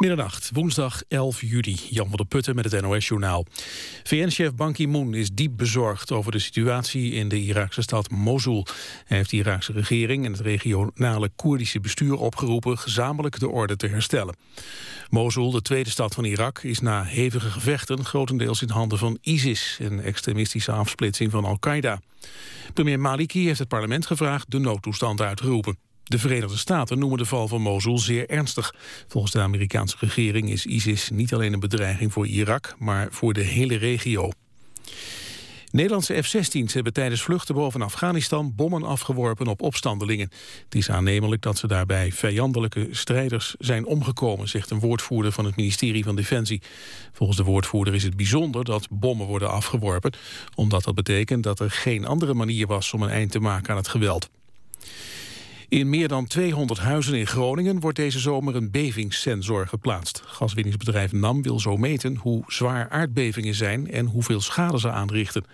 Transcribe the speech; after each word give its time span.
Middernacht, 0.00 0.50
woensdag 0.52 1.02
11 1.08 1.40
juli. 1.40 1.76
Jan 1.90 2.08
van 2.08 2.16
der 2.16 2.26
Putten 2.26 2.54
met 2.54 2.72
het 2.72 2.82
NOS-journaal. 2.82 3.44
VN-chef 4.02 4.54
Ban 4.54 4.72
Ki-moon 4.72 5.14
is 5.14 5.30
diep 5.32 5.56
bezorgd 5.56 6.12
over 6.12 6.32
de 6.32 6.38
situatie 6.38 7.12
in 7.12 7.28
de 7.28 7.40
Iraakse 7.40 7.82
stad 7.82 8.10
Mosul. 8.10 8.66
Hij 9.04 9.16
heeft 9.16 9.30
de 9.30 9.36
Iraakse 9.36 9.72
regering 9.72 10.24
en 10.24 10.32
het 10.32 10.40
regionale 10.40 11.30
Koerdische 11.36 11.80
bestuur 11.80 12.14
opgeroepen 12.14 12.78
gezamenlijk 12.78 13.38
de 13.38 13.48
orde 13.48 13.76
te 13.76 13.86
herstellen. 13.86 14.36
Mosul, 15.08 15.50
de 15.50 15.62
tweede 15.62 15.90
stad 15.90 16.14
van 16.14 16.24
Irak, 16.24 16.62
is 16.62 16.80
na 16.80 17.04
hevige 17.04 17.50
gevechten 17.50 18.04
grotendeels 18.04 18.62
in 18.62 18.70
handen 18.70 18.98
van 18.98 19.18
ISIS, 19.20 19.78
een 19.80 20.00
extremistische 20.00 20.72
afsplitsing 20.72 21.30
van 21.30 21.44
Al-Qaeda. 21.44 22.00
Premier 22.74 23.00
Maliki 23.00 23.46
heeft 23.46 23.58
het 23.58 23.68
parlement 23.68 24.06
gevraagd 24.06 24.50
de 24.50 24.58
noodtoestand 24.58 25.20
uit 25.20 25.36
te 25.36 25.46
roepen. 25.46 25.89
De 26.10 26.18
Verenigde 26.18 26.56
Staten 26.56 26.98
noemen 26.98 27.18
de 27.18 27.24
val 27.24 27.48
van 27.48 27.60
Mosul 27.60 27.98
zeer 27.98 28.28
ernstig. 28.28 28.74
Volgens 29.08 29.32
de 29.32 29.40
Amerikaanse 29.40 29.96
regering 30.00 30.50
is 30.50 30.66
ISIS 30.66 31.10
niet 31.10 31.34
alleen 31.34 31.52
een 31.52 31.60
bedreiging 31.60 32.12
voor 32.12 32.26
Irak, 32.26 32.74
maar 32.78 33.08
voor 33.10 33.32
de 33.32 33.40
hele 33.40 33.76
regio. 33.76 34.30
Nederlandse 35.70 36.22
F-16's 36.22 36.74
hebben 36.74 36.92
tijdens 36.92 37.22
vluchten 37.22 37.54
boven 37.54 37.82
Afghanistan 37.82 38.52
bommen 38.54 38.82
afgeworpen 38.82 39.46
op 39.46 39.62
opstandelingen. 39.62 40.30
Het 40.64 40.74
is 40.74 40.90
aannemelijk 40.90 41.42
dat 41.42 41.58
ze 41.58 41.66
daarbij 41.66 42.12
vijandelijke 42.12 42.88
strijders 42.90 43.54
zijn 43.58 43.86
omgekomen, 43.86 44.48
zegt 44.48 44.70
een 44.70 44.80
woordvoerder 44.80 45.32
van 45.32 45.44
het 45.44 45.56
ministerie 45.56 46.04
van 46.04 46.16
Defensie. 46.16 46.62
Volgens 47.12 47.38
de 47.38 47.44
woordvoerder 47.44 47.94
is 47.94 48.02
het 48.02 48.16
bijzonder 48.16 48.64
dat 48.64 48.86
bommen 48.90 49.26
worden 49.26 49.50
afgeworpen, 49.50 50.12
omdat 50.54 50.84
dat 50.84 50.94
betekent 50.94 51.42
dat 51.42 51.60
er 51.60 51.70
geen 51.70 52.06
andere 52.06 52.34
manier 52.34 52.66
was 52.66 52.92
om 52.92 53.02
een 53.02 53.10
eind 53.10 53.30
te 53.30 53.40
maken 53.40 53.70
aan 53.70 53.76
het 53.76 53.88
geweld. 53.88 54.30
In 55.70 55.88
meer 55.88 56.08
dan 56.08 56.26
200 56.26 56.80
huizen 56.80 57.14
in 57.14 57.26
Groningen 57.26 57.80
wordt 57.80 57.96
deze 57.96 58.18
zomer 58.18 58.56
een 58.56 58.70
bevingssensor 58.70 59.66
geplaatst. 59.66 60.22
Gaswinningsbedrijf 60.26 61.12
NAM 61.12 61.42
wil 61.42 61.60
zo 61.60 61.76
meten 61.76 62.16
hoe 62.16 62.44
zwaar 62.46 62.88
aardbevingen 62.88 63.54
zijn 63.54 63.90
en 63.90 64.06
hoeveel 64.06 64.40
schade 64.40 64.78
ze 64.78 64.90
aanrichten. 64.90 65.44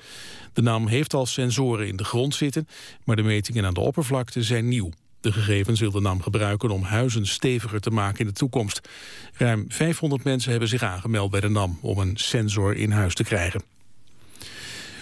De 0.52 0.62
NAM 0.62 0.86
heeft 0.86 1.14
al 1.14 1.26
sensoren 1.26 1.88
in 1.88 1.96
de 1.96 2.04
grond 2.04 2.34
zitten, 2.34 2.68
maar 3.04 3.16
de 3.16 3.22
metingen 3.22 3.64
aan 3.64 3.74
de 3.74 3.80
oppervlakte 3.80 4.42
zijn 4.42 4.68
nieuw. 4.68 4.90
De 5.20 5.32
gegevens 5.32 5.80
wil 5.80 5.90
de 5.90 6.00
NAM 6.00 6.22
gebruiken 6.22 6.70
om 6.70 6.82
huizen 6.82 7.26
steviger 7.26 7.80
te 7.80 7.90
maken 7.90 8.18
in 8.18 8.26
de 8.26 8.32
toekomst. 8.32 8.88
Ruim 9.32 9.64
500 9.68 10.24
mensen 10.24 10.50
hebben 10.50 10.68
zich 10.68 10.82
aangemeld 10.82 11.30
bij 11.30 11.40
de 11.40 11.48
NAM 11.48 11.78
om 11.82 11.98
een 11.98 12.16
sensor 12.16 12.76
in 12.76 12.90
huis 12.90 13.14
te 13.14 13.24
krijgen. 13.24 13.75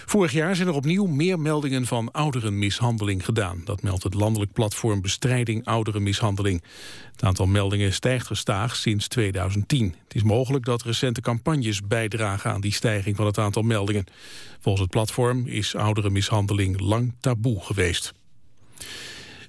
Vorig 0.05 0.31
jaar 0.31 0.55
zijn 0.55 0.67
er 0.67 0.73
opnieuw 0.73 1.05
meer 1.05 1.39
meldingen 1.39 1.85
van 1.85 2.11
ouderenmishandeling 2.11 3.25
gedaan. 3.25 3.61
Dat 3.63 3.81
meldt 3.81 4.03
het 4.03 4.13
landelijk 4.13 4.53
platform 4.53 5.01
Bestrijding 5.01 5.65
Ouderenmishandeling. 5.65 6.63
Het 7.11 7.23
aantal 7.23 7.45
meldingen 7.45 7.93
stijgt 7.93 8.27
gestaag 8.27 8.75
sinds 8.75 9.07
2010. 9.07 9.95
Het 10.03 10.15
is 10.15 10.23
mogelijk 10.23 10.65
dat 10.65 10.83
recente 10.83 11.21
campagnes 11.21 11.81
bijdragen 11.87 12.51
aan 12.51 12.61
die 12.61 12.73
stijging 12.73 13.15
van 13.15 13.25
het 13.25 13.37
aantal 13.37 13.61
meldingen. 13.61 14.05
Volgens 14.59 14.83
het 14.83 14.91
platform 14.91 15.47
is 15.47 15.75
ouderenmishandeling 15.75 16.79
lang 16.79 17.13
taboe 17.19 17.61
geweest. 17.61 18.13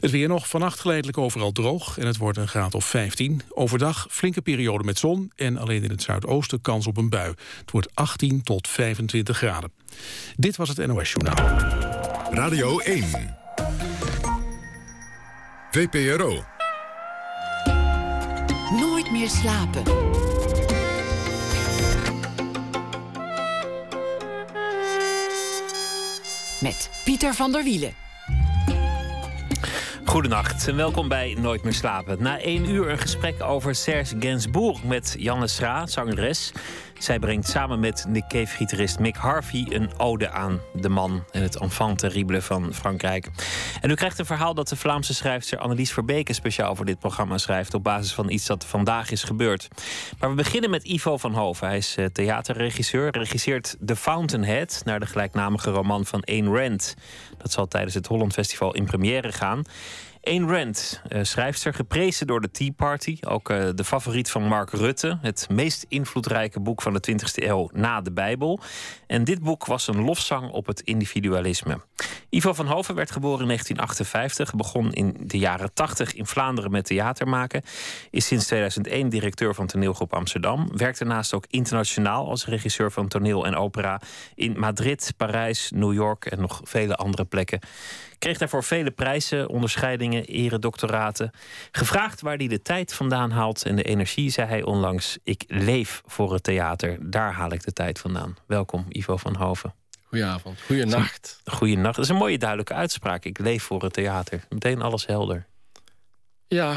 Het 0.06 0.14
weer 0.14 0.28
nog, 0.28 0.48
vannacht 0.48 0.80
geleidelijk 0.80 1.18
overal 1.18 1.52
droog 1.52 1.98
en 1.98 2.06
het 2.06 2.16
wordt 2.16 2.38
een 2.38 2.48
graad 2.48 2.74
of 2.74 2.84
15. 2.84 3.42
Overdag 3.48 4.06
flinke 4.10 4.42
periode 4.42 4.84
met 4.84 4.98
zon 4.98 5.32
en 5.36 5.56
alleen 5.56 5.84
in 5.84 5.90
het 5.90 6.02
zuidoosten 6.02 6.60
kans 6.60 6.86
op 6.86 6.96
een 6.96 7.08
bui. 7.08 7.34
Het 7.60 7.70
wordt 7.70 7.94
18 7.94 8.42
tot 8.42 8.68
25 8.68 9.36
graden. 9.36 9.72
Dit 10.36 10.56
was 10.56 10.68
het 10.68 10.86
NOS 10.86 11.12
Journaal. 11.12 11.58
Radio 12.30 12.78
1. 12.78 13.04
VPRO. 15.70 16.44
Nooit 18.70 19.10
meer 19.10 19.28
slapen. 19.28 19.82
Met 26.60 26.90
Pieter 27.05 27.34
van 27.34 27.52
der 27.52 27.64
Wielen. 27.64 28.05
Goedenacht 30.06 30.68
en 30.68 30.77
welkom 30.77 31.08
bij 31.08 31.36
Nooit 31.40 31.62
meer 31.62 31.72
slapen. 31.72 32.22
Na 32.22 32.40
één 32.40 32.70
uur 32.70 32.90
een 32.90 32.98
gesprek 32.98 33.42
over 33.42 33.74
Serge 33.74 34.17
Gainsbourg 34.18 34.84
met 34.84 35.14
Janne 35.18 35.46
Sra, 35.46 35.86
zangeres. 35.86 36.52
Zij 36.98 37.18
brengt 37.18 37.48
samen 37.48 37.80
met 37.80 38.05
Nick 38.08 38.24
Cave-gitarist 38.29 38.98
Mick 38.98 39.17
Harvey 39.17 39.67
een 39.68 39.90
ode 39.98 40.30
aan 40.30 40.61
de 40.73 40.89
man 40.89 41.24
en 41.30 41.42
het 41.42 41.61
enfant 41.61 41.98
terrible 41.98 42.42
van 42.42 42.74
Frankrijk. 42.74 43.30
En 43.80 43.90
u 43.90 43.95
krijgt 43.95 44.18
een 44.18 44.27
verhaal 44.27 44.55
dat 44.55 44.68
de 44.68 44.77
Vlaamse 44.77 45.14
schrijfster 45.14 45.58
Annelies 45.58 45.92
Verbeke 45.92 46.33
speciaal 46.33 46.77
voor 46.77 46.84
dit 46.84 46.98
programma 46.98 47.39
schrijft 47.39 47.74
op 47.74 47.83
basis 47.83 48.12
van 48.12 48.30
iets 48.30 48.46
dat 48.46 48.64
vandaag 48.64 49.11
is 49.11 49.23
gebeurd. 49.23 49.68
Maar 50.18 50.30
we 50.30 50.36
beginnen 50.36 50.70
met 50.70 50.84
Ivo 50.84 51.17
van 51.17 51.34
Hoven. 51.34 51.67
Hij 51.67 51.77
is 51.77 51.96
eh, 51.96 52.05
theaterregisseur, 52.05 53.11
regisseert 53.11 53.77
The 53.86 53.96
Fountainhead 53.96 54.83
naar 54.84 55.01
de 55.01 55.07
gelijknamige 55.07 55.70
roman 55.70 56.07
van 56.07 56.24
Ayn 56.24 56.57
Rand. 56.57 56.95
Dat 57.39 57.52
zal 57.52 57.67
tijdens 57.67 57.95
het 57.95 58.07
Holland 58.07 58.33
Festival 58.33 58.74
in 58.74 58.84
première 58.84 59.33
gaan. 59.33 59.63
Ayn 60.27 60.48
Rand, 60.48 61.03
uh, 61.09 61.23
schrijfster, 61.23 61.75
geprezen 61.75 62.27
door 62.27 62.41
de 62.41 62.51
Tea 62.51 62.70
Party. 62.77 63.19
Ook 63.29 63.51
uh, 63.51 63.69
de 63.75 63.85
favoriet 63.85 64.31
van 64.31 64.42
Mark 64.42 64.70
Rutte. 64.70 65.19
Het 65.23 65.47
meest 65.51 65.85
invloedrijke 65.89 66.61
boek 66.61 66.83
van 66.83 66.92
de 66.92 67.11
20e 67.11 67.45
eeuw 67.45 67.70
na 67.73 68.01
de 68.01 68.13
Bijbel. 68.13 68.61
En 69.07 69.25
dit 69.25 69.42
boek 69.42 69.67
was 69.67 69.89
een 69.89 70.01
lofzang 70.01 70.51
op 70.51 70.67
het 70.67 70.81
individualisme. 70.81 71.81
Ivo 72.31 72.53
van 72.53 72.67
Hoven 72.67 72.95
werd 72.95 73.11
geboren 73.11 73.41
in 73.41 73.47
1958. 73.47 74.55
Begon 74.55 74.92
in 74.92 75.17
de 75.20 75.39
jaren 75.39 75.73
80 75.75 76.14
in 76.14 76.27
Vlaanderen 76.27 76.70
met 76.70 76.85
theater 76.85 77.29
maken. 77.29 77.63
Is 78.11 78.27
sinds 78.27 78.47
2001 78.47 79.08
directeur 79.08 79.55
van 79.55 79.67
toneelgroep 79.67 80.14
Amsterdam. 80.14 80.69
Werkt 80.77 80.98
daarnaast 80.98 81.35
ook 81.35 81.45
internationaal 81.48 82.29
als 82.29 82.47
regisseur 82.47 82.93
van 82.93 83.08
toneel 83.08 83.47
en 83.47 83.57
opera. 83.57 84.01
In 84.35 84.58
Madrid, 84.58 85.13
Parijs, 85.17 85.70
New 85.75 85.93
York 85.93 86.25
en 86.25 86.41
nog 86.41 86.61
vele 86.64 86.95
andere 86.95 87.25
plekken. 87.25 87.61
Kreeg 88.18 88.38
daarvoor 88.38 88.64
vele 88.64 88.90
prijzen, 88.90 89.48
onderscheidingen, 89.48 90.24
eredoctoraten. 90.24 91.30
Gevraagd 91.70 92.20
waar 92.20 92.36
hij 92.36 92.48
de 92.48 92.62
tijd 92.62 92.94
vandaan 92.94 93.30
haalt 93.30 93.62
en 93.62 93.77
de 93.77 93.82
energie, 93.82 94.30
zei 94.30 94.48
hij 94.48 94.62
onlangs: 94.62 95.18
Ik 95.22 95.44
leef 95.46 96.02
voor 96.06 96.32
het 96.32 96.42
theater. 96.42 97.10
Daar 97.10 97.32
haal 97.32 97.52
ik 97.52 97.64
de 97.64 97.72
tijd 97.72 97.98
vandaan. 97.98 98.36
Welkom, 98.46 98.86
Ivo 98.88 99.16
van 99.16 99.34
Hoven. 99.34 99.74
Goedenavond, 100.08 100.60
goedenacht. 100.66 101.40
Goedenacht. 101.44 101.96
Dat 101.96 102.04
is 102.04 102.10
een 102.10 102.16
mooie 102.16 102.38
duidelijke 102.38 102.74
uitspraak. 102.74 103.24
Ik 103.24 103.38
leef 103.38 103.62
voor 103.62 103.82
het 103.82 103.92
theater. 103.92 104.44
Meteen 104.48 104.83
alles 104.83 105.06
helder. 105.06 105.46
Ja, 106.48 106.77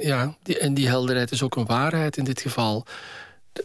ja 0.00 0.36
die, 0.42 0.58
en 0.58 0.74
die 0.74 0.88
helderheid 0.88 1.30
is 1.30 1.42
ook 1.42 1.56
een 1.56 1.66
waarheid 1.66 2.16
in 2.16 2.24
dit 2.24 2.40
geval. 2.40 2.86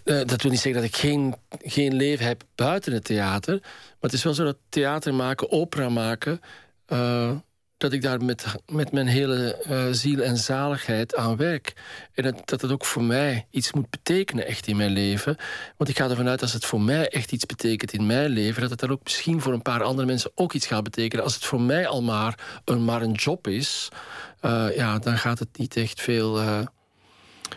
Eh, 0.03 0.21
dat 0.25 0.41
wil 0.41 0.51
niet 0.51 0.59
zeggen 0.59 0.81
dat 0.81 0.91
ik 0.91 0.97
geen, 0.97 1.35
geen 1.61 1.93
leven 1.93 2.25
heb 2.25 2.43
buiten 2.55 2.93
het 2.93 3.03
theater. 3.03 3.59
Maar 3.61 3.97
het 3.99 4.13
is 4.13 4.23
wel 4.23 4.33
zo 4.33 4.43
dat 4.43 4.57
theater 4.69 5.13
maken, 5.13 5.51
opera 5.51 5.89
maken. 5.89 6.41
Uh, 6.87 7.31
dat 7.77 7.93
ik 7.93 8.01
daar 8.01 8.23
met, 8.23 8.45
met 8.65 8.91
mijn 8.91 9.07
hele 9.07 9.65
uh, 9.69 9.85
ziel 9.91 10.21
en 10.21 10.37
zaligheid 10.37 11.15
aan 11.15 11.35
werk. 11.35 11.73
En 12.13 12.23
dat, 12.23 12.41
dat 12.45 12.61
het 12.61 12.71
ook 12.71 12.85
voor 12.85 13.03
mij 13.03 13.47
iets 13.49 13.73
moet 13.73 13.89
betekenen, 13.89 14.45
echt 14.45 14.67
in 14.67 14.75
mijn 14.75 14.91
leven. 14.91 15.35
Want 15.77 15.89
ik 15.89 15.97
ga 15.97 16.09
ervan 16.09 16.27
uit, 16.27 16.41
als 16.41 16.53
het 16.53 16.65
voor 16.65 16.81
mij 16.81 17.07
echt 17.09 17.31
iets 17.31 17.45
betekent 17.45 17.93
in 17.93 18.05
mijn 18.05 18.29
leven, 18.29 18.61
dat 18.61 18.69
het 18.69 18.79
dan 18.79 18.91
ook 18.91 19.03
misschien 19.03 19.41
voor 19.41 19.53
een 19.53 19.61
paar 19.61 19.83
andere 19.83 20.07
mensen 20.07 20.31
ook 20.35 20.53
iets 20.53 20.67
gaat 20.67 20.83
betekenen. 20.83 21.23
Als 21.23 21.35
het 21.35 21.45
voor 21.45 21.61
mij 21.61 21.87
al 21.87 22.01
maar 22.01 22.61
een, 22.65 22.85
maar 22.85 23.01
een 23.01 23.11
job 23.11 23.47
is, 23.47 23.89
ja, 24.75 24.99
dan 24.99 25.17
gaat 25.17 25.39
het 25.39 25.57
niet 25.57 25.75
echt 25.75 26.01
veel 26.01 26.39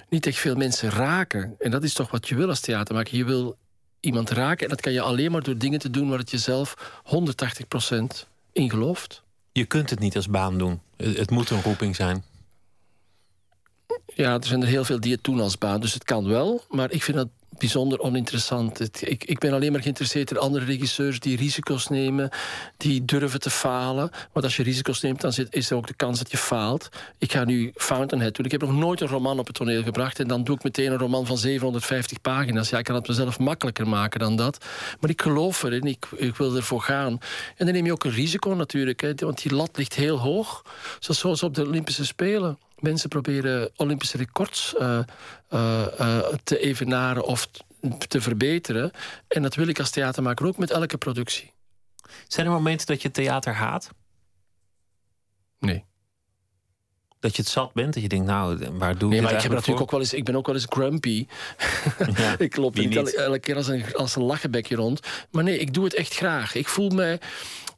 niet 0.09 0.27
echt 0.27 0.39
veel 0.39 0.55
mensen 0.55 0.91
raken. 0.91 1.55
En 1.59 1.71
dat 1.71 1.83
is 1.83 1.95
toch 1.95 2.11
wat 2.11 2.29
je 2.29 2.35
wil 2.35 2.49
als 2.49 2.61
theatermaker. 2.61 3.17
Je 3.17 3.25
wil 3.25 3.57
iemand 4.01 4.31
raken 4.31 4.65
en 4.65 4.69
dat 4.69 4.81
kan 4.81 4.93
je 4.93 5.01
alleen 5.01 5.31
maar 5.31 5.43
door 5.43 5.59
dingen 5.59 5.79
te 5.79 5.91
doen 5.91 6.09
waar 6.09 6.19
het 6.19 6.31
jezelf 6.31 7.01
180% 7.05 8.29
in 8.53 8.71
gelooft. 8.71 9.23
Je 9.53 9.65
kunt 9.65 9.91
het 9.91 9.99
niet 9.99 10.17
als 10.17 10.29
baan 10.29 10.59
doen. 10.59 10.81
Het 10.97 11.31
moet 11.31 11.51
een 11.51 11.63
roeping 11.63 11.97
zijn. 11.97 12.25
Ja, 14.15 14.35
er 14.35 14.47
zijn 14.47 14.63
er 14.63 14.69
heel 14.69 14.85
veel 14.85 15.01
die 15.01 15.13
het 15.13 15.25
doen 15.25 15.41
als 15.41 15.59
baan, 15.59 15.81
dus 15.81 15.95
het 15.95 16.05
kan 16.05 16.29
wel. 16.29 16.65
Maar 16.69 16.91
ik 16.91 17.03
vind 17.03 17.17
dat 17.17 17.29
bijzonder 17.59 18.01
oninteressant. 18.01 18.81
ik, 19.03 19.25
ik 19.25 19.39
ben 19.39 19.53
alleen 19.53 19.73
maar 19.73 19.81
geïnteresseerd 19.81 20.31
in 20.31 20.39
andere 20.39 20.65
regisseurs 20.65 21.21
die 21.21 21.37
risico's 21.37 21.89
nemen, 21.89 22.31
die 22.77 23.05
durven 23.05 23.41
te 23.41 23.51
falen. 23.51 24.11
Want 24.33 24.45
als 24.45 24.57
je 24.57 24.63
risico's 24.63 25.01
neemt, 25.01 25.21
dan 25.21 25.33
is 25.51 25.71
er 25.71 25.77
ook 25.77 25.87
de 25.87 25.95
kans 25.95 26.19
dat 26.19 26.31
je 26.31 26.37
faalt. 26.37 26.89
Ik 27.19 27.33
ga 27.33 27.45
nu 27.45 27.71
Fountainhead 27.75 28.35
doen. 28.35 28.45
Ik 28.45 28.51
heb 28.51 28.61
nog 28.61 28.73
nooit 28.73 29.01
een 29.01 29.09
roman 29.09 29.39
op 29.39 29.47
het 29.47 29.57
toneel 29.57 29.83
gebracht 29.83 30.21
en 30.21 30.29
dan 30.29 30.45
doe 30.45 30.57
ik 30.57 30.63
meteen 30.63 30.93
een 30.93 30.99
roman 30.99 31.27
van 31.27 31.39
750 31.39 32.21
pagina's. 32.21 32.71
Ja, 32.71 32.79
ik 32.79 32.85
kan 32.85 32.95
het 32.95 33.09
mezelf 33.09 33.39
makkelijker 33.39 33.89
maken 33.89 34.21
dan 34.21 34.37
dat. 34.37 34.65
Maar 35.01 35.11
ik 35.11 35.23
geloof 35.23 35.63
erin, 35.63 35.83
ik, 35.83 36.07
ik 36.17 36.37
wil 36.37 36.57
ervoor 36.57 36.81
gaan. 36.83 37.19
En 37.57 37.65
dan 37.65 37.75
neem 37.75 37.85
je 37.85 37.93
ook 37.93 38.05
een 38.05 38.11
risico 38.11 38.55
natuurlijk, 38.55 39.01
hè, 39.01 39.15
want 39.15 39.43
die 39.43 39.55
lat 39.55 39.77
ligt 39.77 39.95
heel 39.95 40.19
hoog. 40.19 40.65
Zoals 40.99 41.43
op 41.43 41.55
de 41.55 41.67
Olympische 41.67 42.05
Spelen 42.05 42.59
mensen 42.83 43.09
proberen 43.09 43.71
Olympische 43.77 44.17
records 44.17 44.75
uh, 44.81 44.99
uh, 45.51 46.27
te 46.45 46.59
evenaren 46.59 47.25
of 47.25 47.49
te 48.09 48.21
verbeteren. 48.21 48.91
En 49.29 49.43
dat 49.43 49.55
wil 49.55 49.69
ik 49.69 49.79
als 49.79 49.91
theatermaker 49.91 50.47
ook 50.47 50.57
met 50.57 50.71
elke 50.71 50.99
productie. 50.99 51.53
Zijn 52.29 52.47
er 52.47 52.53
momenten 52.53 52.87
dat 52.87 53.03
je 53.03 53.11
theater 53.11 53.55
haat? 53.55 53.91
Nee. 55.59 55.85
Dat 57.21 57.37
je 57.37 57.43
het 57.43 57.51
zat 57.51 57.73
bent, 57.73 57.95
dat 57.95 58.03
je 58.03 58.09
denkt, 58.09 58.27
nou, 58.27 58.69
waar 58.73 58.99
doe 58.99 59.09
nee, 59.09 59.17
je 59.17 59.23
maar 59.23 59.33
het 59.33 59.43
ik, 59.43 59.49
heb 59.49 59.53
natuurlijk 59.53 59.81
ook 59.81 59.91
wel 59.91 60.01
eens, 60.01 60.13
ik 60.13 60.25
ben 60.25 60.37
ook 60.37 60.47
wel 60.47 60.55
eens 60.55 60.67
grumpy. 60.69 61.27
Ja, 62.17 62.39
ik 62.49 62.57
loop 62.57 62.75
niet 62.75 63.15
elke 63.15 63.39
keer 63.39 63.57
als 63.57 63.69
een, 63.69 63.95
als 63.95 64.17
een 64.17 64.23
lachenbekje 64.23 64.77
rond. 64.77 65.01
Maar 65.31 65.45
nee, 65.45 65.59
ik 65.59 65.75
doe 65.75 65.85
het 65.85 65.95
echt 65.95 66.15
graag. 66.15 66.55
Ik 66.55 66.69
voel 66.69 66.89
mij 66.89 67.21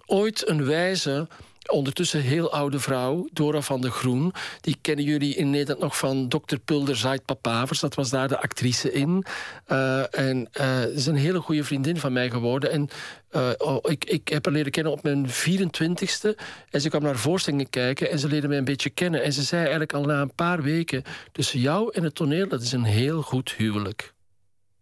ooit 0.06 0.48
een 0.48 0.64
wijze, 0.64 1.28
ondertussen 1.70 2.20
heel 2.20 2.52
oude 2.52 2.78
vrouw, 2.78 3.28
Dora 3.32 3.60
van 3.60 3.80
de 3.80 3.90
Groen. 3.90 4.32
Die 4.60 4.76
kennen 4.80 5.04
jullie 5.04 5.34
in 5.34 5.50
Nederland 5.50 5.80
nog 5.80 5.98
van 5.98 6.28
Dr. 6.28 6.56
Pulder 6.64 6.96
Zaait 6.96 7.24
Papavers. 7.24 7.80
Dat 7.80 7.94
was 7.94 8.10
daar 8.10 8.28
de 8.28 8.40
actrice 8.40 8.92
in. 8.92 9.24
Eh, 9.64 10.18
en 10.18 10.48
ze 10.52 10.92
is 10.94 11.06
een 11.06 11.14
hele 11.14 11.40
goede 11.40 11.64
vriendin 11.64 11.96
van 11.96 12.12
mij 12.12 12.30
geworden. 12.30 12.70
En 12.70 12.88
eh, 13.34 13.50
oh, 13.58 13.78
ik, 13.82 14.04
ik 14.04 14.28
heb 14.28 14.44
haar 14.44 14.54
leren 14.54 14.70
kennen 14.72 14.92
op 14.92 15.02
mijn 15.02 15.26
24ste. 15.28 16.34
En 16.70 16.80
ze 16.80 16.88
kwam 16.88 17.02
naar 17.02 17.16
voorstellingen 17.16 17.70
kijken 17.70 18.10
en 18.10 18.18
ze 18.18 18.28
leerde 18.28 18.48
mij 18.48 18.58
een 18.58 18.64
beetje 18.64 18.90
kennen. 18.90 19.22
En 19.22 19.32
ze 19.32 19.42
zei 19.42 19.60
eigenlijk 19.60 19.92
al 19.92 20.04
na 20.04 20.20
een 20.20 20.34
paar 20.34 20.62
weken... 20.62 21.02
tussen 21.32 21.60
jou 21.60 21.92
en 21.92 22.02
het 22.02 22.14
toneel, 22.14 22.48
dat 22.48 22.62
is 22.62 22.72
een 22.72 22.84
heel 22.84 23.22
goed 23.22 23.52
huwelijk. 23.52 24.14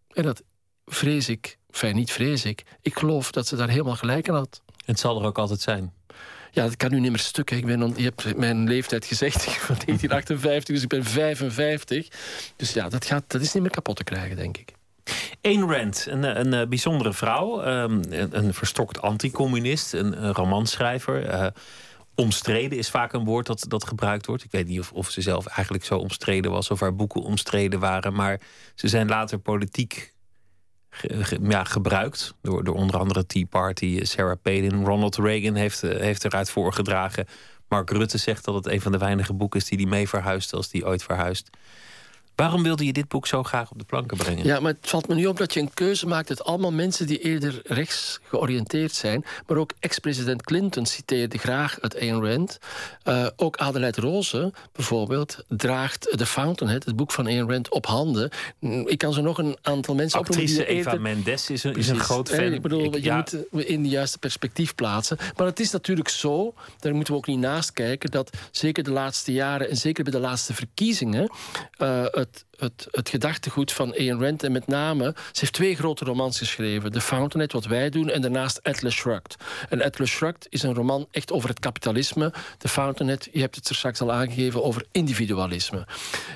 En 0.08 0.22
dat 0.22 0.42
vrees 0.84 1.28
ik. 1.28 1.58
Enfin, 1.70 1.94
niet 1.94 2.12
vrees 2.12 2.44
ik. 2.44 2.62
Ik 2.80 2.98
geloof 2.98 3.30
dat 3.30 3.46
ze 3.46 3.56
daar 3.56 3.68
helemaal 3.68 3.96
gelijk 3.96 4.28
aan 4.28 4.34
had. 4.34 4.62
Het 4.84 4.98
zal 4.98 5.20
er 5.20 5.26
ook 5.26 5.38
altijd 5.38 5.60
zijn. 5.60 5.92
Ja, 6.54 6.62
dat 6.62 6.76
kan 6.76 6.90
nu 6.90 7.00
niet 7.00 7.10
meer 7.10 7.18
stukken. 7.18 7.56
Ik 7.56 7.66
ben, 7.66 7.92
je 7.96 8.02
hebt 8.02 8.36
mijn 8.36 8.68
leeftijd 8.68 9.04
gezegd 9.04 9.42
van 9.66 9.76
1958, 9.86 10.74
dus 10.74 10.82
ik 10.82 10.88
ben 10.88 11.04
55. 11.04 12.08
Dus 12.56 12.72
ja, 12.72 12.88
dat, 12.88 13.04
gaat, 13.04 13.24
dat 13.26 13.40
is 13.40 13.52
niet 13.52 13.62
meer 13.62 13.72
kapot 13.72 13.96
te 13.96 14.04
krijgen, 14.04 14.36
denk 14.36 14.56
ik. 14.58 14.72
Ayn 15.42 15.70
Rand, 15.70 16.06
een, 16.08 16.24
eh, 16.24 16.34
een, 16.44 16.54
eh, 16.54 16.68
bijzondere 16.68 17.12
vrouw. 17.12 17.62
ehm, 17.62 18.02
een, 18.10 18.38
een 18.38 18.54
verstokt 18.54 19.00
anticommunist, 19.00 19.92
een, 19.92 20.24
een 20.24 20.32
romanschrijver. 20.32 21.26
eh, 21.26 21.46
omstreden 22.14 22.78
is 22.78 22.90
vaak 22.90 23.12
een 23.12 23.24
woord 23.24 23.46
dat, 23.46 23.64
dat 23.68 23.86
gebruikt 23.86 24.26
wordt. 24.26 24.44
Ik 24.44 24.50
weet 24.50 24.68
niet 24.68 24.80
of, 24.80 24.92
of 24.92 25.10
ze 25.10 25.20
zelf 25.20 25.46
eigenlijk 25.46 25.84
zo 25.84 25.96
omstreden 25.98 26.50
was... 26.50 26.70
of 26.70 26.80
haar 26.80 26.94
boeken 26.94 27.22
omstreden 27.22 27.80
waren. 27.80 28.14
Maar 28.14 28.40
ze 28.74 28.88
zijn 28.88 29.08
later 29.08 29.38
politiek 29.38 30.12
ja, 31.42 31.64
gebruikt... 31.64 32.34
Door, 32.42 32.64
door 32.64 32.74
onder 32.74 32.98
andere 32.98 33.26
Tea 33.26 33.44
Party, 33.48 34.04
Sarah 34.04 34.36
Palin. 34.42 34.84
Ronald 34.84 35.16
Reagan 35.16 35.54
heeft, 35.54 35.82
eh, 35.82 36.00
heeft 36.00 36.24
eruit 36.24 36.50
voorgedragen. 36.50 37.26
Mark 37.68 37.90
Rutte 37.90 38.18
zegt 38.18 38.44
dat 38.44 38.54
het 38.54 38.66
een 38.66 38.80
van 38.80 38.92
de 38.92 38.98
weinige 38.98 39.32
boeken 39.32 39.60
is... 39.60 39.66
die 39.66 39.78
hij 39.78 39.86
mee 39.86 40.08
verhuist 40.08 40.52
als 40.52 40.68
die 40.68 40.86
ooit 40.86 41.02
verhuist. 41.02 41.50
Waarom 42.34 42.62
wilde 42.62 42.84
je 42.84 42.92
dit 42.92 43.08
boek 43.08 43.26
zo 43.26 43.42
graag 43.42 43.70
op 43.70 43.78
de 43.78 43.84
planken 43.84 44.16
brengen? 44.16 44.44
Ja, 44.44 44.60
maar 44.60 44.72
het 44.72 44.88
valt 44.90 45.08
me 45.08 45.14
nu 45.14 45.26
op 45.26 45.36
dat 45.36 45.54
je 45.54 45.60
een 45.60 45.74
keuze 45.74 46.06
maakt 46.06 46.28
uit 46.28 46.44
allemaal 46.44 46.72
mensen 46.72 47.06
die 47.06 47.18
eerder 47.18 47.60
rechts 47.64 48.18
georiënteerd 48.28 48.94
zijn. 48.94 49.24
Maar 49.46 49.56
ook 49.56 49.72
ex-president 49.80 50.42
Clinton 50.42 50.86
citeerde 50.86 51.38
graag 51.38 51.78
het 51.80 51.96
Ayn 52.00 52.24
Rand. 52.26 52.58
Eh, 53.02 53.26
ook 53.36 53.56
Adelheid 53.56 53.96
Roze 53.96 54.52
bijvoorbeeld 54.72 55.44
draagt 55.48 56.12
The 56.16 56.26
Fountainhead, 56.26 56.84
het 56.84 56.96
boek 56.96 57.12
van 57.12 57.26
Ayn 57.26 57.50
Rand, 57.50 57.68
op 57.70 57.86
handen. 57.86 58.30
Mm, 58.58 58.88
Ik 58.88 58.98
kan 58.98 59.12
zo 59.12 59.20
nog 59.22 59.38
een 59.38 59.56
aantal 59.62 59.94
mensen 59.94 60.18
opnoemen 60.20 60.44
Actrice 60.48 60.66
die 60.66 60.76
Eva 60.78 60.90
eerder... 60.90 61.00
Mendes 61.02 61.50
is 61.50 61.64
een, 61.64 61.74
is 61.76 61.88
een 61.88 62.00
groot 62.00 62.30
Nee, 62.30 62.40
fan. 62.40 62.52
Ik 62.52 62.62
bedoel, 62.62 62.84
Ik- 62.84 62.94
je 62.94 63.02
ja, 63.02 63.16
moet 63.16 63.30
het 63.30 63.46
in 63.66 63.82
de 63.82 63.88
juiste 63.88 64.18
perspectief 64.18 64.74
plaatsen. 64.74 65.16
Maar 65.36 65.46
het 65.46 65.60
is 65.60 65.70
natuurlijk 65.70 66.08
zo, 66.08 66.54
daar 66.78 66.94
moeten 66.94 67.12
we 67.12 67.18
ook 67.18 67.26
niet 67.26 67.38
naast 67.38 67.72
kijken, 67.72 68.10
dat 68.10 68.30
zeker 68.50 68.84
de 68.84 68.90
laatste 68.90 69.32
jaren 69.32 69.68
en 69.70 69.76
zeker 69.76 70.04
bij 70.04 70.12
de 70.12 70.18
laatste 70.20 70.54
verkiezingen 70.54 71.30
eh, 71.76 72.04
het, 72.22 72.44
het, 72.56 72.88
het 72.90 73.08
gedachtegoed 73.08 73.72
van 73.72 73.92
Ayn 73.92 74.20
Rand 74.20 74.42
en 74.42 74.52
met 74.52 74.66
name, 74.66 75.14
ze 75.14 75.40
heeft 75.40 75.52
twee 75.52 75.76
grote 75.76 76.04
romans 76.04 76.38
geschreven: 76.38 76.92
The 76.92 77.00
Fountainhead, 77.00 77.52
wat 77.52 77.66
wij 77.66 77.90
doen, 77.90 78.10
en 78.10 78.20
daarnaast 78.20 78.62
Atlas 78.62 78.94
Shrugged. 78.94 79.36
En 79.68 79.82
Atlas 79.82 80.10
Shrugged 80.10 80.46
is 80.50 80.62
een 80.62 80.74
roman 80.74 81.06
echt 81.10 81.32
over 81.32 81.48
het 81.48 81.58
kapitalisme. 81.58 82.32
The 82.58 82.68
Fountainhead, 82.68 83.28
je 83.32 83.40
hebt 83.40 83.56
het 83.56 83.68
er 83.68 83.74
straks 83.74 84.00
al 84.00 84.12
aangegeven, 84.12 84.64
over 84.64 84.84
individualisme. 84.92 85.86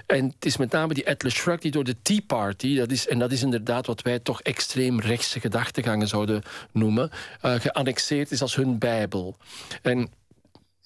En 0.06 0.24
het 0.24 0.46
is 0.46 0.56
met 0.56 0.70
name 0.70 0.94
die 0.94 1.08
Atlas 1.08 1.34
Shrugged 1.34 1.62
die 1.62 1.70
door 1.70 1.84
de 1.84 1.96
Tea 2.02 2.20
Party, 2.26 2.76
dat 2.76 2.90
is, 2.90 3.08
en 3.08 3.18
dat 3.18 3.32
is 3.32 3.42
inderdaad 3.42 3.86
wat 3.86 4.02
wij 4.02 4.18
toch 4.18 4.42
extreem 4.42 5.00
rechtse 5.00 5.40
gedachtegangen 5.40 6.08
zouden 6.08 6.42
noemen, 6.72 7.10
eh, 7.40 7.54
geannexeerd 7.54 8.30
is 8.30 8.42
als 8.42 8.56
hun 8.56 8.78
Bijbel. 8.78 9.36
En 9.82 10.10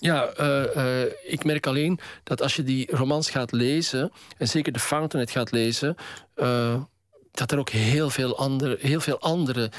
ja, 0.01 0.27
eh, 0.27 1.03
eh, 1.03 1.13
ik 1.27 1.45
merk 1.45 1.67
alleen 1.67 1.99
dat 2.23 2.43
als 2.43 2.57
je 2.57 2.63
die 2.63 2.97
romans 2.97 3.31
gaat 3.31 3.53
lezen, 3.53 4.13
en 4.39 4.49
zeker 4.49 4.73
de 4.73 4.79
Fountainhead 4.79 5.31
gaat 5.37 5.51
lezen, 5.51 5.97
eh, 6.35 6.83
dat 7.31 7.53
er 7.53 7.59
ook 7.59 7.69
heel 7.71 8.11
veel 8.11 8.37
andere, 8.37 8.77
heel 8.81 9.01
veel 9.01 9.21
andere 9.21 9.71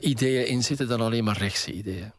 ideeën 0.00 0.46
in 0.46 0.62
zitten 0.62 0.88
dan 0.88 1.00
alleen 1.00 1.24
maar 1.24 1.38
rechtse 1.38 1.72
ideeën. 1.72 2.12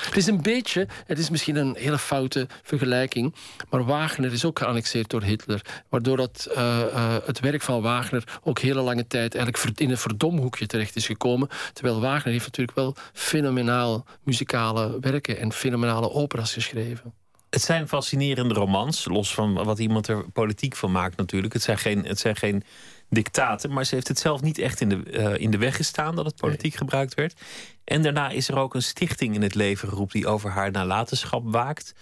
Het 0.00 0.16
is 0.16 0.26
een 0.26 0.42
beetje, 0.42 0.86
het 1.06 1.18
is 1.18 1.30
misschien 1.30 1.56
een 1.56 1.76
hele 1.78 1.98
foute 1.98 2.46
vergelijking, 2.62 3.34
maar 3.70 3.84
Wagner 3.84 4.32
is 4.32 4.44
ook 4.44 4.58
geannexeerd 4.58 5.10
door 5.10 5.22
Hitler, 5.22 5.60
waardoor 5.88 6.16
dat, 6.16 6.48
eh, 6.54 6.80
eh, 6.80 7.16
het 7.24 7.40
werk 7.40 7.62
van 7.62 7.82
Wagner 7.82 8.38
ook 8.42 8.58
hele 8.58 8.80
lange 8.80 9.06
tijd 9.06 9.34
eigenlijk 9.34 9.78
in 9.80 9.90
een 9.90 9.98
verdomhoekje 9.98 10.66
terecht 10.66 10.96
is 10.96 11.06
gekomen. 11.06 11.48
Terwijl 11.72 12.00
Wagner 12.00 12.32
heeft 12.32 12.44
natuurlijk 12.44 12.76
wel 12.76 12.96
fenomenaal 13.12 14.04
muzikale 14.22 14.98
werken 15.00 15.38
en 15.38 15.52
fenomenale 15.52 16.10
operas 16.10 16.52
geschreven. 16.52 17.14
Het 17.50 17.62
zijn 17.62 17.88
fascinerende 17.88 18.54
romans, 18.54 19.04
los 19.04 19.34
van 19.34 19.54
wat 19.54 19.78
iemand 19.78 20.08
er 20.08 20.30
politiek 20.30 20.76
van 20.76 20.92
maakt 20.92 21.16
natuurlijk. 21.16 21.52
Het 21.52 21.62
zijn 21.62 21.78
geen, 21.78 22.04
het 22.04 22.18
zijn 22.18 22.36
geen 22.36 22.62
dictaten, 23.10 23.72
maar 23.72 23.84
ze 23.84 23.94
heeft 23.94 24.08
het 24.08 24.18
zelf 24.18 24.40
niet 24.40 24.58
echt 24.58 24.80
in 24.80 24.88
de, 24.88 25.02
eh, 25.02 25.34
in 25.38 25.50
de 25.50 25.58
weg 25.58 25.76
gestaan 25.76 26.16
dat 26.16 26.24
het 26.24 26.36
politiek 26.36 26.74
gebruikt 26.74 27.14
werd. 27.14 27.40
En 27.84 28.02
daarna 28.02 28.30
is 28.30 28.48
er 28.48 28.58
ook 28.58 28.74
een 28.74 28.82
stichting 28.82 29.34
in 29.34 29.42
het 29.42 29.54
leven 29.54 29.88
geroepen 29.88 30.20
die 30.20 30.28
over 30.28 30.50
haar 30.50 30.70
nalatenschap 30.70 31.42
waakt. 31.44 31.94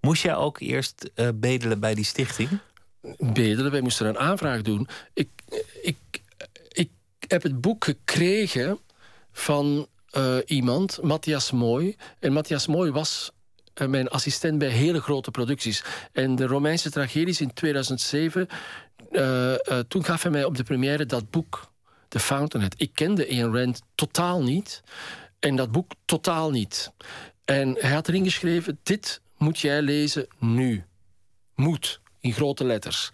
Moest 0.00 0.22
jij 0.22 0.34
ook 0.34 0.60
eerst 0.60 1.10
eh, 1.14 1.28
bedelen 1.34 1.80
bij 1.80 1.94
die 1.94 2.04
stichting? 2.04 2.48
bedelen. 3.18 3.70
Wij 3.70 3.80
moesten 3.80 4.06
een 4.06 4.18
aanvraag 4.18 4.62
doen. 4.62 4.88
Ik, 5.12 5.28
ik, 5.82 5.96
ik 6.68 6.90
heb 7.28 7.42
het 7.42 7.60
boek 7.60 7.84
gekregen 7.84 8.78
van 9.32 9.86
eh, 10.10 10.36
iemand, 10.46 11.02
Matthias 11.02 11.50
Mooi. 11.50 11.96
En 12.18 12.32
Matthias 12.32 12.66
Mooi 12.66 12.90
was 12.90 13.30
mijn 13.88 14.08
assistent 14.08 14.58
bij 14.58 14.68
hele 14.68 15.00
grote 15.00 15.30
producties. 15.30 15.84
En 16.12 16.36
de 16.36 16.46
Romeinse 16.46 16.90
tragedies 16.90 17.40
in 17.40 17.52
2007, 17.52 18.48
eh, 18.48 18.52
eh, 18.52 18.58
toen 19.88 20.04
gaf 20.04 20.22
hij 20.22 20.30
mij 20.30 20.44
op 20.44 20.56
de 20.56 20.62
première 20.62 21.06
dat 21.06 21.30
boek, 21.30 21.72
The 22.08 22.20
Fountainhead. 22.20 22.74
Ik 22.76 22.90
kende 22.94 23.28
Ayn 23.28 23.56
Rand 23.56 23.82
totaal 23.94 24.42
niet. 24.42 24.82
En 25.38 25.56
dat 25.56 25.72
boek 25.72 25.92
totaal 26.04 26.50
niet. 26.50 26.92
En 27.44 27.76
hij 27.78 27.92
had 27.92 28.08
erin 28.08 28.24
geschreven: 28.24 28.78
Dit 28.82 29.20
moet 29.36 29.58
jij 29.58 29.82
lezen 29.82 30.26
nu. 30.38 30.84
Moet, 31.54 32.00
in 32.20 32.32
grote 32.32 32.64
letters. 32.64 33.10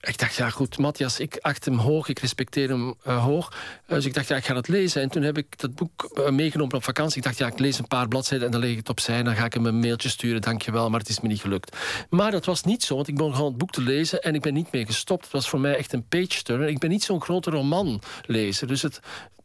Ik 0.00 0.18
dacht, 0.18 0.34
ja 0.34 0.50
goed, 0.50 0.78
Matthias, 0.78 1.20
ik 1.20 1.38
acht 1.40 1.64
hem 1.64 1.78
hoog, 1.78 2.08
ik 2.08 2.18
respecteer 2.18 2.68
hem 2.68 2.94
eh, 3.02 3.24
hoog. 3.24 3.52
Dus 3.86 4.04
ik 4.04 4.14
dacht, 4.14 4.28
ja, 4.28 4.36
ik 4.36 4.44
ga 4.44 4.54
het 4.54 4.68
lezen. 4.68 5.02
En 5.02 5.08
toen 5.08 5.22
heb 5.22 5.38
ik 5.38 5.58
dat 5.58 5.74
boek 5.74 6.10
eh, 6.14 6.30
meegenomen 6.30 6.74
op 6.74 6.84
vakantie. 6.84 7.16
Ik 7.16 7.22
dacht, 7.22 7.38
ja, 7.38 7.46
ik 7.46 7.58
lees 7.58 7.78
een 7.78 7.86
paar 7.86 8.08
bladzijden 8.08 8.46
en 8.46 8.52
dan 8.52 8.60
leg 8.60 8.70
ik 8.70 8.76
het 8.76 8.88
opzij. 8.88 9.22
Dan 9.22 9.36
ga 9.36 9.44
ik 9.44 9.54
hem 9.54 9.66
een 9.66 9.80
mailtje 9.80 10.08
sturen, 10.08 10.40
dankjewel, 10.40 10.90
maar 10.90 11.00
het 11.00 11.08
is 11.08 11.20
me 11.20 11.28
niet 11.28 11.40
gelukt. 11.40 11.76
Maar 12.10 12.30
dat 12.30 12.44
was 12.44 12.62
niet 12.62 12.82
zo, 12.82 12.94
want 12.94 13.08
ik 13.08 13.16
begon 13.16 13.46
het 13.46 13.58
boek 13.58 13.70
te 13.70 13.80
lezen 13.80 14.22
en 14.22 14.34
ik 14.34 14.40
ben 14.42 14.54
niet 14.54 14.72
mee 14.72 14.86
gestopt. 14.86 15.22
Het 15.22 15.32
was 15.32 15.48
voor 15.48 15.60
mij 15.60 15.76
echt 15.76 15.92
een 15.92 16.08
page-turner. 16.08 16.68
Ik 16.68 16.78
ben 16.78 16.90
niet 16.90 17.04
zo'n 17.04 17.22
grote 17.22 17.50
romanlezer, 17.50 18.66
dus 18.66 18.82
het, 18.82 19.00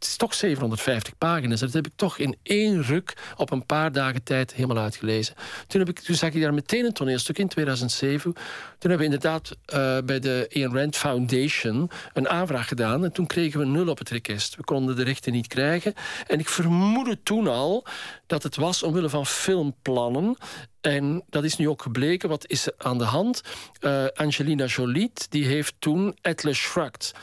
het 0.05 0.13
is 0.13 0.19
toch 0.19 0.33
750 0.33 1.17
pagina's. 1.17 1.59
Dat 1.59 1.73
heb 1.73 1.85
ik 1.85 1.91
toch 1.95 2.17
in 2.17 2.37
één 2.43 2.83
ruk 2.83 3.13
op 3.37 3.51
een 3.51 3.65
paar 3.65 3.91
dagen 3.91 4.23
tijd 4.23 4.53
helemaal 4.53 4.83
uitgelezen. 4.83 5.35
Toen, 5.67 5.79
heb 5.79 5.89
ik, 5.89 5.99
toen 5.99 6.15
zag 6.15 6.33
ik 6.33 6.41
daar 6.41 6.53
meteen 6.53 6.85
een 6.85 6.93
toneelstuk 6.93 7.37
in 7.37 7.47
2007. 7.47 8.33
Toen 8.33 8.43
hebben 8.79 8.97
we 8.97 9.03
inderdaad 9.03 9.51
eh, 9.65 9.97
bij 10.05 10.19
de 10.19 10.49
Ayn 10.53 10.77
Rand 10.77 10.95
Foundation 10.95 11.89
een 12.13 12.29
aanvraag 12.29 12.67
gedaan. 12.67 13.03
En 13.03 13.11
toen 13.11 13.27
kregen 13.27 13.59
we 13.59 13.65
nul 13.65 13.87
op 13.87 13.97
het 13.97 14.09
request. 14.09 14.55
We 14.55 14.63
konden 14.63 14.95
de 14.95 15.03
rechten 15.03 15.31
niet 15.31 15.47
krijgen. 15.47 15.93
En 16.27 16.39
ik 16.39 16.49
vermoedde 16.49 17.23
toen 17.23 17.47
al 17.47 17.85
dat 18.27 18.43
het 18.43 18.55
was 18.55 18.83
omwille 18.83 19.09
van 19.09 19.25
filmplannen. 19.25 20.37
En 20.81 21.23
dat 21.29 21.43
is 21.43 21.57
nu 21.57 21.69
ook 21.69 21.81
gebleken. 21.81 22.29
Wat 22.29 22.47
is 22.47 22.65
er 22.65 22.73
aan 22.77 22.97
de 22.97 23.03
hand? 23.03 23.41
Eh, 23.79 24.05
Angelina 24.13 24.65
Jolie 24.65 25.11
die 25.29 25.45
heeft 25.45 25.75
toen 25.79 26.17
Atlas 26.21 26.57
Shrugged 26.57 27.13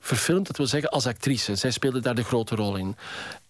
verfilmd, 0.00 0.46
dat 0.46 0.56
wil 0.56 0.66
zeggen 0.66 0.90
als 0.90 1.06
actrice. 1.06 1.54
Zij 1.54 1.70
speelde 1.70 2.00
daar 2.00 2.14
de 2.14 2.24
grote 2.24 2.54
rol 2.54 2.76
in. 2.76 2.96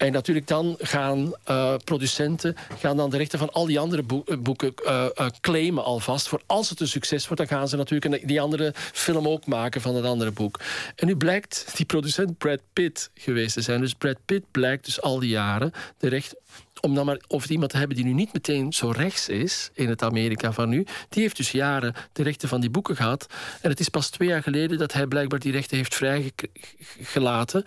En 0.00 0.12
natuurlijk 0.12 0.46
dan 0.46 0.76
gaan 0.78 1.34
eh, 1.44 1.74
producenten 1.84 2.56
gaan 2.78 2.96
dan 2.96 3.10
de 3.10 3.16
rechten 3.16 3.38
van 3.38 3.52
al 3.52 3.66
die 3.66 3.78
andere 3.78 4.02
eh, 4.26 4.36
boeken 4.38 4.74
eh, 4.74 5.26
claimen 5.40 5.84
alvast. 5.84 6.28
Voor 6.28 6.40
als 6.46 6.70
het 6.70 6.80
een 6.80 6.88
succes 6.88 7.28
wordt, 7.28 7.48
dan 7.48 7.58
gaan 7.58 7.68
ze 7.68 7.76
natuurlijk 7.76 8.28
die 8.28 8.40
andere 8.40 8.72
film 8.74 9.28
ook 9.28 9.46
maken 9.46 9.80
van 9.80 9.94
het 9.94 10.04
andere 10.04 10.30
boek. 10.30 10.60
En 10.96 11.06
nu 11.06 11.16
blijkt 11.16 11.72
die 11.76 11.86
producent 11.86 12.38
Brad 12.38 12.60
Pitt 12.72 13.10
geweest 13.14 13.54
te 13.54 13.60
zijn. 13.60 13.80
Dus 13.80 13.94
Brad 13.94 14.16
Pitt 14.24 14.44
blijkt 14.50 14.84
dus 14.84 15.00
al 15.00 15.18
die 15.18 15.30
jaren 15.30 15.72
de 15.98 16.08
recht 16.08 16.34
om 16.80 16.94
dan 16.94 17.06
maar 17.06 17.20
over 17.28 17.50
iemand 17.50 17.70
te 17.70 17.76
hebben 17.76 17.96
die 17.96 18.04
nu 18.04 18.12
niet 18.12 18.32
meteen 18.32 18.72
zo 18.72 18.90
rechts 18.90 19.28
is 19.28 19.70
in 19.74 19.88
het 19.88 20.02
Amerika 20.02 20.52
van 20.52 20.68
nu. 20.68 20.86
Die 21.08 21.22
heeft 21.22 21.36
dus 21.36 21.50
jaren 21.50 21.94
de 22.12 22.22
rechten 22.22 22.48
van 22.48 22.60
die 22.60 22.70
boeken 22.70 22.96
gehad. 22.96 23.26
En 23.60 23.70
het 23.70 23.80
is 23.80 23.88
pas 23.88 24.10
twee 24.10 24.28
jaar 24.28 24.42
geleden 24.42 24.78
dat 24.78 24.92
hij 24.92 25.06
blijkbaar 25.06 25.38
die 25.38 25.52
rechten 25.52 25.76
heeft 25.76 25.94
vrijgelaten. 25.94 27.62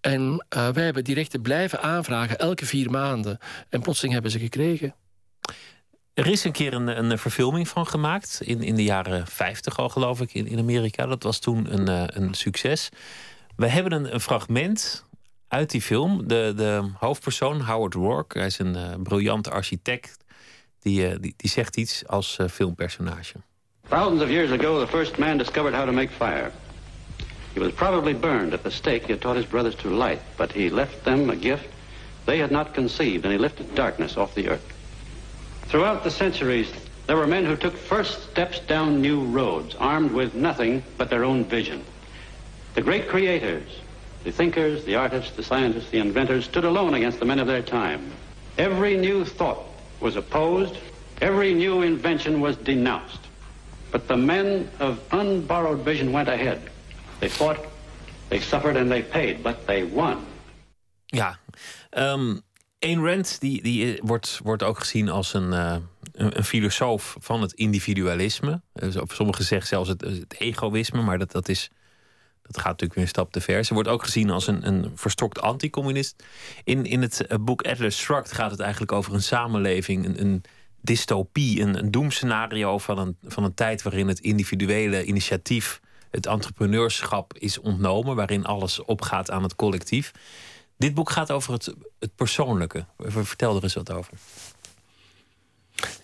En 0.00 0.44
wij 0.48 0.84
hebben 0.84 1.04
die 1.04 1.14
rechten 1.14 1.42
blijven 1.42 1.75
aanvragen 1.80 2.38
elke 2.38 2.66
vier 2.66 2.90
maanden. 2.90 3.38
En 3.68 3.80
plotseling 3.80 4.14
hebben 4.14 4.32
ze 4.32 4.38
gekregen. 4.38 4.94
Er 6.14 6.26
is 6.26 6.44
een 6.44 6.52
keer 6.52 6.72
een, 6.74 7.10
een 7.10 7.18
verfilming 7.18 7.68
van 7.68 7.86
gemaakt. 7.86 8.40
In, 8.44 8.62
in 8.62 8.74
de 8.74 8.84
jaren 8.84 9.26
50 9.26 9.78
al, 9.78 9.88
geloof 9.88 10.20
ik, 10.20 10.34
in, 10.34 10.46
in 10.46 10.58
Amerika. 10.58 11.06
Dat 11.06 11.22
was 11.22 11.38
toen 11.38 11.72
een, 11.72 11.88
uh, 11.88 12.04
een 12.06 12.34
succes. 12.34 12.88
We 13.56 13.66
hebben 13.68 13.92
een, 13.92 14.14
een, 14.14 14.20
fragment 14.20 15.04
uit 15.48 15.70
die 15.70 15.82
film. 15.82 16.28
De, 16.28 16.52
de 16.56 16.90
hoofdpersoon, 16.98 17.60
Howard 17.60 17.94
Rourke, 17.94 18.38
hij 18.38 18.46
is 18.46 18.58
een 18.58 18.76
uh, 18.76 18.94
briljante 19.02 19.50
architect. 19.50 20.16
Die, 20.80 21.10
uh, 21.10 21.16
die, 21.20 21.34
die, 21.36 21.50
zegt 21.50 21.76
iets 21.76 22.06
als 22.06 22.38
filmpersonage. 22.50 23.34
Thousands 23.88 24.22
of 24.22 24.28
years 24.28 24.50
ago, 24.50 24.84
the 24.84 24.90
first 24.90 25.18
man 25.18 25.38
discovered 25.38 25.74
how 25.74 25.86
to 25.86 25.92
make 25.92 26.12
fire. 26.12 26.50
He 27.56 27.60
was 27.60 27.72
probably 27.72 28.12
burned 28.12 28.52
at 28.52 28.64
the 28.64 28.70
stake 28.70 29.06
he 29.06 29.12
had 29.12 29.22
taught 29.22 29.36
his 29.36 29.46
brothers 29.46 29.74
to 29.76 29.88
light, 29.88 30.20
but 30.36 30.52
he 30.52 30.68
left 30.68 31.04
them 31.04 31.30
a 31.30 31.36
gift 31.36 31.66
they 32.26 32.36
had 32.36 32.50
not 32.50 32.74
conceived, 32.74 33.24
and 33.24 33.32
he 33.32 33.38
lifted 33.38 33.74
darkness 33.74 34.18
off 34.18 34.34
the 34.34 34.50
earth. 34.50 34.74
Throughout 35.68 36.04
the 36.04 36.10
centuries, 36.10 36.70
there 37.06 37.16
were 37.16 37.26
men 37.26 37.46
who 37.46 37.56
took 37.56 37.74
first 37.74 38.30
steps 38.30 38.58
down 38.58 39.00
new 39.00 39.24
roads, 39.24 39.74
armed 39.76 40.10
with 40.10 40.34
nothing 40.34 40.82
but 40.98 41.08
their 41.08 41.24
own 41.24 41.46
vision. 41.46 41.82
The 42.74 42.82
great 42.82 43.08
creators, 43.08 43.80
the 44.22 44.32
thinkers, 44.32 44.84
the 44.84 44.96
artists, 44.96 45.34
the 45.34 45.42
scientists, 45.42 45.88
the 45.88 46.00
inventors, 46.00 46.44
stood 46.44 46.66
alone 46.66 46.92
against 46.92 47.20
the 47.20 47.24
men 47.24 47.38
of 47.38 47.46
their 47.46 47.62
time. 47.62 48.12
Every 48.58 48.98
new 48.98 49.24
thought 49.24 49.64
was 50.00 50.16
opposed, 50.16 50.76
every 51.22 51.54
new 51.54 51.80
invention 51.80 52.42
was 52.42 52.58
denounced. 52.58 53.20
But 53.92 54.08
the 54.08 54.18
men 54.18 54.68
of 54.78 55.00
unborrowed 55.10 55.78
vision 55.86 56.12
went 56.12 56.28
ahead. 56.28 56.68
They 57.18 57.30
fought, 57.30 57.58
they 58.28 58.40
suffered, 58.40 58.76
and 58.76 58.88
they 58.88 59.02
paid, 59.02 59.42
but 59.42 59.66
they 59.66 59.88
won. 59.92 60.16
Ja, 61.06 61.38
um, 61.90 62.42
Ayn 62.78 63.04
Rand 63.04 63.40
die, 63.40 63.62
die 63.62 63.94
eh, 63.94 64.02
wordt, 64.04 64.40
wordt 64.42 64.62
ook 64.62 64.78
gezien 64.78 65.08
als 65.08 65.34
een, 65.34 65.52
uh, 65.52 65.76
een, 66.12 66.44
filosoof 66.44 67.16
van 67.20 67.42
het 67.42 67.52
individualisme. 67.52 68.60
Dus 68.72 68.96
sommigen 69.06 69.44
zeggen 69.44 69.68
zelfs 69.68 69.88
het, 69.88 70.00
het, 70.00 70.34
egoïsme, 70.38 71.02
maar 71.02 71.18
dat, 71.18 71.32
dat, 71.32 71.48
is, 71.48 71.70
dat 72.42 72.56
gaat 72.56 72.64
natuurlijk 72.64 72.94
weer 72.94 73.02
een 73.02 73.08
stap 73.08 73.32
te 73.32 73.40
ver. 73.40 73.64
Ze 73.64 73.74
wordt 73.74 73.88
ook 73.88 74.02
gezien 74.02 74.30
als 74.30 74.46
een, 74.46 74.66
een 74.66 74.92
verstokt 74.94 75.40
anticommunist. 75.40 76.24
In, 76.64 76.84
in 76.84 77.02
het 77.02 77.26
eh, 77.26 77.38
boek 77.40 77.62
Atlas 77.62 77.96
Shrugged 77.96 78.32
gaat 78.32 78.50
het 78.50 78.60
eigenlijk 78.60 78.92
over 78.92 79.14
een 79.14 79.22
samenleving, 79.22 80.04
een, 80.04 80.20
een 80.20 80.44
dystopie, 80.80 81.60
een, 81.60 81.78
een 81.78 81.90
doemscenario 81.90 82.78
van 82.78 82.98
een, 82.98 83.16
van 83.22 83.44
een 83.44 83.54
tijd 83.54 83.82
waarin 83.82 84.08
het 84.08 84.20
individuele 84.20 85.04
initiatief, 85.04 85.80
het 86.16 86.26
entrepreneurschap 86.26 87.34
is 87.38 87.58
ontnomen, 87.58 88.16
waarin 88.16 88.44
alles 88.44 88.84
opgaat 88.84 89.30
aan 89.30 89.42
het 89.42 89.54
collectief. 89.54 90.12
Dit 90.76 90.94
boek 90.94 91.10
gaat 91.10 91.30
over 91.30 91.52
het, 91.52 91.74
het 91.98 92.14
persoonlijke. 92.14 92.84
Vertel 92.98 93.56
er 93.56 93.62
eens 93.62 93.74
wat 93.74 93.92
over. 93.92 94.12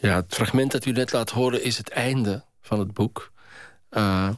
Ja, 0.00 0.14
het 0.14 0.34
fragment 0.34 0.72
dat 0.72 0.84
u 0.84 0.92
net 0.92 1.12
laat 1.12 1.30
horen 1.30 1.64
is 1.64 1.78
het 1.78 1.88
einde 1.88 2.44
van 2.60 2.78
het 2.78 2.92
boek. 2.92 3.32
Uh, 3.90 4.28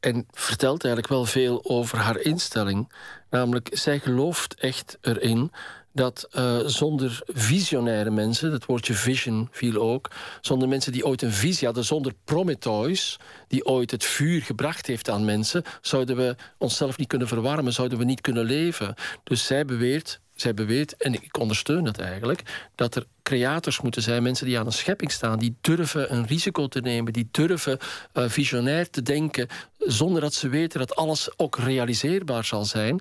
en 0.00 0.26
vertelt 0.30 0.84
eigenlijk 0.84 1.12
wel 1.12 1.24
veel 1.24 1.64
over 1.64 1.98
haar 1.98 2.18
instelling. 2.18 2.92
Namelijk, 3.30 3.68
zij 3.72 3.98
gelooft 3.98 4.54
echt 4.54 4.98
erin 5.00 5.52
dat 5.92 6.28
uh, 6.36 6.58
zonder 6.66 7.22
visionaire 7.26 8.10
mensen, 8.10 8.50
dat 8.50 8.64
woordje 8.64 8.94
vision 8.94 9.48
viel 9.50 9.80
ook, 9.80 10.10
zonder 10.40 10.68
mensen 10.68 10.92
die 10.92 11.06
ooit 11.06 11.22
een 11.22 11.32
visie 11.32 11.66
hadden, 11.66 11.84
zonder 11.84 12.12
Prometheus, 12.24 13.18
die 13.48 13.66
ooit 13.66 13.90
het 13.90 14.04
vuur 14.04 14.42
gebracht 14.42 14.86
heeft 14.86 15.10
aan 15.10 15.24
mensen, 15.24 15.62
zouden 15.80 16.16
we 16.16 16.36
onszelf 16.58 16.96
niet 16.96 17.08
kunnen 17.08 17.28
verwarmen, 17.28 17.72
zouden 17.72 17.98
we 17.98 18.04
niet 18.04 18.20
kunnen 18.20 18.44
leven. 18.44 18.94
Dus 19.24 19.46
zij 19.46 19.64
beweert, 19.64 20.20
zij 20.34 20.54
beweert, 20.54 20.96
en 20.96 21.14
ik 21.14 21.38
ondersteun 21.38 21.84
dat 21.84 21.98
eigenlijk, 21.98 22.42
dat 22.74 22.94
er 22.94 23.06
creators 23.22 23.80
moeten 23.80 24.02
zijn, 24.02 24.22
mensen 24.22 24.46
die 24.46 24.58
aan 24.58 24.66
een 24.66 24.72
schepping 24.72 25.12
staan, 25.12 25.38
die 25.38 25.54
durven 25.60 26.12
een 26.12 26.26
risico 26.26 26.66
te 26.66 26.80
nemen, 26.80 27.12
die 27.12 27.28
durven 27.30 27.78
uh, 28.14 28.24
visionair 28.28 28.90
te 28.90 29.02
denken, 29.02 29.48
zonder 29.78 30.20
dat 30.20 30.34
ze 30.34 30.48
weten 30.48 30.78
dat 30.78 30.96
alles 30.96 31.30
ook 31.36 31.58
realiseerbaar 31.58 32.44
zal 32.44 32.64
zijn. 32.64 33.00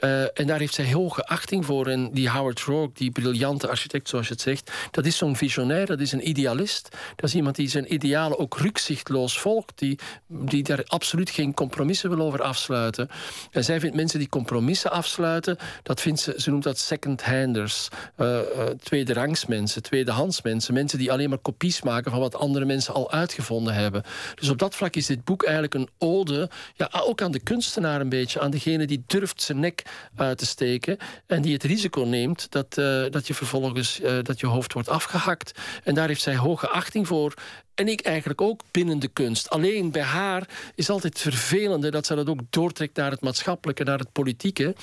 Uh, 0.00 0.20
en 0.20 0.46
daar 0.46 0.58
heeft 0.58 0.74
zij 0.74 0.92
hoge 0.92 1.26
achting 1.26 1.64
voor. 1.64 1.86
En 1.86 2.10
die 2.12 2.30
Howard 2.30 2.60
Rourke, 2.60 2.92
die 2.94 3.10
briljante 3.10 3.68
architect, 3.68 4.08
zoals 4.08 4.26
je 4.26 4.32
het 4.32 4.42
zegt, 4.42 4.70
dat 4.90 5.06
is 5.06 5.16
zo'n 5.16 5.36
visionair, 5.36 5.86
dat 5.86 6.00
is 6.00 6.12
een 6.12 6.28
idealist. 6.28 6.88
Dat 7.16 7.28
is 7.28 7.34
iemand 7.34 7.56
die 7.56 7.68
zijn 7.68 7.94
idealen 7.94 8.38
ook 8.38 8.58
rukzichtloos 8.58 9.38
volgt, 9.38 9.72
die, 9.78 9.98
die 10.26 10.62
daar 10.62 10.82
absoluut 10.86 11.30
geen 11.30 11.54
compromissen 11.54 12.10
wil 12.10 12.20
over 12.20 12.42
afsluiten. 12.42 13.08
En 13.50 13.64
zij 13.64 13.80
vindt 13.80 13.96
mensen 13.96 14.18
die 14.18 14.28
compromissen 14.28 14.90
afsluiten, 14.90 15.56
dat 15.82 16.00
vindt 16.00 16.20
ze, 16.20 16.34
ze 16.36 16.50
noemt 16.50 16.62
dat 16.62 16.78
second-handers, 16.78 17.88
uh, 18.16 18.26
uh, 18.28 18.64
tweederangs 18.82 19.46
mensen, 19.46 19.82
tweedehands 19.82 20.42
mensen, 20.42 20.74
mensen 20.74 20.98
die 20.98 21.12
alleen 21.12 21.28
maar 21.28 21.38
kopies 21.38 21.82
maken 21.82 22.10
van 22.10 22.20
wat 22.20 22.34
andere 22.34 22.64
mensen 22.64 22.94
al 22.94 23.10
uitgevonden 23.10 23.74
hebben. 23.74 24.02
Dus 24.34 24.48
op 24.48 24.58
dat 24.58 24.74
vlak 24.74 24.96
is 24.96 25.06
dit 25.06 25.24
boek 25.24 25.42
eigenlijk 25.42 25.74
een 25.74 25.88
ode, 25.98 26.50
ja, 26.74 26.90
ook 26.92 27.22
aan 27.22 27.32
de 27.32 27.40
kunstenaar 27.40 28.00
een 28.00 28.08
beetje, 28.08 28.40
aan 28.40 28.50
degene 28.50 28.86
die 28.86 29.04
durft 29.06 29.42
zijn 29.42 29.60
nek 29.60 29.84
uit 30.16 30.38
te 30.38 30.46
steken. 30.46 30.96
En 31.26 31.42
die 31.42 31.52
het 31.52 31.62
risico 31.62 32.02
neemt 32.02 32.46
dat, 32.50 32.76
uh, 32.78 33.04
dat 33.10 33.26
je 33.26 33.34
vervolgens 33.34 34.00
uh, 34.00 34.18
dat 34.22 34.40
je 34.40 34.46
hoofd 34.46 34.72
wordt 34.72 34.88
afgehakt. 34.88 35.58
En 35.84 35.94
daar 35.94 36.08
heeft 36.08 36.22
zij 36.22 36.36
hoge 36.36 36.68
achting 36.68 37.06
voor. 37.06 37.34
En 37.74 37.88
ik 37.88 38.00
eigenlijk 38.00 38.40
ook 38.40 38.60
binnen 38.70 38.98
de 38.98 39.08
kunst. 39.08 39.50
Alleen 39.50 39.90
bij 39.90 40.02
haar 40.02 40.48
is 40.74 40.90
altijd 40.90 41.20
vervelende 41.20 41.90
dat 41.90 42.06
ze 42.06 42.14
dat 42.14 42.28
ook 42.28 42.40
doortrekt 42.50 42.96
naar 42.96 43.10
het 43.10 43.20
maatschappelijke, 43.20 43.84
naar 43.84 43.98
het 43.98 44.12
politieke. 44.12 44.74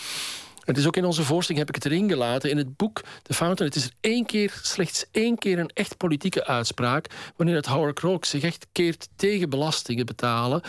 Het 0.63 0.77
is 0.77 0.87
ook 0.87 0.97
in 0.97 1.05
onze 1.05 1.23
voorstelling 1.23 1.65
heb 1.65 1.75
ik 1.75 1.83
het 1.83 1.91
erin 1.91 2.09
gelaten. 2.09 2.49
In 2.49 2.57
het 2.57 2.77
boek 2.77 3.01
The 3.21 3.33
Fountain, 3.33 3.71
het 3.71 3.81
is 3.81 3.85
er 3.85 3.93
één 4.01 4.25
keer, 4.25 4.59
slechts 4.61 5.05
één 5.11 5.37
keer 5.37 5.59
een 5.59 5.71
echt 5.73 5.97
politieke 5.97 6.45
uitspraak. 6.45 7.07
Wanneer 7.35 7.55
het 7.55 7.65
Howard 7.65 7.99
Rook 7.99 8.25
zich 8.25 8.43
echt 8.43 8.67
keert 8.71 9.07
tegen 9.15 9.49
belastingen 9.49 10.05
betalen 10.05 10.61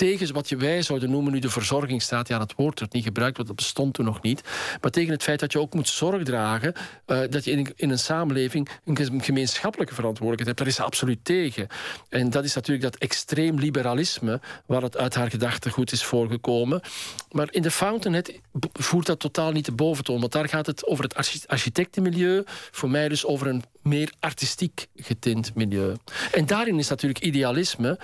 tegen 0.00 0.34
wat 0.34 0.48
wij 0.48 0.82
zouden 0.82 1.10
noemen 1.10 1.32
nu 1.32 1.38
de 1.38 1.50
verzorgingsstaat. 1.50 2.28
Ja, 2.28 2.38
dat 2.38 2.54
woord 2.56 2.78
wordt 2.78 2.94
niet 2.94 3.04
gebruikt, 3.04 3.36
want 3.36 3.48
dat 3.48 3.56
bestond 3.56 3.94
toen 3.94 4.04
nog 4.04 4.22
niet. 4.22 4.42
Maar 4.80 4.90
tegen 4.90 5.12
het 5.12 5.22
feit 5.22 5.40
dat 5.40 5.52
je 5.52 5.60
ook 5.60 5.74
moet 5.74 5.88
zorg 5.88 6.22
dragen, 6.22 6.72
uh, 7.06 7.20
dat 7.30 7.44
je 7.44 7.50
in, 7.50 7.72
in, 7.76 7.90
een 7.90 7.98
samenleving 7.98 8.68
een 8.84 9.22
gemeenschappelijke 9.22 9.94
verantwoordelijkheid 9.94 10.46
hebt. 10.46 10.58
Daar 10.58 10.66
is 10.66 10.74
ze 10.74 10.82
absoluut 10.82 11.24
tegen. 11.24 11.66
En 12.08 12.30
dat 12.30 12.44
is 12.44 12.54
natuurlijk 12.54 12.92
dat 12.92 13.02
extreem 13.02 13.58
liberalisme 13.58 14.40
waar 14.66 14.82
het 14.82 14.96
uit 14.96 15.14
haar 15.14 15.30
gedachtegoed 15.30 15.92
is 15.92 16.04
voorgekomen. 16.04 16.80
Maar 17.30 17.48
in 17.50 17.62
de 17.62 17.70
Fountainhead 17.70 18.32
voert 18.72 19.06
dat 19.06 19.20
totaal 19.20 19.52
niet 19.52 19.64
de 19.64 19.72
boventoon. 19.72 20.20
Want 20.20 20.32
daar 20.32 20.48
gaat 20.48 20.66
het 20.66 20.86
over 20.86 21.04
het 21.04 21.46
architectenmilieu. 21.46 22.42
Voor 22.70 22.90
mij 22.90 23.08
dus 23.08 23.24
over 23.24 23.46
een 23.46 23.62
meer 23.82 24.12
artistiek 24.20 24.86
getint 24.96 25.54
milieu. 25.54 25.96
En 26.32 26.46
daarin 26.46 26.78
is 26.78 26.88
natuurlijk 26.88 27.24
idealisme 27.24 27.98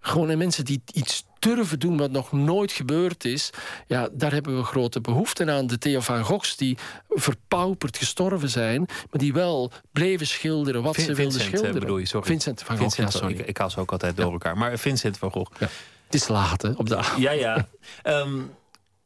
gewoon 0.00 0.38
mensen 0.38 0.64
die 0.64 0.82
iets 0.92 1.24
durven 1.38 1.78
doen 1.78 1.96
wat 1.96 2.10
nog 2.10 2.32
nooit 2.32 2.72
gebeurd 2.72 3.24
is, 3.24 3.50
ja, 3.86 4.08
daar 4.12 4.32
hebben 4.32 4.56
we 4.56 4.62
grote 4.62 5.00
behoefte 5.00 5.50
aan. 5.50 5.66
De 5.66 5.78
Theo 5.78 6.00
van 6.00 6.24
Goghs 6.24 6.56
die 6.56 6.78
verpauperd 7.08 7.96
gestorven 7.96 8.50
zijn, 8.50 8.80
maar 8.80 9.20
die 9.20 9.32
wel 9.32 9.72
bleven 9.92 10.26
schilderen 10.26 10.82
wat 10.82 10.96
ze 10.96 11.14
wilden 11.14 11.40
eh, 11.40 11.46
schilderen. 11.46 11.80
Bedoel 11.80 11.98
je, 11.98 12.06
sorry. 12.06 12.26
Vincent 12.26 12.62
van 12.62 12.76
Gogh, 12.76 12.94
Vincent, 12.94 13.12
ja, 13.12 13.18
sorry. 13.18 13.38
Ik, 13.38 13.46
ik 13.46 13.56
haal 13.56 13.70
ze 13.70 13.80
ook 13.80 13.92
altijd 13.92 14.16
door 14.16 14.32
elkaar. 14.32 14.56
Maar 14.56 14.78
Vincent 14.78 15.18
van 15.18 15.30
Gogh. 15.30 15.60
Ja. 15.60 15.68
Het 16.04 16.14
is 16.14 16.28
laat, 16.28 16.62
hè, 16.62 16.70
op 16.70 16.88
de 16.88 16.96
avond. 16.96 17.22
Ja, 17.22 17.30
ja. 17.30 17.68
um, 18.04 18.50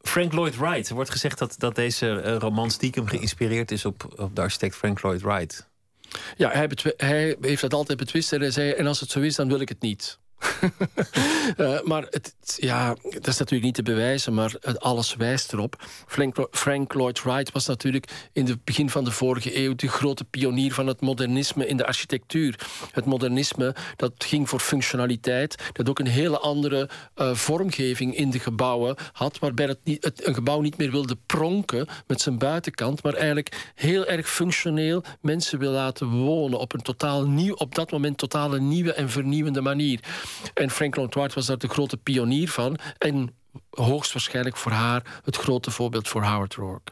Frank 0.01 0.33
Lloyd 0.33 0.57
Wright. 0.57 0.89
Er 0.89 0.95
wordt 0.95 1.09
gezegd 1.09 1.37
dat, 1.39 1.55
dat 1.57 1.75
deze 1.75 2.23
uh, 2.25 2.35
roman 2.35 2.71
stiekem 2.71 3.07
geïnspireerd 3.07 3.71
is 3.71 3.85
op, 3.85 4.13
op 4.15 4.35
de 4.35 4.41
architect 4.41 4.75
Frank 4.75 5.01
Lloyd 5.03 5.21
Wright. 5.21 5.67
Ja, 6.37 6.51
hij, 6.51 6.69
hij, 6.97 7.35
heeft 7.41 7.61
dat 7.61 7.73
altijd 7.73 7.97
betwist 7.97 8.33
en 8.33 8.39
hij 8.39 8.51
zei... 8.51 8.71
en 8.71 8.87
als 8.87 8.99
het 8.99 9.09
zo 9.09 9.19
is, 9.19 9.35
dan 9.35 9.47
wil 9.47 9.59
ik 9.59 9.69
het 9.69 9.81
niet. 9.81 10.19
Uh, 11.57 11.81
maar 11.91 12.07
het, 12.09 12.35
ja, 12.57 12.95
dat 13.03 13.27
is 13.27 13.37
natuurlijk 13.37 13.63
niet 13.63 13.73
te 13.73 13.83
bewijzen, 13.83 14.33
maar 14.33 14.55
alles 14.77 15.15
wijst 15.15 15.53
erop. 15.53 15.83
Frank, 16.51 16.93
Lloyd 16.93 17.23
Wright 17.23 17.51
was 17.51 17.65
natuurlijk 17.65 18.29
in 18.33 18.45
het 18.45 18.63
begin 18.63 18.89
van 18.89 19.03
de 19.03 19.11
vorige 19.11 19.57
eeuw 19.57 19.75
de 19.75 19.87
grote 19.87 20.23
pionier 20.23 20.73
van 20.73 20.87
het 20.87 21.01
modernisme 21.01 21.67
in 21.67 21.77
de 21.77 21.85
architectuur. 21.85 22.59
Het 22.91 23.05
modernisme 23.05 23.75
dat 23.95 24.11
ging 24.17 24.49
voor 24.49 24.59
functionaliteit, 24.59 25.55
dat 25.73 25.89
ook 25.89 25.99
een 25.99 26.07
hele 26.07 26.39
andere 26.39 26.89
uh, 27.15 27.33
vormgeving 27.33 28.15
in 28.15 28.29
de 28.29 28.39
gebouwen 28.39 28.95
had, 29.11 29.39
waarbij 29.39 29.65
het 29.65 29.79
niet, 29.83 30.03
het, 30.03 30.27
een 30.27 30.33
gebouw 30.33 30.61
niet 30.61 30.77
meer 30.77 30.91
wilde 30.91 31.17
pronken 31.25 31.87
met 32.07 32.21
zijn 32.21 32.37
buitenkant, 32.37 33.03
maar 33.03 33.13
eigenlijk 33.13 33.71
heel 33.75 34.05
erg 34.05 34.29
functioneel 34.29 35.03
mensen 35.21 35.59
wil 35.59 35.71
laten 35.71 36.09
wonen 36.09 36.59
op 36.59 36.73
een 36.73 36.81
totaal 36.81 37.27
nieuw, 37.27 37.53
op 37.53 37.75
dat 37.75 37.91
moment 37.91 38.17
totaal 38.17 38.51
nieuwe 38.51 38.93
en 38.93 39.09
vernieuwende 39.09 39.61
manier. 39.61 39.99
En 40.53 40.69
Frank 40.69 40.95
Lloyd 40.95 41.33
was 41.33 41.45
daar 41.45 41.57
de 41.57 41.67
grote 41.67 41.97
pionier 41.97 42.49
van. 42.49 42.77
En 42.97 43.35
hoogstwaarschijnlijk 43.69 44.57
voor 44.57 44.71
haar 44.71 45.21
het 45.23 45.35
grote 45.35 45.71
voorbeeld 45.71 46.07
voor 46.07 46.23
Howard 46.23 46.55
Rourke. 46.55 46.91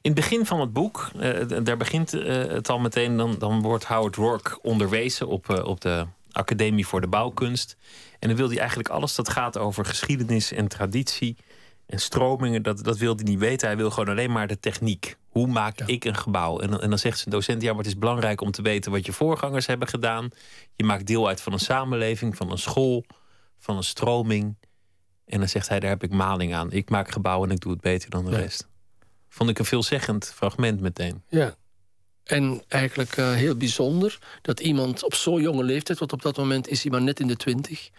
In 0.00 0.10
het 0.10 0.14
begin 0.14 0.46
van 0.46 0.60
het 0.60 0.72
boek, 0.72 1.10
uh, 1.16 1.64
daar 1.64 1.76
begint 1.76 2.14
uh, 2.14 2.24
het 2.34 2.68
al 2.68 2.78
meteen, 2.78 3.16
dan, 3.16 3.34
dan 3.38 3.60
wordt 3.60 3.84
Howard 3.84 4.16
Rourke 4.16 4.58
onderwezen 4.62 5.28
op, 5.28 5.48
uh, 5.48 5.64
op 5.64 5.80
de 5.80 6.06
Academie 6.32 6.86
voor 6.86 7.00
de 7.00 7.06
Bouwkunst. 7.06 7.76
En 8.18 8.28
dan 8.28 8.36
wil 8.36 8.48
hij 8.48 8.58
eigenlijk 8.58 8.88
alles 8.88 9.14
dat 9.14 9.28
gaat 9.28 9.58
over 9.58 9.84
geschiedenis 9.84 10.52
en 10.52 10.68
traditie 10.68 11.36
en 11.92 11.98
stromingen, 11.98 12.62
dat, 12.62 12.84
dat 12.84 12.98
wil 12.98 13.14
hij 13.14 13.24
niet 13.24 13.38
weten. 13.38 13.66
Hij 13.66 13.76
wil 13.76 13.90
gewoon 13.90 14.08
alleen 14.08 14.32
maar 14.32 14.46
de 14.46 14.60
techniek. 14.60 15.16
Hoe 15.28 15.46
maak 15.46 15.80
ik 15.80 16.04
een 16.04 16.16
gebouw? 16.16 16.60
En, 16.60 16.80
en 16.80 16.88
dan 16.88 16.98
zegt 16.98 17.18
zijn 17.18 17.30
docent: 17.30 17.62
ja, 17.62 17.68
maar 17.68 17.78
het 17.78 17.86
is 17.86 17.98
belangrijk 17.98 18.40
om 18.40 18.50
te 18.50 18.62
weten 18.62 18.90
wat 18.90 19.06
je 19.06 19.12
voorgangers 19.12 19.66
hebben 19.66 19.88
gedaan. 19.88 20.28
Je 20.74 20.84
maakt 20.84 21.06
deel 21.06 21.28
uit 21.28 21.40
van 21.40 21.52
een 21.52 21.58
samenleving, 21.58 22.36
van 22.36 22.50
een 22.50 22.58
school, 22.58 23.04
van 23.58 23.76
een 23.76 23.82
stroming. 23.82 24.56
En 25.24 25.38
dan 25.38 25.48
zegt 25.48 25.68
hij: 25.68 25.80
daar 25.80 25.90
heb 25.90 26.02
ik 26.02 26.10
maling 26.10 26.54
aan. 26.54 26.72
Ik 26.72 26.90
maak 26.90 27.10
gebouwen 27.10 27.48
en 27.48 27.54
ik 27.54 27.60
doe 27.60 27.72
het 27.72 27.80
beter 27.80 28.10
dan 28.10 28.24
de 28.24 28.36
rest. 28.36 28.68
Vond 29.28 29.50
ik 29.50 29.58
een 29.58 29.64
veelzeggend 29.64 30.32
fragment 30.34 30.80
meteen. 30.80 31.22
Ja. 31.28 31.54
En 32.24 32.62
eigenlijk 32.68 33.16
uh, 33.16 33.32
heel 33.32 33.56
bijzonder 33.56 34.18
dat 34.42 34.60
iemand 34.60 35.04
op 35.04 35.14
zo'n 35.14 35.42
jonge 35.42 35.64
leeftijd, 35.64 35.98
want 35.98 36.12
op 36.12 36.22
dat 36.22 36.36
moment 36.36 36.68
is 36.68 36.82
hij 36.82 36.92
maar 36.92 37.02
net 37.02 37.20
in 37.20 37.26
de 37.26 37.36
twintig 37.36 37.90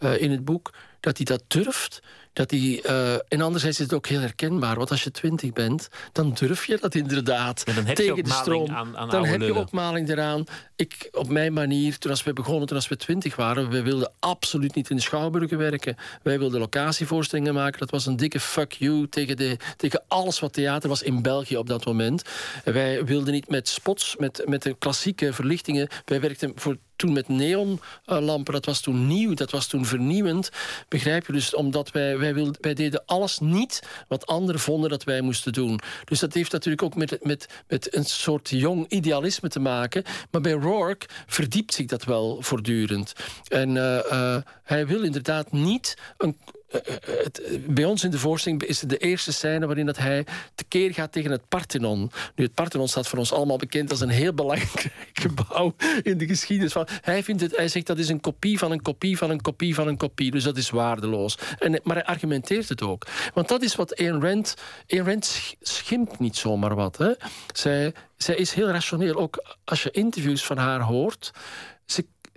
uh, 0.00 0.20
in 0.20 0.30
het 0.30 0.44
boek, 0.44 0.72
dat 1.00 1.16
hij 1.16 1.26
dat 1.26 1.42
durft. 1.46 2.02
Dat 2.38 2.50
hij, 2.50 2.82
uh, 2.86 3.12
en 3.12 3.40
anderzijds 3.40 3.78
is 3.78 3.84
het 3.84 3.94
ook 3.94 4.06
heel 4.06 4.20
herkenbaar. 4.20 4.76
Want 4.76 4.90
als 4.90 5.04
je 5.04 5.10
twintig 5.10 5.52
bent, 5.52 5.88
dan 6.12 6.32
durf 6.32 6.66
je 6.66 6.78
dat 6.80 6.94
inderdaad. 6.94 7.62
Ja, 7.64 7.72
dan 7.72 7.84
heb 7.84 7.96
tegen 7.96 8.16
je 8.16 8.22
de 8.22 8.30
stroom. 8.30 8.70
Aan, 8.70 8.96
aan 8.96 9.10
dan 9.10 9.24
heb 9.24 9.38
lullen. 9.38 9.54
je 9.54 9.60
opmaling 9.60 10.08
eraan. 10.08 10.44
Ik, 10.76 11.08
op 11.12 11.28
mijn 11.28 11.52
manier, 11.52 11.98
toen 11.98 12.10
als 12.10 12.22
we 12.22 12.32
begonnen, 12.32 12.66
toen 12.66 12.76
als 12.76 12.88
we 12.88 12.96
twintig 12.96 13.36
waren, 13.36 13.70
we 13.70 13.82
wilden 13.82 14.12
absoluut 14.18 14.74
niet 14.74 14.90
in 14.90 14.96
de 14.96 15.02
schouwburgen 15.02 15.58
werken. 15.58 15.96
Wij 16.22 16.38
wilden 16.38 16.60
locatievoorstellingen 16.60 17.54
maken. 17.54 17.78
Dat 17.78 17.90
was 17.90 18.06
een 18.06 18.16
dikke 18.16 18.40
fuck 18.40 18.72
you 18.72 19.08
tegen, 19.08 19.36
de, 19.36 19.56
tegen 19.76 20.02
alles 20.08 20.40
wat 20.40 20.52
theater 20.52 20.88
was 20.88 21.02
in 21.02 21.22
België 21.22 21.56
op 21.56 21.66
dat 21.66 21.84
moment. 21.84 22.22
Wij 22.64 23.04
wilden 23.04 23.32
niet 23.32 23.48
met 23.48 23.68
spots, 23.68 24.16
met, 24.16 24.42
met 24.46 24.62
de 24.62 24.76
klassieke 24.78 25.32
verlichtingen. 25.32 25.88
Wij 26.04 26.20
werkten 26.20 26.52
voor 26.54 26.76
toen 26.98 27.12
met 27.12 27.28
neonlampen. 27.28 28.52
Dat 28.52 28.64
was 28.64 28.80
toen 28.80 29.06
nieuw, 29.06 29.34
dat 29.34 29.50
was 29.50 29.66
toen 29.66 29.84
vernieuwend. 29.84 30.50
Begrijp 30.88 31.26
je? 31.26 31.32
Dus 31.32 31.54
omdat 31.54 31.90
wij, 31.90 32.18
wij, 32.18 32.34
wilden, 32.34 32.74
deden 32.74 33.02
alles 33.06 33.38
niet 33.38 33.82
wat 34.08 34.26
anderen 34.26 34.60
vonden 34.60 34.90
dat 34.90 35.04
wij 35.04 35.20
moesten 35.20 35.52
doen. 35.52 35.80
Dus 36.04 36.18
dat 36.18 36.34
heeft 36.34 36.52
natuurlijk 36.52 36.82
ook 36.82 36.94
met, 36.94 37.24
met, 37.24 37.48
met 37.68 37.94
een 37.94 38.04
soort 38.04 38.48
jong 38.48 38.88
idealisme 38.88 39.48
te 39.48 39.60
maken. 39.60 40.04
Maar 40.30 40.40
bij 40.40 40.52
Rourke 40.52 41.06
verdiept 41.26 41.74
zich 41.74 41.86
dat 41.86 42.04
wel 42.04 42.36
voortdurend. 42.40 43.12
En 43.48 43.68
uh, 43.68 43.98
uh, 44.12 44.36
hij 44.62 44.86
wil 44.86 45.02
inderdaad 45.02 45.52
niet 45.52 45.96
een 46.16 46.36
het, 46.68 47.40
bij 47.66 47.84
ons 47.84 48.04
in 48.04 48.10
de 48.10 48.18
voorstelling 48.18 48.62
is 48.62 48.80
het 48.80 48.90
de 48.90 48.96
eerste 48.96 49.32
scène 49.32 49.66
waarin 49.66 49.86
dat 49.86 49.98
hij 49.98 50.26
tekeer 50.54 50.94
gaat 50.94 51.12
tegen 51.12 51.30
het 51.30 51.48
Parthenon. 51.48 52.10
Nu, 52.34 52.44
het 52.44 52.54
Parthenon 52.54 52.88
staat 52.88 53.08
voor 53.08 53.18
ons 53.18 53.32
allemaal 53.32 53.56
bekend 53.56 53.90
als 53.90 54.00
een 54.00 54.08
heel 54.08 54.34
belangrijk 54.34 54.90
gebouw 55.22 55.74
in 56.02 56.18
de 56.18 56.26
geschiedenis. 56.26 56.72
Van, 56.72 56.86
hij, 56.90 57.22
vindt 57.22 57.42
het, 57.42 57.56
hij 57.56 57.68
zegt 57.68 57.86
dat 57.86 57.98
is 57.98 58.08
een 58.08 58.20
kopie 58.20 58.58
van 58.58 58.70
een 58.70 58.82
kopie 58.82 59.18
van 59.18 59.30
een 59.30 59.40
kopie 59.40 59.74
van 59.74 59.88
een 59.88 59.96
kopie. 59.96 60.30
Dus 60.30 60.44
dat 60.44 60.56
is 60.56 60.70
waardeloos. 60.70 61.38
En, 61.58 61.80
maar 61.82 61.96
hij 61.96 62.04
argumenteert 62.04 62.68
het 62.68 62.82
ook. 62.82 63.06
Want 63.34 63.48
dat 63.48 63.62
is 63.62 63.74
wat 63.74 63.96
Ayn 63.96 64.20
Rand... 64.20 64.54
Ayn 64.86 66.08
niet 66.18 66.36
zomaar 66.36 66.74
wat. 66.74 66.96
Hè. 66.96 67.12
Zij, 67.52 67.92
zij 68.16 68.34
is 68.34 68.52
heel 68.52 68.68
rationeel. 68.68 69.14
Ook 69.14 69.56
als 69.64 69.82
je 69.82 69.90
interviews 69.90 70.44
van 70.44 70.56
haar 70.56 70.80
hoort... 70.80 71.32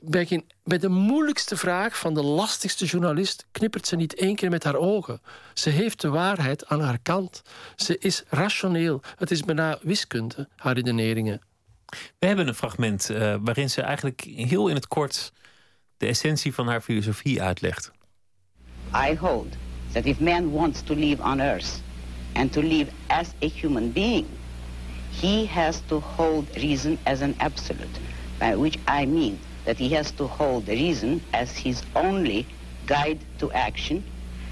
Ze 0.09 0.43
bij, 0.63 0.77
de 0.77 0.89
moeilijkste 0.89 1.57
vraag 1.57 1.97
van 1.97 2.13
de 2.13 2.23
lastigste 2.23 2.85
journalist 2.85 3.47
knippert 3.51 3.87
ze 3.87 3.95
niet 3.95 4.15
één 4.15 4.35
keer 4.35 4.49
met 4.49 4.63
haar 4.63 4.75
ogen. 4.75 5.21
Ze 5.53 5.69
heeft 5.69 6.01
de 6.01 6.09
waarheid 6.09 6.67
aan 6.67 6.81
haar 6.81 6.99
kant. 7.01 7.41
Ze 7.75 7.97
is 7.97 8.23
rationeel. 8.29 9.01
Het 9.15 9.31
is 9.31 9.41
bijna 9.41 9.79
wiskunde, 9.81 10.49
haar 10.55 10.73
redeneringen. 10.73 11.41
We 12.19 12.27
hebben 12.27 12.47
een 12.47 12.55
fragment 12.55 13.09
uh, 13.09 13.35
waarin 13.41 13.69
ze 13.69 13.81
eigenlijk 13.81 14.21
heel 14.21 14.67
in 14.67 14.75
het 14.75 14.87
kort 14.87 15.33
de 15.97 16.05
essentie 16.05 16.53
van 16.53 16.67
haar 16.67 16.81
filosofie 16.81 17.41
uitlegt. 17.41 17.91
I 18.95 19.15
hold 19.15 19.55
that 19.91 20.05
if 20.05 20.19
man 20.19 20.51
wants 20.51 20.81
to 20.81 20.93
live 20.93 21.23
on 21.23 21.39
earth 21.39 21.81
and 22.33 22.51
to 22.51 22.61
live 22.61 22.91
as 23.07 23.27
a 23.43 23.47
human 23.47 23.91
being, 23.91 24.25
he 25.21 25.45
has 25.47 25.81
to 25.85 25.99
hold 25.99 26.55
reason 26.55 26.97
as 27.03 27.21
an 27.21 27.33
absolute, 27.37 27.99
by 28.37 28.55
which 28.55 28.75
I 29.01 29.05
mean 29.05 29.39
that 29.63 29.77
he 29.77 29.95
has 29.95 30.11
to 30.11 30.27
hold 30.27 30.67
reason 30.67 31.21
as 31.31 31.57
his 31.57 31.83
only 31.93 32.45
guide 32.85 33.19
to 33.37 33.51
action 33.51 34.03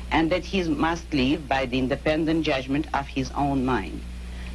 and 0.10 0.30
that 0.30 0.46
he 0.46 0.70
must 0.70 1.04
live 1.10 1.48
by 1.48 1.68
the 1.70 1.78
independent 1.78 2.46
judgment 2.46 2.86
of 2.92 3.08
his 3.08 3.30
own 3.36 3.65
mind. 3.65 4.02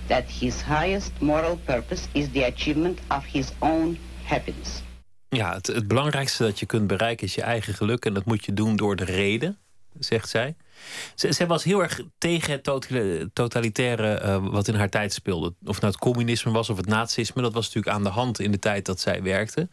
That 0.07 0.25
his 0.40 0.62
highest 0.62 1.12
moral 1.19 1.59
purpose 1.64 2.09
is 2.12 2.29
the 2.31 2.45
achievement 2.45 2.99
of 3.09 3.25
his 3.25 3.53
own 3.59 3.99
happiness. 4.25 4.83
Ja, 5.29 5.53
het, 5.53 5.88
belangrijkste 5.88 6.43
dat 6.43 6.59
je 6.59 6.67
kunt 6.67 6.87
bereiken 6.87 7.27
is 7.27 7.35
je 7.35 7.43
eigen 7.43 7.75
geluk 7.75 8.05
en 8.05 8.14
dat 8.14 8.25
moet 8.25 8.45
je 8.45 8.53
doen 8.53 8.77
door 8.77 8.97
de 8.97 9.05
reden, 9.05 9.59
zegt 9.99 10.29
zij. 10.29 10.57
Zij 11.14 11.47
was 11.47 11.64
heel 11.64 11.83
erg 11.83 12.01
tegen 12.19 12.53
het 12.53 12.64
totalitaire 13.33 14.23
uh, 14.23 14.47
wat 14.51 14.69
in 14.69 14.75
haar 14.75 14.88
tijd 14.88 15.12
speelde. 15.12 15.55
Of 15.64 15.81
nou 15.81 15.93
het 15.93 16.01
communisme 16.01 16.53
was 16.53 16.71
of 16.71 16.77
het 16.77 16.87
nazisme, 16.87 17.43
dat 17.43 17.53
was 17.53 17.64
natuurlijk 17.67 17.97
aan 17.97 18.03
de 18.03 18.09
hand 18.09 18.40
in 18.40 18.51
de 18.51 18.59
tijd 18.59 18.87
dat 18.87 19.01
zij 19.01 19.23
werkte. 19.23 19.69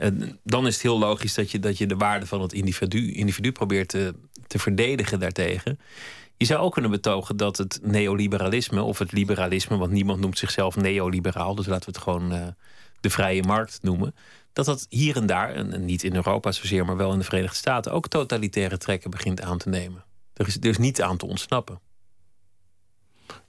En 0.00 0.38
dan 0.44 0.66
is 0.66 0.74
het 0.74 0.82
heel 0.82 0.98
logisch 0.98 1.34
dat 1.34 1.50
je, 1.50 1.58
dat 1.58 1.78
je 1.78 1.86
de 1.86 1.96
waarde 1.96 2.26
van 2.26 2.40
het 2.40 2.52
individu, 2.52 3.12
individu 3.12 3.52
probeert 3.52 3.88
te, 3.88 4.14
te 4.46 4.58
verdedigen 4.58 5.20
daartegen. 5.20 5.78
Je 6.36 6.44
zou 6.44 6.60
ook 6.60 6.72
kunnen 6.72 6.90
betogen 6.90 7.36
dat 7.36 7.56
het 7.56 7.78
neoliberalisme 7.82 8.82
of 8.82 8.98
het 8.98 9.12
liberalisme, 9.12 9.76
want 9.76 9.90
niemand 9.90 10.20
noemt 10.20 10.38
zichzelf 10.38 10.76
neoliberaal, 10.76 11.54
dus 11.54 11.66
laten 11.66 11.84
we 11.84 11.98
het 11.98 12.02
gewoon 12.02 12.32
uh, 12.32 12.46
de 13.00 13.10
vrije 13.10 13.42
markt 13.42 13.78
noemen, 13.82 14.14
dat 14.52 14.64
dat 14.64 14.86
hier 14.88 15.16
en 15.16 15.26
daar, 15.26 15.54
en 15.54 15.84
niet 15.84 16.02
in 16.02 16.14
Europa 16.14 16.52
zozeer, 16.52 16.84
maar 16.84 16.96
wel 16.96 17.12
in 17.12 17.18
de 17.18 17.24
Verenigde 17.24 17.56
Staten, 17.56 17.92
ook 17.92 18.08
totalitaire 18.08 18.78
trekken 18.78 19.10
begint 19.10 19.40
aan 19.40 19.58
te 19.58 19.68
nemen. 19.68 20.04
Er 20.34 20.46
is 20.46 20.54
dus 20.54 20.78
niet 20.78 21.02
aan 21.02 21.16
te 21.16 21.26
ontsnappen. 21.26 21.80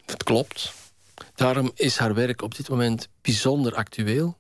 Dat 0.05 0.23
klopt. 0.23 0.73
Daarom 1.35 1.71
is 1.75 1.97
haar 1.97 2.13
werk 2.13 2.41
op 2.41 2.55
dit 2.55 2.69
moment 2.69 3.09
bijzonder 3.21 3.75
actueel. 3.75 4.37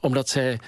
Omdat 0.00 0.28
zij 0.28 0.60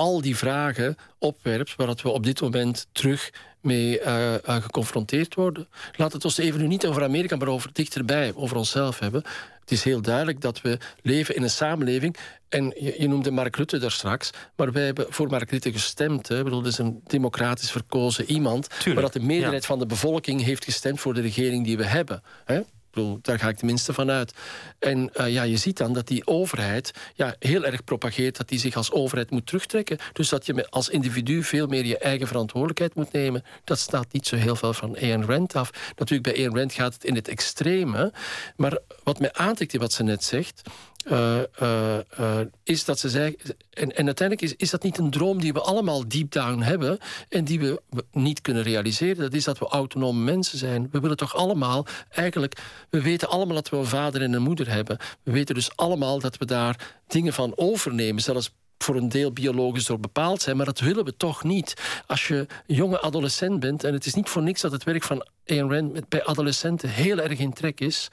al 0.00 0.20
die 0.20 0.36
vragen 0.36 0.96
opwerpt 1.18 1.76
waar 1.76 1.94
we 2.02 2.08
op 2.08 2.24
dit 2.24 2.40
moment 2.40 2.86
terug 2.92 3.32
mee 3.60 4.00
uh, 4.00 4.32
uh, 4.32 4.56
geconfronteerd 4.56 5.34
worden. 5.34 5.68
Laat 5.96 6.12
het 6.12 6.24
ons 6.24 6.38
even 6.38 6.60
nu 6.60 6.66
niet 6.66 6.86
over 6.86 7.02
Amerika, 7.02 7.36
maar 7.36 7.48
over 7.48 7.70
dichterbij, 7.72 8.32
over 8.34 8.56
onszelf 8.56 8.98
hebben. 8.98 9.22
Het 9.60 9.70
is 9.70 9.84
heel 9.84 10.02
duidelijk 10.02 10.40
dat 10.40 10.60
we 10.60 10.78
leven 11.02 11.36
in 11.36 11.42
een 11.42 11.50
samenleving. 11.50 12.16
En 12.48 12.74
je, 12.78 12.94
je 12.98 13.08
noemde 13.08 13.30
Mark 13.30 13.56
Rutte 13.56 13.78
daar 13.78 13.90
straks, 13.90 14.30
maar 14.56 14.72
wij 14.72 14.84
hebben 14.84 15.06
voor 15.08 15.28
Mark 15.28 15.50
Rutte 15.50 15.72
gestemd. 15.72 16.28
Hè. 16.28 16.38
Ik 16.38 16.44
bedoel, 16.44 16.62
dat 16.62 16.72
is 16.72 16.78
een 16.78 17.00
democratisch 17.06 17.70
verkozen 17.70 18.30
iemand. 18.30 18.68
Tuurlijk, 18.68 18.94
maar 18.94 19.02
dat 19.02 19.22
de 19.22 19.28
meerderheid 19.28 19.62
ja. 19.62 19.68
van 19.68 19.78
de 19.78 19.86
bevolking 19.86 20.42
heeft 20.42 20.64
gestemd 20.64 21.00
voor 21.00 21.14
de 21.14 21.20
regering 21.20 21.64
die 21.64 21.76
we 21.76 21.86
hebben. 21.86 22.22
Hè. 22.44 22.60
Bedoel, 22.90 23.18
daar 23.22 23.38
ga 23.38 23.48
ik 23.48 23.56
tenminste 23.56 23.92
van 23.92 24.10
uit. 24.10 24.32
En 24.78 25.10
uh, 25.20 25.32
ja, 25.32 25.42
je 25.42 25.56
ziet 25.56 25.76
dan 25.76 25.92
dat 25.92 26.06
die 26.06 26.26
overheid 26.26 26.92
ja, 27.14 27.34
heel 27.38 27.64
erg 27.64 27.84
propageert 27.84 28.36
dat 28.36 28.48
die 28.48 28.58
zich 28.58 28.76
als 28.76 28.92
overheid 28.92 29.30
moet 29.30 29.46
terugtrekken. 29.46 29.98
Dus 30.12 30.28
dat 30.28 30.46
je 30.46 30.70
als 30.70 30.88
individu 30.88 31.42
veel 31.42 31.66
meer 31.66 31.84
je 31.84 31.98
eigen 31.98 32.26
verantwoordelijkheid 32.26 32.94
moet 32.94 33.12
nemen. 33.12 33.44
Dat 33.64 33.78
staat 33.78 34.12
niet 34.12 34.26
zo 34.26 34.36
heel 34.36 34.56
veel 34.56 34.72
van 34.72 34.96
Ayn 34.96 35.24
Rand 35.24 35.54
af. 35.54 35.70
Natuurlijk, 35.96 36.34
bij 36.34 36.44
Ayn 36.44 36.56
Rand 36.56 36.72
gaat 36.72 36.94
het 36.94 37.04
in 37.04 37.14
het 37.14 37.28
extreme. 37.28 38.12
Maar 38.56 38.78
wat 39.02 39.18
mij 39.18 39.32
aantrekt 39.32 39.74
in 39.74 39.80
wat 39.80 39.92
ze 39.92 40.02
net 40.02 40.24
zegt. 40.24 40.62
Uh, 41.08 42.40
is 42.62 42.84
dat 42.84 42.98
ze 42.98 43.08
zei. 43.08 43.36
En, 43.70 43.96
en 43.96 44.06
uiteindelijk 44.06 44.50
is, 44.50 44.56
is 44.56 44.70
dat 44.70 44.82
niet 44.82 44.98
een 44.98 45.10
droom 45.10 45.40
die 45.40 45.52
we 45.52 45.60
allemaal 45.60 46.08
deep 46.08 46.30
down 46.30 46.60
hebben. 46.60 46.98
en 47.28 47.44
die 47.44 47.60
we 47.60 47.82
niet 48.12 48.40
kunnen 48.40 48.62
realiseren. 48.62 49.16
Dat 49.16 49.32
is 49.32 49.44
dat 49.44 49.58
we 49.58 49.66
autonome 49.66 50.20
mensen 50.24 50.58
zijn. 50.58 50.88
We 50.90 51.00
willen 51.00 51.16
toch 51.16 51.34
allemaal 51.34 51.86
eigenlijk. 52.10 52.62
We 52.90 53.02
weten 53.02 53.28
allemaal 53.28 53.54
dat 53.54 53.68
we 53.68 53.76
een 53.76 53.86
vader 53.86 54.22
en 54.22 54.32
een 54.32 54.42
moeder 54.42 54.68
hebben. 54.68 54.98
We 55.22 55.32
weten 55.32 55.54
dus 55.54 55.76
allemaal 55.76 56.18
dat 56.18 56.36
we 56.36 56.44
daar 56.44 57.00
dingen 57.06 57.32
van 57.32 57.52
overnemen. 57.56 58.22
Zelfs 58.22 58.52
voor 58.84 58.96
een 58.96 59.08
deel 59.08 59.32
biologisch 59.32 59.84
door 59.84 60.00
bepaald 60.00 60.42
zijn, 60.42 60.56
maar 60.56 60.66
dat 60.66 60.78
willen 60.80 61.04
we 61.04 61.16
toch 61.16 61.44
niet. 61.44 61.74
Als 62.06 62.28
je 62.28 62.46
jonge 62.66 63.00
adolescent 63.00 63.60
bent, 63.60 63.84
en 63.84 63.92
het 63.92 64.06
is 64.06 64.14
niet 64.14 64.28
voor 64.28 64.42
niks 64.42 64.60
dat 64.60 64.72
het 64.72 64.84
werk 64.84 65.02
van 65.02 65.26
Ayn 65.46 65.72
Rand 65.72 66.08
bij 66.08 66.24
adolescenten 66.24 66.88
heel 66.88 67.18
erg 67.18 67.38
in 67.38 67.52
trek 67.52 67.80
is, 67.80 68.08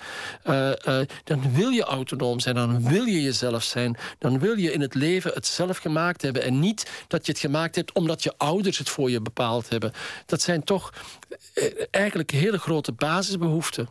uh, 0.45 0.71
uh, 0.87 0.99
dan 1.23 1.53
wil 1.53 1.69
je 1.69 1.83
autonoom 1.83 2.39
zijn, 2.39 2.55
dan 2.55 2.89
wil 2.89 3.03
je 3.03 3.21
jezelf 3.21 3.63
zijn, 3.63 3.97
dan 4.17 4.39
wil 4.39 4.57
je 4.57 4.73
in 4.73 4.81
het 4.81 4.93
leven 4.93 5.31
het 5.33 5.47
zelf 5.47 5.77
gemaakt 5.77 6.21
hebben 6.21 6.43
en 6.43 6.59
niet 6.59 7.05
dat 7.07 7.25
je 7.25 7.31
het 7.31 7.41
gemaakt 7.41 7.75
hebt 7.75 7.91
omdat 7.91 8.23
je 8.23 8.33
ouders 8.37 8.77
het 8.77 8.89
voor 8.89 9.11
je 9.11 9.21
bepaald 9.21 9.69
hebben. 9.69 9.91
Dat 10.25 10.41
zijn 10.41 10.63
toch 10.63 10.93
uh, 11.53 11.63
eigenlijk 11.91 12.31
hele 12.31 12.59
grote 12.59 12.91
basisbehoeften. 12.91 13.89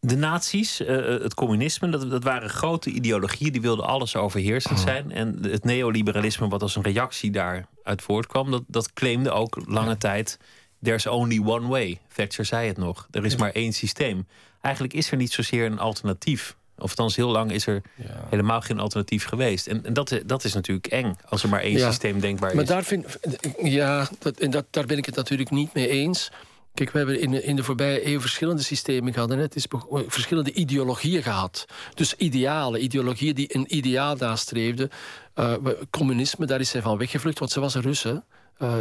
De 0.00 0.16
nazi's, 0.16 0.80
uh, 0.80 0.88
het 1.06 1.34
communisme, 1.34 1.88
dat, 1.88 2.10
dat, 2.10 2.22
waren 2.22 2.50
grote 2.50 2.90
ideologieën. 2.90 3.52
Die 3.52 3.60
wilden 3.60 3.86
alles 3.86 4.16
overheersend 4.16 4.80
zijn. 4.80 5.10
En 5.10 5.38
het 5.42 5.64
neoliberalisme, 5.64 6.48
wat 6.48 6.62
als 6.62 6.76
een 6.76 6.82
reactie 6.82 7.30
daaruit 7.30 8.02
voortkwam... 8.02 8.50
dat, 8.50 8.62
dat 8.66 8.92
claimde 8.92 9.30
ook 9.30 9.62
lange 9.66 9.88
ja. 9.88 9.96
tijd... 9.96 10.38
there's 10.82 11.06
only 11.06 11.40
one 11.44 11.66
way. 11.66 11.98
Thatcher 12.14 12.44
zei 12.44 12.68
het 12.68 12.76
nog. 12.76 13.08
Er 13.10 13.24
is 13.24 13.32
ja. 13.32 13.38
maar 13.38 13.52
één 13.52 13.72
systeem. 13.72 14.26
Eigenlijk 14.60 14.94
is 14.94 15.10
er 15.10 15.16
niet 15.16 15.32
zozeer 15.32 15.66
een 15.66 15.78
alternatief. 15.78 16.56
Of 16.76 16.88
althans, 16.88 17.16
heel 17.16 17.30
lang 17.30 17.52
is 17.52 17.66
er 17.66 17.82
ja. 17.94 18.24
helemaal 18.30 18.60
geen 18.60 18.78
alternatief 18.78 19.24
geweest. 19.24 19.66
En, 19.66 19.84
en 19.84 19.92
dat, 19.92 20.20
dat 20.26 20.44
is 20.44 20.54
natuurlijk 20.54 20.86
eng, 20.86 21.16
als 21.28 21.42
er 21.42 21.48
maar 21.48 21.60
één 21.60 21.78
systeem 21.78 22.20
denkbaar 22.20 22.54
maar 22.54 22.62
is. 22.62 22.68
Daar 22.68 22.84
vind, 22.84 23.18
ja, 23.62 24.08
dat, 24.18 24.38
en 24.38 24.50
dat, 24.50 24.64
daar 24.70 24.86
ben 24.86 24.98
ik 24.98 25.06
het 25.06 25.14
natuurlijk 25.14 25.50
niet 25.50 25.74
mee 25.74 25.88
eens 25.88 26.30
Kijk, 26.78 26.90
we 26.90 26.98
hebben 26.98 27.20
in 27.20 27.42
in 27.44 27.56
de 27.56 27.64
voorbije 27.64 28.06
eeuw 28.06 28.20
verschillende 28.20 28.62
systemen 28.62 29.12
gehad. 29.12 29.30
En 29.30 29.38
het 29.38 29.56
is 29.56 29.66
verschillende 30.06 30.52
ideologieën 30.52 31.22
gehad. 31.22 31.64
Dus 31.94 32.14
idealen, 32.16 32.82
ideologieën 32.82 33.34
die 33.34 33.56
een 33.56 33.76
ideaal 33.76 34.16
nastreefden. 34.16 34.90
Uh, 35.34 35.54
communisme, 35.90 36.46
daar 36.46 36.60
is 36.60 36.68
zij 36.68 36.82
van 36.82 36.98
weggevlucht, 36.98 37.38
want 37.38 37.50
ze 37.50 37.60
was 37.60 37.74
een 37.74 37.82
Russe. 37.82 38.22
Uh, 38.62 38.74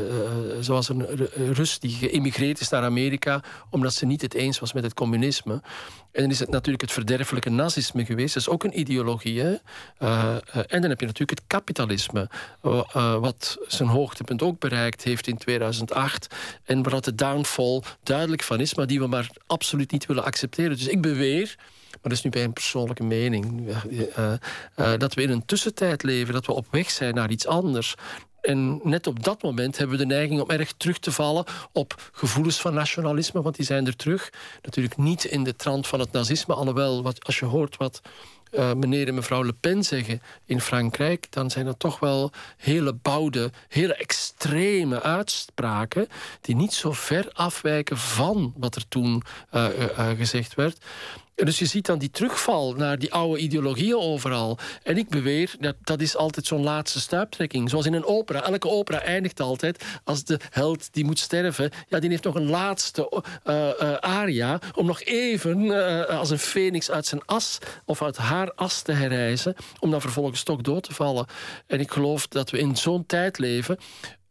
zoals 0.60 0.90
een 0.90 1.06
Rus 1.54 1.80
die 1.80 1.92
geïmmigreerd 1.92 2.60
is 2.60 2.70
naar 2.70 2.84
Amerika 2.84 3.42
omdat 3.70 3.94
ze 3.94 4.06
niet 4.06 4.22
het 4.22 4.34
eens 4.34 4.60
was 4.60 4.74
met 4.74 4.84
het 4.84 4.94
communisme. 4.94 5.54
En 6.12 6.22
dan 6.22 6.32
is 6.32 6.40
het 6.40 6.50
natuurlijk 6.50 6.82
het 6.82 6.92
verderfelijke 6.92 7.50
nazisme 7.50 8.06
geweest. 8.06 8.34
Dat 8.34 8.44
is 8.44 8.50
ook 8.50 8.64
een 8.64 8.80
ideologie. 8.80 9.42
Hè? 9.42 9.56
Uh, 10.00 10.36
en 10.68 10.82
dan 10.82 10.90
heb 10.90 11.00
je 11.00 11.06
natuurlijk 11.06 11.40
het 11.40 11.48
kapitalisme, 11.48 12.30
wat 13.20 13.58
zijn 13.68 13.90
hoogtepunt 13.90 14.42
ook 14.42 14.60
bereikt 14.60 15.04
heeft 15.04 15.28
in 15.28 15.38
2008. 15.38 16.36
En 16.64 16.84
waar 16.84 17.02
de 17.02 17.16
downfall 17.16 17.82
duidelijk 18.04 18.44
van 18.44 18.60
is, 18.60 18.76
maar 18.76 18.88
die 18.88 19.00
we 19.00 19.08
maar 19.08 19.30
absoluut 19.48 19.92
niet 19.92 20.06
willen 20.06 20.24
accepteren. 20.24 20.78
Dus 20.78 20.88
ik 20.88 21.02
beweer. 21.02 21.56
Maar 21.92 22.00
dat 22.02 22.12
is 22.12 22.22
nu 22.22 22.30
bij 22.30 22.44
een 22.44 22.54
persoonlijke 22.54 23.04
mening. 23.04 23.68
dat 24.98 25.14
we 25.14 25.22
in 25.22 25.30
een 25.30 25.46
tussentijd 25.46 26.04
leven, 26.04 26.34
dat 26.34 26.46
we 26.46 26.54
op 26.54 26.68
weg 26.72 26.90
zijn 26.90 27.14
naar 27.16 27.30
iets 27.30 27.48
anders. 27.48 27.96
En 28.42 28.80
net 28.84 29.08
op 29.08 29.24
dat 29.24 29.42
moment 29.42 29.78
hebben 29.78 29.98
we 29.98 30.06
de 30.06 30.14
neiging 30.14 30.42
om 30.42 30.50
erg 30.50 30.74
terug 30.78 31.00
te 31.00 31.12
vallen 31.12 31.46
op 31.72 32.10
gevoelens 32.12 32.62
van 32.62 32.74
nationalisme, 32.74 33.42
want 33.42 33.56
die 33.56 33.66
zijn 33.66 33.88
er 33.88 33.96
terug. 33.96 34.30
Natuurlijk 34.62 34.98
niet 34.98 35.24
in 35.24 35.44
de 35.44 35.56
trant 35.56 35.88
van 35.88 36.00
het 36.00 36.12
nazisme, 36.12 36.54
alhoewel 36.54 37.04
wat, 37.04 37.26
als 37.26 37.40
je 37.40 37.46
hoort 37.46 37.78
wat 37.78 38.02
uh, 38.52 38.74
meneer 38.74 39.08
en 39.08 39.14
mevrouw 39.14 39.44
Le 39.44 39.54
Pen 39.54 39.84
zeggen 39.84 40.22
in 40.46 40.62
Frankrijk, 40.62 41.32
dan 41.32 41.50
zijn 41.50 41.66
dat 41.66 41.80
toch 41.80 42.00
wel 42.00 42.32
hele 42.58 42.94
bouwde, 42.94 43.52
hele 43.68 43.94
extreme 43.94 45.02
uitspraken 45.02 46.08
die 46.42 46.56
niet 46.56 46.74
zo 46.74 46.92
ver 46.92 47.30
afwijken 47.34 47.98
van 47.98 48.54
wat 48.58 48.76
er 48.76 48.88
toen 48.88 49.24
uh, 49.54 49.68
uh, 49.80 50.10
gezegd 50.10 50.56
werd. 50.56 50.78
Dus 51.46 51.60
je 51.60 51.66
ziet 51.66 51.86
dan 51.86 52.00
die 52.00 52.10
terugval 52.10 52.74
naar 52.74 53.00
die 53.00 53.14
oude 53.14 53.40
ideologieën 53.40 53.98
overal. 53.98 54.58
En 54.84 54.98
ik 54.98 55.10
beweer, 55.10 55.56
dat, 55.60 55.76
dat 55.82 56.02
is 56.02 56.16
altijd 56.16 56.46
zo'n 56.46 56.64
laatste 56.64 57.00
stuiptrekking. 57.00 57.70
Zoals 57.70 57.86
in 57.86 57.94
een 57.94 58.06
opera. 58.06 58.44
Elke 58.44 58.70
opera 58.70 59.02
eindigt 59.02 59.40
altijd 59.40 59.86
als 60.04 60.24
de 60.24 60.40
held 60.50 60.94
die 60.94 61.06
moet 61.06 61.20
sterven. 61.20 61.72
Ja, 61.88 62.00
die 62.00 62.10
heeft 62.10 62.24
nog 62.24 62.36
een 62.36 62.50
laatste 62.50 63.24
uh, 63.46 63.70
uh, 63.82 63.94
aria 63.94 64.60
om 64.76 64.86
nog 64.86 65.02
even 65.02 65.64
uh, 65.64 66.06
als 66.06 66.30
een 66.30 66.40
feniks 66.40 66.92
uit 66.92 67.06
zijn 67.06 67.26
as 67.26 67.58
of 67.86 68.02
uit 68.02 68.18
haar 68.18 68.52
as 68.54 68.82
te 68.82 68.92
herrijzen. 68.92 69.56
Om 69.80 69.92
dan 69.92 70.02
vervolgens 70.02 70.44
toch 70.44 70.62
dood 70.62 70.84
te 70.84 70.94
vallen. 70.94 71.26
En 71.68 71.80
ik 71.80 71.92
geloof 71.92 72.28
dat 72.28 72.50
we 72.50 72.60
in 72.60 72.76
zo'n 72.76 73.06
tijd 73.06 73.38
leven 73.38 73.78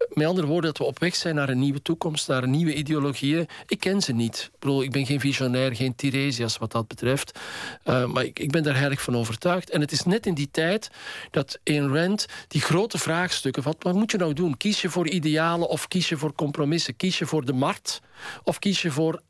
met 0.09 0.27
andere 0.27 0.47
woorden, 0.47 0.71
dat 0.71 0.79
we 0.79 0.85
op 0.85 0.99
weg 0.99 1.15
zijn 1.17 1.35
naar 1.35 1.49
een 1.49 1.59
nieuwe 1.59 1.83
toekomst, 1.83 2.29
naar 2.29 2.49
nieuwe 2.49 2.75
ideologieën. 2.75 3.49
Ik 3.67 3.81
ken 3.81 4.01
ze 4.01 4.13
niet. 4.13 4.51
Ik, 4.53 4.59
bedoel, 4.59 4.83
ik 4.83 4.91
ben 4.91 5.07
geen 5.07 5.21
visionair, 5.21 5.77
geen 5.77 5.95
Tiresias 5.95 6.59
wat 6.59 6.73
dat 6.73 6.89
betreft. 6.89 7.39
Uh, 7.85 8.05
maar 8.05 8.25
ik, 8.25 8.39
ik, 8.39 8.51
ben 8.51 8.63
daar 8.63 8.77
heilig 8.77 9.03
van 9.03 9.17
overtuigd. 9.17 9.71
En 9.71 9.81
het 9.81 9.93
is 9.93 10.03
net 10.03 10.27
in 10.27 10.35
die 10.35 10.49
tijd 10.51 10.91
dat 11.31 11.59
in 11.63 11.89
Rand 11.89 12.27
die 12.49 12.61
grote 12.61 12.99
vraagstukken... 12.99 13.63
Wat, 13.63 13.77
wat 13.79 13.95
moet 13.95 14.11
je 14.11 14.19
nou 14.19 14.33
doen? 14.33 14.57
Kies 14.57 14.83
je 14.83 14.91
voor 14.91 15.09
idealen 15.09 15.69
of 15.69 15.89
kies 15.89 16.09
je 16.09 16.17
voor 16.17 16.33
compromissen? 16.33 16.97
Kies 16.97 17.19
je 17.19 17.27
voor 17.27 17.45
de 17.45 17.53
markt 17.53 18.01
of 18.45 18.59
kies 18.59 18.83
je 18.83 18.91
voor 18.91 19.21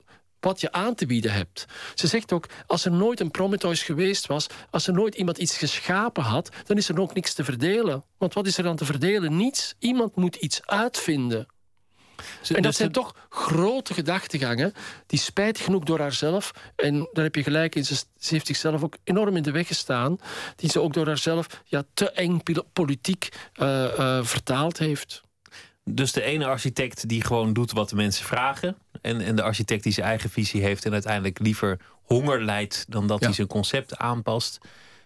wat 0.46 0.60
je 0.60 0.72
aan 0.72 0.94
te 0.94 1.06
bieden 1.06 1.32
hebt. 1.32 1.66
Ze 1.94 2.06
zegt 2.06 2.32
ook, 2.32 2.46
als 2.66 2.84
er 2.84 2.92
nooit 2.92 3.20
een 3.20 3.30
Prometheus 3.30 3.82
geweest 3.82 4.26
was, 4.26 4.46
als 4.70 4.86
er 4.86 4.92
nooit 4.92 5.14
iemand 5.14 5.38
iets 5.38 5.58
geschapen 5.58 6.22
had, 6.22 6.50
dan 6.64 6.76
is 6.76 6.88
er 6.88 7.00
ook 7.00 7.14
niks 7.14 7.34
te 7.34 7.44
verdelen. 7.44 8.04
Want 8.18 8.34
wat 8.34 8.46
is 8.46 8.58
er 8.58 8.64
dan 8.64 8.76
te 8.76 8.84
verdelen? 8.84 9.36
Niets. 9.36 9.74
Iemand 9.78 10.16
moet 10.16 10.36
iets 10.36 10.66
uitvinden. 10.66 11.46
En 12.48 12.62
dat 12.62 12.74
zijn 12.74 12.92
toch 12.92 13.14
grote 13.28 13.94
gedachtegangen, 13.94 14.72
die 15.06 15.18
spijtig 15.18 15.64
genoeg 15.64 15.84
door 15.84 16.00
haarzelf, 16.00 16.50
en 16.76 17.08
daar 17.12 17.24
heb 17.24 17.34
je 17.34 17.42
gelijk 17.42 17.74
in, 17.74 17.84
ze, 17.84 18.04
heeft 18.18 18.46
zichzelf 18.46 18.82
ook 18.82 18.96
enorm 19.04 19.36
in 19.36 19.42
de 19.42 19.50
weg 19.50 19.66
gestaan, 19.66 20.18
die 20.56 20.70
ze 20.70 20.80
ook 20.80 20.92
door 20.92 21.06
haarzelf 21.06 21.46
ja, 21.64 21.84
te 21.94 22.10
eng 22.10 22.40
politiek 22.72 23.28
uh, 23.54 23.84
uh, 23.98 24.24
vertaald 24.24 24.78
heeft. 24.78 25.24
Dus 25.90 26.12
de 26.12 26.22
ene 26.22 26.46
architect 26.46 27.08
die 27.08 27.22
gewoon 27.22 27.52
doet 27.52 27.72
wat 27.72 27.88
de 27.88 27.96
mensen 27.96 28.24
vragen. 28.24 28.76
En, 29.02 29.20
en 29.20 29.36
de 29.36 29.42
architect 29.42 29.82
die 29.82 29.92
zijn 29.92 30.06
eigen 30.06 30.30
visie 30.30 30.62
heeft 30.62 30.84
en 30.84 30.92
uiteindelijk 30.92 31.38
liever 31.38 31.78
honger 32.02 32.44
lijdt 32.44 32.84
dan 32.88 33.06
dat 33.06 33.20
hij 33.20 33.32
zijn 33.32 33.46
concept 33.46 33.96
aanpast. 33.96 34.58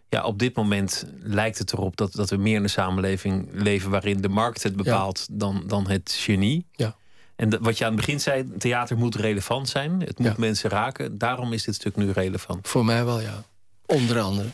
Ja, 0.08 0.24
op 0.24 0.38
dit 0.38 0.54
moment 0.56 1.06
lijkt 1.20 1.58
het 1.58 1.72
erop 1.72 1.96
dat, 1.96 2.12
dat 2.12 2.30
we 2.30 2.36
meer 2.36 2.56
in 2.56 2.62
een 2.62 2.70
samenleving 2.70 3.48
leven 3.52 3.90
waarin 3.90 4.20
de 4.20 4.28
markt 4.28 4.62
het 4.62 4.76
bepaalt 4.76 5.26
dan, 5.30 5.62
dan 5.66 5.88
het 5.88 6.16
genie. 6.18 6.66
Ja. 6.72 6.96
En 7.36 7.62
wat 7.62 7.78
je 7.78 7.84
aan 7.84 7.92
het 7.92 8.00
begin 8.00 8.20
zei, 8.20 8.56
theater 8.58 8.96
moet 8.96 9.14
relevant 9.14 9.68
zijn. 9.68 10.00
Het 10.00 10.18
moet 10.18 10.36
mensen 10.36 10.70
raken. 10.70 11.18
Daarom 11.18 11.52
is 11.52 11.64
dit 11.64 11.74
stuk 11.74 11.96
nu 11.96 12.10
relevant. 12.10 12.68
Voor 12.68 12.84
mij 12.84 13.04
wel, 13.04 13.20
ja. 13.20 13.44
Onder 13.86 14.20
andere. 14.20 14.48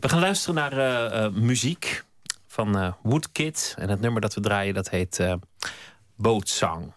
We 0.00 0.08
gaan 0.08 0.20
luisteren 0.20 0.54
naar 0.54 0.72
uh, 0.72 1.24
uh, 1.24 1.42
muziek 1.42 2.04
van 2.46 2.76
uh, 2.76 2.92
Woodkid. 3.02 3.74
En 3.78 3.88
het 3.88 4.00
nummer 4.00 4.20
dat 4.20 4.34
we 4.34 4.40
draaien, 4.40 4.74
dat 4.74 4.90
heet 4.90 5.26
Bootsang. 6.16 6.92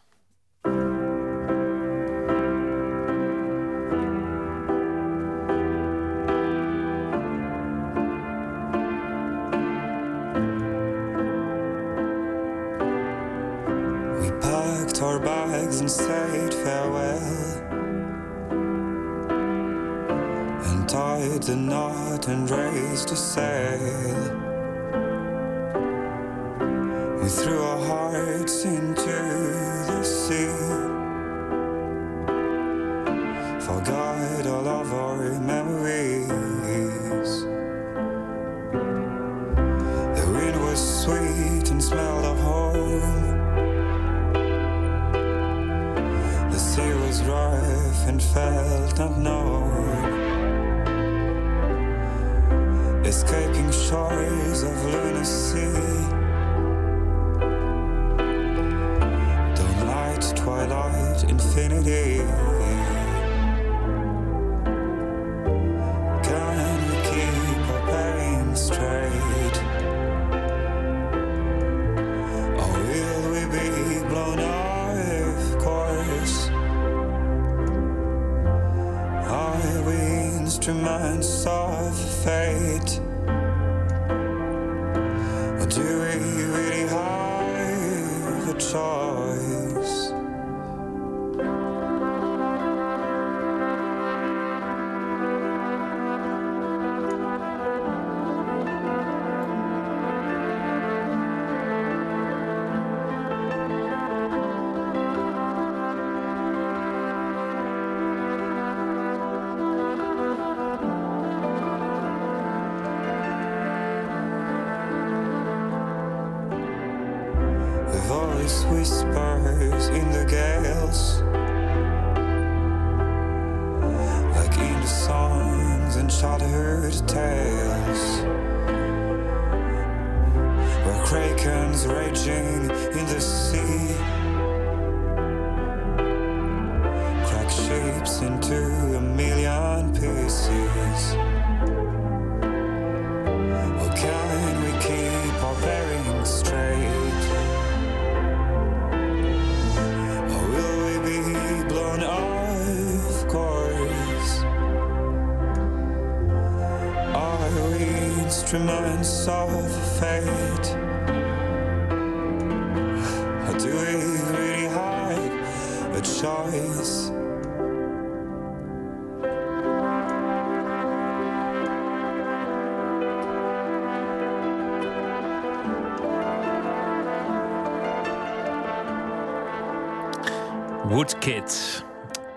And 15.81 15.89
said 15.89 16.53
farewell. 16.53 17.17
And 20.69 20.87
tied 20.87 21.41
the 21.41 21.55
knot 21.55 22.27
and 22.27 22.47
raised 22.47 23.11
a 23.11 23.15
sail 23.15 24.40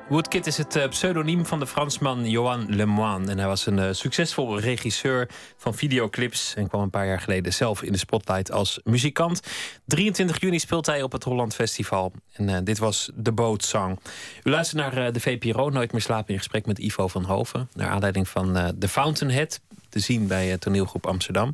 Woodkid. 0.08 0.46
Is 0.46 0.56
het 0.56 0.76
eh, 0.76 0.88
pseudoniem 0.88 1.46
van 1.46 1.58
de 1.58 1.66
Fransman 1.66 2.30
Johan 2.30 2.74
Lemoine. 2.74 3.30
En 3.30 3.38
hij 3.38 3.46
was 3.46 3.66
een 3.66 3.78
uh, 3.78 3.88
succesvol 3.90 4.60
regisseur 4.60 5.28
van 5.56 5.74
videoclips... 5.74 6.54
en 6.54 6.68
kwam 6.68 6.82
een 6.82 6.90
paar 6.90 7.06
jaar 7.06 7.20
geleden 7.20 7.52
zelf 7.52 7.82
in 7.82 7.92
de 7.92 7.98
spotlight 7.98 8.52
als 8.52 8.80
muzikant. 8.84 9.40
23 9.86 10.40
juni 10.40 10.58
speelt 10.58 10.86
hij 10.86 11.02
op 11.02 11.12
het 11.12 11.24
Holland 11.24 11.54
Festival. 11.54 12.12
En 12.32 12.48
uh, 12.48 12.56
dit 12.64 12.78
was 12.78 13.10
de 13.14 13.54
Song. 13.56 13.98
U 14.42 14.50
luistert 14.50 14.80
naar 14.80 15.12
de 15.12 15.20
VPRO, 15.20 15.70
Nooit 15.70 15.92
meer 15.92 16.00
slapen 16.00 16.32
in 16.32 16.38
gesprek 16.38 16.66
met 16.66 16.78
Ivo 16.78 17.08
van 17.08 17.24
Hoven... 17.24 17.68
naar 17.72 17.88
aanleiding 17.88 18.28
van 18.28 18.74
The 18.78 18.88
Fountainhead, 18.88 19.60
te 19.88 19.98
zien 19.98 20.26
bij 20.26 20.58
toneelgroep 20.58 21.06
Amsterdam. 21.06 21.52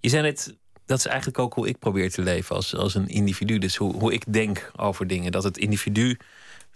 Je 0.00 0.08
zei 0.08 0.22
net, 0.22 0.54
dat 0.86 0.98
is 0.98 1.06
eigenlijk 1.06 1.38
ook 1.38 1.54
hoe 1.54 1.68
ik 1.68 1.78
probeer 1.78 2.10
te 2.10 2.22
leven 2.22 2.56
als, 2.56 2.74
als 2.74 2.94
een 2.94 3.08
individu. 3.08 3.58
Dus 3.58 3.76
hoe, 3.76 3.94
hoe 3.94 4.12
ik 4.12 4.32
denk 4.32 4.70
over 4.76 5.06
dingen. 5.06 5.32
Dat 5.32 5.44
het 5.44 5.58
individu 5.58 6.16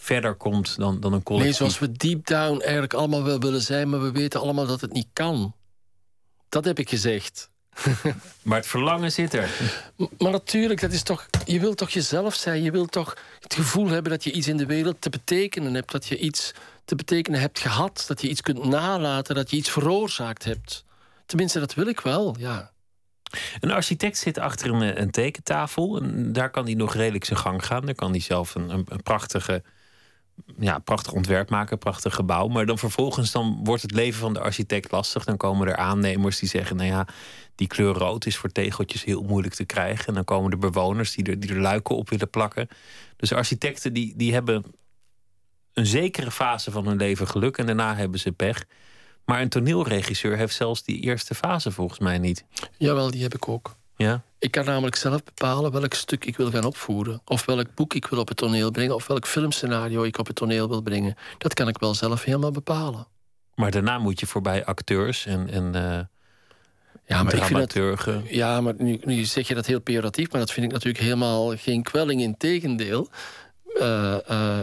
verder 0.02 0.34
komt 0.34 0.76
dan, 0.76 1.00
dan 1.00 1.12
een 1.12 1.22
collectief. 1.22 1.58
Nee, 1.58 1.70
zoals 1.70 1.78
we 1.78 1.92
deep 1.92 2.26
down 2.26 2.60
eigenlijk 2.60 2.94
allemaal 2.94 3.22
wel 3.22 3.40
willen 3.40 3.62
zijn... 3.62 3.90
maar 3.90 4.02
we 4.02 4.10
weten 4.10 4.40
allemaal 4.40 4.66
dat 4.66 4.80
het 4.80 4.92
niet 4.92 5.08
kan. 5.12 5.54
Dat 6.48 6.64
heb 6.64 6.78
ik 6.78 6.88
gezegd. 6.88 7.50
maar 8.42 8.58
het 8.58 8.66
verlangen 8.66 9.12
zit 9.12 9.34
er. 9.34 9.50
Maar 10.18 10.30
natuurlijk, 10.30 10.80
dat 10.80 10.92
is 10.92 11.02
toch, 11.02 11.26
je 11.44 11.60
wilt 11.60 11.76
toch 11.76 11.90
jezelf 11.90 12.34
zijn. 12.34 12.62
Je 12.62 12.70
wilt 12.70 12.92
toch 12.92 13.16
het 13.40 13.54
gevoel 13.54 13.88
hebben 13.88 14.12
dat 14.12 14.24
je 14.24 14.32
iets 14.32 14.48
in 14.48 14.56
de 14.56 14.66
wereld 14.66 15.00
te 15.00 15.10
betekenen 15.10 15.74
hebt. 15.74 15.92
Dat 15.92 16.06
je 16.06 16.18
iets 16.18 16.52
te 16.84 16.94
betekenen 16.94 17.40
hebt 17.40 17.58
gehad. 17.58 18.04
Dat 18.06 18.20
je 18.20 18.28
iets 18.28 18.40
kunt 18.40 18.64
nalaten. 18.64 19.34
Dat 19.34 19.50
je 19.50 19.56
iets 19.56 19.70
veroorzaakt 19.70 20.44
hebt. 20.44 20.84
Tenminste, 21.26 21.58
dat 21.58 21.74
wil 21.74 21.86
ik 21.86 22.00
wel, 22.00 22.36
ja. 22.38 22.70
Een 23.60 23.70
architect 23.70 24.18
zit 24.18 24.38
achter 24.38 24.70
een, 24.70 25.00
een, 25.00 25.10
tekentafel. 25.10 26.00
En 26.00 26.32
daar 26.32 26.50
kan 26.50 26.64
hij 26.64 26.74
nog 26.74 26.94
redelijk 26.94 27.24
zijn 27.24 27.38
gang 27.38 27.66
gaan. 27.66 27.86
Daar 27.86 27.94
kan 27.94 28.10
hij 28.10 28.20
zelf 28.20 28.54
een, 28.54 28.70
een, 28.70 28.86
een 28.88 29.02
prachtige 29.02 29.62
ja, 30.58 30.78
prachtig 30.78 31.12
ontwerp 31.12 31.50
maken, 31.50 31.78
prachtig 31.78 32.14
gebouw. 32.14 32.48
Maar 32.48 32.66
dan 32.66 32.78
vervolgens 32.78 33.32
dan 33.32 33.60
wordt 33.64 33.82
het 33.82 33.92
leven 33.92 34.20
van 34.20 34.32
de 34.32 34.40
architect 34.40 34.90
lastig. 34.90 35.24
Dan 35.24 35.36
komen 35.36 35.68
er 35.68 35.76
aannemers 35.76 36.38
die 36.38 36.48
zeggen: 36.48 36.76
Nou 36.76 36.88
ja, 36.88 37.06
die 37.54 37.66
kleur 37.66 37.94
rood 37.94 38.26
is 38.26 38.36
voor 38.36 38.52
tegeltjes 38.52 39.04
heel 39.04 39.22
moeilijk 39.22 39.54
te 39.54 39.64
krijgen. 39.64 40.06
En 40.06 40.14
dan 40.14 40.24
komen 40.24 40.50
de 40.50 40.56
bewoners 40.56 41.14
die 41.14 41.24
er, 41.24 41.40
die 41.40 41.50
er 41.50 41.60
luiken 41.60 41.96
op 41.96 42.10
willen 42.10 42.30
plakken. 42.30 42.68
Dus 43.16 43.32
architecten 43.32 43.92
die, 43.92 44.16
die 44.16 44.32
hebben 44.32 44.64
een 45.72 45.86
zekere 45.86 46.30
fase 46.30 46.70
van 46.70 46.86
hun 46.86 46.96
leven 46.96 47.28
geluk 47.28 47.58
en 47.58 47.66
daarna 47.66 47.94
hebben 47.94 48.20
ze 48.20 48.32
pech. 48.32 48.64
Maar 49.24 49.40
een 49.40 49.48
toneelregisseur 49.48 50.36
heeft 50.36 50.54
zelfs 50.54 50.82
die 50.82 51.00
eerste 51.00 51.34
fase 51.34 51.70
volgens 51.70 51.98
mij 51.98 52.18
niet. 52.18 52.44
Jawel, 52.78 53.10
die 53.10 53.22
heb 53.22 53.34
ik 53.34 53.48
ook. 53.48 53.76
Ja? 54.02 54.22
Ik 54.38 54.50
kan 54.50 54.64
namelijk 54.64 54.96
zelf 54.96 55.24
bepalen 55.24 55.72
welk 55.72 55.94
stuk 55.94 56.24
ik 56.24 56.36
wil 56.36 56.50
gaan 56.50 56.64
opvoeren. 56.64 57.20
Of 57.24 57.44
welk 57.44 57.74
boek 57.74 57.94
ik 57.94 58.06
wil 58.06 58.18
op 58.18 58.28
het 58.28 58.36
toneel 58.36 58.70
brengen. 58.70 58.94
Of 58.94 59.06
welk 59.06 59.26
filmscenario 59.26 60.02
ik 60.02 60.18
op 60.18 60.26
het 60.26 60.36
toneel 60.36 60.68
wil 60.68 60.82
brengen. 60.82 61.14
Dat 61.38 61.54
kan 61.54 61.68
ik 61.68 61.78
wel 61.78 61.94
zelf 61.94 62.24
helemaal 62.24 62.50
bepalen. 62.50 63.06
Maar 63.54 63.70
daarna 63.70 63.98
moet 63.98 64.20
je 64.20 64.26
voorbij 64.26 64.64
acteurs 64.64 65.26
en, 65.26 65.50
en 65.50 65.64
uh, 65.64 66.00
ja, 67.06 67.22
maar. 67.22 67.34
Ik 67.34 67.42
vind 67.42 68.06
ja, 68.28 68.60
maar 68.60 68.74
nu, 68.78 69.00
nu, 69.04 69.24
zeg 69.24 69.48
je 69.48 69.54
dat 69.54 69.66
heel 69.66 69.80
pejoratief. 69.80 70.30
Maar 70.30 70.40
dat 70.40 70.52
vind 70.52 70.66
ik 70.66 70.72
natuurlijk 70.72 71.04
helemaal 71.04 71.56
geen 71.56 71.82
kwelling. 71.82 72.20
in 72.20 72.36
tegendeel. 72.36 73.08
Uh, 73.74 74.16
uh, 74.30 74.58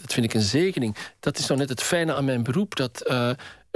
dat 0.00 0.12
vind 0.12 0.26
ik 0.26 0.34
een 0.34 0.40
zegening. 0.40 0.96
Dat 1.20 1.38
is 1.38 1.46
nou 1.46 1.60
net 1.60 1.68
het 1.68 1.82
fijne 1.82 2.14
aan 2.14 2.24
mijn 2.24 2.42
beroep. 2.42 2.76
Dat 2.76 3.14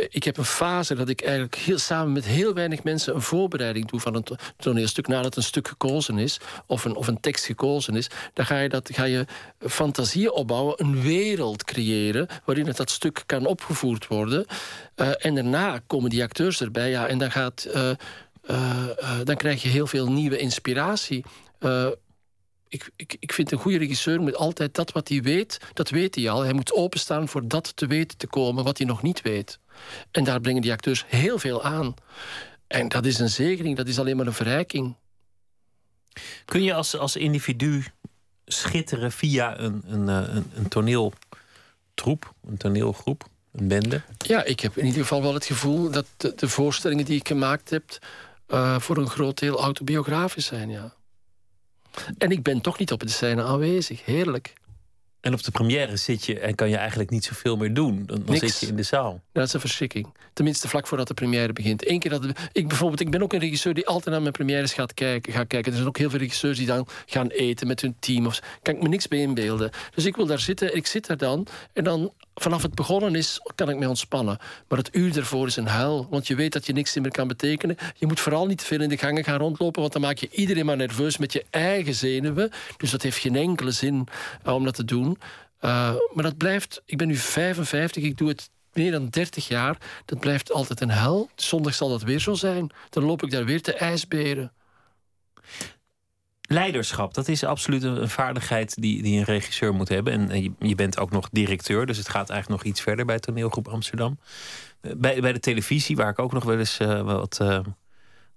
ik 0.09 0.25
heb 0.25 0.37
een 0.37 0.45
fase 0.45 0.95
dat 0.95 1.09
ik 1.09 1.21
eigenlijk 1.21 1.55
heel, 1.55 1.79
samen 1.79 2.13
met 2.13 2.25
heel 2.25 2.55
weinig 2.55 2.83
mensen 2.83 3.15
een 3.15 3.23
voorbereiding 3.23 3.87
doe 3.87 4.01
van 4.01 4.15
een 4.15 4.25
toneelstuk. 4.57 5.07
Nadat 5.07 5.37
een 5.37 5.43
stuk 5.43 5.69
gekozen 5.69 6.19
is, 6.19 6.41
of 6.67 6.85
een, 6.85 6.97
of 6.97 7.07
een 7.07 7.21
tekst 7.21 7.45
gekozen 7.45 7.97
is, 7.97 8.11
dan 8.33 8.47
ga 8.47 8.59
je, 8.59 8.69
dat, 8.69 8.91
ga 8.93 9.05
je 9.05 9.25
fantasie 9.59 10.33
opbouwen, 10.33 10.75
een 10.77 11.01
wereld 11.01 11.65
creëren 11.65 12.27
waarin 12.45 12.67
het 12.67 12.77
dat 12.77 12.91
stuk 12.91 13.23
kan 13.27 13.47
opgevoerd 13.47 14.07
worden. 14.07 14.47
Uh, 14.97 15.11
en 15.19 15.35
daarna 15.35 15.81
komen 15.87 16.11
die 16.11 16.23
acteurs 16.23 16.61
erbij, 16.61 16.91
ja, 16.91 17.07
en 17.07 17.19
dan, 17.19 17.31
gaat, 17.31 17.69
uh, 17.75 17.91
uh, 18.51 18.85
dan 19.25 19.37
krijg 19.37 19.63
je 19.63 19.69
heel 19.69 19.87
veel 19.87 20.11
nieuwe 20.13 20.39
inspiratie 20.39 21.25
ik, 22.69 22.91
ik, 22.97 23.17
ik 23.19 23.33
vind 23.33 23.53
een 23.53 23.59
goede 23.59 23.79
regisseur 23.79 24.21
moet 24.21 24.37
altijd 24.37 24.75
dat 24.75 24.93
wat 24.93 25.09
hij 25.09 25.23
weet, 25.23 25.59
dat 25.73 25.91
weet 25.91 26.15
hij 26.15 26.31
al. 26.31 26.43
Hij 26.43 26.53
moet 26.53 26.73
openstaan 26.73 27.29
voor 27.29 27.49
dat 27.49 27.77
te 27.77 27.87
weten 27.87 28.19
te 28.19 28.27
komen 28.27 28.65
wat 28.65 28.79
hij 28.79 28.87
nog 28.87 29.03
niet 29.03 29.23
weet. 29.23 29.59
En 30.11 30.25
daar 30.25 30.41
brengen 30.41 30.63
die 30.63 30.73
acteurs 30.73 31.05
heel 31.07 31.39
veel 31.39 31.65
aan. 31.65 31.95
En 32.67 32.89
dat 32.89 33.07
is 33.07 33.19
een 33.19 33.29
zegening, 33.29 33.77
dat 33.77 33.89
is 33.89 33.99
alleen 33.99 34.17
maar 34.17 34.27
een 34.27 34.33
verrijking. 34.33 34.95
Kun 36.45 36.63
je 36.63 36.75
als, 36.75 36.97
als 36.97 37.17
individu 37.17 37.85
schitteren 38.45 39.13
via 39.13 39.59
een, 39.59 39.83
een, 39.87 40.09
eh, 40.09 40.35
een, 40.35 40.51
een 40.55 40.69
toneeltroep, 40.69 42.35
een 42.47 42.57
toneelgroep, 42.57 43.25
een 43.53 43.69
bende? 43.69 44.03
Ja, 44.19 44.45
ik 44.45 44.61
heb 44.61 44.77
in 44.77 44.87
ieder 44.87 45.01
geval 45.01 45.23
wel 45.23 45.35
het 45.35 45.47
gevoel 45.47 45.91
dat 45.91 46.07
de, 46.17 46.33
de 46.37 46.49
voorstellingen 46.49 47.05
die 47.05 47.19
ik 47.19 47.29
gemaakt 47.29 47.71
heb... 47.71 47.99
Uh, 48.49 48.79
voor 48.79 48.97
een 48.97 49.09
groot 49.09 49.39
deel 49.39 49.61
autobiografisch 49.61 50.47
zijn, 50.47 50.71
ja. 50.71 50.95
En 52.19 52.31
ik 52.31 52.43
ben 52.43 52.61
toch 52.61 52.79
niet 52.79 52.93
op 52.93 53.01
de 53.01 53.09
scène 53.09 53.43
aanwezig. 53.43 54.05
Heerlijk. 54.05 54.53
En 55.21 55.33
op 55.33 55.43
de 55.43 55.51
première 55.51 55.97
zit 55.97 56.25
je 56.25 56.39
en 56.39 56.55
kan 56.55 56.69
je 56.69 56.77
eigenlijk 56.77 57.11
niet 57.11 57.25
zoveel 57.25 57.57
meer 57.57 57.75
doen. 57.75 58.03
Dan, 58.07 58.23
dan 58.25 58.37
zit 58.37 58.61
je 58.61 58.67
in 58.67 58.77
de 58.77 58.83
zaal. 58.83 59.21
Dat 59.33 59.47
is 59.47 59.53
een 59.53 59.61
verschrikking. 59.61 60.15
Tenminste, 60.33 60.69
vlak 60.69 60.87
voordat 60.87 61.09
de 61.09 61.15
première 61.15 61.53
begint. 61.53 61.89
Eén 61.89 61.99
keer 61.99 62.11
dat 62.11 62.25
ik 62.53 62.69
bijvoorbeeld, 62.69 63.01
ik 63.01 63.11
ben 63.11 63.23
ook 63.23 63.33
een 63.33 63.39
regisseur 63.39 63.75
die 63.75 63.87
altijd 63.87 64.11
naar 64.11 64.21
mijn 64.21 64.33
premières 64.33 64.73
gaat 64.73 64.95
kijken. 64.95 65.33
Gaat 65.33 65.47
kijken. 65.47 65.71
Er 65.71 65.77
zijn 65.77 65.89
ook 65.89 65.99
heel 65.99 66.11
veel 66.11 66.19
regisseurs 66.19 66.59
die 66.59 66.67
dan 66.67 66.87
gaan 67.07 67.29
eten 67.29 67.67
met 67.67 67.81
hun 67.81 67.97
team. 67.99 68.27
Of, 68.27 68.41
kan 68.63 68.75
ik 68.75 68.83
me 68.83 68.89
niks 68.89 69.09
bij 69.09 69.19
inbeelden. 69.19 69.71
Dus 69.95 70.05
ik 70.05 70.17
wil 70.17 70.27
daar 70.27 70.39
zitten. 70.39 70.77
Ik 70.77 70.87
zit 70.87 71.07
daar 71.07 71.17
dan. 71.17 71.47
En 71.73 71.85
dan 71.85 72.13
vanaf 72.35 72.63
het 72.63 72.75
begonnen 72.75 73.15
is, 73.15 73.41
kan 73.55 73.71
ik 73.71 73.79
me 73.79 73.89
ontspannen. 73.89 74.39
Maar 74.69 74.79
het 74.79 74.97
uur 74.97 75.17
ervoor 75.17 75.47
is 75.47 75.57
een 75.57 75.67
huil. 75.67 76.07
Want 76.11 76.27
je 76.27 76.35
weet 76.35 76.53
dat 76.53 76.67
je 76.67 76.73
niks 76.73 76.95
meer 76.95 77.11
kan 77.11 77.29
betekenen. 77.29 77.77
Je 77.95 78.07
moet 78.07 78.21
vooral 78.21 78.47
niet 78.47 78.63
veel 78.63 78.81
in 78.81 78.89
de 78.89 78.99
gangen 78.99 79.25
gaan 79.25 79.39
rondlopen. 79.39 79.81
Want 79.81 79.93
dan 79.93 80.03
maak 80.03 80.19
je 80.19 80.29
iedereen 80.31 80.67
maar 80.67 80.77
nerveus 80.77 81.17
met 81.17 81.33
je 81.33 81.45
eigen 81.51 81.95
zenuwen. 81.95 82.51
Dus 82.77 82.91
dat 82.91 83.03
heeft 83.03 83.19
geen 83.19 83.37
enkele 83.37 83.71
zin 83.71 84.07
uh, 84.47 84.55
om 84.55 84.65
dat 84.65 84.75
te 84.75 84.85
doen. 84.85 85.08
Uh, 85.11 85.95
maar 86.15 86.25
dat 86.25 86.37
blijft, 86.37 86.83
ik 86.85 86.99
ben 86.99 87.07
nu 87.07 87.17
55, 87.17 88.03
ik 88.03 88.17
doe 88.17 88.29
het 88.29 88.51
meer 88.73 88.91
dan 88.91 89.09
30 89.09 89.49
jaar. 89.49 89.77
Dat 90.05 90.21
blijft 90.21 90.53
altijd 90.53 90.81
een 90.81 90.91
hel. 90.91 91.31
Zondag 91.37 91.75
zal 91.75 91.89
dat 91.89 92.03
weer 92.03 92.19
zo 92.19 92.35
zijn. 92.35 92.71
Dan 92.91 93.05
loop 93.05 93.23
ik 93.23 93.31
daar 93.31 93.45
weer 93.45 93.63
te 93.63 93.75
ijsberen. 93.75 94.53
Leiderschap, 96.41 97.15
dat 97.15 97.29
is 97.29 97.45
absoluut 97.45 97.83
een 97.83 98.09
vaardigheid 98.09 98.83
die, 98.83 99.03
die 99.03 99.19
een 99.19 99.25
regisseur 99.25 99.75
moet 99.75 99.89
hebben. 99.89 100.31
En, 100.31 100.43
je, 100.43 100.53
je, 100.59 100.75
bent 100.75 100.99
ook 100.99 101.11
nog 101.11 101.29
directeur, 101.33 101.87
dus 101.87 101.97
het 101.97 102.09
gaat 102.09 102.31
eigenlijk 102.31 102.63
nog 102.63 102.73
iets 102.73 102.81
verder 102.81 103.05
bij 103.05 103.19
Toneelgroep 103.19 103.69
Amsterdam. 103.69 104.19
Eh, 104.81 104.93
bij, 104.97 105.21
bij 105.21 105.33
de 105.33 105.41
televisie, 105.41 105.97
waar 105.97 106.11
ik 106.11 106.19
ook 106.19 106.33
nog 106.33 106.45
wel 106.45 106.59
eens 106.59 106.81
uh, 106.81 107.01
wat, 107.01 107.39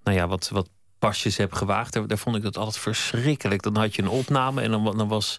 nou 0.03 0.17
ja, 0.17 0.27
wat, 0.27 0.49
wat 0.49 0.69
pasjes 0.99 1.38
heb 1.38 1.53
gewaagd, 1.53 1.93
daar, 2.07 2.17
vond 2.17 2.36
ik 2.36 2.43
dat 2.43 2.57
altijd 2.57 2.77
verschrikkelijk. 2.77 3.62
Dan 3.62 3.77
had 3.77 3.95
je 3.95 4.01
een 4.01 4.07
opname 4.07 4.62
en 4.62 4.71
dan 4.71 5.07
was, 5.07 5.38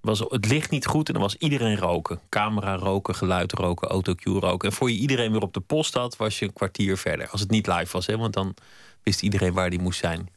was 0.00 0.18
het 0.18 0.46
licht 0.46 0.70
niet 0.70 0.86
goed 0.86 1.06
en 1.06 1.12
dan 1.12 1.22
was 1.22 1.36
iedereen 1.36 1.76
roken. 1.76 2.20
Camera 2.28 2.74
roken, 2.74 3.14
geluid 3.14 3.52
roken, 3.52 3.88
autocue 3.88 4.40
roken. 4.40 4.68
En 4.68 4.74
voor 4.74 4.90
je 4.90 4.96
iedereen 4.96 5.32
weer 5.32 5.42
op 5.42 5.54
de 5.54 5.60
post 5.60 5.94
had, 5.94 6.16
was 6.16 6.38
je 6.38 6.44
een 6.44 6.52
kwartier 6.52 6.96
verder. 6.96 7.28
Als 7.28 7.40
het 7.40 7.50
niet 7.50 7.66
live 7.66 7.92
was, 7.92 8.06
hè, 8.06 8.16
want 8.16 8.32
dan 8.32 8.54
wist 9.02 9.22
iedereen 9.22 9.52
waar 9.52 9.70
die 9.70 9.80
moest 9.80 10.00
zijn. 10.00 10.28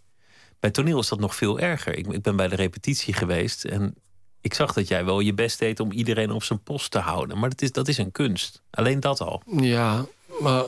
Bij 0.60 0.71
toneel 0.71 0.99
is 0.99 1.08
dat 1.08 1.19
nog 1.19 1.36
veel 1.36 1.60
erger. 1.60 1.97
Ik, 1.97 2.08
ik 2.08 2.21
ben 2.21 2.36
bij 2.36 2.47
de 2.47 2.56
repetitie 2.56 3.13
geweest 3.13 3.65
en 3.65 3.95
ik 4.41 4.54
zag 4.54 4.73
dat 4.73 4.88
jij 4.88 5.06
wel 5.06 5.19
je 5.19 5.34
best 5.34 5.60
deed 5.60 5.80
om 5.80 5.91
iedereen 5.91 6.32
op 6.32 6.43
zijn 6.43 6.63
post 6.63 6.91
te 6.91 6.99
houden. 6.99 7.39
Maar 7.39 7.49
dat 7.49 7.62
is, 7.62 7.71
dat 7.71 7.88
is 7.88 7.97
een 7.97 8.12
kunst. 8.12 8.62
Alleen 8.69 8.99
dat 8.99 9.21
al. 9.21 9.41
Ja, 9.45 10.06
maar. 10.39 10.65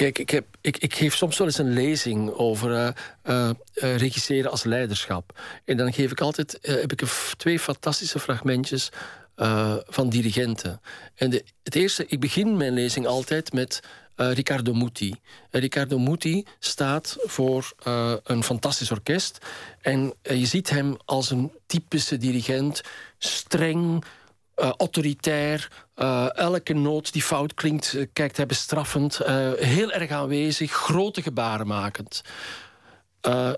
Kijk, 0.00 0.18
ik, 0.18 0.30
heb, 0.30 0.46
ik, 0.60 0.76
ik 0.76 0.94
geef 0.94 1.14
soms 1.14 1.38
wel 1.38 1.46
eens 1.46 1.58
een 1.58 1.72
lezing 1.72 2.30
over 2.30 2.70
uh, 2.70 2.88
uh, 3.24 3.96
regisseren 3.96 4.50
als 4.50 4.64
leiderschap. 4.64 5.40
En 5.64 5.76
dan 5.76 5.92
geef 5.92 6.10
ik 6.10 6.20
altijd 6.20 6.58
heb 6.60 6.92
ik 6.92 7.02
twee 7.36 7.58
fantastische 7.58 8.18
fragmentjes 8.18 8.88
eh, 9.34 9.76
van 9.86 10.08
dirigenten. 10.08 10.80
En 11.14 11.30
de, 11.30 11.44
het 11.62 11.74
eerste, 11.74 12.04
ik 12.06 12.20
begin 12.20 12.56
mijn 12.56 12.72
lezing 12.72 13.06
altijd 13.06 13.52
met 13.52 13.80
Riccardo 14.14 14.72
Muti. 14.72 15.14
Riccardo 15.50 15.98
Muti 15.98 16.44
staat 16.58 17.16
voor 17.18 17.72
een 18.24 18.44
fantastisch 18.44 18.90
orkest. 18.90 19.38
En 19.80 20.14
je 20.22 20.46
ziet 20.46 20.70
hem 20.70 20.96
als 21.04 21.30
een 21.30 21.52
typische 21.66 22.16
dirigent, 22.16 22.80
streng, 23.18 24.04
autoritair. 24.60 25.68
elke 26.34 26.72
noot 26.72 27.12
die 27.12 27.22
fout 27.22 27.54
klinkt, 27.54 27.96
kijkt 28.12 28.36
hij 28.36 28.46
bestraffend. 28.46 29.16
heel 29.58 29.92
erg 29.92 30.10
aanwezig, 30.10 30.72
grote 30.72 31.22
gebaren 31.22 31.66
makend. 31.66 32.22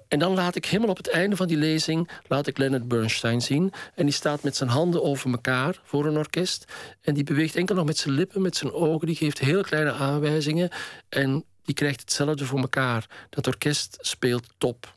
En 0.09 0.19
dan 0.19 0.35
laat 0.35 0.57
ik 0.57 0.65
helemaal 0.65 0.91
op 0.91 0.97
het 0.97 1.09
einde 1.11 1.37
van 1.37 1.47
die 1.47 1.57
lezing 1.57 2.11
laat 2.27 2.47
ik 2.47 2.59
Leonard 2.59 2.89
Bernstein 2.89 3.41
zien. 3.41 3.73
En 3.95 4.05
die 4.05 4.15
staat 4.15 4.43
met 4.43 4.57
zijn 4.57 4.71
handen 4.71 5.03
over 5.03 5.31
elkaar 5.31 5.81
voor 5.85 6.07
een 6.07 6.17
orkest. 6.17 6.65
En 7.01 7.15
die 7.15 7.25
beweegt 7.25 7.57
enkel 7.57 7.75
nog 7.75 7.85
met 7.85 7.99
zijn 7.99 8.15
lippen, 8.15 8.43
met 8.43 8.57
zijn 8.57 8.73
ogen. 8.73 9.07
Die 9.07 9.17
geeft 9.17 9.39
heel 9.39 9.63
kleine 9.63 9.93
aanwijzingen. 9.93 10.71
En 11.09 11.45
die 11.65 11.75
krijgt 11.75 12.01
hetzelfde 12.01 12.45
voor 12.45 12.59
elkaar. 12.59 13.07
Dat 13.31 13.47
orkest 13.47 13.99
speelt 14.01 14.49
top. 14.59 14.95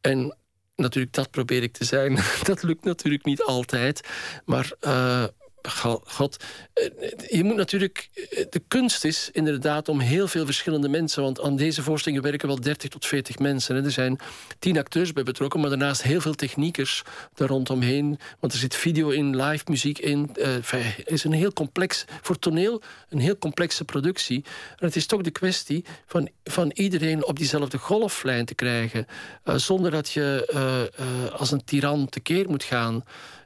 En 0.00 0.36
natuurlijk, 0.76 1.14
dat 1.14 1.30
probeer 1.30 1.62
ik 1.62 1.72
te 1.72 1.84
zijn. 1.84 2.18
dat 2.42 2.62
lukt 2.62 2.84
natuurlijk 2.84 3.24
niet 3.24 3.42
altijd. 3.42 4.08
Maar 4.44 4.72
uh, 4.80 5.24
God, 5.68 6.44
eh, 6.72 6.90
je 7.30 7.44
moet 7.44 7.56
natuurlijk. 7.56 8.08
Eh, 8.14 8.44
de 8.50 8.62
kunst 8.68 9.04
is 9.04 9.30
inderdaad 9.32 9.88
om 9.88 10.00
heel 10.00 10.28
veel 10.28 10.44
verschillende 10.44 10.88
mensen. 10.88 11.22
Want 11.22 11.40
aan 11.40 11.56
deze 11.56 11.82
voorstellingen 11.82 12.24
werken 12.24 12.48
wel 12.48 12.60
30 12.60 12.90
tot 12.90 13.06
40 13.06 13.38
mensen. 13.38 13.84
Er 13.84 13.90
zijn 13.90 14.18
tien 14.58 14.78
acteurs 14.78 15.12
bij 15.12 15.22
betrokken, 15.22 15.60
maar 15.60 15.68
daarnaast 15.68 16.02
heel 16.02 16.20
veel 16.20 16.34
techniekers 16.34 17.02
daar 17.34 17.48
rondomheen. 17.48 18.18
Want 18.40 18.52
er 18.52 18.58
zit 18.58 18.74
video 18.74 19.08
in, 19.08 19.36
live 19.36 19.64
muziek 19.68 19.98
in. 19.98 20.30
Het 20.32 20.72
uh, 20.72 20.98
is 21.04 21.24
een 21.24 21.32
heel 21.32 21.52
complex. 21.52 22.04
Voor 22.22 22.38
toneel 22.38 22.82
een 23.08 23.18
heel 23.18 23.38
complexe 23.38 23.84
productie. 23.84 24.44
En 24.76 24.86
het 24.86 24.96
is 24.96 25.06
toch 25.06 25.22
de 25.22 25.30
kwestie 25.30 25.84
van, 26.06 26.28
van 26.44 26.70
iedereen 26.74 27.24
op 27.24 27.38
diezelfde 27.38 27.78
golflijn 27.78 28.44
te 28.44 28.54
krijgen. 28.54 29.06
Zonder 29.44 29.90
dat 29.90 30.10
je 30.10 31.32
als 31.36 31.50
een 31.50 31.64
tiran 31.64 32.08
tekeer 32.08 32.48
moet 32.48 32.64
gaan 32.64 33.04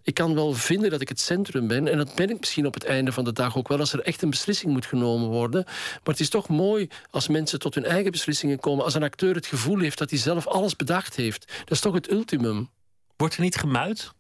ik 0.09 0.15
kan 0.15 0.35
wel 0.35 0.55
vinden 0.55 0.91
dat 0.91 1.01
ik 1.01 1.09
het 1.09 1.21
centrum 1.21 1.67
ben. 1.67 1.89
En 1.89 1.97
dat 1.97 2.15
ben 2.15 2.31
ik 2.31 2.39
misschien 2.39 2.67
op 2.67 2.75
het 2.75 2.85
einde 2.85 3.13
van 3.13 3.25
de 3.25 3.33
dag 3.33 3.57
ook 3.57 3.69
wel, 3.69 3.79
als 3.79 3.93
er 3.93 4.01
echt 4.01 4.23
een 4.23 4.31
beslissing 4.31 4.73
moet 4.73 4.87
genomen 4.87 5.29
worden. 5.29 5.63
Maar 5.65 6.01
het 6.05 6.21
is 6.21 6.29
toch 6.29 6.49
mooi 6.49 6.89
als 7.11 7.29
mensen 7.29 7.59
tot 7.59 7.75
hun 7.75 7.85
eigen 7.85 8.11
beslissingen 8.11 8.61
komen. 8.61 8.85
Als 8.85 8.95
een 8.95 9.03
acteur 9.03 9.35
het 9.35 9.47
gevoel 9.47 9.79
heeft 9.79 9.99
dat 9.99 10.11
hij 10.11 10.19
zelf 10.19 10.47
alles 10.47 10.77
bedacht 10.77 11.17
heeft. 11.17 11.47
Dat 11.59 11.71
is 11.71 11.81
toch 11.81 11.95
het 11.95 12.11
ultimum. 12.11 12.69
Wordt 13.17 13.35
er 13.35 13.41
niet 13.41 13.57
gemuid? 13.57 14.13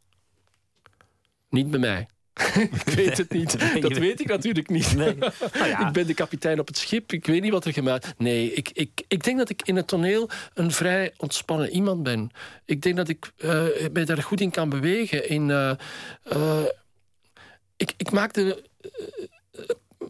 Niet 1.48 1.70
bij 1.70 1.80
mij. 1.80 2.06
ik 2.84 2.94
weet 2.94 3.16
het 3.16 3.32
niet. 3.32 3.80
dat 3.80 3.96
weet 3.96 4.20
ik 4.20 4.26
natuurlijk 4.26 4.68
niet. 4.68 4.96
Nee. 4.96 5.16
Nou 5.58 5.68
ja. 5.68 5.86
ik 5.86 5.92
ben 5.92 6.06
de 6.06 6.14
kapitein 6.14 6.60
op 6.60 6.66
het 6.66 6.78
schip. 6.78 7.12
Ik 7.12 7.26
weet 7.26 7.42
niet 7.42 7.52
wat 7.52 7.64
er 7.64 7.72
gemaakt 7.72 8.14
Nee, 8.18 8.52
ik, 8.52 8.70
ik, 8.72 9.04
ik 9.08 9.24
denk 9.24 9.38
dat 9.38 9.48
ik 9.48 9.62
in 9.64 9.76
het 9.76 9.86
toneel 9.86 10.30
een 10.54 10.72
vrij 10.72 11.12
ontspannen 11.16 11.70
iemand 11.70 12.02
ben. 12.02 12.30
Ik 12.64 12.82
denk 12.82 12.96
dat 12.96 13.08
ik 13.08 13.32
uh, 13.38 13.64
mij 13.92 14.04
daar 14.04 14.22
goed 14.22 14.40
in 14.40 14.50
kan 14.50 14.68
bewegen. 14.68 15.28
In, 15.28 15.48
uh, 15.48 15.72
uh, 16.32 16.62
ik, 17.76 17.92
ik 17.96 18.10
maakte. 18.10 18.64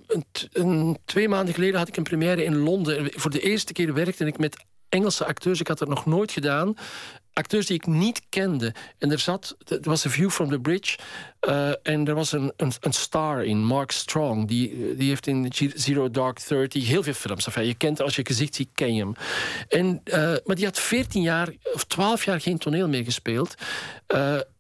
Een, 0.07 0.25
een, 0.53 0.99
twee 1.05 1.29
maanden 1.29 1.55
geleden 1.55 1.79
had 1.79 1.89
ik 1.89 1.97
een 1.97 2.03
première 2.03 2.45
in 2.45 2.57
Londen. 2.57 3.11
Voor 3.15 3.31
de 3.31 3.41
eerste 3.41 3.73
keer 3.73 3.95
werkte 3.95 4.25
ik 4.25 4.39
met 4.39 4.65
Engelse 4.89 5.25
acteurs. 5.25 5.61
Ik 5.61 5.69
had 5.69 5.79
het 5.79 5.89
nog 5.89 6.07
nooit 6.07 6.33
gedaan 6.33 6.75
acteurs 7.39 7.67
die 7.67 7.77
ik 7.77 7.87
niet 7.87 8.23
kende. 8.29 8.75
En 8.99 9.11
er 9.11 9.19
zat, 9.19 9.57
er 9.65 9.79
was 9.83 10.05
een 10.05 10.11
View 10.11 10.31
from 10.31 10.51
the 10.51 10.59
Bridge. 10.59 10.99
Uh, 11.49 11.71
en 11.83 12.09
er 12.09 12.15
was 12.15 12.33
een, 12.33 12.53
een, 12.57 12.73
een, 12.81 12.93
star 12.93 13.45
in, 13.45 13.65
Mark 13.65 13.91
Strong. 13.91 14.49
Die, 14.49 14.97
die 14.97 15.09
heeft 15.09 15.27
in 15.27 15.53
Zero 15.75 16.11
Dark 16.11 16.39
Thirty 16.39 16.81
heel 16.81 17.03
veel 17.03 17.13
films. 17.13 17.47
Enfin, 17.47 17.67
je 17.67 17.75
kent 17.75 18.03
als 18.03 18.17
je 18.17 18.27
gezicht 18.27 18.55
ziet, 18.55 18.69
ken 18.75 18.95
je 18.95 19.01
hem. 19.03 19.15
En, 19.69 20.01
uh, 20.05 20.15
maar 20.45 20.57
die 20.57 20.65
had 20.65 20.79
14 20.79 21.23
jaar 21.23 21.49
of 21.75 21.85
12 21.85 22.25
jaar 22.25 22.41
geen 22.41 22.59
toneel 22.59 22.89
meer 22.89 23.05
gespeeld. 23.05 23.55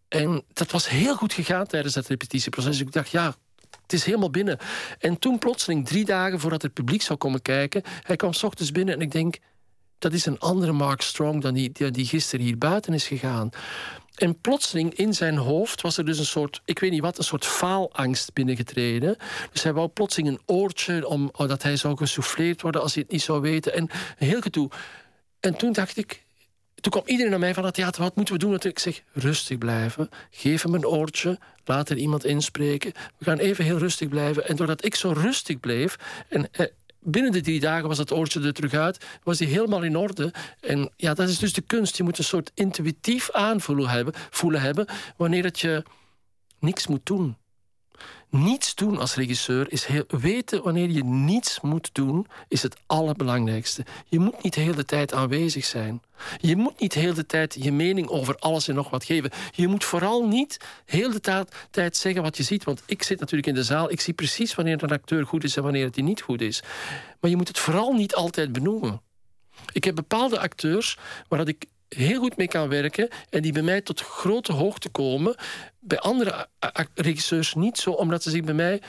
En 0.08 0.42
dat 0.52 0.70
was 0.70 0.88
heel 0.88 1.16
goed 1.16 1.32
gegaan 1.32 1.66
tijdens 1.66 1.94
dat 1.94 2.06
repetitieproces. 2.06 2.80
Ik 2.80 2.92
dacht, 2.92 3.10
ja, 3.10 3.34
het 3.82 3.92
is 3.92 4.04
helemaal 4.04 4.30
binnen. 4.30 4.58
En 4.98 5.18
toen 5.18 5.38
plotseling, 5.38 5.86
drie 5.86 6.04
dagen 6.04 6.40
voordat 6.40 6.62
het 6.62 6.72
publiek 6.72 7.02
zou 7.02 7.18
komen 7.18 7.42
kijken... 7.42 7.82
hij 8.02 8.16
kwam 8.16 8.32
s 8.32 8.42
ochtends 8.42 8.72
binnen 8.72 8.94
en 8.94 9.00
ik 9.00 9.12
denk 9.12 9.38
dat 9.98 10.12
is 10.12 10.26
een 10.26 10.38
andere 10.38 10.72
Mark 10.72 11.00
Strong 11.00 11.42
dan 11.42 11.54
die, 11.54 11.90
die, 11.90 12.06
gisteren 12.06 12.44
hier 12.44 12.58
buiten 12.58 12.94
is 12.94 13.06
gegaan. 13.06 13.50
En 14.14 14.40
plotseling 14.40 14.94
in 14.94 15.14
zijn 15.14 15.36
hoofd 15.36 15.80
was 15.80 15.96
er 15.96 16.04
dus 16.04 16.18
een 16.18 16.26
soort, 16.26 16.60
ik 16.64 16.78
weet 16.78 16.90
niet 16.90 17.00
wat, 17.00 17.18
een 17.18 17.24
soort 17.24 17.46
faalangst 17.46 18.32
binnengetreden. 18.32 19.16
Dus 19.52 19.62
hij 19.62 19.72
wou 19.72 19.88
plotseling 19.88 20.28
een 20.28 20.40
oortje 20.46 21.08
om, 21.08 21.30
oh, 21.32 21.48
dat 21.48 21.62
hij 21.62 21.76
zou 21.76 21.96
gesouffleerd 21.96 22.62
worden 22.62 22.80
als 22.80 22.94
hij 22.94 23.02
het 23.02 23.12
niet 23.12 23.22
zou 23.22 23.40
weten. 23.40 23.74
En 23.74 23.88
heel 24.16 24.40
gedoe. 24.40 24.70
En 25.40 25.56
toen 25.56 25.72
dacht 25.72 25.96
ik, 25.96 26.24
toen 26.74 26.92
kwam 26.92 27.02
iedereen 27.06 27.30
naar 27.30 27.40
mij 27.40 27.54
van 27.54 27.64
het 27.64 27.74
theater, 27.74 28.02
wat 28.02 28.16
moeten 28.16 28.34
we 28.34 28.40
doen? 28.40 28.58
ik 28.60 28.78
zeg, 28.78 29.02
rustig 29.12 29.58
blijven, 29.58 30.08
geef 30.30 30.62
hem 30.62 30.74
een 30.74 30.86
oortje, 30.86 31.38
laat 31.64 31.88
er 31.88 31.96
iemand 31.96 32.24
inspreken. 32.24 32.92
We 33.18 33.24
gaan 33.24 33.38
even 33.38 33.64
heel 33.64 33.78
rustig 33.78 34.08
blijven. 34.08 34.48
En 34.48 34.56
doordat 34.56 34.84
ik 34.84 34.94
zo 34.94 35.12
rustig 35.12 35.60
bleef 35.60 35.96
en 36.28 36.48
eh, 36.52 36.66
binnen 37.00 37.32
de 37.32 37.40
drie 37.40 37.60
dagen 37.60 37.88
was 37.88 37.98
het 37.98 38.12
oortje 38.12 38.40
er 38.40 38.52
terug 38.52 38.74
uit. 38.74 39.06
Was 39.22 39.38
hij 39.38 39.48
helemaal 39.48 39.82
in 39.82 39.96
orde. 39.96 40.32
En 40.60 40.92
ja, 40.96 41.14
dat 41.14 41.28
is 41.28 41.38
dus 41.38 41.52
de 41.52 41.60
kunst. 41.60 41.96
Je 41.96 42.02
moet 42.02 42.18
een 42.18 42.24
soort 42.24 42.50
intuïtief 42.54 43.30
aanvoelen 43.30 43.88
hebben, 43.88 44.14
voelen 44.30 44.60
hebben 44.60 44.86
wanneer 45.16 45.42
dat 45.42 45.60
je 45.60 45.82
niks 46.58 46.86
moet 46.86 47.06
doen. 47.06 47.36
Niets 48.30 48.74
doen 48.74 48.98
als 48.98 49.14
regisseur 49.14 49.72
is 49.72 49.84
heel, 49.84 50.04
weten 50.08 50.62
wanneer 50.62 50.90
je 50.90 51.04
niets 51.04 51.60
moet 51.60 51.90
doen, 51.92 52.26
is 52.48 52.62
het 52.62 52.76
allerbelangrijkste. 52.86 53.84
Je 54.06 54.18
moet 54.18 54.42
niet 54.42 54.54
de 54.54 54.60
hele 54.60 54.84
tijd 54.84 55.12
aanwezig 55.12 55.64
zijn. 55.64 56.02
Je 56.40 56.56
moet 56.56 56.80
niet 56.80 56.92
de 56.92 57.00
hele 57.00 57.26
tijd 57.26 57.56
je 57.60 57.72
mening 57.72 58.08
over 58.08 58.36
alles 58.38 58.68
en 58.68 58.74
nog 58.74 58.90
wat 58.90 59.04
geven. 59.04 59.30
Je 59.54 59.68
moet 59.68 59.84
vooral 59.84 60.26
niet 60.26 60.58
de 60.84 60.96
hele 60.96 61.46
tijd 61.70 61.96
zeggen 61.96 62.22
wat 62.22 62.36
je 62.36 62.42
ziet. 62.42 62.64
Want 62.64 62.82
ik 62.86 63.02
zit 63.02 63.20
natuurlijk 63.20 63.48
in 63.48 63.54
de 63.54 63.64
zaal, 63.64 63.90
ik 63.90 64.00
zie 64.00 64.14
precies 64.14 64.54
wanneer 64.54 64.82
een 64.82 64.90
acteur 64.90 65.26
goed 65.26 65.44
is 65.44 65.56
en 65.56 65.62
wanneer 65.62 65.84
het 65.84 65.96
niet 65.96 66.20
goed 66.20 66.40
is. 66.40 66.62
Maar 67.20 67.30
je 67.30 67.36
moet 67.36 67.48
het 67.48 67.58
vooral 67.58 67.92
niet 67.92 68.14
altijd 68.14 68.52
benoemen. 68.52 69.00
Ik 69.72 69.84
heb 69.84 69.94
bepaalde 69.94 70.38
acteurs 70.38 70.98
waar 71.28 71.38
dat 71.38 71.48
ik 71.48 71.66
heel 71.88 72.20
goed 72.20 72.36
mee 72.36 72.48
kan 72.48 72.68
werken 72.68 73.08
en 73.30 73.42
die 73.42 73.52
bij 73.52 73.62
mij 73.62 73.80
tot 73.80 74.00
grote 74.00 74.52
hoogte 74.52 74.88
komen. 74.88 75.34
Bij 75.88 75.98
andere 75.98 76.48
regisseurs 76.94 77.54
niet 77.54 77.78
zo, 77.78 77.90
omdat 77.90 78.22
ze 78.22 78.30
zich 78.30 78.44
bij 78.44 78.54
mij 78.54 78.82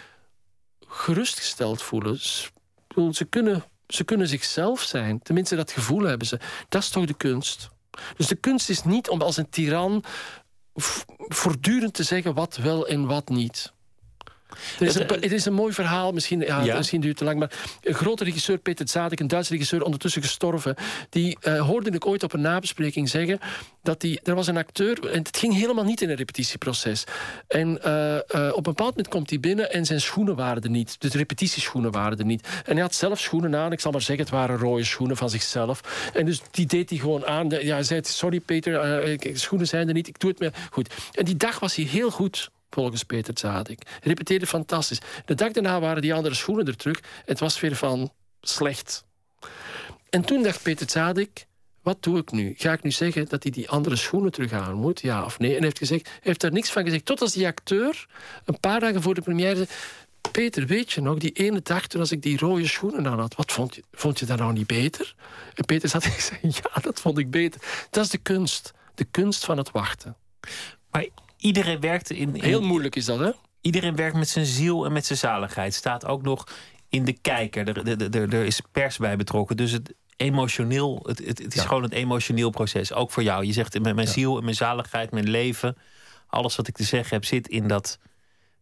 gerustgesteld 0.87 1.81
voelen. 1.81 2.19
Ze 3.11 3.25
kunnen, 3.29 3.63
ze 3.87 4.03
kunnen 4.03 4.27
zichzelf 4.27 4.81
zijn. 4.81 5.21
Tenminste, 5.21 5.55
dat 5.55 5.71
gevoel 5.71 6.03
hebben 6.03 6.27
ze. 6.27 6.39
Dat 6.69 6.81
is 6.81 6.89
toch 6.89 7.05
de 7.05 7.13
kunst. 7.13 7.69
Dus 8.17 8.27
de 8.27 8.35
kunst 8.35 8.69
is 8.69 8.83
niet 8.83 9.09
om 9.09 9.21
als 9.21 9.37
een 9.37 9.49
tiran 9.49 10.03
voortdurend 11.27 11.93
te 11.93 12.03
zeggen 12.03 12.33
wat 12.33 12.55
wel 12.55 12.87
en 12.87 13.05
wat 13.05 13.29
niet. 13.29 13.73
Het 14.49 14.87
is, 14.87 14.95
een, 14.95 15.07
het 15.07 15.31
is 15.31 15.45
een 15.45 15.53
mooi 15.53 15.73
verhaal, 15.73 16.11
misschien, 16.11 16.39
ja, 16.39 16.75
misschien 16.75 17.01
duurt 17.01 17.19
het 17.19 17.27
te 17.27 17.35
lang, 17.35 17.39
maar 17.39 17.51
een 17.81 17.93
grote 17.93 18.23
regisseur, 18.23 18.57
Peter 18.57 18.89
Zadek, 18.89 19.19
een 19.19 19.27
Duitse 19.27 19.51
regisseur, 19.51 19.83
ondertussen 19.83 20.21
gestorven, 20.21 20.75
die 21.09 21.37
uh, 21.47 21.61
hoorde 21.61 21.89
ik 21.89 22.05
ooit 22.05 22.23
op 22.23 22.33
een 22.33 22.41
nabespreking 22.41 23.09
zeggen 23.09 23.39
dat 23.83 24.01
die, 24.01 24.19
er 24.23 24.35
was 24.35 24.47
een 24.47 24.57
acteur, 24.57 25.11
en 25.11 25.17
het 25.17 25.37
ging 25.37 25.53
helemaal 25.53 25.83
niet 25.83 26.01
in 26.01 26.09
een 26.09 26.15
repetitieproces. 26.15 27.03
En 27.47 27.79
uh, 27.85 28.13
uh, 28.13 28.19
op 28.49 28.55
een 28.55 28.73
bepaald 28.73 28.89
moment 28.89 29.07
komt 29.07 29.29
hij 29.29 29.39
binnen 29.39 29.71
en 29.71 29.85
zijn 29.85 30.01
schoenen 30.01 30.35
waren 30.35 30.63
er 30.63 30.69
niet. 30.69 31.01
De 31.01 31.07
repetitieschoenen 31.07 31.91
waren 31.91 32.17
er 32.17 32.25
niet. 32.25 32.47
En 32.65 32.73
hij 32.73 32.81
had 32.81 32.95
zelf 32.95 33.19
schoenen 33.19 33.55
aan, 33.55 33.71
ik 33.71 33.79
zal 33.79 33.91
maar 33.91 34.01
zeggen, 34.01 34.25
het 34.25 34.33
waren 34.33 34.57
rode 34.57 34.83
schoenen 34.83 35.17
van 35.17 35.29
zichzelf. 35.29 36.09
En 36.13 36.25
dus 36.25 36.41
die 36.51 36.65
deed 36.65 36.89
hij 36.89 36.99
gewoon 36.99 37.25
aan. 37.25 37.49
Ja, 37.49 37.73
hij 37.73 37.83
zei, 37.83 38.01
sorry 38.03 38.39
Peter, 38.39 39.17
schoenen 39.33 39.67
zijn 39.67 39.87
er 39.87 39.93
niet, 39.93 40.07
ik 40.07 40.19
doe 40.19 40.29
het 40.29 40.39
meer. 40.39 40.53
Goed. 40.71 40.93
En 41.11 41.25
die 41.25 41.37
dag 41.37 41.59
was 41.59 41.75
hij 41.75 41.85
heel 41.85 42.11
goed 42.11 42.49
volgens 42.69 43.03
Peter 43.03 43.33
Zadek. 43.37 43.81
Repeteerde 44.01 44.47
fantastisch. 44.47 44.99
De 45.25 45.35
dag 45.35 45.51
daarna 45.51 45.79
waren 45.79 46.01
die 46.01 46.13
andere 46.13 46.35
schoenen 46.35 46.67
er 46.67 46.75
terug. 46.75 46.99
Het 47.25 47.39
was 47.39 47.59
weer 47.59 47.75
van 47.75 48.13
slecht. 48.41 49.05
En 50.09 50.21
toen 50.21 50.43
dacht 50.43 50.61
Peter 50.61 50.89
Zadek, 50.89 51.45
wat 51.81 52.03
doe 52.03 52.17
ik 52.17 52.31
nu? 52.31 52.53
Ga 52.57 52.73
ik 52.73 52.83
nu 52.83 52.91
zeggen 52.91 53.25
dat 53.27 53.43
hij 53.43 53.51
die 53.51 53.69
andere 53.69 53.95
schoenen 53.95 54.31
terug 54.31 54.51
aan 54.51 54.75
moet? 54.75 55.01
Ja 55.01 55.23
of 55.23 55.39
nee? 55.39 55.55
En 55.55 55.63
heeft, 55.63 55.77
gezegd, 55.77 56.09
heeft 56.21 56.41
daar 56.41 56.51
niks 56.51 56.71
van 56.71 56.83
gezegd. 56.83 57.05
Tot 57.05 57.21
als 57.21 57.33
die 57.33 57.47
acteur 57.47 58.07
een 58.45 58.59
paar 58.59 58.79
dagen 58.79 59.01
voor 59.01 59.13
de 59.13 59.21
première 59.21 59.55
zei... 59.55 59.67
Peter, 60.31 60.65
weet 60.65 60.91
je 60.91 61.01
nog, 61.01 61.17
die 61.17 61.31
ene 61.31 61.61
dag 61.61 61.87
toen 61.87 61.99
als 61.99 62.11
ik 62.11 62.21
die 62.21 62.37
rode 62.37 62.67
schoenen 62.67 63.07
aan 63.07 63.19
had... 63.19 63.35
wat 63.35 63.51
vond 63.51 63.75
je, 63.75 63.83
vond 63.91 64.19
je 64.19 64.25
dat 64.25 64.37
nou 64.37 64.53
niet 64.53 64.67
beter? 64.67 65.15
En 65.53 65.65
Peter 65.65 65.89
zat 65.89 66.03
zei, 66.17 66.39
ja, 66.41 66.81
dat 66.81 67.01
vond 67.01 67.17
ik 67.17 67.31
beter. 67.31 67.61
Dat 67.89 68.03
is 68.03 68.09
de 68.09 68.17
kunst. 68.17 68.73
De 68.95 69.03
kunst 69.03 69.45
van 69.45 69.57
het 69.57 69.71
wachten. 69.71 70.15
Maar 70.91 71.07
iedereen 71.39 71.79
werkt 71.79 72.09
in, 72.09 72.35
in, 72.35 72.43
Heel 72.43 72.61
moeilijk 72.61 72.95
is 72.95 73.05
dat, 73.05 73.19
hè? 73.19 73.31
Iedereen 73.61 73.95
werkt 73.95 74.15
met 74.15 74.29
zijn 74.29 74.45
ziel 74.45 74.85
en 74.85 74.91
met 74.91 75.05
zijn 75.05 75.19
zaligheid. 75.19 75.73
Staat 75.73 76.05
ook 76.05 76.21
nog 76.21 76.47
in 76.89 77.05
de 77.05 77.13
kijker. 77.13 77.67
Er, 77.67 77.87
er, 77.87 78.15
er, 78.15 78.33
er 78.33 78.45
is 78.45 78.61
pers 78.71 78.97
bij 78.97 79.15
betrokken. 79.15 79.57
Dus 79.57 79.71
het 79.71 79.93
emotioneel, 80.15 80.99
het, 81.03 81.25
het, 81.25 81.39
het 81.39 81.55
is 81.55 81.61
gewoon 81.61 81.83
een 81.83 81.91
emotioneel 81.91 82.49
proces. 82.49 82.93
Ook 82.93 83.11
voor 83.11 83.23
jou. 83.23 83.45
Je 83.45 83.53
zegt 83.53 83.79
met 83.79 83.95
mijn 83.95 84.07
ziel 84.07 84.37
en 84.37 84.43
mijn 84.43 84.55
zaligheid, 84.55 85.11
mijn 85.11 85.29
leven. 85.29 85.77
Alles 86.27 86.55
wat 86.55 86.67
ik 86.67 86.75
te 86.75 86.83
zeggen 86.83 87.13
heb, 87.15 87.25
zit 87.25 87.47
in 87.47 87.67
dat 87.67 87.99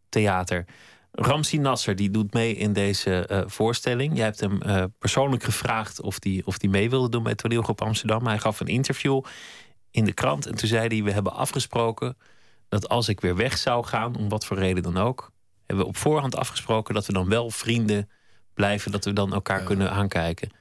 theater. 0.10 0.66
Ramsi 1.12 1.58
Nasser 1.58 1.96
die 1.96 2.12
doet 2.12 2.34
mee 2.34 2.56
in 2.56 2.74
deze 2.74 3.28
eh, 3.28 3.42
voorstelling. 3.46 4.16
Jij 4.16 4.26
hebt 4.26 4.40
hem 4.40 4.62
eh, 4.62 4.84
persoonlijk 5.00 5.44
gevraagd 5.44 6.02
of 6.02 6.18
hij 6.20 6.32
die, 6.32 6.46
of 6.46 6.58
die 6.58 6.70
mee 6.70 6.90
wilde 6.90 7.10
doen 7.10 7.24
bij 7.24 7.36
Toneelgroep 7.36 7.82
Amsterdam. 7.82 8.28
Hij 8.28 8.40
gaf 8.40 8.60
een 8.60 8.68
interview 8.68 9.24
in 9.92 10.06
de 10.06 10.14
krant 10.14 10.46
en 10.46 10.56
toen 10.56 10.68
zei 10.68 10.88
hij: 10.88 11.04
We 11.04 11.12
hebben 11.12 11.34
afgesproken 11.34 12.18
dat 12.70 12.90
als 12.90 13.08
ik 13.08 13.22
weer 13.22 13.36
weg 13.36 13.58
zou 13.58 13.86
gaan, 13.86 14.16
om 14.16 14.30
wat 14.30 14.46
voor 14.46 14.58
reden 14.58 14.84
dan 14.84 14.98
ook, 14.98 15.32
hebben 15.66 15.86
we 15.86 15.92
op 15.92 15.98
voorhand 15.98 16.36
afgesproken 16.36 16.94
dat 16.94 17.06
we 17.06 17.14
dan 17.14 17.30
wel 17.30 17.50
vrienden 17.50 18.10
blijven, 18.54 18.92
dat 18.92 19.06
we 19.06 19.14
dan 19.14 19.34
elkaar 19.34 19.64
kunnen 19.64 19.92
aankijken. 19.92 20.52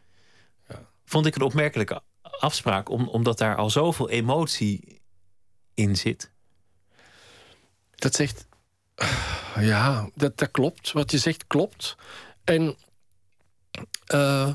Ja. 0.68 0.88
Vond 1.04 1.26
ik 1.26 1.34
een 1.34 1.42
opmerkelijke 1.42 2.02
afspraak, 2.22 2.88
om, 2.88 3.08
omdat 3.08 3.38
daar 3.38 3.56
al 3.56 3.70
zoveel 3.70 4.10
emotie 4.10 5.00
in 5.74 5.96
zit. 5.96 6.30
Dat 7.94 8.14
zegt. 8.14 8.46
Ja, 9.58 10.10
dat, 10.14 10.38
dat 10.38 10.50
klopt. 10.50 10.92
Wat 10.92 11.10
je 11.10 11.18
zegt 11.18 11.46
klopt. 11.46 11.96
En 12.44 12.76
uh, 14.14 14.54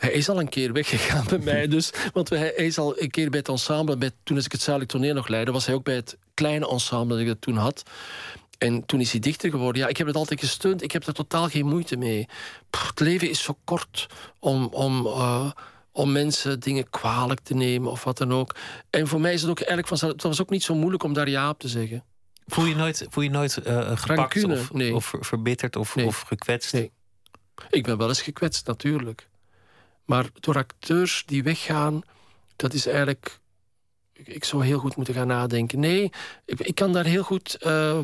hij 0.00 0.10
is 0.12 0.28
al 0.28 0.40
een 0.40 0.48
keer 0.48 0.72
weggegaan 0.72 1.24
bij 1.28 1.38
mij. 1.38 1.68
Dus, 1.68 1.90
want 2.12 2.28
hij 2.28 2.50
is 2.50 2.78
al 2.78 3.00
een 3.00 3.10
keer 3.10 3.30
bij 3.30 3.38
het 3.38 3.48
ensemble. 3.48 3.96
Bij, 3.96 4.10
toen 4.22 4.36
ik 4.36 4.52
het 4.52 4.62
Zalig 4.62 4.86
Toneel 4.86 5.14
nog 5.14 5.28
leidde, 5.28 5.52
was 5.52 5.66
hij 5.66 5.74
ook 5.74 5.84
bij 5.84 5.94
het 5.94 6.16
kleine 6.34 6.68
ensemble 6.68 7.08
dat 7.08 7.18
ik 7.18 7.26
dat 7.26 7.40
toen 7.40 7.56
had. 7.56 7.82
En 8.58 8.86
toen 8.86 9.00
is 9.00 9.10
hij 9.10 9.20
dichter 9.20 9.50
geworden. 9.50 9.82
Ja, 9.82 9.88
ik 9.88 9.96
heb 9.96 10.06
het 10.06 10.16
altijd 10.16 10.40
gesteund. 10.40 10.82
Ik 10.82 10.92
heb 10.92 11.06
er 11.06 11.12
totaal 11.12 11.48
geen 11.48 11.66
moeite 11.66 11.96
mee. 11.96 12.28
het 12.70 13.00
leven 13.00 13.30
is 13.30 13.42
zo 13.42 13.56
kort 13.64 14.06
om, 14.38 14.64
om, 14.64 15.06
uh, 15.06 15.50
om 15.92 16.12
mensen 16.12 16.60
dingen 16.60 16.90
kwalijk 16.90 17.40
te 17.40 17.54
nemen 17.54 17.90
of 17.90 18.04
wat 18.04 18.18
dan 18.18 18.32
ook. 18.32 18.56
En 18.90 19.06
voor 19.06 19.20
mij 19.20 19.32
is 19.32 19.40
het 19.40 19.50
ook 19.50 19.60
eigenlijk 19.60 19.88
van. 19.88 20.08
Het 20.08 20.22
was 20.22 20.40
ook 20.40 20.50
niet 20.50 20.62
zo 20.62 20.74
moeilijk 20.74 21.02
om 21.02 21.12
daar 21.12 21.28
ja 21.28 21.48
op 21.48 21.58
te 21.58 21.68
zeggen. 21.68 22.04
Voel 22.46 22.64
je 22.64 22.74
nooit, 22.74 23.06
voel 23.08 23.24
je 23.24 23.30
nooit 23.30 23.58
uh, 23.66 23.96
gepakt 23.96 24.44
of, 24.44 24.72
nee. 24.72 24.94
of 24.94 25.14
verbitterd 25.20 25.76
of, 25.76 25.94
nee. 25.94 26.06
of 26.06 26.20
gekwetst? 26.20 26.72
Nee. 26.72 26.90
Ik 27.70 27.84
ben 27.84 27.98
wel 27.98 28.08
eens 28.08 28.22
gekwetst, 28.22 28.66
natuurlijk. 28.66 29.28
Maar 30.10 30.26
door 30.40 30.56
acteurs 30.56 31.22
die 31.26 31.42
weggaan, 31.42 32.02
dat 32.56 32.72
is 32.72 32.86
eigenlijk. 32.86 33.38
Ik, 34.12 34.44
zou 34.44 34.64
heel 34.64 34.78
goed 34.78 34.96
moeten 34.96 35.14
gaan 35.14 35.26
nadenken. 35.26 35.80
Nee, 35.80 36.12
ik, 36.44 36.60
ik 36.60 36.74
kan 36.74 36.92
daar 36.92 37.04
heel 37.04 37.22
goed. 37.22 37.58
Uh, 37.66 37.98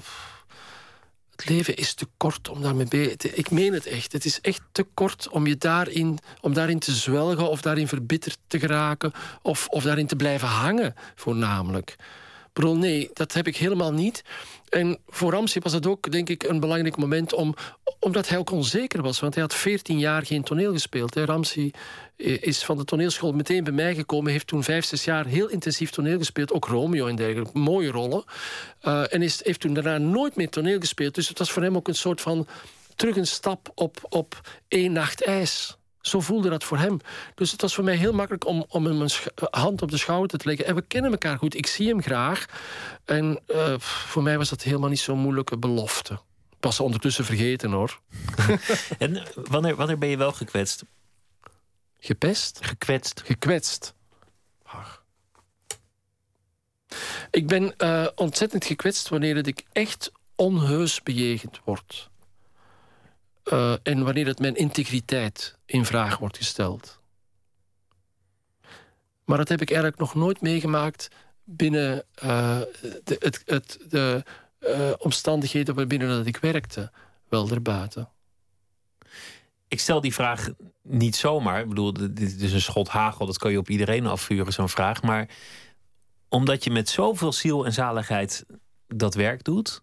het 1.30 1.48
leven 1.48 1.76
is 1.76 1.94
te 1.94 2.06
kort 2.16 2.48
om 2.48 2.62
daarmee 2.62 2.86
bezig 2.86 3.16
te 3.16 3.34
Ik 3.34 3.50
meen 3.50 3.72
het 3.72 3.86
echt. 3.86 4.12
Het 4.12 4.24
is 4.24 4.40
echt 4.40 4.60
te 4.72 4.86
kort 4.94 5.28
om 5.28 5.46
je 5.46 5.56
daarin, 5.56 6.18
om 6.40 6.54
daarin 6.54 6.78
te 6.78 6.92
zwelgen 6.92 7.48
of 7.48 7.60
daarin 7.60 7.88
verbitterd 7.88 8.38
te 8.46 8.58
geraken 8.58 9.12
of, 9.42 9.66
of 9.68 9.82
daarin 9.82 10.06
te 10.06 10.16
blijven 10.16 10.48
hangen, 10.48 10.94
voornamelijk. 11.14 11.96
Bro, 12.52 12.74
nee, 12.74 13.10
dat 13.12 13.32
heb 13.32 13.46
ik 13.46 13.56
helemaal 13.56 13.92
niet. 13.92 14.24
En 14.68 14.98
voor 15.06 15.32
Ramsey 15.32 15.62
was 15.62 15.72
het 15.72 15.86
ook, 15.86 16.10
denk 16.10 16.28
ik, 16.28 16.42
een 16.42 16.60
belangrijk 16.60 16.96
moment 16.96 17.32
om, 17.32 17.54
omdat 18.00 18.28
hij 18.28 18.38
ook 18.38 18.50
onzeker 18.50 19.02
was. 19.02 19.20
Want 19.20 19.34
hij 19.34 19.42
had 19.42 19.54
14 19.54 19.98
jaar 19.98 20.26
geen 20.26 20.42
toneel 20.42 20.72
gespeeld. 20.72 21.14
Hè. 21.14 21.24
Ramsey 21.24 21.72
eh, 22.16 22.42
is 22.42 22.64
van 22.64 22.76
de 22.76 22.84
toneelschool 22.84 23.32
meteen 23.32 23.64
bij 23.64 23.72
mij 23.72 23.94
gekomen. 23.94 24.32
Heeft 24.32 24.46
toen 24.46 24.64
vijf, 24.64 24.84
zes 24.84 25.04
jaar 25.04 25.26
heel 25.26 25.48
intensief 25.48 25.90
toneel 25.90 26.18
gespeeld. 26.18 26.52
Ook 26.52 26.66
Romeo 26.66 27.06
en 27.06 27.16
dergelijke. 27.16 27.58
Mooie 27.58 27.90
rollen. 27.90 28.24
Uh, 28.82 29.12
en 29.14 29.22
is, 29.22 29.44
heeft 29.44 29.60
toen 29.60 29.74
daarna 29.74 29.98
nooit 29.98 30.36
meer 30.36 30.48
toneel 30.48 30.80
gespeeld. 30.80 31.14
Dus 31.14 31.28
het 31.28 31.38
was 31.38 31.50
voor 31.50 31.62
hem 31.62 31.76
ook 31.76 31.88
een 31.88 31.94
soort 31.94 32.20
van 32.20 32.46
terug 32.94 33.16
een 33.16 33.26
stap 33.26 33.72
op, 33.74 33.96
op 34.08 34.40
één 34.68 34.92
nacht 34.92 35.24
ijs. 35.24 35.76
Zo 36.06 36.20
voelde 36.20 36.48
dat 36.48 36.64
voor 36.64 36.78
hem. 36.78 37.00
Dus 37.34 37.52
het 37.52 37.60
was 37.60 37.74
voor 37.74 37.84
mij 37.84 37.96
heel 37.96 38.12
makkelijk 38.12 38.46
om, 38.46 38.64
om 38.68 38.86
hem 38.86 39.00
een 39.00 39.10
hand 39.50 39.82
op 39.82 39.90
de 39.90 39.96
schouder 39.96 40.38
te 40.38 40.48
leggen. 40.48 40.66
En 40.66 40.74
we 40.74 40.82
kennen 40.82 41.10
elkaar 41.10 41.38
goed. 41.38 41.54
Ik 41.54 41.66
zie 41.66 41.88
hem 41.88 42.02
graag. 42.02 42.46
En 43.04 43.40
uh, 43.46 43.78
voor 43.78 44.22
mij 44.22 44.38
was 44.38 44.48
dat 44.48 44.62
helemaal 44.62 44.88
niet 44.88 44.98
zo'n 44.98 45.18
moeilijke 45.18 45.56
belofte. 45.56 46.18
Was 46.60 46.80
ondertussen 46.80 47.24
vergeten 47.24 47.70
hoor. 47.70 48.00
en 48.98 49.22
wanneer, 49.34 49.76
wanneer 49.76 49.98
ben 49.98 50.08
je 50.08 50.16
wel 50.16 50.32
gekwetst? 50.32 50.84
Gepest? 51.98 52.58
Gekwetst. 52.62 53.22
Gekwetst. 53.24 53.94
Ach. 54.62 55.04
Ik 57.30 57.46
ben 57.46 57.74
uh, 57.78 58.06
ontzettend 58.14 58.64
gekwetst 58.64 59.08
wanneer 59.08 59.46
ik 59.46 59.64
echt 59.72 60.12
onheus 60.34 61.02
bejegend 61.02 61.60
word. 61.64 62.10
Uh, 63.44 63.74
en 63.82 64.04
wanneer 64.04 64.26
het 64.26 64.38
mijn 64.38 64.54
integriteit 64.54 65.55
in 65.66 65.84
vraag 65.84 66.18
wordt 66.18 66.36
gesteld. 66.36 67.00
Maar 69.24 69.38
dat 69.38 69.48
heb 69.48 69.60
ik 69.60 69.70
eigenlijk 69.70 70.00
nog 70.00 70.14
nooit 70.14 70.40
meegemaakt 70.40 71.08
binnen 71.44 72.04
uh, 72.24 72.60
de, 73.04 73.16
het, 73.18 73.42
het, 73.44 73.78
de 73.88 74.24
uh, 74.60 74.92
omstandigheden 74.98 75.74
waarbinnen 75.74 76.08
dat 76.08 76.26
ik 76.26 76.36
werkte, 76.36 76.92
wel 77.28 77.50
erbuiten. 77.50 78.08
Ik 79.68 79.80
stel 79.80 80.00
die 80.00 80.14
vraag 80.14 80.48
niet 80.82 81.16
zomaar. 81.16 81.60
Ik 81.60 81.68
bedoel, 81.68 81.92
dit 81.92 82.40
is 82.40 82.52
een 82.52 82.60
schot 82.60 82.88
hagel, 82.88 83.26
dat 83.26 83.38
kan 83.38 83.50
je 83.50 83.58
op 83.58 83.68
iedereen 83.68 84.06
afvuren, 84.06 84.52
zo'n 84.52 84.68
vraag. 84.68 85.02
Maar 85.02 85.28
omdat 86.28 86.64
je 86.64 86.70
met 86.70 86.88
zoveel 86.88 87.32
ziel 87.32 87.64
en 87.64 87.72
zaligheid 87.72 88.44
dat 88.88 89.14
werk 89.14 89.44
doet, 89.44 89.82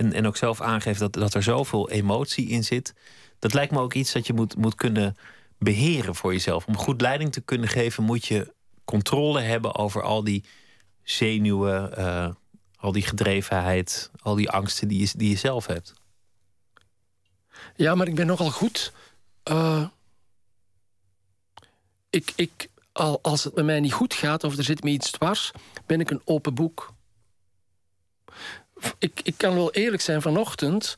en, 0.00 0.12
en 0.12 0.26
ook 0.26 0.36
zelf 0.36 0.60
aangeeft 0.60 0.98
dat, 0.98 1.12
dat 1.12 1.34
er 1.34 1.42
zoveel 1.42 1.90
emotie 1.90 2.48
in 2.48 2.64
zit. 2.64 2.94
Dat 3.38 3.54
lijkt 3.54 3.72
me 3.72 3.78
ook 3.78 3.94
iets 3.94 4.12
dat 4.12 4.26
je 4.26 4.32
moet, 4.32 4.56
moet 4.56 4.74
kunnen 4.74 5.16
beheren 5.58 6.14
voor 6.14 6.32
jezelf. 6.32 6.66
Om 6.66 6.76
goed 6.76 7.00
leiding 7.00 7.32
te 7.32 7.40
kunnen 7.40 7.68
geven, 7.68 8.04
moet 8.04 8.26
je 8.26 8.52
controle 8.84 9.40
hebben 9.40 9.74
over 9.74 10.02
al 10.02 10.24
die 10.24 10.44
zenuwen, 11.02 11.92
uh, 11.98 12.28
al 12.76 12.92
die 12.92 13.02
gedrevenheid, 13.02 14.10
al 14.22 14.34
die 14.34 14.50
angsten 14.50 14.88
die 14.88 15.00
je, 15.00 15.10
die 15.16 15.30
je 15.30 15.36
zelf 15.36 15.66
hebt. 15.66 15.92
Ja, 17.76 17.94
maar 17.94 18.06
ik 18.06 18.14
ben 18.14 18.26
nogal 18.26 18.50
goed. 18.50 18.92
Uh, 19.50 19.86
ik, 22.10 22.32
ik, 22.36 22.68
al, 22.92 23.18
als 23.22 23.44
het 23.44 23.54
met 23.54 23.64
mij 23.64 23.80
niet 23.80 23.92
goed 23.92 24.14
gaat 24.14 24.44
of 24.44 24.56
er 24.56 24.64
zit 24.64 24.82
me 24.82 24.90
iets 24.90 25.10
dwars, 25.10 25.50
ben 25.86 26.00
ik 26.00 26.10
een 26.10 26.22
open 26.24 26.54
boek 26.54 26.94
ik, 28.98 29.20
ik 29.22 29.34
kan 29.36 29.54
wel 29.54 29.72
eerlijk 29.72 30.02
zijn, 30.02 30.22
vanochtend 30.22 30.96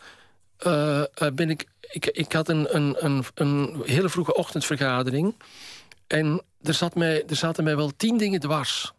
uh, 0.66 1.02
ben 1.34 1.50
ik, 1.50 1.66
ik. 1.80 2.06
Ik 2.06 2.32
had 2.32 2.48
een, 2.48 2.76
een, 2.76 3.04
een, 3.04 3.24
een 3.34 3.82
hele 3.84 4.08
vroege 4.08 4.34
ochtendvergadering. 4.34 5.34
En 6.06 6.42
er, 6.62 6.74
zat 6.74 6.94
mij, 6.94 7.24
er 7.26 7.36
zaten 7.36 7.64
mij 7.64 7.76
wel 7.76 7.92
tien 7.96 8.16
dingen 8.16 8.40
dwars. 8.40 8.92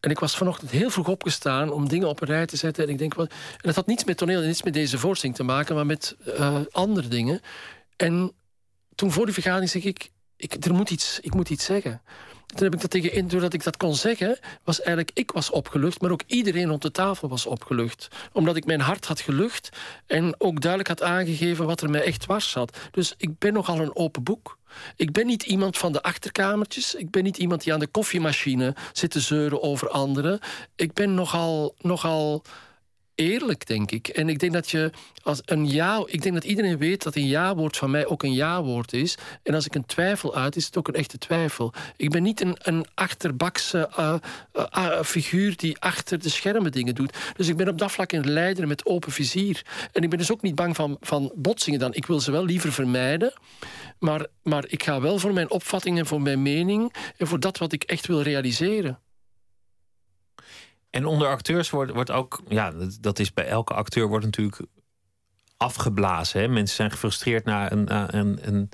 En 0.00 0.10
ik 0.10 0.18
was 0.18 0.36
vanochtend 0.36 0.70
heel 0.70 0.90
vroeg 0.90 1.08
opgestaan 1.08 1.70
om 1.70 1.88
dingen 1.88 2.08
op 2.08 2.20
een 2.20 2.28
rij 2.28 2.46
te 2.46 2.56
zetten. 2.56 2.84
En 2.84 2.90
ik 2.90 2.98
denk, 2.98 3.14
wat, 3.14 3.30
en 3.30 3.60
dat 3.60 3.74
had 3.74 3.86
niets 3.86 4.04
met 4.04 4.16
toneel 4.16 4.40
en 4.40 4.46
niets 4.46 4.62
met 4.62 4.72
deze 4.72 4.98
voorstelling 4.98 5.36
te 5.36 5.42
maken, 5.42 5.74
maar 5.74 5.86
met 5.86 6.16
uh, 6.26 6.60
andere 6.70 7.08
dingen. 7.08 7.40
En 7.96 8.32
toen 8.94 9.12
voor 9.12 9.24
die 9.24 9.34
vergadering 9.34 9.70
zeg 9.70 9.84
ik, 9.84 10.10
ik, 10.36 10.64
er 10.64 10.74
moet 10.74 10.90
iets, 10.90 11.20
ik 11.20 11.34
moet 11.34 11.50
iets 11.50 11.64
zeggen. 11.64 12.02
Toen 12.54 12.64
heb 12.64 12.74
ik 12.74 12.80
dat 12.80 12.90
tegen 12.90 13.28
doordat 13.28 13.52
ik 13.52 13.64
dat 13.64 13.76
kon 13.76 13.94
zeggen, 13.94 14.38
was 14.64 14.80
eigenlijk 14.80 15.10
ik 15.18 15.30
was 15.30 15.50
opgelucht, 15.50 16.00
maar 16.00 16.10
ook 16.10 16.22
iedereen 16.26 16.68
rond 16.68 16.82
de 16.82 16.90
tafel 16.90 17.28
was 17.28 17.46
opgelucht. 17.46 18.08
Omdat 18.32 18.56
ik 18.56 18.64
mijn 18.64 18.80
hart 18.80 19.06
had 19.06 19.20
gelucht 19.20 19.68
en 20.06 20.34
ook 20.38 20.60
duidelijk 20.60 20.88
had 20.88 21.02
aangegeven 21.02 21.66
wat 21.66 21.80
er 21.80 21.90
mij 21.90 22.02
echt 22.02 22.26
was 22.26 22.50
zat. 22.50 22.78
Dus 22.90 23.14
ik 23.16 23.38
ben 23.38 23.52
nogal 23.52 23.80
een 23.80 23.96
open 23.96 24.22
boek. 24.22 24.58
Ik 24.96 25.12
ben 25.12 25.26
niet 25.26 25.42
iemand 25.42 25.78
van 25.78 25.92
de 25.92 26.02
achterkamertjes. 26.02 26.94
Ik 26.94 27.10
ben 27.10 27.22
niet 27.22 27.36
iemand 27.36 27.62
die 27.62 27.72
aan 27.72 27.80
de 27.80 27.86
koffiemachine 27.86 28.74
zit 28.92 29.10
te 29.10 29.20
zeuren 29.20 29.62
over 29.62 29.88
anderen. 29.88 30.38
Ik 30.76 30.92
ben 30.92 31.14
nogal, 31.14 31.74
nogal 31.78 32.42
eerlijk, 33.14 33.66
denk 33.66 33.90
ik. 33.90 34.08
En 34.08 34.28
ik 34.28 34.38
denk 34.38 34.52
dat 34.52 34.70
je 34.70 34.90
als 35.22 35.40
een 35.44 35.70
ja. 35.70 36.02
Ik 36.06 36.22
denk 36.22 36.34
dat 36.34 36.44
iedereen 36.44 36.78
weet 36.78 37.02
dat 37.02 37.14
een 37.14 37.26
ja-woord 37.26 37.76
van 37.76 37.90
mij 37.90 38.06
ook 38.06 38.22
een 38.22 38.32
ja-woord 38.32 38.92
is. 38.92 39.16
En 39.42 39.54
als 39.54 39.66
ik 39.66 39.74
een 39.74 39.86
twijfel 39.86 40.34
uit, 40.34 40.56
is 40.56 40.66
het 40.66 40.76
ook 40.76 40.88
een 40.88 40.94
echte 40.94 41.18
twijfel. 41.18 41.72
Ik 41.96 42.10
ben 42.10 42.22
niet 42.22 42.40
een, 42.40 42.56
een 42.62 42.86
achterbakse 42.94 43.90
uh, 43.98 44.14
uh, 44.76 45.02
figuur 45.02 45.56
die 45.56 45.78
achter 45.78 46.18
de 46.18 46.28
schermen 46.28 46.72
dingen 46.72 46.94
doet. 46.94 47.16
Dus 47.36 47.48
ik 47.48 47.56
ben 47.56 47.68
op 47.68 47.78
dat 47.78 47.92
vlak 47.92 48.12
een 48.12 48.30
leider 48.30 48.66
met 48.66 48.86
open 48.86 49.12
vizier. 49.12 49.62
En 49.92 50.02
ik 50.02 50.10
ben 50.10 50.18
dus 50.18 50.32
ook 50.32 50.42
niet 50.42 50.54
bang 50.54 50.76
van, 50.76 50.96
van 51.00 51.32
botsingen 51.34 51.78
dan. 51.78 51.94
Ik 51.94 52.06
wil 52.06 52.20
ze 52.20 52.30
wel 52.30 52.44
liever 52.44 52.72
vermijden. 52.72 53.32
Maar, 53.98 54.26
maar 54.42 54.64
ik 54.68 54.82
ga 54.82 55.00
wel 55.00 55.18
voor 55.18 55.32
mijn 55.32 55.50
opvattingen, 55.50 56.06
voor 56.06 56.22
mijn 56.22 56.42
mening 56.42 56.94
en 57.16 57.26
voor 57.26 57.40
dat 57.40 57.58
wat 57.58 57.72
ik 57.72 57.82
echt 57.82 58.06
wil 58.06 58.20
realiseren. 58.20 58.98
En 60.94 61.06
onder 61.06 61.28
acteurs 61.28 61.70
wordt, 61.70 61.92
wordt 61.92 62.10
ook, 62.10 62.42
ja, 62.48 62.72
dat, 63.00 63.18
is 63.18 63.32
bij 63.32 63.46
elke 63.46 63.74
acteur 63.74 64.08
wordt 64.08 64.24
natuurlijk 64.24 64.60
afgeblazen. 65.56 66.40
Hè? 66.40 66.48
Mensen 66.48 66.76
zijn 66.76 66.90
gefrustreerd 66.90 67.44
na 67.44 67.72
een, 67.72 68.16
een, 68.16 68.38
een 68.42 68.68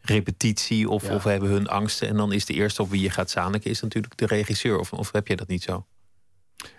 repetitie 0.00 0.88
of, 0.88 1.10
of 1.10 1.24
hebben 1.24 1.48
hun 1.48 1.68
angsten. 1.68 2.08
En 2.08 2.16
dan 2.16 2.32
is 2.32 2.44
de 2.44 2.52
eerste 2.52 2.82
op 2.82 2.90
wie 2.90 3.00
je 3.00 3.10
gaat 3.10 3.30
zaniken 3.30 3.70
is 3.70 3.80
natuurlijk 3.80 4.16
de 4.16 4.26
regisseur. 4.26 4.78
Of, 4.78 4.92
of 4.92 5.12
heb 5.12 5.28
je 5.28 5.36
dat 5.36 5.48
niet 5.48 5.62
zo? 5.62 5.86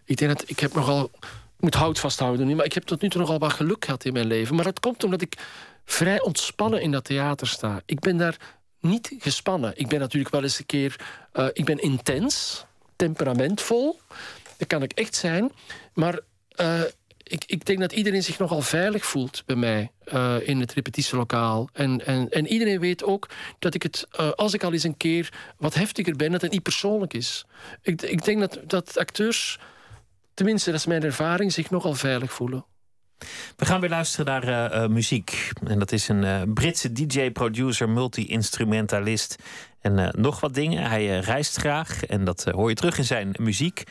Ik 0.06 0.18
denk 0.18 0.38
dat 0.38 0.50
ik 0.50 0.60
heb 0.60 0.74
nogal, 0.74 1.10
ik 1.22 1.60
moet 1.60 1.76
hout 1.76 2.00
vasthouden 2.00 2.48
nu, 2.48 2.56
maar 2.56 2.66
ik 2.66 2.74
heb 2.74 2.84
tot 2.84 3.02
nu 3.02 3.10
toe 3.10 3.22
nogal 3.22 3.40
wat 3.40 3.54
geluk 3.54 3.86
gehad 3.86 4.06
in 4.06 4.14
mijn 4.14 4.28
leven. 4.28 4.56
Maar 4.56 4.66
dat 4.66 4.80
komt 4.80 5.04
omdat 5.04 5.22
ik 5.22 5.38
vrij 5.86 6.22
ontspannen 6.22 6.82
in 6.82 6.92
dat 6.92 7.04
theater 7.04 7.48
sta. 7.48 7.82
Ik 7.86 8.00
ben 8.00 8.18
daar 8.18 8.38
niet 8.80 9.16
gespannen. 9.20 9.74
Ik 9.76 9.88
ben 9.88 10.00
natuurlijk 10.00 10.34
wel 10.34 10.44
eens 10.44 10.60
een 10.60 10.66
keer, 10.66 10.96
uh, 11.34 11.48
ik 11.54 11.66
ben 11.66 11.78
intens, 11.78 12.66
temperamentvol. 12.96 14.00
Dat 14.58 14.68
kan 14.68 14.84
ik 14.84 14.92
echt 14.92 15.16
zijn. 15.16 15.52
Maar 15.94 16.20
uh, 16.62 16.82
ik, 17.24 17.44
ik, 17.46 17.66
denk 17.66 17.80
dat 17.80 17.92
iedereen 17.92 18.24
zich 18.24 18.40
nogal 18.40 18.62
veilig 18.62 19.06
voelt 19.06 19.44
bij 19.46 19.56
mij 19.56 19.92
uh, 20.14 20.36
in 20.44 20.60
het 20.60 20.74
repetitielokaal. 20.74 21.70
En, 21.74 22.06
en, 22.06 22.30
en 22.30 22.48
iedereen 22.48 22.80
weet 22.80 23.04
ook 23.04 23.30
dat 23.60 23.74
ik 23.74 23.84
het, 23.84 24.08
uh, 24.20 24.32
als 24.32 24.54
ik 24.54 24.64
al 24.64 24.74
eens 24.74 24.84
een 24.84 24.98
keer 24.98 25.34
wat 25.58 25.74
heftiger 25.74 26.16
ben, 26.16 26.32
dat 26.32 26.42
het 26.42 26.52
niet 26.52 26.64
persoonlijk 26.64 27.14
is. 27.14 27.46
Ik, 27.82 28.02
ik 28.02 28.26
denk 28.26 28.40
dat, 28.40 28.60
dat 28.68 28.98
acteurs, 28.98 29.60
tenminste 30.34 30.72
dat 30.72 30.80
is 30.80 30.86
mijn 30.86 31.04
ervaring, 31.04 31.54
zich 31.54 31.70
nogal 31.70 31.94
veilig 31.94 32.34
voelen. 32.34 32.66
We 33.56 33.66
gaan 33.66 33.80
weer 33.80 33.90
luisteren 33.90 34.42
naar 34.42 34.92
muziek. 34.92 35.52
En 35.64 35.80
dat 35.80 35.92
is 35.92 36.08
een 36.08 36.54
Britse 36.54 36.92
DJ, 36.92 37.32
producer, 37.32 37.90
multi-instrumentalist 37.90 39.36
en 39.80 40.14
nog 40.18 40.40
wat 40.40 40.54
dingen. 40.54 40.90
Hij 40.90 41.20
reist 41.20 41.56
graag 41.56 42.06
en 42.06 42.24
dat 42.24 42.44
hoor 42.44 42.70
je 42.70 42.76
terug 42.76 42.98
in 42.98 43.04
zijn 43.04 43.36
muziek. 43.40 43.84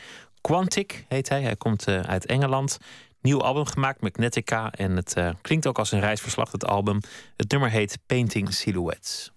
Quantic 0.47 1.05
heet 1.07 1.29
hij. 1.29 1.41
Hij 1.41 1.55
komt 1.55 1.87
uit 1.87 2.25
Engeland. 2.25 2.77
Nieuw 3.21 3.41
album 3.41 3.65
gemaakt, 3.65 4.01
Magnetica. 4.01 4.71
En 4.71 4.95
het 4.95 5.15
uh, 5.17 5.29
klinkt 5.41 5.67
ook 5.67 5.77
als 5.77 5.91
een 5.91 5.99
reisverslag, 5.99 6.51
het 6.51 6.65
album. 6.65 6.99
Het 7.37 7.51
nummer 7.51 7.69
heet 7.69 7.99
Painting 8.05 8.53
Silhouettes. 8.53 9.31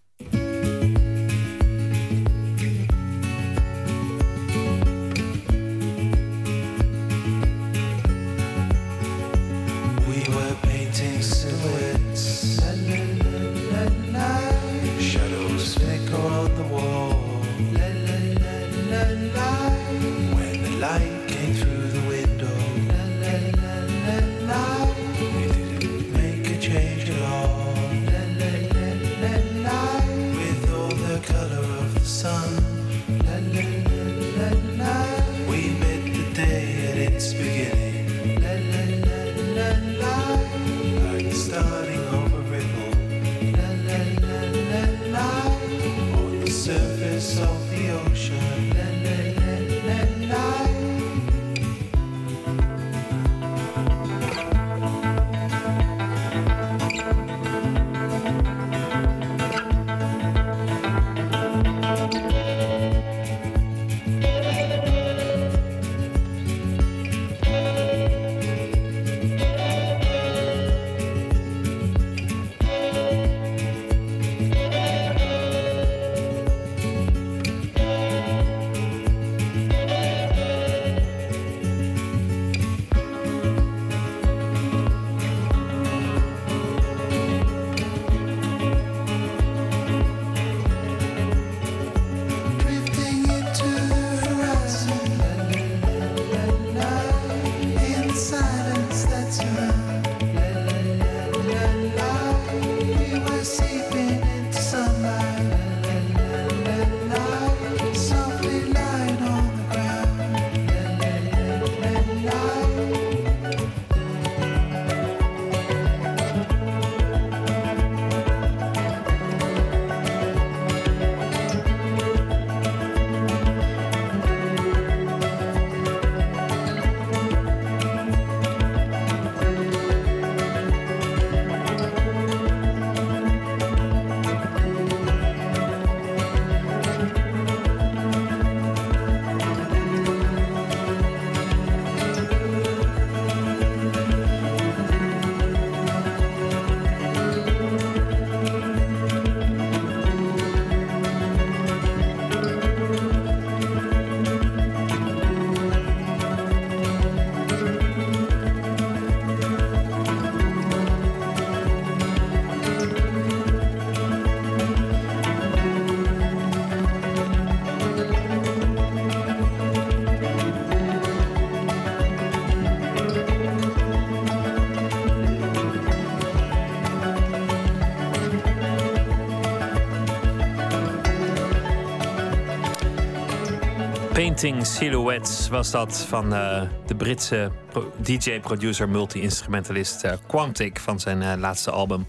Painting 184.41 184.67
Silhouettes 184.67 185.49
was 185.49 185.71
dat 185.71 185.99
van 185.99 186.33
uh, 186.33 186.63
de 186.87 186.95
Britse 186.95 187.53
DJ, 187.97 188.41
producer, 188.41 188.89
multi-instrumentalist 188.89 190.05
uh, 190.05 190.13
Quantic 190.27 190.79
van 190.79 191.01
zijn 191.01 191.23
uh, 191.23 191.33
laatste 191.37 191.71
album. 191.71 192.07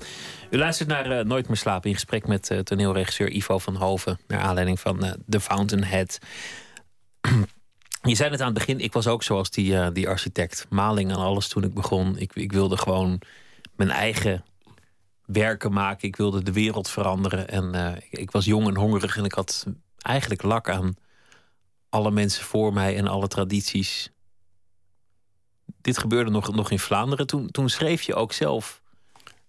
U 0.50 0.58
luistert 0.58 0.90
naar 0.90 1.26
Nooit 1.26 1.48
meer 1.48 1.58
slapen 1.58 1.90
in 1.90 1.96
gesprek 1.96 2.28
met 2.28 2.62
toneelregisseur 2.64 3.30
Ivo 3.30 3.58
van 3.58 3.76
Hoven. 3.76 4.20
Naar 4.28 4.40
aanleiding 4.40 4.80
van 4.80 5.16
The 5.30 5.40
Fountainhead. 5.40 6.20
Je 8.02 8.16
zei 8.16 8.30
het 8.30 8.40
aan 8.40 8.46
het 8.46 8.58
begin, 8.58 8.80
ik 8.80 8.94
was 8.94 9.08
ook 9.08 9.24
zoals 9.24 9.50
die, 9.50 9.92
die 9.92 10.10
architect. 10.10 10.66
Maling 10.70 11.12
aan 11.12 11.24
alles 11.24 11.48
toen 11.48 11.64
ik 11.64 11.74
begon. 11.74 12.18
Ik, 12.18 12.32
ik 12.34 12.52
wilde 12.52 12.78
gewoon 12.78 13.22
mijn 13.76 13.90
eigen 13.90 14.44
werken 15.26 15.74
maken. 15.74 16.08
Ik 16.08 16.16
wilde 16.16 16.44
de 16.44 16.54
wereld 16.54 16.90
veranderen. 16.90 17.48
En 17.48 17.96
ik, 18.10 18.20
ik 18.20 18.32
was 18.32 18.46
jong 18.46 18.68
en 18.68 18.76
hongerig 18.76 19.18
en 19.18 19.26
ik 19.26 19.34
had 19.34 19.66
eigenlijk 19.98 20.42
lak 20.42 20.70
aan 20.70 20.96
alle 21.92 22.12
mensen 22.12 22.44
voor 22.44 22.74
mij 22.74 22.98
en 22.98 23.08
alle 23.08 23.28
tradities. 23.28 24.12
Dit 25.82 25.98
gebeurde 25.98 26.32
nog, 26.32 26.56
nog 26.56 26.72
in 26.72 26.80
Vlaanderen. 26.80 27.28
Toen, 27.28 27.52
toen 27.52 27.70
schreef 27.70 28.02
je 28.02 28.16
ook 28.16 28.34
zelf 28.34 28.82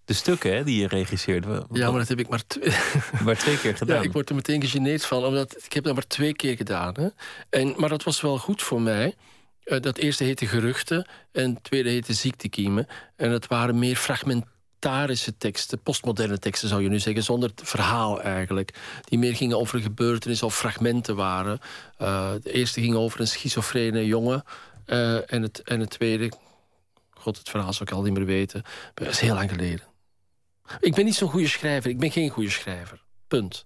de 0.05 0.13
stukken 0.13 0.55
hè, 0.55 0.63
die 0.63 0.81
je 0.81 0.87
regisseerde. 0.87 1.65
Ja, 1.71 1.89
maar 1.89 1.99
dat 1.99 2.07
heb 2.07 2.19
ik 2.19 2.27
maar, 2.27 2.47
twee, 2.47 2.73
maar 3.25 3.37
twee 3.37 3.59
keer 3.59 3.77
gedaan. 3.77 3.97
Ja, 3.97 4.03
ik 4.03 4.11
word 4.11 4.29
er 4.29 4.35
meteen 4.35 4.61
gegeneerd 4.61 5.05
van, 5.05 5.25
omdat 5.25 5.63
ik 5.65 5.73
heb 5.73 5.83
dat 5.83 5.93
maar 5.93 6.07
twee 6.07 6.33
keer 6.33 6.55
gedaan. 6.55 6.93
Hè. 6.93 7.07
En, 7.49 7.73
maar 7.77 7.89
dat 7.89 8.03
was 8.03 8.21
wel 8.21 8.37
goed 8.37 8.61
voor 8.61 8.81
mij. 8.81 9.15
Uh, 9.65 9.79
dat 9.79 9.97
eerste 9.97 10.23
heette 10.23 10.45
Geruchten 10.45 11.07
en 11.31 11.53
het 11.53 11.63
tweede 11.63 11.89
heette 11.89 12.13
Ziektekiemen. 12.13 12.87
En 13.15 13.31
het 13.31 13.47
waren 13.47 13.79
meer 13.79 13.97
fragmentarische 14.83 15.37
teksten, 15.37 15.79
postmoderne 15.79 16.39
teksten 16.39 16.69
zou 16.69 16.81
je 16.81 16.89
nu 16.89 16.99
zeggen, 16.99 17.23
zonder 17.23 17.49
het 17.49 17.61
verhaal 17.63 18.21
eigenlijk. 18.21 18.73
Die 19.03 19.19
meer 19.19 19.35
gingen 19.35 19.57
over 19.57 19.75
een 19.75 19.81
gebeurtenis 19.81 20.43
of 20.43 20.57
fragmenten 20.57 21.15
waren. 21.15 21.59
Uh, 22.01 22.31
de 22.41 22.51
eerste 22.51 22.81
ging 22.81 22.95
over 22.95 23.19
een 23.19 23.27
schizofrene 23.27 24.05
jongen. 24.05 24.43
Uh, 24.85 25.33
en, 25.33 25.41
het, 25.41 25.61
en 25.61 25.79
het 25.79 25.89
tweede, 25.89 26.31
god, 27.09 27.37
het 27.37 27.49
verhaal 27.49 27.73
zou 27.73 27.89
ik 27.89 27.95
al 27.95 28.03
niet 28.03 28.13
meer 28.13 28.25
weten. 28.25 28.63
Dat 28.93 29.07
is 29.07 29.19
heel 29.19 29.33
lang 29.33 29.49
geleden. 29.49 29.85
Ik 30.79 30.95
ben 30.95 31.05
niet 31.05 31.15
zo'n 31.15 31.29
goede 31.29 31.47
schrijver. 31.47 31.89
Ik 31.89 31.99
ben 31.99 32.11
geen 32.11 32.29
goede 32.29 32.49
schrijver. 32.49 33.01
Punt. 33.27 33.65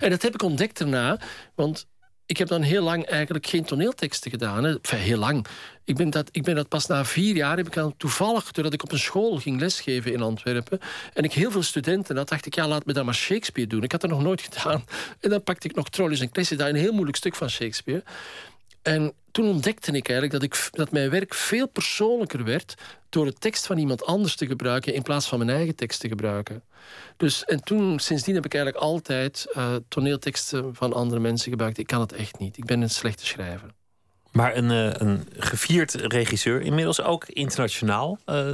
En 0.00 0.10
dat 0.10 0.22
heb 0.22 0.34
ik 0.34 0.42
ontdekt 0.42 0.78
daarna, 0.78 1.20
want 1.54 1.86
ik 2.30 2.36
heb 2.36 2.48
dan 2.48 2.62
heel 2.62 2.82
lang 2.82 3.04
eigenlijk 3.04 3.46
geen 3.46 3.64
toneelteksten 3.64 4.30
gedaan. 4.30 4.64
Hè. 4.64 4.74
Heel 4.96 5.18
lang. 5.18 5.46
Ik 5.84 5.96
ben, 5.96 6.10
dat, 6.10 6.28
ik 6.32 6.42
ben 6.42 6.54
dat 6.54 6.68
pas 6.68 6.86
na 6.86 7.04
vier 7.04 7.36
jaar 7.36 7.56
heb 7.56 7.66
ik 7.66 7.72
dan 7.72 7.94
toevallig, 7.96 8.52
doordat 8.52 8.72
ik 8.72 8.82
op 8.82 8.92
een 8.92 8.98
school 8.98 9.38
ging 9.38 9.60
lesgeven 9.60 10.12
in 10.12 10.22
Antwerpen. 10.22 10.80
En 11.14 11.24
ik 11.24 11.32
heel 11.32 11.50
veel 11.50 11.62
studenten 11.62 12.16
had, 12.16 12.28
dacht 12.28 12.46
ik, 12.46 12.54
ja, 12.54 12.68
laat 12.68 12.86
me 12.86 12.92
dan 12.92 13.04
maar 13.04 13.14
Shakespeare 13.14 13.68
doen. 13.68 13.82
Ik 13.82 13.92
had 13.92 14.00
dat 14.00 14.10
nog 14.10 14.22
nooit 14.22 14.42
gedaan. 14.42 14.84
En 15.20 15.30
dan 15.30 15.42
pakte 15.42 15.68
ik 15.68 15.74
nog 15.74 15.88
Trolleys 15.88 16.20
en 16.20 16.30
Cressida, 16.30 16.68
een 16.68 16.74
heel 16.74 16.92
moeilijk 16.92 17.16
stuk 17.16 17.34
van 17.34 17.50
Shakespeare. 17.50 18.02
En 18.82 19.12
toen 19.30 19.48
ontdekte 19.48 19.92
ik 19.92 20.08
eigenlijk 20.08 20.32
dat, 20.32 20.42
ik, 20.42 20.68
dat 20.70 20.92
mijn 20.92 21.10
werk 21.10 21.34
veel 21.34 21.68
persoonlijker 21.68 22.44
werd 22.44 22.74
door 23.08 23.24
de 23.24 23.32
tekst 23.32 23.66
van 23.66 23.78
iemand 23.78 24.04
anders 24.04 24.36
te 24.36 24.46
gebruiken 24.46 24.94
in 24.94 25.02
plaats 25.02 25.28
van 25.28 25.38
mijn 25.38 25.50
eigen 25.50 25.74
tekst 25.74 26.00
te 26.00 26.08
gebruiken. 26.08 26.62
Dus, 27.16 27.44
en 27.44 27.62
toen, 27.64 27.98
sindsdien 27.98 28.34
heb 28.34 28.44
ik 28.44 28.54
eigenlijk 28.54 28.84
altijd 28.84 29.46
uh, 29.56 29.74
toneelteksten 29.88 30.74
van 30.74 30.92
andere 30.92 31.20
mensen 31.20 31.50
gebruikt. 31.50 31.78
Ik 31.78 31.86
kan 31.86 32.00
het 32.00 32.12
echt 32.12 32.38
niet. 32.38 32.56
Ik 32.56 32.64
ben 32.64 32.80
een 32.80 32.90
slechte 32.90 33.26
schrijver. 33.26 33.70
Maar 34.32 34.56
een, 34.56 34.70
uh, 34.70 34.90
een 34.92 35.28
gevierd 35.36 35.94
regisseur, 35.94 36.60
inmiddels 36.60 37.02
ook 37.02 37.26
internationaal. 37.26 38.18
Uh, 38.26 38.52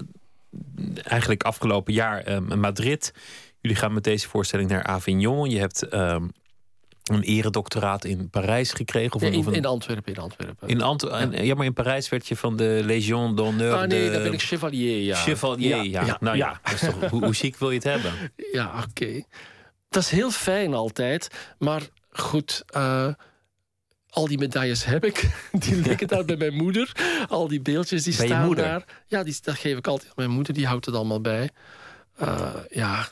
eigenlijk 1.02 1.42
afgelopen 1.42 1.92
jaar 1.92 2.42
Madrid. 2.42 3.12
Jullie 3.60 3.76
gaan 3.76 3.92
met 3.92 4.04
deze 4.04 4.28
voorstelling 4.28 4.70
naar 4.70 4.82
Avignon. 4.82 5.50
Je 5.50 5.58
hebt 5.58 5.88
ehm, 5.88 6.26
een 7.06 7.22
eredoctoraat 7.22 8.04
in 8.04 8.30
Parijs 8.30 8.72
gekregen? 8.72 9.14
Of 9.14 9.22
in, 9.22 9.36
of 9.36 9.46
een... 9.46 9.54
in, 9.54 9.66
Antwerpen. 9.66 10.14
In 10.14 10.20
Antwerpen. 10.20 10.68
In 10.68 10.82
Ant 10.82 11.02
ja. 11.02 11.28
ja. 11.32 11.54
maar 11.54 11.66
in 11.66 11.72
Parijs 11.72 12.08
werd 12.08 12.28
je 12.28 12.36
van 12.36 12.56
de 12.56 12.80
Légion 12.84 13.36
d'honneur... 13.36 13.74
Ah 13.74 13.88
nee, 13.88 14.04
de... 14.04 14.10
daar 14.10 14.22
ben 14.22 14.32
ik 14.32 14.42
chevalier, 14.42 15.02
ja. 15.02 15.16
Chevalier, 15.16 15.82
ja. 15.82 16.04
ja. 16.04 16.16
Nou 16.20 16.36
ja, 16.36 16.60
toch, 16.80 17.10
hoe, 17.10 17.24
hoe 17.24 17.34
chic 17.34 17.56
wil 17.56 17.70
je 17.70 17.74
het 17.74 17.84
hebben? 17.84 18.12
Ja, 18.52 18.66
oké. 18.66 18.86
Okay. 18.88 19.24
Dat 19.88 20.02
is 20.02 20.10
heel 20.10 20.30
fijn 20.30 20.74
altijd, 20.74 21.28
maar 21.58 21.82
goed... 22.10 22.64
Uh, 22.76 23.08
al 24.10 24.28
die 24.28 24.38
medailles 24.38 24.84
heb 24.84 25.04
ik. 25.04 25.30
Die 25.64 25.76
liggen 25.76 26.08
daar 26.08 26.24
bij 26.24 26.36
mijn 26.36 26.54
moeder. 26.54 26.92
Al 27.28 27.48
die 27.48 27.60
beeldjes 27.60 28.02
die 28.02 28.16
bij 28.16 28.26
staan 28.26 28.54
daar. 28.54 28.84
Ja, 29.06 29.22
die, 29.22 29.36
dat 29.42 29.54
geef 29.54 29.78
ik 29.78 29.86
altijd 29.86 30.08
aan 30.08 30.14
mijn 30.16 30.30
moeder. 30.30 30.54
Die 30.54 30.66
houdt 30.66 30.86
het 30.86 30.94
allemaal 30.94 31.20
bij. 31.20 31.50
Uh, 32.22 32.54
ja, 32.70 33.08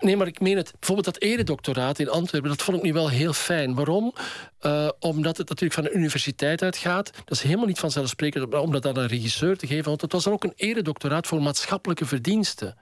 Nee, 0.00 0.16
maar 0.16 0.26
ik 0.26 0.40
meen 0.40 0.56
het. 0.56 0.72
Bijvoorbeeld 0.78 1.14
dat 1.14 1.22
eredoctoraat 1.22 1.98
in 1.98 2.08
Antwerpen, 2.08 2.50
dat 2.50 2.62
vond 2.62 2.76
ik 2.76 2.82
nu 2.82 2.92
wel 2.92 3.08
heel 3.08 3.32
fijn. 3.32 3.74
Waarom? 3.74 4.14
Uh, 4.62 4.88
omdat 4.98 5.36
het 5.36 5.48
natuurlijk 5.48 5.80
van 5.80 5.84
de 5.84 5.92
universiteit 5.92 6.62
uitgaat. 6.62 7.12
Dat 7.14 7.30
is 7.30 7.42
helemaal 7.42 7.66
niet 7.66 7.78
vanzelfsprekend 7.78 8.54
om 8.54 8.72
dat 8.72 8.86
aan 8.86 8.96
een 8.96 9.06
regisseur 9.06 9.56
te 9.56 9.66
geven. 9.66 9.84
Want 9.84 10.00
het 10.00 10.12
was 10.12 10.24
dan 10.24 10.32
ook 10.32 10.44
een 10.44 10.52
eredoctoraat 10.56 11.26
voor 11.26 11.42
maatschappelijke 11.42 12.06
verdiensten. 12.06 12.76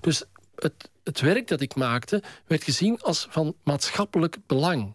Dus 0.00 0.24
het, 0.56 0.90
het 1.04 1.20
werk 1.20 1.48
dat 1.48 1.60
ik 1.60 1.74
maakte 1.74 2.22
werd 2.46 2.64
gezien 2.64 3.00
als 3.00 3.26
van 3.30 3.54
maatschappelijk 3.62 4.36
belang. 4.46 4.94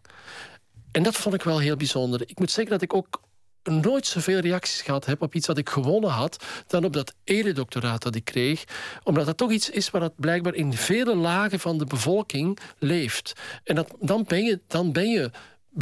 En 0.92 1.04
dat 1.04 1.16
vond 1.16 1.36
ik 1.36 1.44
wel 1.44 1.60
heel 1.60 1.76
bijzonder. 1.76 2.22
Ik 2.26 2.40
moet 2.40 2.52
zeggen 2.52 2.74
dat 2.74 2.82
ik 2.82 2.94
ook 2.94 3.22
nooit 3.72 4.08
zoveel 4.08 4.40
reacties 4.40 4.82
gehad 4.82 5.06
heb 5.06 5.22
op 5.22 5.36
iets 5.36 5.48
wat 5.48 5.58
ik 5.58 5.70
gewonnen 5.70 6.10
had, 6.10 6.46
dan 6.68 6.86
op 6.86 6.94
dat 6.94 7.14
eredoctoraat 7.24 8.02
dat 8.02 8.16
ik 8.16 8.26
kreeg. 8.26 8.64
Omdat 9.04 9.26
dat 9.26 9.38
toch 9.38 9.52
iets 9.52 9.70
is 9.70 9.90
waar 9.90 10.02
dat 10.02 10.14
blijkbaar 10.16 10.54
in 10.54 10.74
vele 10.74 11.16
lagen 11.16 11.60
van 11.60 11.78
de 11.78 11.86
bevolking 11.86 12.60
leeft. 12.78 13.34
En 13.64 13.76
dat, 13.76 13.96
dan, 14.00 14.26
ben 14.28 14.44
je, 14.44 14.60
dan 14.68 14.92
ben 14.92 15.10
je 15.10 15.32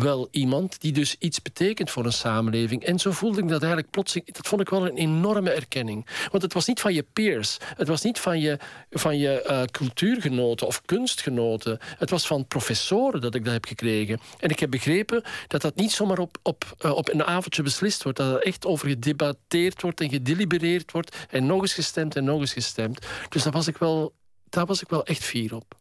wel 0.01 0.27
iemand 0.31 0.81
die 0.81 0.91
dus 0.91 1.15
iets 1.19 1.41
betekent 1.41 1.91
voor 1.91 2.05
een 2.05 2.13
samenleving. 2.13 2.83
En 2.83 2.99
zo 2.99 3.11
voelde 3.11 3.41
ik 3.41 3.47
dat 3.47 3.61
eigenlijk 3.61 3.91
plotseling. 3.91 4.31
Dat 4.31 4.47
vond 4.47 4.61
ik 4.61 4.69
wel 4.69 4.85
een 4.85 4.97
enorme 4.97 5.49
erkenning. 5.49 6.07
Want 6.31 6.43
het 6.43 6.53
was 6.53 6.67
niet 6.67 6.79
van 6.79 6.93
je 6.93 7.05
peers. 7.13 7.57
Het 7.75 7.87
was 7.87 8.01
niet 8.01 8.19
van 8.19 8.39
je, 8.39 8.57
van 8.89 9.17
je 9.17 9.45
uh, 9.49 9.63
cultuurgenoten 9.63 10.67
of 10.67 10.81
kunstgenoten. 10.81 11.79
Het 11.97 12.09
was 12.09 12.27
van 12.27 12.47
professoren 12.47 13.21
dat 13.21 13.35
ik 13.35 13.43
dat 13.43 13.53
heb 13.53 13.65
gekregen. 13.65 14.19
En 14.39 14.49
ik 14.49 14.59
heb 14.59 14.71
begrepen 14.71 15.23
dat 15.47 15.61
dat 15.61 15.75
niet 15.75 15.91
zomaar 15.91 16.19
op, 16.19 16.37
op, 16.43 16.75
uh, 16.85 16.91
op 16.91 17.09
een 17.09 17.23
avondje 17.23 17.63
beslist 17.63 18.03
wordt. 18.03 18.17
Dat 18.17 18.35
er 18.35 18.41
echt 18.41 18.65
over 18.65 18.87
gedebatteerd 18.87 19.81
wordt 19.81 20.01
en 20.01 20.09
gedelibereerd 20.09 20.91
wordt. 20.91 21.15
En 21.29 21.45
nog 21.45 21.61
eens 21.61 21.73
gestemd 21.73 22.15
en 22.15 22.23
nog 22.23 22.39
eens 22.39 22.53
gestemd. 22.53 23.05
Dus 23.29 23.43
daar 23.43 23.53
was 23.53 23.67
ik 23.67 23.77
wel, 23.77 24.13
daar 24.49 24.65
was 24.65 24.81
ik 24.81 24.89
wel 24.89 25.05
echt 25.05 25.23
fier 25.23 25.55
op. 25.55 25.75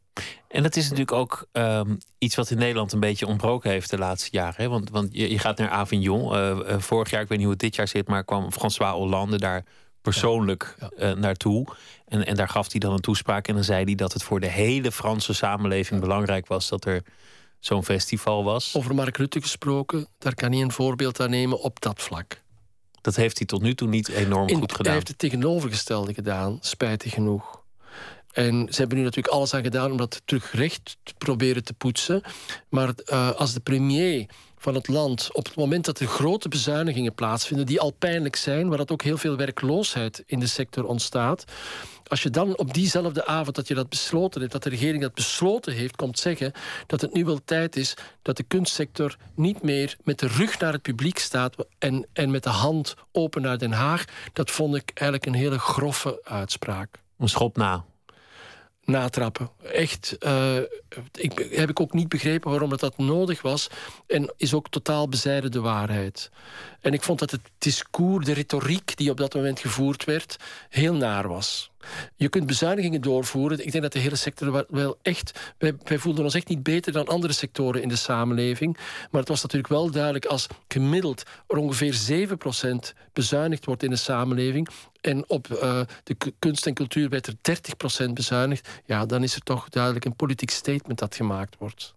En 0.48 0.62
dat 0.62 0.76
is 0.76 0.82
natuurlijk 0.82 1.12
ook 1.12 1.48
um, 1.52 1.98
iets 2.18 2.34
wat 2.36 2.50
in 2.50 2.58
Nederland 2.58 2.92
een 2.92 3.00
beetje 3.00 3.26
ontbroken 3.26 3.70
heeft 3.70 3.90
de 3.90 3.98
laatste 3.98 4.28
jaren. 4.32 4.62
Hè? 4.62 4.68
Want, 4.68 4.90
want 4.90 5.08
je, 5.12 5.30
je, 5.30 5.38
gaat 5.38 5.58
naar 5.58 5.68
Avignon. 5.68 6.34
Uh, 6.34 6.48
uh, 6.48 6.78
vorig 6.78 7.10
jaar, 7.10 7.22
ik 7.22 7.28
weet 7.28 7.38
niet 7.38 7.46
hoe 7.46 7.56
het 7.56 7.64
dit 7.64 7.76
jaar 7.76 7.88
zit, 7.88 8.08
maar 8.08 8.24
kwam 8.24 8.52
François 8.52 8.92
Hollande 8.92 9.38
daar 9.38 9.64
persoonlijk 10.00 10.76
ja, 10.80 10.90
ja. 10.96 11.10
Uh, 11.10 11.16
naartoe. 11.16 11.66
En, 12.06 12.26
en 12.26 12.36
daar 12.36 12.48
gaf 12.48 12.70
hij 12.70 12.80
dan 12.80 12.92
een 12.92 13.00
toespraak. 13.00 13.48
En 13.48 13.54
dan 13.54 13.64
zei 13.64 13.84
hij 13.84 13.94
dat 13.94 14.12
het 14.12 14.22
voor 14.22 14.40
de 14.40 14.50
hele 14.50 14.92
Franse 14.92 15.32
samenleving 15.32 16.00
ja. 16.00 16.06
belangrijk 16.06 16.46
was 16.46 16.68
dat 16.68 16.84
er 16.84 17.02
zo'n 17.60 17.84
festival 17.84 18.44
was. 18.44 18.74
Over 18.76 18.94
Mark 18.94 19.16
Rutte 19.16 19.40
gesproken, 19.40 20.06
daar 20.18 20.34
kan 20.34 20.52
hij 20.52 20.60
een 20.60 20.72
voorbeeld 20.72 21.20
aan 21.20 21.30
nemen 21.30 21.60
op 21.60 21.80
dat 21.80 22.02
vlak. 22.02 22.42
Dat 23.00 23.16
heeft 23.16 23.38
hij 23.38 23.46
tot 23.46 23.62
nu 23.62 23.74
toe 23.74 23.88
niet 23.88 24.08
enorm 24.08 24.48
in, 24.48 24.58
goed 24.58 24.70
gedaan. 24.70 24.84
Hij 24.84 24.94
heeft 24.94 25.08
het 25.08 25.18
tegenovergestelde 25.18 26.14
gedaan, 26.14 26.58
spijtig 26.60 27.12
genoeg. 27.12 27.64
En 28.36 28.66
ze 28.70 28.80
hebben 28.80 28.98
nu 28.98 29.04
natuurlijk 29.04 29.34
alles 29.34 29.54
aan 29.54 29.62
gedaan 29.62 29.90
om 29.90 29.96
dat 29.96 30.22
terug 30.24 30.52
recht 30.52 30.96
te 31.02 31.14
proberen 31.18 31.64
te 31.64 31.72
poetsen. 31.72 32.22
Maar 32.68 32.94
uh, 33.06 33.30
als 33.30 33.52
de 33.52 33.60
premier 33.60 34.26
van 34.58 34.74
het 34.74 34.88
land 34.88 35.28
op 35.32 35.44
het 35.44 35.56
moment 35.56 35.84
dat 35.84 35.98
er 35.98 36.06
grote 36.06 36.48
bezuinigingen 36.48 37.14
plaatsvinden, 37.14 37.66
die 37.66 37.80
al 37.80 37.90
pijnlijk 37.90 38.36
zijn, 38.36 38.68
waar 38.68 38.78
dat 38.78 38.90
ook 38.90 39.02
heel 39.02 39.16
veel 39.18 39.36
werkloosheid 39.36 40.22
in 40.26 40.40
de 40.40 40.46
sector 40.46 40.84
ontstaat. 40.84 41.44
Als 42.06 42.22
je 42.22 42.30
dan 42.30 42.58
op 42.58 42.74
diezelfde 42.74 43.26
avond 43.26 43.56
dat 43.56 43.68
je 43.68 43.74
dat 43.74 43.88
besloten 43.88 44.40
hebt, 44.40 44.52
dat 44.52 44.62
de 44.62 44.70
regering 44.70 45.02
dat 45.02 45.14
besloten 45.14 45.72
heeft, 45.72 45.96
komt 45.96 46.18
zeggen 46.18 46.52
dat 46.86 47.00
het 47.00 47.14
nu 47.14 47.24
wel 47.24 47.40
tijd 47.44 47.76
is 47.76 47.94
dat 48.22 48.36
de 48.36 48.42
kunstsector 48.42 49.16
niet 49.34 49.62
meer 49.62 49.96
met 50.04 50.18
de 50.18 50.26
rug 50.26 50.58
naar 50.58 50.72
het 50.72 50.82
publiek 50.82 51.18
staat 51.18 51.54
en, 51.78 52.06
en 52.12 52.30
met 52.30 52.42
de 52.42 52.48
hand 52.48 52.94
open 53.12 53.42
naar 53.42 53.58
Den 53.58 53.72
Haag, 53.72 54.04
dat 54.32 54.50
vond 54.50 54.74
ik 54.74 54.90
eigenlijk 54.94 55.26
een 55.26 55.40
hele 55.40 55.58
grove 55.58 56.20
uitspraak. 56.24 57.00
Een 57.18 57.28
schop 57.28 57.56
na 57.56 57.84
natrappen. 58.86 59.50
Echt, 59.72 60.16
uh, 60.20 60.56
ik, 61.12 61.48
heb 61.50 61.70
ik 61.70 61.80
ook 61.80 61.92
niet 61.92 62.08
begrepen 62.08 62.50
waarom 62.50 62.70
dat, 62.70 62.80
dat 62.80 62.98
nodig 62.98 63.42
was. 63.42 63.68
En 64.06 64.32
is 64.36 64.54
ook 64.54 64.68
totaal 64.68 65.08
bezijden 65.08 65.50
de 65.50 65.60
waarheid. 65.60 66.30
En 66.80 66.92
ik 66.92 67.02
vond 67.02 67.18
dat 67.18 67.30
het 67.30 67.40
discours, 67.58 68.26
de 68.26 68.32
retoriek 68.32 68.96
die 68.96 69.10
op 69.10 69.16
dat 69.16 69.34
moment 69.34 69.60
gevoerd 69.60 70.04
werd, 70.04 70.36
heel 70.68 70.94
naar 70.94 71.28
was. 71.28 71.70
Je 72.16 72.28
kunt 72.28 72.46
bezuinigingen 72.46 73.00
doorvoeren. 73.00 73.64
Ik 73.64 73.70
denk 73.70 73.82
dat 73.82 73.92
de 73.92 73.98
hele 73.98 74.16
sector 74.16 74.64
wel 74.68 74.98
echt. 75.02 75.54
Wij, 75.58 75.98
voelden 75.98 76.24
ons 76.24 76.34
echt 76.34 76.48
niet 76.48 76.62
beter 76.62 76.92
dan 76.92 77.06
andere 77.06 77.32
sectoren 77.32 77.82
in 77.82 77.88
de 77.88 77.96
samenleving. 77.96 78.76
Maar 79.10 79.20
het 79.20 79.28
was 79.28 79.42
natuurlijk 79.42 79.72
wel 79.72 79.90
duidelijk 79.90 80.24
als 80.24 80.46
gemiddeld 80.68 81.22
er 81.46 81.56
ongeveer 81.56 82.28
7% 82.28 82.96
bezuinigd 83.12 83.64
wordt 83.64 83.82
in 83.82 83.90
de 83.90 83.96
samenleving. 83.96 84.68
En 85.00 85.24
op 85.28 85.48
uh, 85.48 85.80
de 86.04 86.16
kunst 86.38 86.66
en 86.66 86.74
cultuur 86.74 87.08
werd 87.08 87.26
er 87.26 87.34
30% 88.06 88.12
bezuinigd. 88.12 88.68
Ja, 88.84 89.06
dan 89.06 89.22
is 89.22 89.34
er 89.34 89.40
toch 89.40 89.68
duidelijk 89.68 90.04
een 90.04 90.16
politiek 90.16 90.50
statement 90.50 90.98
dat 90.98 91.14
gemaakt 91.14 91.56
wordt. 91.58 91.94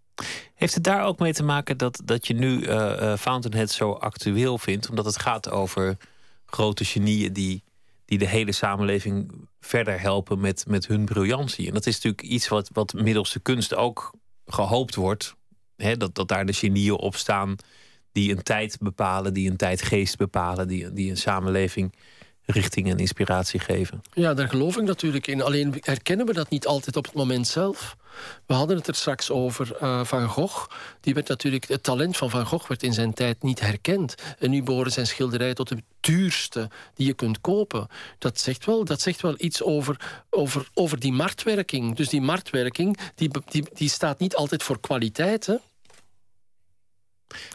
Heeft 0.55 0.73
het 0.73 0.83
daar 0.83 1.05
ook 1.05 1.19
mee 1.19 1.33
te 1.33 1.43
maken 1.43 1.77
dat, 1.77 2.01
dat 2.05 2.27
je 2.27 2.33
nu 2.33 2.59
uh, 2.59 2.67
uh, 2.67 3.15
Fountainhead 3.15 3.71
zo 3.71 3.91
actueel 3.91 4.57
vindt? 4.57 4.89
Omdat 4.89 5.05
het 5.05 5.19
gaat 5.19 5.49
over 5.49 5.97
grote 6.45 6.85
genieën 6.85 7.33
die, 7.33 7.63
die 8.05 8.17
de 8.17 8.27
hele 8.27 8.51
samenleving 8.51 9.31
verder 9.59 10.01
helpen 10.01 10.39
met, 10.39 10.65
met 10.67 10.87
hun 10.87 11.05
briljantie. 11.05 11.67
En 11.67 11.73
dat 11.73 11.85
is 11.85 11.93
natuurlijk 11.93 12.23
iets 12.23 12.47
wat, 12.47 12.69
wat 12.73 12.93
middels 12.93 13.33
de 13.33 13.39
kunst 13.39 13.75
ook 13.75 14.13
gehoopt 14.45 14.95
wordt. 14.95 15.35
Hè, 15.75 15.97
dat, 15.97 16.15
dat 16.15 16.27
daar 16.27 16.45
de 16.45 16.53
genieën 16.53 16.97
op 16.97 17.15
staan 17.15 17.55
die 18.11 18.31
een 18.31 18.43
tijd 18.43 18.77
bepalen, 18.79 19.33
die 19.33 19.49
een 19.49 19.57
tijdgeest 19.57 20.17
bepalen, 20.17 20.67
die, 20.67 20.93
die 20.93 21.09
een 21.09 21.17
samenleving 21.17 21.93
richting 22.51 22.89
en 22.89 22.97
inspiratie 22.97 23.59
geven. 23.59 24.01
Ja, 24.13 24.33
daar 24.33 24.49
geloof 24.49 24.77
ik 24.77 24.83
natuurlijk 24.83 25.27
in. 25.27 25.41
Alleen 25.41 25.75
herkennen 25.79 26.25
we 26.25 26.33
dat 26.33 26.49
niet 26.49 26.67
altijd 26.67 26.95
op 26.95 27.05
het 27.05 27.13
moment 27.13 27.47
zelf. 27.47 27.97
We 28.45 28.53
hadden 28.53 28.77
het 28.77 28.87
er 28.87 28.95
straks 28.95 29.31
over 29.31 29.77
uh, 29.81 30.03
Van 30.03 30.27
Gogh. 30.27 30.67
Die 31.01 31.13
werd 31.13 31.27
natuurlijk, 31.27 31.67
het 31.67 31.83
talent 31.83 32.17
van 32.17 32.29
Van 32.29 32.45
Gogh 32.45 32.67
werd 32.67 32.83
in 32.83 32.93
zijn 32.93 33.13
tijd 33.13 33.43
niet 33.43 33.59
herkend. 33.59 34.15
En 34.39 34.49
nu 34.49 34.63
behoren 34.63 34.91
zijn 34.91 35.07
schilderijen 35.07 35.55
tot 35.55 35.67
de 35.67 35.83
duurste 35.99 36.69
die 36.93 37.07
je 37.07 37.13
kunt 37.13 37.41
kopen. 37.41 37.87
Dat 38.17 38.39
zegt 38.39 38.65
wel, 38.65 38.85
dat 38.85 39.01
zegt 39.01 39.21
wel 39.21 39.35
iets 39.37 39.63
over, 39.63 40.23
over, 40.29 40.67
over 40.73 40.99
die 40.99 41.13
marktwerking. 41.13 41.95
Dus 41.95 42.09
die 42.09 42.21
marktwerking 42.21 42.97
die, 43.15 43.29
die, 43.49 43.65
die 43.73 43.89
staat 43.89 44.19
niet 44.19 44.35
altijd 44.35 44.63
voor 44.63 44.79
kwaliteit. 44.79 45.45
Hè? 45.45 45.55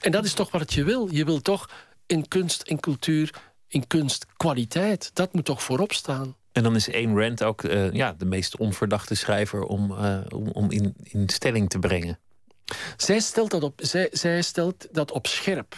En 0.01 0.13
dat 0.13 0.25
is 0.25 0.33
toch 0.33 0.51
wat 0.51 0.73
je 0.73 0.85
wil. 0.85 1.09
Je 1.11 1.25
wil 1.25 1.41
toch 1.41 1.69
in 2.07 2.29
kunst 2.29 2.63
en 2.63 2.81
cultuur 2.81 3.31
in 3.75 3.87
kunst 3.87 4.27
kwaliteit. 4.37 5.11
Dat 5.15 5.33
moet 5.33 5.45
toch 5.45 5.63
voorop 5.63 5.93
staan. 5.93 6.37
En 6.53 6.63
dan 6.63 6.75
is 6.75 6.93
Ayn 6.93 7.19
Rand 7.21 7.43
ook 7.43 7.63
uh, 7.63 7.93
ja, 7.93 8.15
de 8.19 8.25
meest 8.25 8.57
onverdachte 8.57 9.15
schrijver 9.15 9.63
om, 9.63 9.91
uh, 9.91 10.19
om, 10.29 10.49
om 10.49 10.71
in, 10.71 10.95
in 11.03 11.29
stelling 11.29 11.69
te 11.69 11.79
brengen. 11.79 12.19
Zij 12.97 13.21
stelt 13.21 13.51
dat 13.51 13.63
op, 13.63 13.81
zij, 13.83 14.09
zij 14.13 14.43
stelt 14.43 14.89
dat 14.93 15.13
op 15.13 15.27
scherp. 15.27 15.77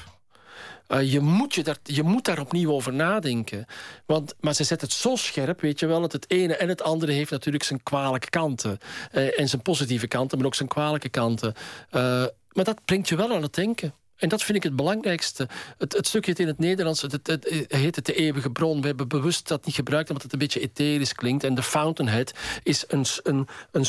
Uh, 0.88 1.12
je, 1.12 1.20
moet 1.20 1.54
je, 1.54 1.62
daar, 1.62 1.76
je 1.82 2.02
moet 2.02 2.24
daar 2.24 2.40
opnieuw 2.40 2.72
over 2.72 2.92
nadenken. 2.92 3.66
Want, 4.06 4.34
maar 4.40 4.54
ze 4.54 4.64
zet 4.64 4.80
het 4.80 4.92
zo 4.92 5.16
scherp, 5.16 5.60
weet 5.60 5.80
je 5.80 5.86
wel, 5.86 6.00
dat 6.00 6.12
het 6.12 6.30
ene 6.30 6.56
en 6.56 6.68
het 6.68 6.82
andere 6.82 7.12
heeft 7.12 7.30
natuurlijk 7.30 7.64
zijn 7.64 7.82
kwalijke 7.82 8.30
kanten. 8.30 8.78
en 9.10 9.48
zijn 9.48 9.62
positieve 9.62 10.06
kanten, 10.06 10.38
maar 10.38 10.46
ook 10.46 10.54
zijn 10.54 10.68
kwalijke 10.68 11.08
kanten. 11.08 11.54
maar 11.90 12.64
dat 12.64 12.84
brengt 12.84 13.08
je 13.08 13.16
wel 13.16 13.34
aan 13.34 13.42
het 13.42 13.54
denken. 13.54 13.94
En 14.16 14.28
dat 14.28 14.42
vind 14.42 14.56
ik 14.56 14.62
het 14.62 14.76
belangrijkste. 14.76 15.48
Het, 15.78 15.92
het 15.92 16.06
stukje 16.06 16.32
in 16.34 16.46
het 16.46 16.58
Nederlands, 16.58 17.02
het, 17.02 17.12
het, 17.12 17.66
heet 17.68 17.96
het 17.96 18.06
de 18.06 18.14
eeuwige 18.14 18.50
bron. 18.50 18.80
We 18.80 18.86
hebben 18.86 19.08
bewust 19.08 19.48
dat 19.48 19.66
niet 19.66 19.74
gebruikt, 19.74 20.08
omdat 20.08 20.22
het 20.22 20.32
een 20.32 20.38
beetje 20.38 20.60
etherisch 20.60 21.12
klinkt. 21.12 21.44
En 21.44 21.54
de 21.54 21.62
Fountainhead 21.62 22.32
is 22.62 22.84
een, 22.88 23.04
een, 23.22 23.48
een, 23.70 23.86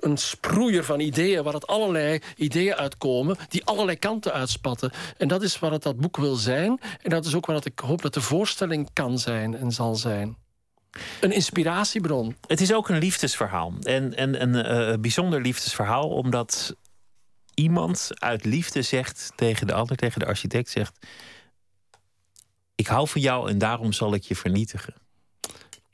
een 0.00 0.16
sproeier 0.16 0.84
van 0.84 1.00
ideeën, 1.00 1.42
waar 1.42 1.52
het 1.52 1.66
allerlei 1.66 2.20
ideeën 2.36 2.74
uitkomen, 2.74 3.36
die 3.48 3.64
allerlei 3.64 3.98
kanten 3.98 4.32
uitspatten. 4.32 4.90
En 5.16 5.28
dat 5.28 5.42
is 5.42 5.58
wat 5.58 5.70
het 5.70 5.82
dat 5.82 5.96
boek 5.96 6.16
wil 6.16 6.34
zijn. 6.34 6.80
En 7.02 7.10
dat 7.10 7.26
is 7.26 7.34
ook 7.34 7.46
wat 7.46 7.64
ik 7.64 7.78
hoop 7.78 8.02
dat 8.02 8.14
de 8.14 8.20
voorstelling 8.20 8.88
kan 8.92 9.18
zijn 9.18 9.56
en 9.56 9.72
zal 9.72 9.94
zijn. 9.94 10.36
Een 11.20 11.32
inspiratiebron. 11.32 12.36
Het 12.46 12.60
is 12.60 12.72
ook 12.72 12.88
een 12.88 12.98
liefdesverhaal. 12.98 13.72
En, 13.82 14.16
en 14.16 14.42
een 14.42 14.90
uh, 14.90 14.98
bijzonder 15.00 15.40
liefdesverhaal, 15.40 16.08
omdat 16.08 16.76
iemand 17.58 18.10
uit 18.14 18.44
liefde 18.44 18.82
zegt 18.82 19.32
tegen 19.34 19.66
de 19.66 19.72
ander, 19.72 19.96
tegen 19.96 20.20
de 20.20 20.26
architect, 20.26 20.70
zegt: 20.70 21.06
Ik 22.74 22.86
hou 22.86 23.08
van 23.08 23.20
jou 23.20 23.50
en 23.50 23.58
daarom 23.58 23.92
zal 23.92 24.14
ik 24.14 24.22
je 24.22 24.36
vernietigen. 24.36 24.94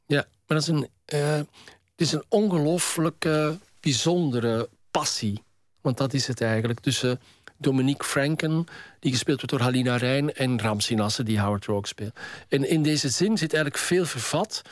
Ja, 0.06 0.26
maar 0.46 0.58
dat 0.58 0.62
is 0.62 0.68
een, 0.68 0.88
uh, 1.14 1.36
het 1.36 1.48
is 1.96 2.12
een 2.12 2.24
ongelooflijke, 2.28 3.58
bijzondere 3.80 4.68
passie. 4.90 5.42
Want 5.80 5.96
dat 5.96 6.14
is 6.14 6.26
het 6.26 6.40
eigenlijk. 6.40 6.80
Tussen 6.80 7.20
Dominique 7.56 8.08
Franken, 8.08 8.64
die 9.00 9.12
gespeeld 9.12 9.36
wordt 9.36 9.50
door 9.50 9.62
Halina 9.62 9.96
Rijn, 9.96 10.34
en 10.34 10.60
Ramsey 10.60 10.96
Nasser, 10.96 11.24
die 11.24 11.40
Howard 11.40 11.64
Rogue 11.64 11.86
speelt. 11.86 12.16
En 12.48 12.68
in 12.68 12.82
deze 12.82 13.08
zin 13.08 13.38
zit 13.38 13.54
eigenlijk 13.54 13.84
veel 13.84 14.06
vervat. 14.06 14.62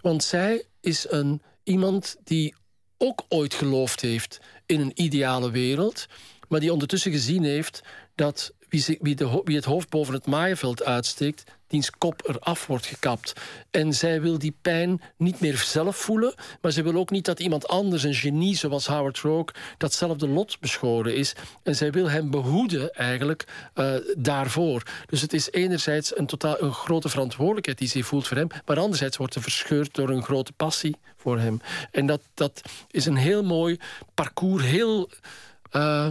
Want 0.00 0.24
zij 0.24 0.64
is 0.80 1.06
een, 1.08 1.42
iemand 1.62 2.16
die 2.24 2.54
ook 2.98 3.24
ooit 3.28 3.54
geloofd 3.54 4.00
heeft 4.00 4.40
in 4.66 4.80
een 4.80 4.92
ideale 4.94 5.50
wereld 5.50 6.06
maar 6.48 6.60
die 6.60 6.72
ondertussen 6.72 7.12
gezien 7.12 7.44
heeft 7.44 7.82
dat 8.14 8.52
wie, 8.68 8.98
wie, 9.00 9.14
de, 9.14 9.40
wie 9.44 9.56
het 9.56 9.64
hoofd 9.64 9.88
boven 9.88 10.14
het 10.14 10.26
maaienveld 10.26 10.84
uitsteekt, 10.84 11.44
diens 11.66 11.90
kop 11.90 12.28
eraf 12.28 12.66
wordt 12.66 12.86
gekapt. 12.86 13.32
En 13.70 13.94
zij 13.94 14.20
wil 14.20 14.38
die 14.38 14.56
pijn 14.62 15.00
niet 15.16 15.40
meer 15.40 15.56
zelf 15.56 15.96
voelen, 15.96 16.34
maar 16.60 16.72
ze 16.72 16.82
wil 16.82 16.94
ook 16.94 17.10
niet 17.10 17.24
dat 17.24 17.40
iemand 17.40 17.68
anders, 17.68 18.02
een 18.02 18.14
genie 18.14 18.56
zoals 18.56 18.86
Howard 18.86 19.18
Rogue, 19.18 19.54
datzelfde 19.78 20.28
lot 20.28 20.60
beschoren 20.60 21.14
is. 21.14 21.34
En 21.62 21.74
zij 21.74 21.90
wil 21.90 22.10
hem 22.10 22.30
behoeden 22.30 22.94
eigenlijk 22.94 23.44
uh, 23.74 23.94
daarvoor. 24.16 24.82
Dus 25.06 25.20
het 25.20 25.32
is 25.32 25.50
enerzijds 25.50 26.18
een, 26.18 26.26
totaal, 26.26 26.62
een 26.62 26.72
grote 26.72 27.08
verantwoordelijkheid 27.08 27.78
die 27.78 27.88
ze 27.88 28.02
voelt 28.02 28.26
voor 28.26 28.36
hem, 28.36 28.48
maar 28.66 28.78
anderzijds 28.78 29.16
wordt 29.16 29.32
ze 29.32 29.40
verscheurd 29.40 29.94
door 29.94 30.08
een 30.08 30.22
grote 30.22 30.52
passie 30.52 30.96
voor 31.16 31.38
hem. 31.38 31.60
En 31.90 32.06
dat, 32.06 32.22
dat 32.34 32.62
is 32.90 33.06
een 33.06 33.16
heel 33.16 33.44
mooi 33.44 33.78
parcours, 34.14 34.64
heel. 34.64 35.10
Uh, 35.72 36.08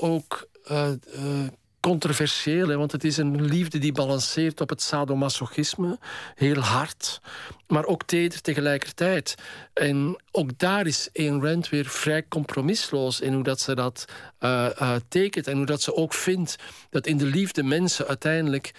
ook 0.00 0.48
uh, 0.70 0.88
uh, 1.14 1.46
controversieel, 1.80 2.68
hè, 2.68 2.76
want 2.76 2.92
het 2.92 3.04
is 3.04 3.16
een 3.16 3.44
liefde 3.44 3.78
die 3.78 3.92
balanceert 3.92 4.60
op 4.60 4.68
het 4.68 4.82
sadomasochisme, 4.82 5.98
heel 6.34 6.60
hard, 6.60 7.20
maar 7.66 7.84
ook 7.84 8.02
teder 8.02 8.40
tegelijkertijd. 8.40 9.34
En 9.72 10.22
ook 10.30 10.58
daar 10.58 10.86
is 10.86 11.08
Ayn 11.12 11.42
Rand 11.42 11.68
weer 11.68 11.86
vrij 11.86 12.28
compromisloos 12.28 13.20
in 13.20 13.32
hoe 13.32 13.42
dat 13.42 13.60
ze 13.60 13.74
dat 13.74 14.04
uh, 14.40 14.96
tekent 15.08 15.46
en 15.46 15.56
hoe 15.56 15.66
dat 15.66 15.82
ze 15.82 15.94
ook 15.94 16.14
vindt 16.14 16.56
dat 16.90 17.06
in 17.06 17.16
de 17.16 17.26
liefde 17.26 17.62
mensen 17.62 18.06
uiteindelijk 18.06 18.74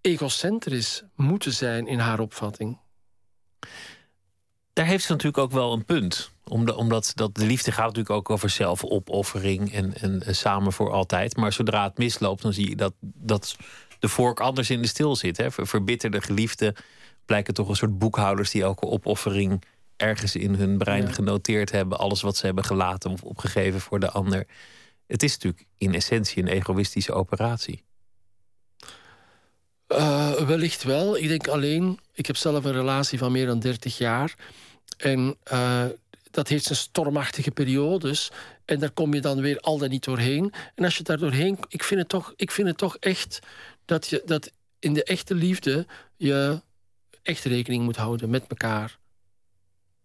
egocentrisch 0.00 1.02
moeten 1.14 1.52
zijn 1.52 1.86
in 1.86 1.98
haar 1.98 2.20
opvatting. 2.20 2.78
Daar 4.72 4.86
heeft 4.86 5.04
ze 5.04 5.10
natuurlijk 5.10 5.38
ook 5.38 5.52
wel 5.52 5.72
een 5.72 5.84
punt 5.84 6.30
omdat 6.48 7.12
dat 7.14 7.34
de 7.34 7.46
liefde 7.46 7.72
gaat 7.72 7.86
natuurlijk 7.86 8.14
ook 8.14 8.30
over 8.30 8.50
zelfopoffering 8.50 9.72
en, 9.72 9.94
en, 9.94 10.34
samen 10.34 10.72
voor 10.72 10.90
altijd. 10.90 11.36
Maar 11.36 11.52
zodra 11.52 11.84
het 11.84 11.98
misloopt, 11.98 12.42
dan 12.42 12.52
zie 12.52 12.68
je 12.68 12.76
dat, 12.76 12.92
dat 13.00 13.56
de 13.98 14.08
vork 14.08 14.40
anders 14.40 14.70
in 14.70 14.82
de 14.82 14.88
stil 14.88 15.16
zit. 15.16 15.36
Hè. 15.36 15.50
Verbitterde 15.50 16.20
geliefden 16.20 16.74
blijken 17.24 17.54
toch 17.54 17.68
een 17.68 17.76
soort 17.76 17.98
boekhouders 17.98 18.50
die 18.50 18.62
elke 18.62 18.86
opoffering 18.86 19.62
ergens 19.96 20.36
in 20.36 20.54
hun 20.54 20.78
brein 20.78 21.12
genoteerd 21.12 21.70
hebben. 21.70 21.98
Alles 21.98 22.22
wat 22.22 22.36
ze 22.36 22.46
hebben 22.46 22.64
gelaten 22.64 23.10
of 23.10 23.22
opgegeven 23.22 23.80
voor 23.80 24.00
de 24.00 24.10
ander. 24.10 24.46
Het 25.06 25.22
is 25.22 25.32
natuurlijk 25.32 25.64
in 25.78 25.94
essentie 25.94 26.42
een 26.42 26.48
egoïstische 26.48 27.12
operatie. 27.12 27.82
Uh, 29.88 30.32
wellicht 30.32 30.82
wel. 30.82 31.16
Ik 31.16 31.28
denk 31.28 31.48
alleen, 31.48 31.98
ik 32.12 32.26
heb 32.26 32.36
zelf 32.36 32.64
een 32.64 32.72
relatie 32.72 33.18
van 33.18 33.32
meer 33.32 33.46
dan 33.46 33.58
30 33.58 33.98
jaar. 33.98 34.34
En 34.96 35.36
uh, 35.52 35.84
dat 36.38 36.48
heeft 36.48 36.64
zijn 36.64 36.78
stormachtige 36.78 37.50
periodes. 37.50 38.30
En 38.64 38.78
daar 38.78 38.90
kom 38.90 39.14
je 39.14 39.20
dan 39.20 39.40
weer 39.40 39.60
al 39.60 39.78
dan 39.78 39.88
niet 39.88 40.04
doorheen. 40.04 40.52
En 40.74 40.84
als 40.84 40.96
je 40.96 41.02
daar 41.02 41.18
doorheen... 41.18 41.58
Ik 41.68 41.82
vind 41.82 42.00
het 42.00 42.08
toch, 42.08 42.32
ik 42.36 42.50
vind 42.50 42.68
het 42.68 42.78
toch 42.78 42.96
echt 42.96 43.38
dat, 43.84 44.06
je, 44.06 44.22
dat 44.24 44.50
in 44.78 44.94
de 44.94 45.04
echte 45.04 45.34
liefde... 45.34 45.86
je 46.16 46.62
echt 47.22 47.44
rekening 47.44 47.84
moet 47.84 47.96
houden 47.96 48.30
met 48.30 48.44
elkaar. 48.48 48.98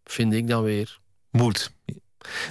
Vind 0.04 0.34
ik 0.34 0.48
dan 0.48 0.64
weer. 0.64 1.00
Moet. 1.32 1.72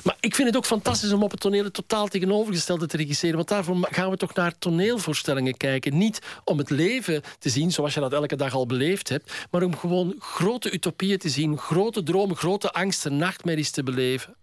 Maar 0.02 0.16
ik 0.20 0.34
vind 0.34 0.48
het 0.48 0.56
ook 0.56 0.66
fantastisch 0.66 1.12
om 1.12 1.22
op 1.22 1.30
het 1.30 1.40
toneel 1.40 1.64
het 1.64 1.74
totaal 1.74 2.08
tegenovergestelde 2.08 2.86
te 2.86 2.96
regisseren. 2.96 3.36
Want 3.36 3.48
daarvoor 3.48 3.88
gaan 3.90 4.10
we 4.10 4.16
toch 4.16 4.34
naar 4.34 4.58
toneelvoorstellingen 4.58 5.56
kijken. 5.56 5.98
Niet 5.98 6.18
om 6.44 6.58
het 6.58 6.70
leven 6.70 7.22
te 7.38 7.48
zien 7.48 7.72
zoals 7.72 7.94
je 7.94 8.00
dat 8.00 8.12
elke 8.12 8.36
dag 8.36 8.54
al 8.54 8.66
beleefd 8.66 9.08
hebt. 9.08 9.32
Maar 9.50 9.62
om 9.62 9.76
gewoon 9.76 10.14
grote 10.18 10.72
utopieën 10.72 11.18
te 11.18 11.28
zien. 11.28 11.58
Grote 11.58 12.02
dromen, 12.02 12.36
grote 12.36 12.72
angsten, 12.72 13.16
nachtmerries 13.16 13.70
te 13.70 13.82
beleven. 13.82 14.36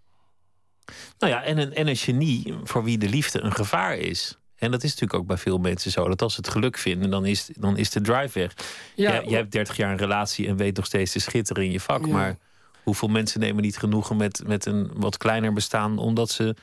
Nou 1.18 1.32
ja, 1.32 1.42
en 1.42 1.58
een, 1.58 1.74
en 1.74 1.86
een 1.86 1.96
genie 1.96 2.54
voor 2.64 2.84
wie 2.84 2.98
de 2.98 3.08
liefde 3.08 3.40
een 3.40 3.54
gevaar 3.54 3.96
is. 3.96 4.38
En 4.56 4.70
dat 4.70 4.82
is 4.82 4.90
natuurlijk 4.90 5.20
ook 5.20 5.26
bij 5.26 5.36
veel 5.36 5.58
mensen 5.58 5.90
zo. 5.90 6.08
Dat 6.08 6.22
als 6.22 6.34
ze 6.34 6.40
het 6.40 6.50
geluk 6.50 6.78
vinden, 6.78 7.10
dan 7.10 7.26
is, 7.26 7.50
dan 7.58 7.76
is 7.76 7.90
de 7.90 8.00
drive 8.00 8.38
weg. 8.38 8.54
Ja, 8.94 9.12
jij, 9.12 9.24
jij 9.24 9.38
hebt 9.38 9.52
30 9.52 9.76
jaar 9.76 9.90
een 9.90 9.98
relatie 9.98 10.46
en 10.46 10.56
weet 10.56 10.76
nog 10.76 10.86
steeds 10.86 11.12
te 11.12 11.18
schitteren 11.18 11.64
in 11.64 11.70
je 11.72 11.80
vak. 11.80 12.06
Maar 12.06 12.36
Hoeveel 12.82 13.08
mensen 13.08 13.40
nemen 13.40 13.62
niet 13.62 13.78
genoegen 13.78 14.16
met, 14.16 14.42
met 14.46 14.66
een 14.66 14.90
wat 14.94 15.16
kleiner 15.16 15.52
bestaan 15.52 15.98
omdat 15.98 16.30
ze 16.30 16.54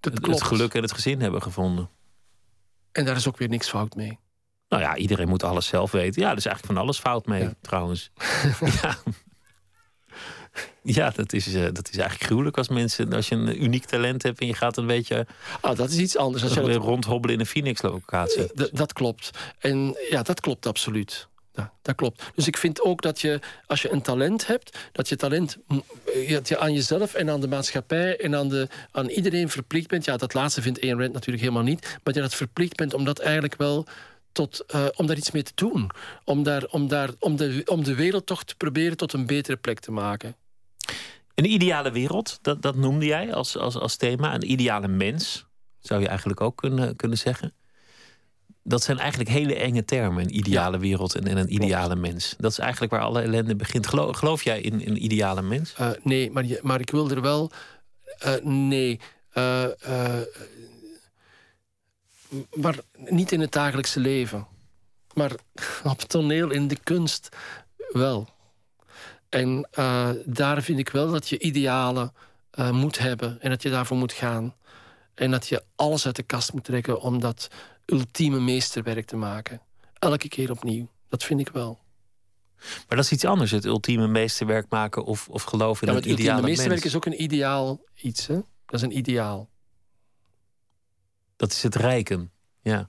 het, 0.00 0.26
het, 0.26 0.42
geluk 0.42 0.74
en 0.74 0.82
het 0.82 0.92
gezin 0.92 1.20
hebben 1.20 1.42
gevonden? 1.42 1.88
En 2.92 3.04
daar 3.04 3.16
is 3.16 3.28
ook 3.28 3.38
weer 3.38 3.48
niks 3.48 3.68
fout 3.68 3.94
mee. 3.94 4.18
Nou 4.68 4.82
ja, 4.82 4.96
iedereen 4.96 5.28
moet 5.28 5.42
alles 5.42 5.66
zelf 5.66 5.90
weten. 5.90 6.22
Ja, 6.22 6.30
er 6.30 6.36
is 6.36 6.46
eigenlijk 6.46 6.74
van 6.74 6.84
alles 6.84 6.98
fout 6.98 7.26
mee, 7.26 7.48
trouwens. 7.60 8.10
ja. 8.82 8.96
Ja, 10.82 11.10
dat 11.10 11.32
is, 11.32 11.48
uh, 11.48 11.64
dat 11.72 11.88
is 11.90 11.96
eigenlijk 11.96 12.22
gruwelijk 12.22 12.56
als 12.56 12.68
mensen, 12.68 13.12
als 13.12 13.28
je 13.28 13.34
een 13.34 13.62
uniek 13.62 13.84
talent 13.84 14.22
hebt 14.22 14.40
en 14.40 14.46
je 14.46 14.54
gaat 14.54 14.76
een 14.76 14.86
beetje. 14.86 15.26
Ah, 15.60 15.76
dat 15.76 15.90
is 15.90 15.96
iets 15.96 16.16
anders. 16.16 16.42
Als 16.42 16.54
je 16.54 16.64
weer 16.72 16.74
rondhobbelen 16.74 17.34
in 17.34 17.40
een 17.40 17.46
Phoenix-locatie. 17.46 18.70
dat 18.72 18.92
klopt. 18.92 19.30
En 19.58 19.96
ja, 20.10 20.22
dat 20.22 20.40
klopt 20.40 20.66
absoluut. 20.66 21.28
Ja, 21.54 21.72
dat 21.82 21.94
klopt. 21.94 22.22
Dus 22.34 22.46
ik 22.46 22.56
vind 22.56 22.80
ook 22.80 23.02
dat 23.02 23.20
je, 23.20 23.40
als 23.66 23.82
je 23.82 23.92
een 23.92 24.02
talent 24.02 24.46
hebt, 24.46 24.78
dat 24.92 25.08
je 25.08 25.16
talent 25.16 25.58
dat 26.28 26.48
je 26.48 26.58
aan 26.58 26.72
jezelf 26.72 27.14
en 27.14 27.30
aan 27.30 27.40
de 27.40 27.48
maatschappij 27.48 28.16
en 28.16 28.36
aan, 28.36 28.48
de, 28.48 28.68
aan 28.90 29.08
iedereen 29.08 29.48
verplicht 29.48 29.88
bent. 29.88 30.04
Ja, 30.04 30.16
dat 30.16 30.34
laatste 30.34 30.62
vindt 30.62 30.80
Ayn 30.80 30.98
Rand 30.98 31.12
natuurlijk 31.12 31.44
helemaal 31.44 31.62
niet. 31.62 31.80
Maar 31.80 32.00
dat 32.02 32.14
je 32.14 32.20
dat 32.20 32.34
verplicht 32.34 32.76
bent 32.76 32.94
om 32.94 33.04
dat 33.04 33.18
eigenlijk 33.18 33.56
wel 33.56 33.86
tot, 34.32 34.64
uh, 34.74 34.86
om 34.96 35.06
daar 35.06 35.16
iets 35.16 35.30
mee 35.30 35.42
te 35.42 35.52
doen. 35.54 35.90
Om, 36.24 36.42
daar, 36.42 36.64
om, 36.64 36.88
daar, 36.88 37.10
om, 37.18 37.36
de, 37.36 37.62
om 37.64 37.84
de 37.84 37.94
wereld 37.94 38.26
toch 38.26 38.44
te 38.44 38.56
proberen 38.56 38.96
tot 38.96 39.12
een 39.12 39.26
betere 39.26 39.56
plek 39.56 39.80
te 39.80 39.92
maken. 39.92 40.36
Een 41.34 41.50
ideale 41.50 41.90
wereld, 41.90 42.38
dat, 42.42 42.62
dat 42.62 42.76
noemde 42.76 43.06
jij 43.06 43.34
als, 43.34 43.56
als, 43.56 43.76
als 43.76 43.96
thema. 43.96 44.34
Een 44.34 44.50
ideale 44.50 44.88
mens, 44.88 45.46
zou 45.80 46.00
je 46.00 46.08
eigenlijk 46.08 46.40
ook 46.40 46.56
kunnen, 46.56 46.96
kunnen 46.96 47.18
zeggen 47.18 47.52
dat 48.62 48.82
zijn 48.82 48.98
eigenlijk 48.98 49.30
hele 49.30 49.54
enge 49.54 49.84
termen. 49.84 50.24
Een 50.24 50.36
ideale 50.36 50.78
wereld 50.78 51.14
en, 51.14 51.36
een 51.36 51.54
ideale 51.54 51.96
mens. 51.96 52.34
Dat 52.38 52.50
is 52.50 52.58
eigenlijk 52.58 52.92
waar 52.92 53.02
alle 53.02 53.22
ellende 53.22 53.56
begint. 53.56 53.86
Geloof, 53.86 54.16
geloof 54.16 54.42
jij 54.42 54.60
in 54.60 54.74
een 54.74 55.04
ideale 55.04 55.42
mens? 55.42 55.74
Uh, 55.80 55.90
nee, 56.02 56.30
maar, 56.30 56.44
maar 56.62 56.80
ik 56.80 56.90
wil 56.90 57.10
er 57.10 57.20
wel. 57.20 57.50
Uh, 58.26 58.34
nee. 58.42 59.00
Uh, 59.34 59.64
maar 62.54 62.76
niet 62.94 63.32
in 63.32 63.40
het 63.40 63.52
dagelijkse 63.52 64.00
leven. 64.00 64.46
Maar 65.14 65.32
op 65.84 66.00
toneel, 66.00 66.50
in 66.50 66.68
de 66.68 66.78
kunst 66.82 67.28
wel. 67.92 68.28
En 69.28 69.68
daar 70.24 70.62
vind 70.62 70.78
ik 70.78 70.88
wel 70.88 71.10
dat 71.10 71.28
je 71.28 71.38
idealen 71.38 72.12
moet 72.70 72.98
hebben. 72.98 73.40
En 73.40 73.50
dat 73.50 73.62
je 73.62 73.70
daarvoor 73.70 73.96
moet 73.96 74.12
gaan. 74.12 74.54
En 75.14 75.30
dat 75.30 75.48
je 75.48 75.62
alles 75.76 76.06
uit 76.06 76.16
de 76.16 76.22
kast 76.22 76.52
moet 76.52 76.64
trekken 76.64 77.00
om 77.00 77.20
dat 77.20 77.48
ultieme 77.86 78.40
meesterwerk 78.40 79.06
te 79.06 79.16
maken. 79.16 79.60
Elke 79.98 80.28
keer 80.28 80.50
opnieuw. 80.50 80.88
Dat 81.08 81.24
vind 81.24 81.40
ik 81.40 81.48
wel. 81.48 81.80
Maar 82.58 82.96
dat 82.96 83.04
is 83.04 83.12
iets 83.12 83.24
anders, 83.24 83.50
het 83.50 83.64
ultieme 83.64 84.08
meesterwerk 84.08 84.66
maken 84.68 85.04
of, 85.04 85.28
of 85.28 85.42
geloven 85.42 85.86
in 85.86 85.92
ja, 85.92 85.98
een 85.98 86.10
ideale 86.10 86.42
mens. 86.42 86.58
Het 86.58 86.68
ultieme 86.68 86.68
meesterwerk 86.68 86.84
is 86.84 86.94
ook 86.94 87.06
een 87.06 87.22
ideaal 87.22 87.80
iets. 87.94 88.26
Hè? 88.26 88.34
Dat 88.66 88.74
is 88.74 88.82
een 88.82 88.96
ideaal. 88.96 89.50
Dat 91.36 91.52
is 91.52 91.62
het 91.62 91.74
rijken, 91.74 92.30
ja. 92.60 92.88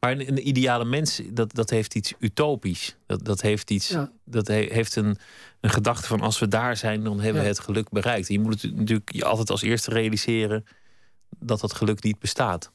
Maar 0.00 0.10
een, 0.10 0.28
een, 0.28 0.48
ideale 0.48 0.84
mens, 0.84 1.20
dat, 1.32 1.54
dat 1.54 1.70
heeft 1.70 1.94
iets 1.94 2.14
utopisch. 2.18 2.96
Dat, 3.06 3.24
dat 3.24 3.40
heeft 3.40 3.70
iets. 3.70 3.94
Dat 4.24 4.48
heeft 4.48 4.96
een, 4.96 5.18
een 5.60 5.70
gedachte 5.70 6.06
van 6.06 6.20
als 6.20 6.38
we 6.38 6.48
daar 6.48 6.76
zijn, 6.76 7.04
dan 7.04 7.20
hebben 7.20 7.42
we 7.42 7.48
het 7.48 7.58
geluk 7.58 7.88
bereikt. 7.88 8.28
je 8.28 8.40
moet 8.40 8.62
het 8.62 8.76
natuurlijk 8.76 9.12
je 9.12 9.24
altijd 9.24 9.50
als 9.50 9.62
eerste 9.62 9.90
realiseren 9.90 10.64
dat 11.38 11.60
dat 11.60 11.72
geluk 11.72 12.02
niet 12.02 12.18
bestaat. 12.18 12.70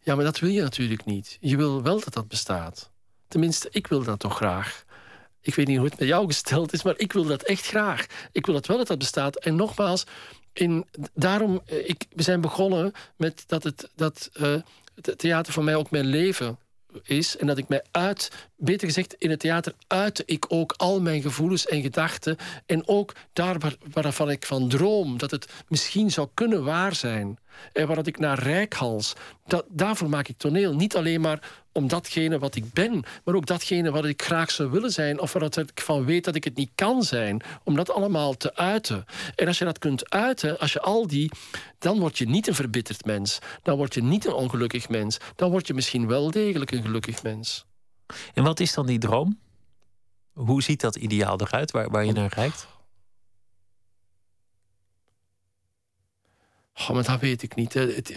Ja, 0.00 0.14
maar 0.14 0.24
dat 0.24 0.38
wil 0.38 0.50
je 0.50 0.62
natuurlijk 0.62 1.04
niet. 1.04 1.38
Je 1.40 1.56
wil 1.56 1.82
wel 1.82 2.00
dat 2.00 2.14
dat 2.14 2.28
bestaat. 2.28 2.90
Tenminste, 3.28 3.68
ik 3.70 3.86
wil 3.86 4.02
dat 4.02 4.18
toch 4.18 4.36
graag. 4.36 4.84
Ik 5.40 5.54
weet 5.54 5.66
niet 5.66 5.76
hoe 5.76 5.86
het 5.86 5.98
met 5.98 6.08
jou 6.08 6.26
gesteld 6.26 6.72
is, 6.72 6.82
maar 6.82 6.98
ik 6.98 7.12
wil 7.12 7.24
dat 7.24 7.42
echt 7.42 7.66
graag. 7.66 8.06
Ik 8.32 8.46
wil 8.46 8.54
dat 8.54 8.66
wel 8.66 8.76
dat 8.76 8.86
dat 8.86 8.98
bestaat. 8.98 9.36
En 9.36 9.56
nogmaals, 9.56 10.04
in, 10.52 10.86
daarom, 11.14 11.60
eh, 11.66 11.88
ik, 11.88 12.04
we 12.10 12.22
zijn 12.22 12.40
begonnen 12.40 12.92
met 13.16 13.44
dat 13.46 13.62
het, 13.62 13.90
dat, 13.94 14.30
uh, 14.40 14.56
het 14.94 15.18
theater 15.18 15.52
voor 15.52 15.64
mij 15.64 15.74
ook 15.74 15.90
mijn 15.90 16.06
leven 16.06 16.58
is. 17.02 17.36
En 17.36 17.46
dat 17.46 17.58
ik 17.58 17.68
mij 17.68 17.84
uit, 17.90 18.48
beter 18.56 18.86
gezegd, 18.86 19.14
in 19.18 19.30
het 19.30 19.40
theater 19.40 19.74
uitte 19.86 20.22
ik 20.26 20.44
ook 20.48 20.74
al 20.76 21.00
mijn 21.00 21.22
gevoelens 21.22 21.66
en 21.66 21.82
gedachten. 21.82 22.36
En 22.66 22.88
ook 22.88 23.12
daar 23.32 23.58
waar, 23.58 23.76
waarvan 23.92 24.30
ik 24.30 24.46
van 24.46 24.68
droom, 24.68 25.18
dat 25.18 25.30
het 25.30 25.48
misschien 25.68 26.10
zou 26.10 26.28
kunnen 26.34 26.64
waar 26.64 26.94
zijn. 26.94 27.38
En 27.72 27.86
waar 27.86 28.06
ik 28.06 28.18
naar 28.18 28.38
rijkhals. 28.38 29.12
Dat, 29.46 29.64
daarvoor 29.68 30.08
maak 30.08 30.28
ik 30.28 30.38
toneel. 30.38 30.74
Niet 30.74 30.96
alleen 30.96 31.20
maar 31.20 31.64
om 31.72 31.88
datgene 31.88 32.38
wat 32.38 32.54
ik 32.54 32.72
ben, 32.72 33.04
maar 33.24 33.34
ook 33.34 33.46
datgene 33.46 33.90
wat 33.90 34.04
ik 34.04 34.22
graag 34.22 34.50
zou 34.50 34.70
willen 34.70 34.92
zijn, 34.92 35.20
of 35.20 35.32
waar 35.32 35.42
ik 35.42 35.80
van 35.80 36.04
weet 36.04 36.24
dat 36.24 36.34
ik 36.34 36.44
het 36.44 36.56
niet 36.56 36.70
kan 36.74 37.02
zijn, 37.02 37.42
om 37.64 37.76
dat 37.76 37.90
allemaal 37.90 38.36
te 38.36 38.54
uiten. 38.54 39.04
En 39.34 39.46
als 39.46 39.58
je 39.58 39.64
dat 39.64 39.78
kunt 39.78 40.10
uiten, 40.10 40.58
als 40.58 40.72
je 40.72 40.80
al 40.80 41.06
die, 41.06 41.30
dan 41.78 41.98
word 41.98 42.18
je 42.18 42.28
niet 42.28 42.46
een 42.46 42.54
verbitterd 42.54 43.04
mens, 43.04 43.38
dan 43.62 43.76
word 43.76 43.94
je 43.94 44.02
niet 44.02 44.26
een 44.26 44.32
ongelukkig 44.32 44.88
mens, 44.88 45.18
dan 45.36 45.50
word 45.50 45.66
je 45.66 45.74
misschien 45.74 46.06
wel 46.06 46.30
degelijk 46.30 46.70
een 46.70 46.82
gelukkig 46.82 47.22
mens. 47.22 47.66
En 48.34 48.44
wat 48.44 48.60
is 48.60 48.74
dan 48.74 48.86
die 48.86 48.98
droom? 48.98 49.38
Hoe 50.32 50.62
ziet 50.62 50.80
dat 50.80 50.96
ideaal 50.96 51.40
eruit 51.40 51.70
waar, 51.70 51.90
waar 51.90 52.04
je 52.04 52.12
naar 52.12 52.28
kijkt? 52.28 52.66
Oh, 56.74 56.90
maar 56.90 57.04
dat 57.04 57.20
weet 57.20 57.42
ik 57.42 57.54
niet. 57.54 57.74
Het, 57.74 58.14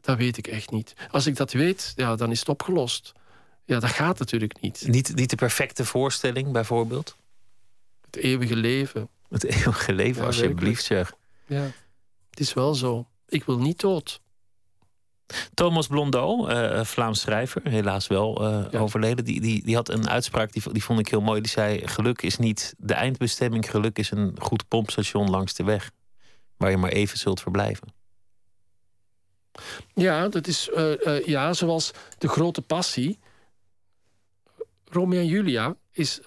dat 0.00 0.16
weet 0.16 0.36
ik 0.36 0.46
echt 0.46 0.70
niet. 0.70 0.94
Als 1.10 1.26
ik 1.26 1.36
dat 1.36 1.52
weet, 1.52 1.92
ja, 1.96 2.16
dan 2.16 2.30
is 2.30 2.38
het 2.38 2.48
opgelost. 2.48 3.12
Ja, 3.64 3.80
dat 3.80 3.90
gaat 3.90 4.18
natuurlijk 4.18 4.60
niet. 4.60 4.84
Niet, 4.86 5.14
niet 5.14 5.30
de 5.30 5.36
perfecte 5.36 5.84
voorstelling, 5.84 6.52
bijvoorbeeld? 6.52 7.16
Het 8.00 8.16
eeuwige 8.16 8.56
leven. 8.56 9.08
Het 9.28 9.44
eeuwige 9.44 9.92
leven, 9.92 10.24
alsjeblieft 10.24 10.84
zeg. 10.84 11.14
Ja, 11.46 11.70
het 12.30 12.40
is 12.40 12.54
wel 12.54 12.74
zo. 12.74 13.06
Ik 13.28 13.44
wil 13.44 13.58
niet 13.58 13.80
dood. 13.80 14.20
Thomas 15.54 15.86
Blondeau, 15.86 16.50
uh, 16.50 16.84
Vlaams 16.84 17.20
schrijver, 17.20 17.60
helaas 17.64 18.06
wel 18.06 18.42
uh, 18.72 18.82
overleden, 18.82 19.24
die, 19.24 19.40
die, 19.40 19.64
die 19.64 19.74
had 19.74 19.88
een 19.88 20.08
uitspraak 20.08 20.52
die, 20.52 20.72
die 20.72 20.84
vond 20.84 20.98
ik 20.98 21.08
heel 21.08 21.20
mooi. 21.20 21.40
Die 21.40 21.50
zei: 21.50 21.88
Geluk 21.88 22.22
is 22.22 22.38
niet 22.38 22.74
de 22.78 22.94
eindbestemming, 22.94 23.70
geluk 23.70 23.98
is 23.98 24.10
een 24.10 24.36
goed 24.38 24.68
pompstation 24.68 25.30
langs 25.30 25.54
de 25.54 25.64
weg, 25.64 25.90
waar 26.56 26.70
je 26.70 26.76
maar 26.76 26.90
even 26.90 27.18
zult 27.18 27.40
verblijven. 27.40 27.88
Ja, 29.94 30.28
dat 30.28 30.46
is 30.46 30.70
uh, 30.76 31.26
ja, 31.26 31.52
zoals 31.52 31.90
de 32.18 32.28
grote 32.28 32.62
passie. 32.62 33.18
Romeo 34.84 35.20
en 35.20 35.26
Julia 35.26 35.76
is 35.90 36.20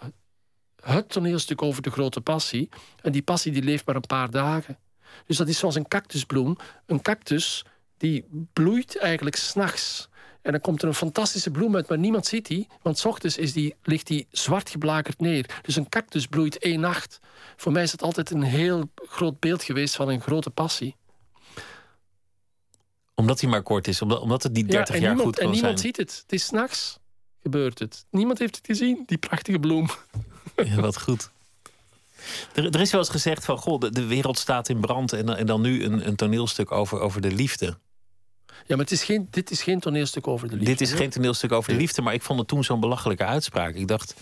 het 0.81 1.09
toneelstuk 1.09 1.61
over 1.61 1.81
de 1.81 1.91
grote 1.91 2.21
passie. 2.21 2.69
En 3.01 3.11
die 3.11 3.21
passie 3.21 3.51
die 3.51 3.63
leeft 3.63 3.85
maar 3.85 3.95
een 3.95 4.01
paar 4.01 4.29
dagen. 4.29 4.77
Dus 5.25 5.37
dat 5.37 5.47
is 5.47 5.57
zoals 5.57 5.75
een 5.75 5.87
cactusbloem. 5.87 6.57
Een 6.85 7.01
cactus 7.01 7.65
die 7.97 8.25
bloeit 8.53 8.97
eigenlijk 8.97 9.35
s'nachts. 9.35 10.09
En 10.41 10.51
dan 10.51 10.61
komt 10.61 10.81
er 10.81 10.87
een 10.87 10.93
fantastische 10.93 11.51
bloem 11.51 11.75
uit, 11.75 11.89
maar 11.89 11.97
niemand 11.97 12.25
ziet 12.25 12.45
die. 12.47 12.67
Want 12.81 12.97
s 12.97 13.05
ochtends 13.05 13.37
is 13.37 13.53
die, 13.53 13.75
ligt 13.83 14.07
die 14.07 14.27
zwart 14.31 14.69
geblakerd 14.69 15.19
neer. 15.19 15.59
Dus 15.61 15.75
een 15.75 15.89
cactus 15.89 16.27
bloeit 16.27 16.57
één 16.57 16.79
nacht. 16.79 17.19
Voor 17.55 17.71
mij 17.71 17.83
is 17.83 17.91
het 17.91 18.01
altijd 18.01 18.31
een 18.31 18.43
heel 18.43 18.91
groot 18.95 19.39
beeld 19.39 19.63
geweest 19.63 19.95
van 19.95 20.09
een 20.09 20.21
grote 20.21 20.49
passie 20.49 20.95
omdat 23.15 23.41
hij 23.41 23.49
maar 23.49 23.63
kort 23.63 23.87
is, 23.87 24.01
omdat, 24.01 24.19
omdat 24.19 24.43
het 24.43 24.53
niet 24.53 24.71
30 24.71 24.99
jaar 24.99 25.17
goed 25.17 25.23
kan 25.23 25.33
zijn. 25.33 25.47
En 25.47 25.53
niemand 25.53 25.79
ziet 25.79 25.97
het. 25.97 26.19
Het 26.21 26.33
is 26.33 26.45
s'nachts 26.45 26.99
gebeurt 27.41 27.79
het. 27.79 28.05
Niemand 28.09 28.39
heeft 28.39 28.55
het 28.55 28.65
gezien, 28.65 29.03
die 29.05 29.17
prachtige 29.17 29.59
bloem. 29.59 29.89
Ja, 30.55 30.81
wat 30.81 31.01
goed. 31.01 31.31
Er, 32.53 32.69
er 32.69 32.81
is 32.81 32.91
wel 32.91 32.99
eens 32.99 33.09
gezegd 33.09 33.45
van, 33.45 33.57
goh, 33.57 33.79
de, 33.79 33.89
de 33.89 34.05
wereld 34.05 34.37
staat 34.37 34.69
in 34.69 34.79
brand... 34.79 35.13
en, 35.13 35.37
en 35.37 35.45
dan 35.45 35.61
nu 35.61 35.83
een, 35.83 36.07
een 36.07 36.15
toneelstuk 36.15 36.71
over, 36.71 36.99
over 36.99 37.21
de 37.21 37.31
liefde. 37.31 37.77
Ja, 38.45 38.75
maar 38.75 38.85
het 38.85 38.91
is 38.91 39.03
geen, 39.03 39.27
dit 39.31 39.51
is 39.51 39.61
geen 39.61 39.79
toneelstuk 39.79 40.27
over 40.27 40.47
de 40.47 40.55
liefde. 40.55 40.71
Dit 40.71 40.81
is 40.81 40.91
geen 40.91 41.09
toneelstuk 41.09 41.51
over 41.51 41.71
de 41.71 41.77
liefde, 41.77 42.01
maar 42.01 42.13
ik 42.13 42.21
vond 42.21 42.39
het 42.39 42.47
toen 42.47 42.63
zo'n 42.63 42.79
belachelijke 42.79 43.25
uitspraak. 43.25 43.75
Ik 43.75 43.87
dacht, 43.87 44.13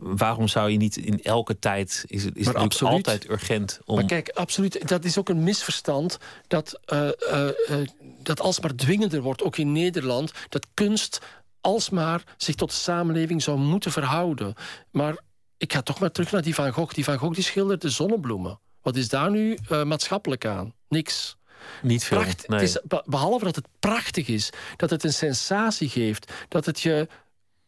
waarom 0.00 0.48
zou 0.48 0.70
je 0.70 0.76
niet 0.76 0.96
in 0.96 1.22
elke 1.22 1.58
tijd 1.58 2.04
is 2.06 2.24
het, 2.24 2.36
is 2.36 2.46
het 2.46 2.82
altijd 2.82 3.30
urgent 3.30 3.80
om. 3.84 3.94
Maar 3.94 4.04
kijk, 4.04 4.28
absoluut, 4.28 4.88
dat 4.88 5.04
is 5.04 5.18
ook 5.18 5.28
een 5.28 5.42
misverstand 5.42 6.18
dat, 6.46 6.80
uh, 6.92 7.08
uh, 7.30 7.76
dat 8.22 8.40
alsmaar 8.40 8.74
dwingender 8.74 9.22
wordt, 9.22 9.42
ook 9.42 9.56
in 9.56 9.72
Nederland, 9.72 10.32
dat 10.48 10.66
kunst 10.74 11.20
alsmaar 11.60 12.22
zich 12.36 12.54
tot 12.54 12.70
de 12.70 12.76
samenleving 12.76 13.42
zou 13.42 13.58
moeten 13.58 13.92
verhouden. 13.92 14.54
Maar 14.90 15.18
ik 15.58 15.72
ga 15.72 15.82
toch 15.82 16.00
maar 16.00 16.10
terug 16.10 16.30
naar 16.32 16.42
die 16.42 16.54
Van 16.54 16.72
Gogh. 16.72 16.94
Die 16.94 17.04
Van 17.04 17.18
Gogh 17.18 17.34
die 17.34 17.44
schilderde 17.44 17.90
zonnebloemen. 17.90 18.60
Wat 18.82 18.96
is 18.96 19.08
daar 19.08 19.30
nu 19.30 19.58
maatschappelijk 19.84 20.46
aan? 20.46 20.74
Niks. 20.88 21.36
Niet 21.82 22.04
veel. 22.04 22.24
nee. 22.46 22.62
is, 22.62 22.78
behalve 23.04 23.44
dat 23.44 23.56
het 23.56 23.66
prachtig 23.78 24.28
is, 24.28 24.50
dat 24.76 24.90
het 24.90 25.04
een 25.04 25.12
sensatie 25.12 25.88
geeft, 25.88 26.32
dat 26.48 26.66
het 26.66 26.80
je 26.80 27.08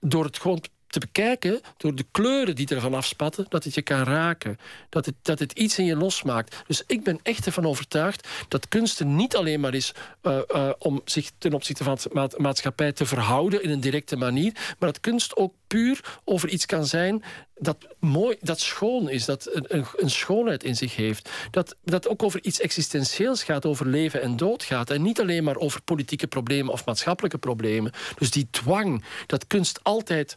door 0.01 0.24
het 0.24 0.38
gewoon 0.38 0.62
te 0.91 0.99
bekijken 0.99 1.61
door 1.76 1.95
de 1.95 2.07
kleuren 2.11 2.55
die 2.55 2.68
ervan 2.68 2.95
afspatten, 2.95 3.47
dat 3.49 3.64
het 3.64 3.74
je 3.74 3.82
kan 3.82 4.03
raken. 4.03 4.59
Dat 4.88 5.07
het, 5.07 5.14
dat 5.22 5.38
het 5.38 5.53
iets 5.53 5.78
in 5.78 5.84
je 5.84 5.97
losmaakt. 5.97 6.57
Dus 6.66 6.82
ik 6.86 7.05
ben 7.05 7.20
echt 7.22 7.47
ervan 7.47 7.66
overtuigd 7.66 8.28
dat 8.49 8.68
kunsten 8.68 9.16
niet 9.16 9.36
alleen 9.36 9.61
maar 9.61 9.74
is 9.74 9.95
uh, 10.22 10.38
uh, 10.55 10.70
om 10.78 11.01
zich 11.05 11.30
ten 11.38 11.53
opzichte 11.53 11.84
van 11.84 11.99
de 12.03 12.34
maatschappij 12.36 12.93
te 12.93 13.07
verhouden 13.07 13.62
in 13.62 13.70
een 13.70 13.80
directe 13.80 14.16
manier, 14.16 14.53
maar 14.53 14.93
dat 14.93 15.01
kunst 15.01 15.36
ook 15.36 15.55
puur 15.66 16.18
over 16.24 16.49
iets 16.49 16.66
kan 16.66 16.86
zijn 16.86 17.22
dat 17.61 17.86
mooi, 17.99 18.36
dat 18.41 18.61
schoon 18.61 19.09
is, 19.09 19.24
dat 19.24 19.49
een, 19.53 19.84
een, 19.97 20.11
schoonheid 20.11 20.64
in 20.64 20.76
zich 20.76 20.97
heeft. 20.97 21.30
Dat, 21.51 21.76
dat 21.84 22.09
ook 22.09 22.22
over 22.22 22.45
iets 22.45 22.61
existentieels 22.61 23.43
gaat, 23.43 23.66
over 23.66 23.86
leven 23.86 24.22
en 24.22 24.36
dood 24.36 24.62
gaat. 24.62 24.91
En 24.91 25.03
niet 25.03 25.20
alleen 25.20 25.45
maar 25.45 25.57
over 25.57 25.82
politieke 25.82 26.26
problemen 26.26 26.72
of 26.72 26.84
maatschappelijke 26.84 27.38
problemen. 27.38 27.93
Dus 28.18 28.30
die 28.30 28.49
dwang 28.51 29.05
dat 29.26 29.47
kunst 29.47 29.84
altijd 29.84 30.36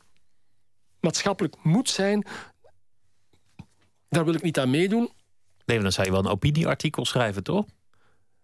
maatschappelijk 1.03 1.55
moet 1.63 1.89
zijn, 1.89 2.25
daar 4.09 4.25
wil 4.25 4.33
ik 4.33 4.41
niet 4.41 4.59
aan 4.59 4.69
meedoen. 4.69 5.11
Nee, 5.65 5.79
dan 5.79 5.91
zou 5.91 6.07
je 6.07 6.13
wel 6.13 6.23
een 6.23 6.31
opinieartikel 6.31 7.05
schrijven, 7.05 7.43
toch? 7.43 7.65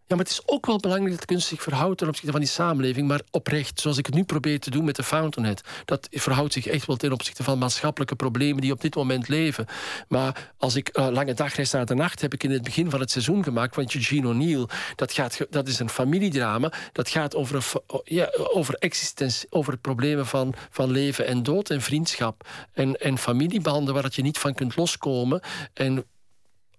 Ja, 0.09 0.15
maar 0.15 0.25
het 0.25 0.33
is 0.33 0.41
ook 0.45 0.65
wel 0.65 0.77
belangrijk 0.77 1.15
dat 1.15 1.25
kunst 1.25 1.47
zich 1.47 1.61
verhoudt 1.61 1.97
ten 1.97 2.07
opzichte 2.07 2.31
van 2.31 2.39
die 2.39 2.49
samenleving, 2.49 3.07
maar 3.07 3.21
oprecht, 3.31 3.79
zoals 3.79 3.97
ik 3.97 4.05
het 4.05 4.15
nu 4.15 4.23
probeer 4.23 4.59
te 4.59 4.69
doen 4.69 4.85
met 4.85 4.95
de 4.95 5.03
Fountainhead. 5.03 5.61
Dat 5.85 6.07
verhoudt 6.11 6.53
zich 6.53 6.67
echt 6.67 6.85
wel 6.85 6.95
ten 6.95 7.11
opzichte 7.11 7.43
van 7.43 7.57
maatschappelijke 7.57 8.15
problemen 8.15 8.61
die 8.61 8.71
op 8.71 8.81
dit 8.81 8.95
moment 8.95 9.27
leven. 9.27 9.65
Maar 10.07 10.53
als 10.57 10.75
ik 10.75 10.97
uh, 10.97 11.07
Lange 11.11 11.33
Dagreis 11.33 11.71
naar 11.71 11.85
de 11.85 11.93
Nacht 11.93 12.21
heb 12.21 12.33
ik 12.33 12.43
in 12.43 12.51
het 12.51 12.63
begin 12.63 12.89
van 12.89 12.99
het 12.99 13.11
seizoen 13.11 13.43
gemaakt 13.43 13.75
van 13.75 13.89
Eugene 13.93 14.27
O'Neill. 14.27 14.67
Dat, 14.95 15.13
gaat, 15.13 15.37
dat 15.49 15.67
is 15.67 15.79
een 15.79 15.89
familiedrama. 15.89 16.71
Dat 16.91 17.09
gaat 17.09 17.35
over, 17.35 17.55
een, 17.55 18.01
ja, 18.03 18.29
over, 18.51 18.73
existentie, 18.73 19.47
over 19.49 19.77
problemen 19.77 20.25
van, 20.25 20.53
van 20.69 20.91
leven 20.91 21.25
en 21.27 21.43
dood 21.43 21.69
en 21.69 21.81
vriendschap. 21.81 22.47
En, 22.73 22.95
en 22.95 23.17
familiebanden 23.17 23.93
waar 23.93 24.03
dat 24.03 24.15
je 24.15 24.21
niet 24.21 24.37
van 24.37 24.53
kunt 24.53 24.75
loskomen. 24.75 25.41
En 25.73 26.05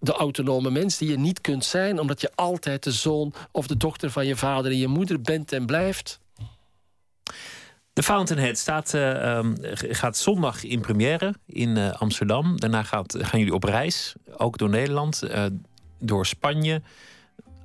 de 0.01 0.13
autonome 0.13 0.71
mens 0.71 0.99
die 0.99 1.11
je 1.11 1.19
niet 1.19 1.41
kunt 1.41 1.65
zijn, 1.65 2.01
omdat 2.01 2.21
je 2.21 2.31
altijd 2.35 2.83
de 2.83 2.93
zoon 2.93 3.35
of 3.53 3.67
de 3.67 3.77
dochter 3.77 4.11
van 4.11 4.27
je 4.27 4.37
vader 4.37 4.71
en 4.71 4.79
je 4.79 4.89
moeder 4.89 5.21
bent 5.21 5.53
en 5.53 5.67
blijft. 5.67 6.21
De 7.93 8.03
Fountainhead 8.03 8.95
uh, 8.95 9.37
um, 9.37 9.55
gaat 9.73 10.17
zondag 10.17 10.65
in 10.65 10.81
première 10.81 11.35
in 11.47 11.77
uh, 11.77 11.93
Amsterdam. 11.93 12.61
Daarna 12.61 12.83
gaat, 12.83 13.17
gaan 13.21 13.39
jullie 13.39 13.55
op 13.55 13.65
reis, 13.65 14.15
ook 14.37 14.59
door 14.59 14.69
Nederland, 14.69 15.23
uh, 15.25 15.45
door 15.99 16.27
Spanje, 16.27 16.83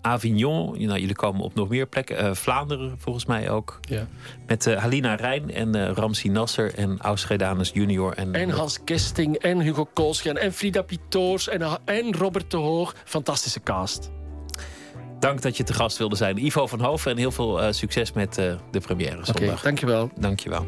Avignon. 0.05 0.85
Nou, 0.85 0.99
jullie 0.99 1.15
komen 1.15 1.41
op 1.41 1.55
nog 1.55 1.69
meer 1.69 1.87
plekken. 1.87 2.25
Uh, 2.25 2.33
Vlaanderen 2.33 2.95
volgens 2.97 3.25
mij 3.25 3.49
ook. 3.49 3.79
Ja. 3.81 4.07
Met 4.47 4.65
uh, 4.65 4.77
Halina 4.77 5.15
Rijn 5.15 5.53
en 5.53 5.75
uh, 5.75 5.89
Ramsi 5.89 6.29
Nasser 6.29 6.73
en 6.75 6.99
Ausgedanus 6.99 7.71
junior. 7.73 8.13
En, 8.13 8.33
en 8.33 8.49
Hans 8.49 8.83
Kesting 8.83 9.35
en 9.35 9.59
Hugo 9.59 9.87
Koolschen 9.93 10.37
en 10.37 10.53
Frida 10.53 10.81
Pitoors 10.81 11.49
en, 11.49 11.61
en 11.85 12.15
Robert 12.15 12.51
de 12.51 12.57
Hoog. 12.57 12.95
Fantastische 13.03 13.59
cast. 13.59 14.11
Dank 15.19 15.41
dat 15.41 15.57
je 15.57 15.63
te 15.63 15.73
gast 15.73 15.97
wilde 15.97 16.15
zijn. 16.15 16.45
Ivo 16.45 16.67
van 16.67 16.81
Hoven 16.81 17.11
en 17.11 17.17
heel 17.17 17.31
veel 17.31 17.63
uh, 17.63 17.71
succes 17.71 18.13
met 18.13 18.37
uh, 18.37 18.53
de 18.71 18.79
première 18.79 19.25
zondag. 19.25 19.35
Okay, 19.35 19.55
dankjewel. 19.61 20.09
Dankjewel. 20.15 20.65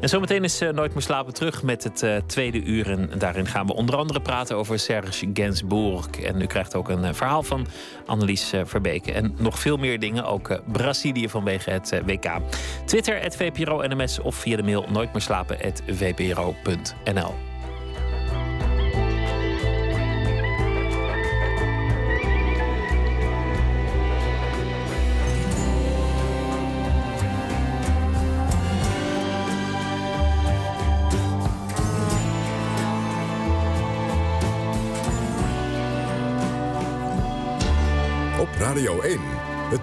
En 0.00 0.08
zometeen 0.08 0.44
is 0.44 0.62
uh, 0.62 0.70
Nooit 0.70 0.94
meer 0.94 1.02
slapen 1.02 1.34
terug 1.34 1.62
met 1.62 1.84
het 1.84 2.06
tweede 2.26 2.62
uur. 2.62 2.90
En 2.90 3.10
daarin 3.18 3.46
gaan 3.46 3.66
we 3.66 3.74
onder 3.74 3.96
andere 3.96 4.20
praten 4.20 4.56
over 4.56 4.78
Serge 4.78 5.30
Gainsbourg. 5.32 6.10
En 6.10 6.40
u 6.40 6.46
krijgt 6.46 6.74
ook 6.74 6.88
een 6.88 7.14
verhaal 7.14 7.42
van 7.42 7.66
Annelies 8.06 8.52
Verbeke. 8.64 9.12
En 9.12 9.34
nog 9.38 9.58
veel 9.58 9.76
meer 9.76 9.98
dingen, 9.98 10.24
ook 10.24 10.60
Brazilië 10.72 11.28
vanwege 11.28 11.70
het 11.70 12.02
WK. 12.04 12.30
Twitter, 12.84 13.20
het 13.20 13.36
VPRO 13.36 13.86
NMS 13.86 14.18
of 14.18 14.34
via 14.34 14.56
de 14.56 14.62
mail 14.62 14.84
nooitmeerslapen.vpro.nl. 14.90 17.47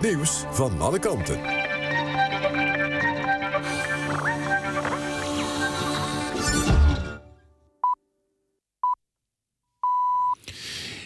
nieuws 0.06 0.44
van 0.52 0.82
alle 0.82 1.00
kanten. 1.00 1.40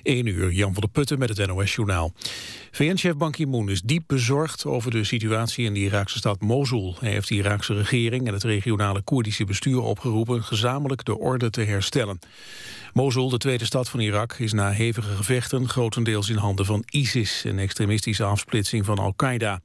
1 0.04 0.26
uur, 0.26 0.52
Jan 0.52 0.74
van 0.74 0.82
der 0.82 0.92
Putten 0.92 1.20
met 1.20 1.38
het 1.38 1.48
NOS-journaal. 1.48 2.14
VN-chef 2.72 3.16
Ban 3.16 3.32
Ki-moon 3.32 3.70
is 3.70 3.82
diep 3.82 4.04
bezorgd 4.08 4.66
over 4.66 4.92
de 4.92 5.04
situatie 5.04 5.66
in 5.66 5.74
de 5.74 5.80
Iraakse 5.80 6.18
stad 6.18 6.42
Mosul. 6.42 6.96
Hij 7.00 7.12
heeft 7.12 7.28
de 7.28 7.36
Iraakse 7.36 7.74
regering 7.74 8.28
en 8.28 8.34
het 8.34 8.44
regionale 8.44 9.02
Koerdische 9.02 9.46
bestuur 9.46 9.82
opgeroepen 9.82 10.44
gezamenlijk 10.44 11.06
de 11.06 11.18
orde 11.18 11.50
te 11.50 11.62
herstellen. 11.62 12.20
Mosul, 12.94 13.30
de 13.30 13.38
tweede 13.38 13.66
stad 13.66 13.90
van 13.90 14.00
Irak, 14.00 14.34
is 14.34 14.54
na 14.54 14.72
hevige 14.72 15.16
gevechten 15.16 15.70
grotendeels 15.70 16.30
in 16.30 16.36
handen 16.36 16.66
van 16.66 16.84
ISIS, 16.90 17.44
een 17.44 17.60
extremistische 17.60 18.24
afsplitsing 18.24 18.86
van 18.86 19.00
Al-Qaeda. 19.00 19.62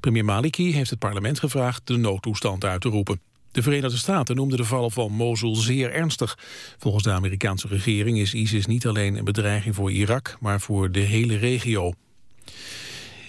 Premier 0.00 0.24
Maliki 0.24 0.74
heeft 0.74 0.90
het 0.90 0.98
parlement 0.98 1.38
gevraagd 1.38 1.86
de 1.86 1.96
noodtoestand 1.96 2.64
uit 2.64 2.80
te 2.80 2.88
roepen. 2.88 3.20
De 3.52 3.62
Verenigde 3.62 3.96
Staten 3.96 4.36
noemden 4.36 4.58
de 4.58 4.64
val 4.64 4.90
van 4.90 5.12
Mosul 5.12 5.54
zeer 5.54 5.92
ernstig. 5.92 6.38
Volgens 6.78 7.04
de 7.04 7.10
Amerikaanse 7.10 7.68
regering 7.68 8.18
is 8.18 8.34
ISIS 8.34 8.66
niet 8.66 8.86
alleen 8.86 9.16
een 9.16 9.24
bedreiging 9.24 9.74
voor 9.74 9.90
Irak, 9.90 10.36
maar 10.40 10.60
voor 10.60 10.90
de 10.92 11.00
hele 11.00 11.36
regio. 11.36 11.92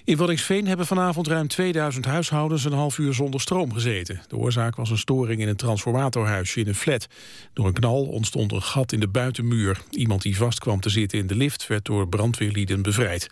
In 0.06 0.18
Waddinxveen 0.18 0.68
hebben 0.68 0.86
vanavond 0.86 1.28
ruim 1.28 1.48
2000 1.48 2.06
huishoudens 2.06 2.66
een 2.66 2.74
half 2.74 2.98
uur 2.98 3.14
zonder 3.14 3.42
stroom 3.42 3.74
gezeten. 3.74 4.22
De 4.28 4.36
oorzaak 4.36 4.76
was 4.76 4.90
een 4.90 4.98
storing 4.98 5.42
in 5.42 5.48
een 5.48 5.56
transformatorhuisje 5.56 6.60
in 6.60 6.68
een 6.68 6.76
flat. 6.76 7.08
Door 7.54 7.68
een 7.68 7.74
knal 7.74 8.06
ontstond 8.06 8.52
een 8.52 8.62
gat 8.62 8.92
in 8.92 9.00
de 9.00 9.08
buitenmuur. 9.08 9.82
Iemand 9.90 10.22
die 10.22 10.38
vast 10.38 10.60
kwam 10.60 10.80
te 10.80 10.90
zitten 10.90 11.20
in 11.20 11.28
de 11.28 11.36
lift 11.36 11.68
werd 11.68 11.86
door 11.86 12.08
brandweerlieden 12.08 12.82
bevrijd. 12.82 13.30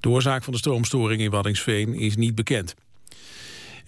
De 0.00 0.08
oorzaak 0.08 0.44
van 0.44 0.52
de 0.52 0.58
stroomstoring 0.58 1.20
in 1.20 1.30
Waddinxveen 1.30 1.94
is 1.94 2.16
niet 2.16 2.34
bekend. 2.34 2.74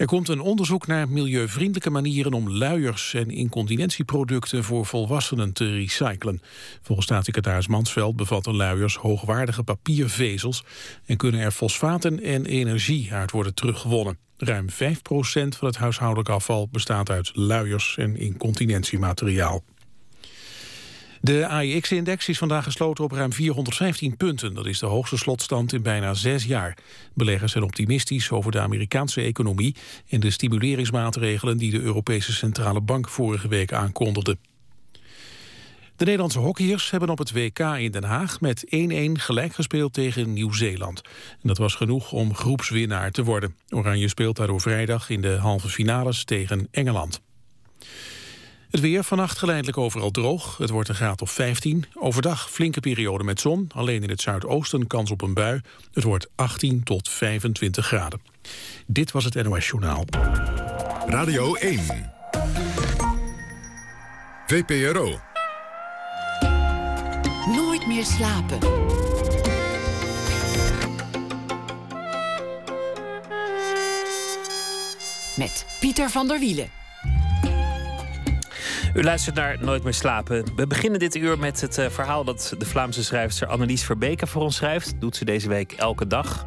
Er 0.01 0.07
komt 0.07 0.29
een 0.29 0.41
onderzoek 0.41 0.87
naar 0.87 1.09
milieuvriendelijke 1.09 1.91
manieren 1.91 2.33
om 2.33 2.51
luiers 2.51 3.15
en 3.15 3.31
incontinentieproducten 3.31 4.65
voor 4.65 4.87
volwassenen 4.87 5.53
te 5.53 5.71
recyclen. 5.71 6.43
Volgens 6.83 7.07
staatssecretaris 7.07 7.67
Mansveld 7.67 8.17
bevatten 8.17 8.57
luiers 8.57 8.97
hoogwaardige 8.97 9.63
papiervezels 9.63 10.65
en 11.07 11.17
kunnen 11.17 11.41
er 11.41 11.51
fosfaten 11.51 12.23
en 12.23 12.47
energie 12.47 13.13
uit 13.13 13.31
worden 13.31 13.55
teruggewonnen. 13.55 14.19
Ruim 14.37 14.67
5% 14.71 14.73
van 15.33 15.67
het 15.67 15.77
huishoudelijk 15.77 16.29
afval 16.29 16.69
bestaat 16.73 17.11
uit 17.11 17.31
luiers 17.35 17.97
en 17.97 18.17
incontinentiemateriaal. 18.17 19.63
De 21.23 21.47
AIX-index 21.47 22.29
is 22.29 22.39
vandaag 22.39 22.65
gesloten 22.65 23.05
op 23.05 23.13
ruim 23.13 23.33
415 23.33 24.17
punten. 24.17 24.55
Dat 24.55 24.67
is 24.67 24.79
de 24.79 24.87
hoogste 24.87 25.17
slotstand 25.17 25.73
in 25.73 25.83
bijna 25.83 26.15
zes 26.15 26.45
jaar. 26.45 26.77
Beleggers 27.15 27.53
zijn 27.53 27.65
optimistisch 27.65 28.31
over 28.31 28.53
de 28.53 28.61
Amerikaanse 28.61 29.21
economie... 29.21 29.75
en 30.09 30.21
de 30.21 30.31
stimuleringsmaatregelen 30.31 31.57
die 31.57 31.71
de 31.71 31.81
Europese 31.81 32.33
Centrale 32.33 32.81
Bank 32.81 33.09
vorige 33.09 33.49
week 33.49 33.73
aankondigde. 33.73 34.37
De 35.97 36.05
Nederlandse 36.05 36.39
hockeyers 36.39 36.91
hebben 36.91 37.09
op 37.09 37.19
het 37.19 37.33
WK 37.33 37.59
in 37.59 37.91
Den 37.91 38.05
Haag 38.05 38.41
met 38.41 38.65
1-1 38.65 38.69
gelijk 39.13 39.55
gespeeld 39.55 39.93
tegen 39.93 40.33
Nieuw-Zeeland. 40.33 41.03
En 41.31 41.49
dat 41.49 41.59
was 41.59 41.75
genoeg 41.75 42.13
om 42.13 42.35
groepswinnaar 42.35 43.11
te 43.11 43.25
worden. 43.25 43.57
Oranje 43.69 44.09
speelt 44.09 44.37
daardoor 44.37 44.61
vrijdag 44.61 45.11
in 45.11 45.21
de 45.21 45.37
halve 45.37 45.69
finales 45.69 46.25
tegen 46.25 46.69
Engeland. 46.71 47.21
Het 48.71 48.81
weer 48.81 49.05
vannacht 49.05 49.39
geleidelijk 49.39 49.79
overal 49.79 50.11
droog. 50.11 50.57
Het 50.57 50.71
wordt 50.71 50.89
een 50.89 50.95
graad 50.95 51.23
of 51.23 51.31
15. 51.31 51.85
Overdag 51.95 52.51
flinke 52.51 52.81
periode 52.81 53.25
met 53.25 53.41
zon. 53.41 53.71
Alleen 53.75 54.03
in 54.03 54.11
het 54.11 54.21
zuidoosten 54.21 54.87
kans 54.87 55.11
op 55.11 55.23
een 55.23 55.35
bui. 55.35 55.61
Het 55.93 56.05
wordt 56.05 56.29
18 56.35 56.83
tot 56.83 57.09
25 57.09 57.87
graden. 57.87 58.21
Dit 58.87 59.11
was 59.11 59.25
het 59.25 59.35
NOS 59.35 59.67
Journaal. 59.67 60.05
Radio 61.07 61.55
1. 61.55 62.13
VPRO. 64.47 65.21
Nooit 67.47 67.87
meer 67.87 68.05
slapen. 68.05 68.59
Met 75.37 75.67
Pieter 75.81 76.11
van 76.11 76.29
der 76.29 76.39
Wielen. 76.39 76.80
U 78.95 79.03
luistert 79.03 79.37
naar 79.37 79.57
Nooit 79.61 79.83
meer 79.83 79.95
slapen. 79.95 80.57
We 80.57 80.67
beginnen 80.67 80.99
dit 80.99 81.15
uur 81.15 81.39
met 81.39 81.61
het 81.61 81.79
eh, 81.79 81.89
verhaal 81.89 82.25
dat 82.25 82.55
de 82.59 82.67
Vlaamse 82.67 83.05
schrijfster 83.05 83.49
Annelies 83.49 83.85
Verbeke 83.85 84.27
voor 84.27 84.43
ons 84.43 84.57
schrijft. 84.57 85.01
Doet 85.01 85.17
ze 85.17 85.25
deze 85.25 85.49
week 85.49 85.73
elke 85.73 86.07
dag. 86.07 86.47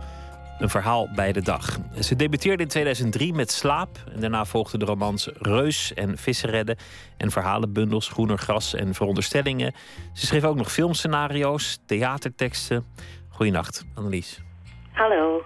Een 0.59 0.69
verhaal 0.69 1.09
bij 1.15 1.31
de 1.31 1.41
dag. 1.41 1.79
Ze 1.99 2.15
debuteerde 2.15 2.63
in 2.63 2.69
2003 2.69 3.33
met 3.33 3.51
Slaap. 3.51 3.97
En 4.13 4.19
daarna 4.19 4.45
volgden 4.45 4.79
de 4.79 4.85
romans 4.85 5.29
Reus 5.33 5.93
en 5.93 6.17
Vissenredden. 6.17 6.77
En 7.17 7.31
verhalenbundels 7.31 8.07
Groener 8.07 8.37
Gras 8.37 8.73
en 8.73 8.93
Veronderstellingen. 8.93 9.73
Ze 10.13 10.25
schreef 10.25 10.43
ook 10.43 10.55
nog 10.55 10.71
filmscenario's, 10.71 11.79
theaterteksten. 11.85 12.85
Goedenacht, 13.29 13.85
Annelies. 13.93 14.39
Hallo. 14.91 15.43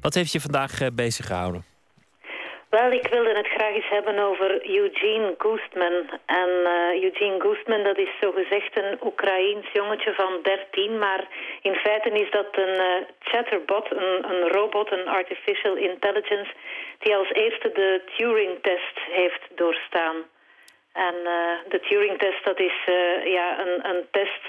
Wat 0.00 0.14
heeft 0.14 0.32
je 0.32 0.40
vandaag 0.40 0.80
eh, 0.80 0.88
bezig 0.94 1.26
gehouden? 1.26 1.64
Wel, 2.80 2.92
ik 2.92 3.08
wilde 3.08 3.32
het 3.36 3.46
graag 3.46 3.74
eens 3.74 3.88
hebben 3.88 4.18
over 4.18 4.50
Eugene 4.76 5.34
Goostman. 5.38 5.96
En 6.26 6.48
uh, 6.48 7.02
Eugene 7.02 7.40
Goostman, 7.40 7.82
dat 7.82 7.98
is 7.98 8.08
zogezegd 8.20 8.76
een 8.76 8.98
Oekraïens 9.02 9.66
jongetje 9.72 10.14
van 10.14 10.38
13. 10.42 10.98
Maar 10.98 11.24
in 11.62 11.74
feite 11.74 12.10
is 12.10 12.30
dat 12.30 12.46
een 12.52 12.74
uh, 12.74 13.06
chatterbot, 13.18 13.90
een, 13.90 14.30
een 14.30 14.48
robot, 14.48 14.92
een 14.92 15.08
artificial 15.08 15.76
intelligence... 15.76 16.50
die 16.98 17.16
als 17.16 17.32
eerste 17.32 17.72
de 17.72 18.02
Turing-test 18.16 18.98
heeft 19.10 19.42
doorstaan. 19.54 20.16
En 20.92 21.14
uh, 21.24 21.32
de 21.68 21.80
Turing-test, 21.80 22.44
dat 22.44 22.60
is 22.60 22.78
ja, 23.24 23.58
een, 23.60 23.88
een 23.88 24.06
test 24.10 24.42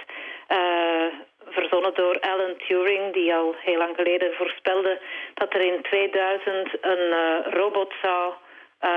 verzonnen 1.49 1.93
door 1.93 2.19
Alan 2.19 2.55
Turing, 2.67 3.13
die 3.13 3.33
al 3.33 3.55
heel 3.57 3.77
lang 3.77 3.95
geleden 3.95 4.33
voorspelde 4.33 5.01
dat 5.33 5.53
er 5.53 5.61
in 5.61 5.81
2000 5.81 6.77
een 6.81 7.05
uh, 7.09 7.53
robot 7.53 7.93
zou, 8.01 8.33
uh, 8.81 8.89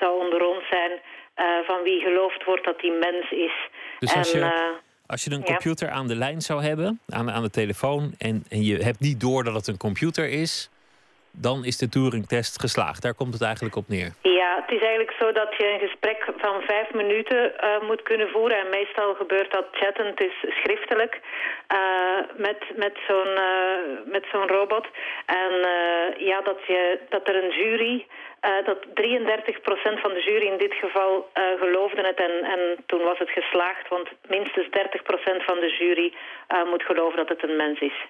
zou 0.00 0.24
onder 0.24 0.46
ons 0.46 0.68
zijn 0.68 0.90
uh, 0.90 1.44
van 1.66 1.82
wie 1.82 2.00
geloofd 2.00 2.44
wordt 2.44 2.64
dat 2.64 2.80
die 2.80 2.92
mens 2.92 3.30
is. 3.30 3.56
Dus 3.98 4.14
als 4.14 4.32
je, 4.32 4.76
als 5.06 5.24
je 5.24 5.30
een 5.30 5.44
computer 5.44 5.90
aan 5.90 6.06
de 6.06 6.16
lijn 6.16 6.40
zou 6.40 6.62
hebben, 6.62 7.00
aan, 7.08 7.30
aan 7.30 7.42
de 7.42 7.50
telefoon, 7.50 8.14
en, 8.18 8.44
en 8.48 8.62
je 8.62 8.76
hebt 8.76 9.00
niet 9.00 9.20
door 9.20 9.44
dat 9.44 9.54
het 9.54 9.66
een 9.66 9.76
computer 9.76 10.28
is, 10.28 10.70
dan 11.40 11.64
is 11.64 11.76
de 11.78 11.88
Turing-test 11.88 12.60
geslaagd. 12.60 13.02
Daar 13.02 13.14
komt 13.14 13.32
het 13.32 13.42
eigenlijk 13.42 13.76
op 13.76 13.88
neer. 13.88 14.10
Ja, 14.22 14.50
het 14.60 14.70
is 14.70 14.80
eigenlijk 14.80 15.14
zo 15.20 15.32
dat 15.32 15.54
je 15.58 15.66
een 15.72 15.88
gesprek 15.88 16.20
van 16.36 16.62
vijf 16.62 16.92
minuten 16.92 17.42
uh, 17.52 17.88
moet 17.88 18.02
kunnen 18.02 18.28
voeren. 18.28 18.58
En 18.58 18.70
meestal 18.70 19.14
gebeurt 19.14 19.52
dat 19.52 19.66
chattend, 19.72 20.16
dus 20.16 20.36
schriftelijk, 20.62 21.20
uh, 21.74 22.20
met, 22.36 22.60
met 22.76 22.96
zo'n 23.08 23.34
uh, 23.50 24.12
met 24.14 24.24
zo'n 24.32 24.48
robot. 24.48 24.86
En 25.26 25.52
ja, 26.18 26.40
dat, 26.40 26.60
je, 26.66 26.98
dat 27.08 27.28
er 27.28 27.44
een 27.44 27.50
jury... 27.50 28.06
Dat 28.64 28.78
33% 28.86 28.90
van 30.04 30.12
de 30.14 30.22
jury 30.26 30.46
in 30.46 30.58
dit 30.58 30.74
geval 30.74 31.28
geloofde 31.58 32.06
het 32.06 32.20
en, 32.20 32.44
en 32.44 32.76
toen 32.86 33.02
was 33.02 33.18
het 33.18 33.30
geslaagd, 33.30 33.88
want 33.88 34.08
minstens 34.28 34.66
30% 34.66 34.70
van 35.44 35.60
de 35.60 35.76
jury 35.78 36.12
moet 36.70 36.82
geloven 36.82 37.16
dat 37.16 37.28
het 37.28 37.42
een 37.42 37.56
mens 37.56 37.80
is. 37.80 38.06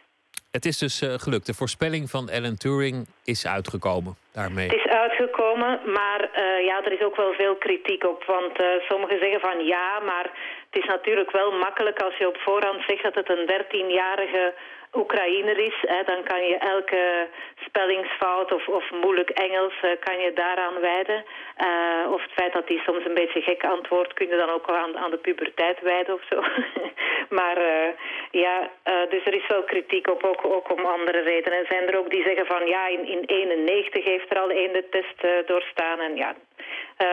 Het 0.59 0.67
is 0.67 0.79
dus 0.79 1.03
uh, 1.03 1.09
gelukt. 1.25 1.47
De 1.47 1.61
voorspelling 1.63 2.05
van 2.11 2.25
Alan 2.37 2.57
Turing 2.57 2.97
is 3.25 3.47
uitgekomen 3.47 4.13
daarmee. 4.39 4.69
Het 4.69 4.81
is 4.85 4.91
uitgekomen, 5.05 5.73
maar 5.99 6.21
uh, 6.23 6.65
ja, 6.69 6.77
er 6.85 6.93
is 6.93 7.05
ook 7.09 7.17
wel 7.17 7.33
veel 7.33 7.57
kritiek 7.57 8.05
op. 8.05 8.25
Want 8.25 8.61
uh, 8.61 8.67
sommigen 8.89 9.19
zeggen 9.19 9.41
van 9.41 9.65
ja, 9.65 9.89
maar 10.11 10.27
het 10.71 10.83
is 10.83 10.89
natuurlijk 10.95 11.31
wel 11.31 11.51
makkelijk 11.53 11.99
als 12.03 12.17
je 12.17 12.29
op 12.29 12.39
voorhand 12.47 12.81
zegt 12.87 13.03
dat 13.03 13.15
het 13.15 13.29
een 13.29 13.47
13-jarige 13.53 14.55
Oekraïner 14.93 15.59
is, 15.59 15.74
hè, 15.80 16.03
dan 16.05 16.22
kan 16.24 16.43
je 16.47 16.57
elke 16.57 17.28
spellingsfout 17.66 18.53
of, 18.53 18.68
of 18.68 18.91
moeilijk 18.91 19.30
Engels 19.30 19.74
uh, 19.84 19.91
kan 20.01 20.18
je 20.20 20.32
daaraan 20.32 20.80
wijden. 20.80 21.24
Uh, 21.59 22.12
of 22.12 22.22
het 22.22 22.32
feit 22.32 22.53
dat 22.53 22.68
hij 22.68 22.80
soms 22.86 23.05
een 23.05 23.14
beetje 23.14 23.41
gek 23.41 23.64
antwoordt, 23.64 24.14
kun 24.14 24.28
je 24.28 24.36
dan 24.36 24.51
ook 24.51 24.70
aan, 24.70 24.97
aan 24.99 25.11
de 25.11 25.16
puberteit 25.16 25.80
wijden 25.80 26.14
of 26.14 26.24
zo. 26.30 26.43
maar 27.39 27.59
uh, 27.59 27.89
ja, 28.30 28.70
dus 29.09 29.24
er 29.24 29.34
is 29.34 29.47
wel 29.47 29.62
kritiek 29.62 30.11
op, 30.11 30.24
ook, 30.24 30.72
om 30.72 30.84
andere 30.84 31.20
redenen. 31.20 31.66
Zijn 31.68 31.89
er 31.89 31.99
ook 31.99 32.11
die 32.11 32.22
zeggen 32.22 32.47
van 32.47 32.66
ja, 32.66 32.86
in, 32.86 33.09
in 33.09 33.22
91 33.26 34.05
heeft 34.05 34.30
er 34.30 34.39
al 34.39 34.51
één 34.51 34.72
de 34.72 34.89
test 34.89 35.47
doorstaan. 35.47 36.01
En 36.01 36.16
ja, 36.16 36.34
uh, 36.99 37.07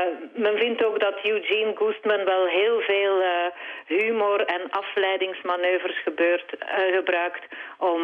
men 0.43 0.57
vindt 0.57 0.85
ook 0.85 0.99
dat 0.99 1.15
Eugene 1.23 1.71
Goostman 1.75 2.25
wel 2.25 2.45
heel 2.45 2.79
veel 2.79 3.21
uh, 3.21 3.27
humor 3.85 4.45
en 4.45 4.69
afleidingsmanoeuvres 4.69 6.01
gebeurt, 6.03 6.53
uh, 6.53 6.95
gebruikt 6.95 7.43
om, 7.77 8.01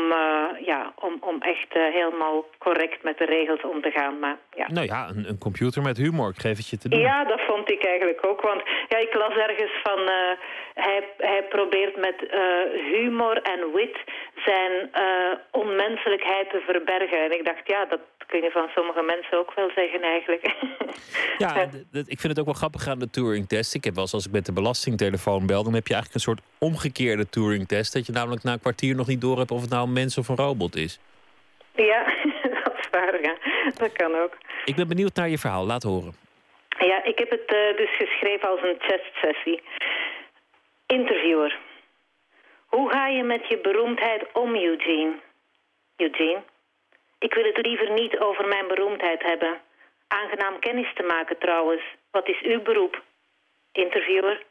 ja, 0.65 0.93
om, 0.95 1.17
om 1.19 1.41
echt 1.41 1.73
helemaal 1.73 2.45
correct 2.57 3.03
met 3.03 3.17
de 3.17 3.25
regels 3.25 3.61
om 3.61 3.81
te 3.81 3.91
gaan. 3.91 4.19
Maar, 4.19 4.37
ja. 4.55 4.67
Nou 4.71 4.85
ja, 4.85 5.09
een, 5.09 5.25
een, 5.27 5.37
computer 5.37 5.81
met 5.81 5.97
humor, 5.97 6.29
ik 6.29 6.41
geef 6.41 6.57
het 6.57 6.69
je 6.69 6.77
te 6.77 6.89
doen. 6.89 6.99
Ja, 6.99 7.23
dat 7.23 7.41
vond 7.41 7.71
ik 7.71 7.85
eigenlijk 7.85 8.25
ook. 8.25 8.41
Want 8.41 8.61
ja, 8.87 8.97
ik 8.97 9.13
las 9.13 9.35
ergens 9.35 9.71
van 9.83 9.99
hij, 10.87 11.03
hij 11.17 11.43
probeert 11.49 11.95
met 11.95 12.17
uh, 12.21 12.39
humor 12.91 13.41
en 13.41 13.71
wit 13.73 13.97
zijn 14.35 14.71
uh, 14.93 15.33
onmenselijkheid 15.51 16.49
te 16.49 16.61
verbergen. 16.65 17.23
En 17.23 17.31
ik 17.31 17.45
dacht, 17.45 17.67
ja, 17.67 17.85
dat 17.85 17.99
kun 18.27 18.41
je 18.41 18.51
van 18.51 18.67
sommige 18.75 19.01
mensen 19.01 19.37
ook 19.37 19.53
wel 19.55 19.69
zeggen 19.75 20.01
eigenlijk. 20.01 20.43
ja, 21.43 21.69
ik 21.91 22.19
vind 22.19 22.33
het 22.33 22.39
ook 22.39 22.45
wel 22.45 22.61
grappig 22.63 22.87
aan 22.87 22.99
de 22.99 23.09
Turing-test. 23.09 23.75
Ik 23.75 23.83
heb 23.83 23.93
wel 23.93 24.03
eens 24.03 24.13
als 24.13 24.25
ik 24.25 24.31
met 24.31 24.45
de 24.45 24.53
belastingtelefoon 24.53 25.45
bel... 25.45 25.63
dan 25.63 25.73
heb 25.73 25.87
je 25.87 25.93
eigenlijk 25.93 26.13
een 26.13 26.33
soort 26.33 26.41
omgekeerde 26.59 27.29
Turing-test. 27.29 27.93
Dat 27.93 28.05
je 28.05 28.11
namelijk 28.11 28.43
na 28.43 28.53
een 28.53 28.59
kwartier 28.59 28.95
nog 28.95 29.07
niet 29.07 29.21
door 29.21 29.37
hebt 29.37 29.51
of 29.51 29.61
het 29.61 29.69
nou 29.69 29.87
een 29.87 29.93
mens 29.93 30.17
of 30.17 30.27
een 30.27 30.35
robot 30.35 30.75
is. 30.75 30.99
Ja, 31.75 32.03
dat 32.63 32.73
is 32.79 32.89
waar, 32.91 33.21
ja. 33.21 33.35
Dat 33.77 33.91
kan 33.91 34.15
ook. 34.15 34.37
Ik 34.65 34.75
ben 34.75 34.87
benieuwd 34.87 35.15
naar 35.15 35.29
je 35.29 35.37
verhaal. 35.37 35.65
Laat 35.65 35.83
horen. 35.83 36.13
Ja, 36.79 37.03
ik 37.03 37.17
heb 37.17 37.29
het 37.29 37.53
uh, 37.53 37.77
dus 37.77 37.95
geschreven 37.97 38.49
als 38.49 38.61
een 38.61 38.77
testsessie. 38.87 39.61
Interviewer. 40.91 41.59
Hoe 42.65 42.89
ga 42.89 43.07
je 43.07 43.23
met 43.23 43.47
je 43.47 43.57
beroemdheid 43.57 44.31
om, 44.33 44.55
Eugene? 44.55 45.19
Eugene? 45.97 46.43
Ik 47.19 47.33
wil 47.33 47.43
het 47.43 47.65
liever 47.65 47.91
niet 47.91 48.19
over 48.19 48.47
mijn 48.47 48.67
beroemdheid 48.67 49.23
hebben. 49.23 49.61
Aangenaam 50.07 50.59
kennis 50.59 50.93
te 50.93 51.03
maken 51.03 51.37
trouwens. 51.37 51.81
Wat 52.11 52.27
is 52.27 52.41
uw 52.41 52.61
beroep? 52.61 53.03
Interviewer. 53.71 54.43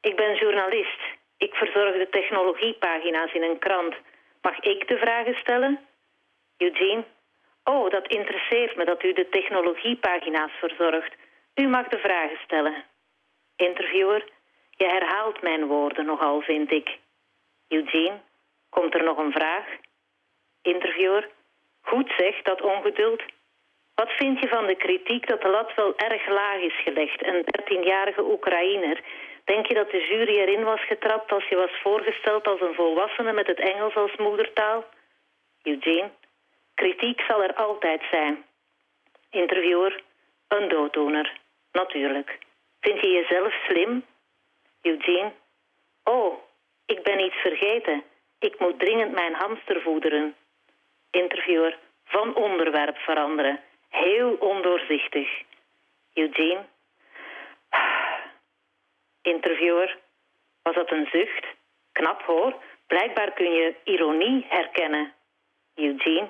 Ik 0.00 0.16
ben 0.16 0.34
journalist. 0.34 1.00
Ik 1.36 1.54
verzorg 1.54 1.96
de 1.96 2.08
technologiepagina's 2.10 3.32
in 3.32 3.42
een 3.42 3.58
krant. 3.58 3.94
Mag 4.42 4.58
ik 4.58 4.88
de 4.88 4.96
vragen 4.98 5.34
stellen? 5.34 5.80
Eugene. 6.58 7.04
Oh, 7.64 7.90
dat 7.90 8.06
interesseert 8.08 8.76
me 8.76 8.84
dat 8.84 9.02
u 9.02 9.12
de 9.12 9.28
technologiepagina's 9.28 10.52
verzorgt. 10.52 11.14
U 11.54 11.68
mag 11.68 11.88
de 11.88 11.98
vragen 11.98 12.38
stellen. 12.44 12.84
Interviewer. 13.56 14.24
Je 14.80 14.86
herhaalt 14.86 15.42
mijn 15.42 15.66
woorden 15.66 16.06
nogal, 16.06 16.40
vind 16.40 16.72
ik. 16.72 16.98
Eugene, 17.68 18.20
komt 18.70 18.94
er 18.94 19.04
nog 19.04 19.18
een 19.18 19.32
vraag? 19.32 19.66
Interviewer, 20.62 21.30
goed 21.80 22.12
zeg, 22.16 22.42
dat 22.42 22.60
ongeduld. 22.60 23.22
Wat 23.94 24.10
vind 24.10 24.40
je 24.40 24.48
van 24.48 24.66
de 24.66 24.74
kritiek 24.74 25.28
dat 25.28 25.42
de 25.42 25.48
lat 25.48 25.74
wel 25.74 25.96
erg 25.96 26.28
laag 26.28 26.60
is 26.60 26.82
gelegd? 26.82 27.26
Een 27.26 27.44
13-jarige 27.44 28.22
Oekraïner. 28.22 29.00
Denk 29.44 29.66
je 29.66 29.74
dat 29.74 29.90
de 29.90 30.06
jury 30.06 30.38
erin 30.38 30.64
was 30.64 30.84
getrapt 30.86 31.32
als 31.32 31.48
je 31.48 31.56
was 31.56 31.80
voorgesteld 31.82 32.46
als 32.46 32.60
een 32.60 32.74
volwassene 32.74 33.32
met 33.32 33.46
het 33.46 33.60
Engels 33.60 33.94
als 33.94 34.16
moedertaal? 34.16 34.84
Eugene, 35.62 36.10
kritiek 36.74 37.20
zal 37.20 37.42
er 37.42 37.54
altijd 37.54 38.02
zijn. 38.10 38.44
Interviewer, 39.30 40.02
een 40.48 40.68
dooddoener, 40.68 41.40
natuurlijk. 41.72 42.38
Vind 42.80 43.00
je 43.00 43.08
jezelf 43.08 43.52
slim? 43.52 44.04
Eugene. 44.82 45.32
Oh, 46.04 46.38
ik 46.86 47.02
ben 47.02 47.20
iets 47.20 47.40
vergeten. 47.40 48.04
Ik 48.38 48.58
moet 48.58 48.78
dringend 48.78 49.12
mijn 49.12 49.34
hamster 49.34 49.82
voederen. 49.82 50.36
Interviewer. 51.10 51.78
Van 52.04 52.34
onderwerp 52.34 52.96
veranderen. 52.96 53.60
Heel 53.88 54.34
ondoorzichtig. 54.34 55.42
Eugene. 56.14 56.64
Interviewer. 59.22 59.98
Was 60.62 60.74
dat 60.74 60.90
een 60.90 61.08
zucht? 61.12 61.46
Knap 61.92 62.22
hoor. 62.22 62.54
Blijkbaar 62.86 63.32
kun 63.32 63.52
je 63.52 63.74
ironie 63.84 64.46
herkennen. 64.48 65.12
Eugene. 65.74 66.28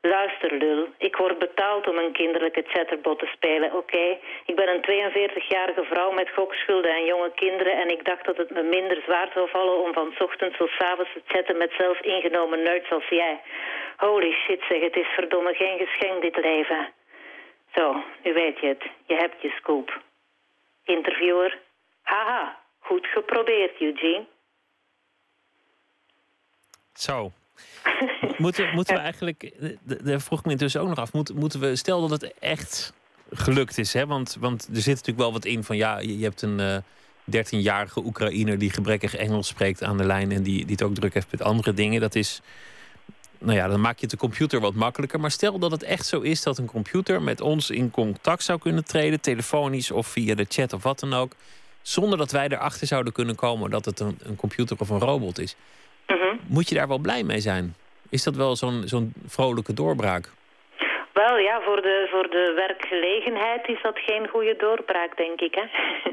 Luister, 0.00 0.52
lul. 0.52 0.88
Ik 0.98 1.16
word 1.16 1.38
betaald 1.38 1.88
om 1.88 1.98
een 1.98 2.12
kinderlijke 2.12 2.64
chatterbot 2.66 3.18
te 3.18 3.26
spelen, 3.26 3.72
oké? 3.72 4.18
Ik 4.46 4.56
ben 4.56 4.68
een 4.68 5.10
42-jarige 5.12 5.84
vrouw 5.84 6.10
met 6.10 6.30
gokschulden 6.30 6.90
en 6.90 7.04
jonge 7.04 7.32
kinderen... 7.34 7.72
en 7.80 7.88
ik 7.90 8.04
dacht 8.04 8.24
dat 8.24 8.36
het 8.36 8.50
me 8.50 8.62
minder 8.62 9.02
zwaar 9.02 9.30
zou 9.34 9.48
vallen 9.48 9.82
om 9.84 9.92
van 9.92 10.14
ochtends 10.18 10.56
tot 10.56 10.70
avonds 10.78 11.12
te 11.12 11.22
chatten... 11.26 11.56
met 11.56 11.72
zelf 11.78 12.00
ingenomen 12.00 12.62
nerds 12.62 12.90
als 12.90 13.08
jij. 13.08 13.40
Holy 13.96 14.32
shit, 14.32 14.62
zeg, 14.68 14.80
het 14.80 14.96
is 14.96 15.06
verdomme 15.06 15.54
geen 15.54 15.78
geschenk, 15.78 16.22
dit 16.22 16.36
leven. 16.36 16.92
Zo, 17.74 18.02
nu 18.22 18.32
weet 18.32 18.60
je 18.60 18.66
het. 18.66 18.82
Je 19.06 19.14
hebt 19.14 19.42
je 19.42 19.50
scoop. 19.50 20.00
Interviewer. 20.84 21.58
Haha, 22.02 22.60
goed 22.78 23.06
geprobeerd, 23.06 23.80
Eugene. 23.80 24.26
Zo, 26.92 27.30
moeten, 28.38 28.74
moeten 28.74 28.94
we 28.94 29.00
eigenlijk, 29.00 29.52
daar 29.82 30.20
vroeg 30.20 30.38
ik 30.38 30.44
me 30.44 30.52
intussen 30.52 30.80
ook 30.80 30.88
nog 30.88 30.98
af, 30.98 31.12
moeten, 31.12 31.36
moeten 31.36 31.60
we, 31.60 31.76
stel 31.76 32.08
dat 32.08 32.20
het 32.20 32.34
echt 32.38 32.92
gelukt 33.32 33.78
is, 33.78 33.92
hè? 33.92 34.06
Want, 34.06 34.36
want 34.40 34.68
er 34.68 34.80
zit 34.80 34.86
natuurlijk 34.86 35.18
wel 35.18 35.32
wat 35.32 35.44
in 35.44 35.64
van 35.64 35.76
ja, 35.76 35.98
je, 35.98 36.22
hebt 36.22 36.42
een 36.42 36.58
uh, 36.58 36.76
eh, 36.76 36.82
13-jarige 37.30 38.04
Oekraïner 38.04 38.58
die 38.58 38.70
gebrekkig 38.70 39.16
Engels 39.16 39.46
spreekt 39.46 39.82
aan 39.82 39.96
de 39.96 40.04
lijn 40.04 40.32
en 40.32 40.42
die, 40.42 40.58
die 40.58 40.72
het 40.72 40.82
ook 40.82 40.94
druk 40.94 41.14
heeft 41.14 41.30
met 41.30 41.42
andere 41.42 41.74
dingen. 41.74 42.00
Dat 42.00 42.14
is, 42.14 42.40
nou 43.38 43.56
ja, 43.56 43.68
dan 43.68 43.80
maak 43.80 43.98
je 43.98 44.06
de 44.06 44.16
computer 44.16 44.60
wat 44.60 44.74
makkelijker. 44.74 45.20
Maar 45.20 45.30
stel 45.30 45.58
dat 45.58 45.70
het 45.70 45.82
echt 45.82 46.06
zo 46.06 46.20
is 46.20 46.42
dat 46.42 46.58
een 46.58 46.66
computer 46.66 47.22
met 47.22 47.40
ons 47.40 47.70
in 47.70 47.90
contact 47.90 48.42
zou 48.42 48.58
kunnen 48.58 48.84
treden, 48.84 49.20
telefonisch 49.20 49.90
of 49.90 50.06
via 50.06 50.34
de 50.34 50.46
chat 50.48 50.72
of 50.72 50.82
wat 50.82 51.00
dan 51.00 51.14
ook, 51.14 51.32
zonder 51.82 52.18
dat 52.18 52.30
wij 52.30 52.48
erachter 52.48 52.86
zouden 52.86 53.12
kunnen 53.12 53.34
komen 53.34 53.70
dat 53.70 53.84
het 53.84 54.00
een, 54.00 54.18
een 54.22 54.36
computer 54.36 54.76
of 54.78 54.88
een 54.88 54.98
robot 54.98 55.38
is. 55.38 55.56
Mhm. 56.08 56.36
Moet 56.48 56.68
je 56.68 56.74
daar 56.74 56.88
wel 56.88 56.98
blij 56.98 57.22
mee 57.22 57.40
zijn? 57.40 57.74
Is 58.10 58.24
dat 58.24 58.36
wel 58.36 58.56
zo'n 58.56 58.82
zo'n 58.84 59.12
vrolijke 59.26 59.74
doorbraak? 59.74 60.24
Wel 61.12 61.38
ja, 61.38 61.60
voor 61.60 61.82
de, 61.82 62.06
voor 62.10 62.30
de 62.30 62.52
werkgelegenheid 62.56 63.68
is 63.68 63.82
dat 63.82 63.98
geen 63.98 64.28
goede 64.28 64.56
doorbraak, 64.56 65.16
denk 65.16 65.40
ik. 65.40 65.54
Hè? 65.54 65.66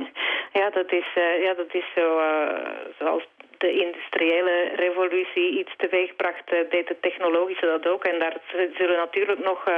ja, 0.59 0.69
dat 0.69 0.91
is, 0.91 1.07
uh, 1.15 1.43
ja, 1.43 1.53
dat 1.53 1.73
is 1.73 1.85
zo 1.95 2.19
uh, 2.19 2.59
zoals 2.99 3.23
de 3.57 3.71
industriële 3.71 4.71
revolutie 4.75 5.59
iets 5.59 5.73
teweegbracht, 5.77 6.53
uh, 6.53 6.59
deed 6.69 6.87
de 6.87 6.97
technologische 6.99 7.65
dat 7.65 7.87
ook. 7.87 8.03
En 8.03 8.19
daar 8.19 8.37
zullen 8.77 8.97
natuurlijk 8.97 9.43
nog 9.43 9.69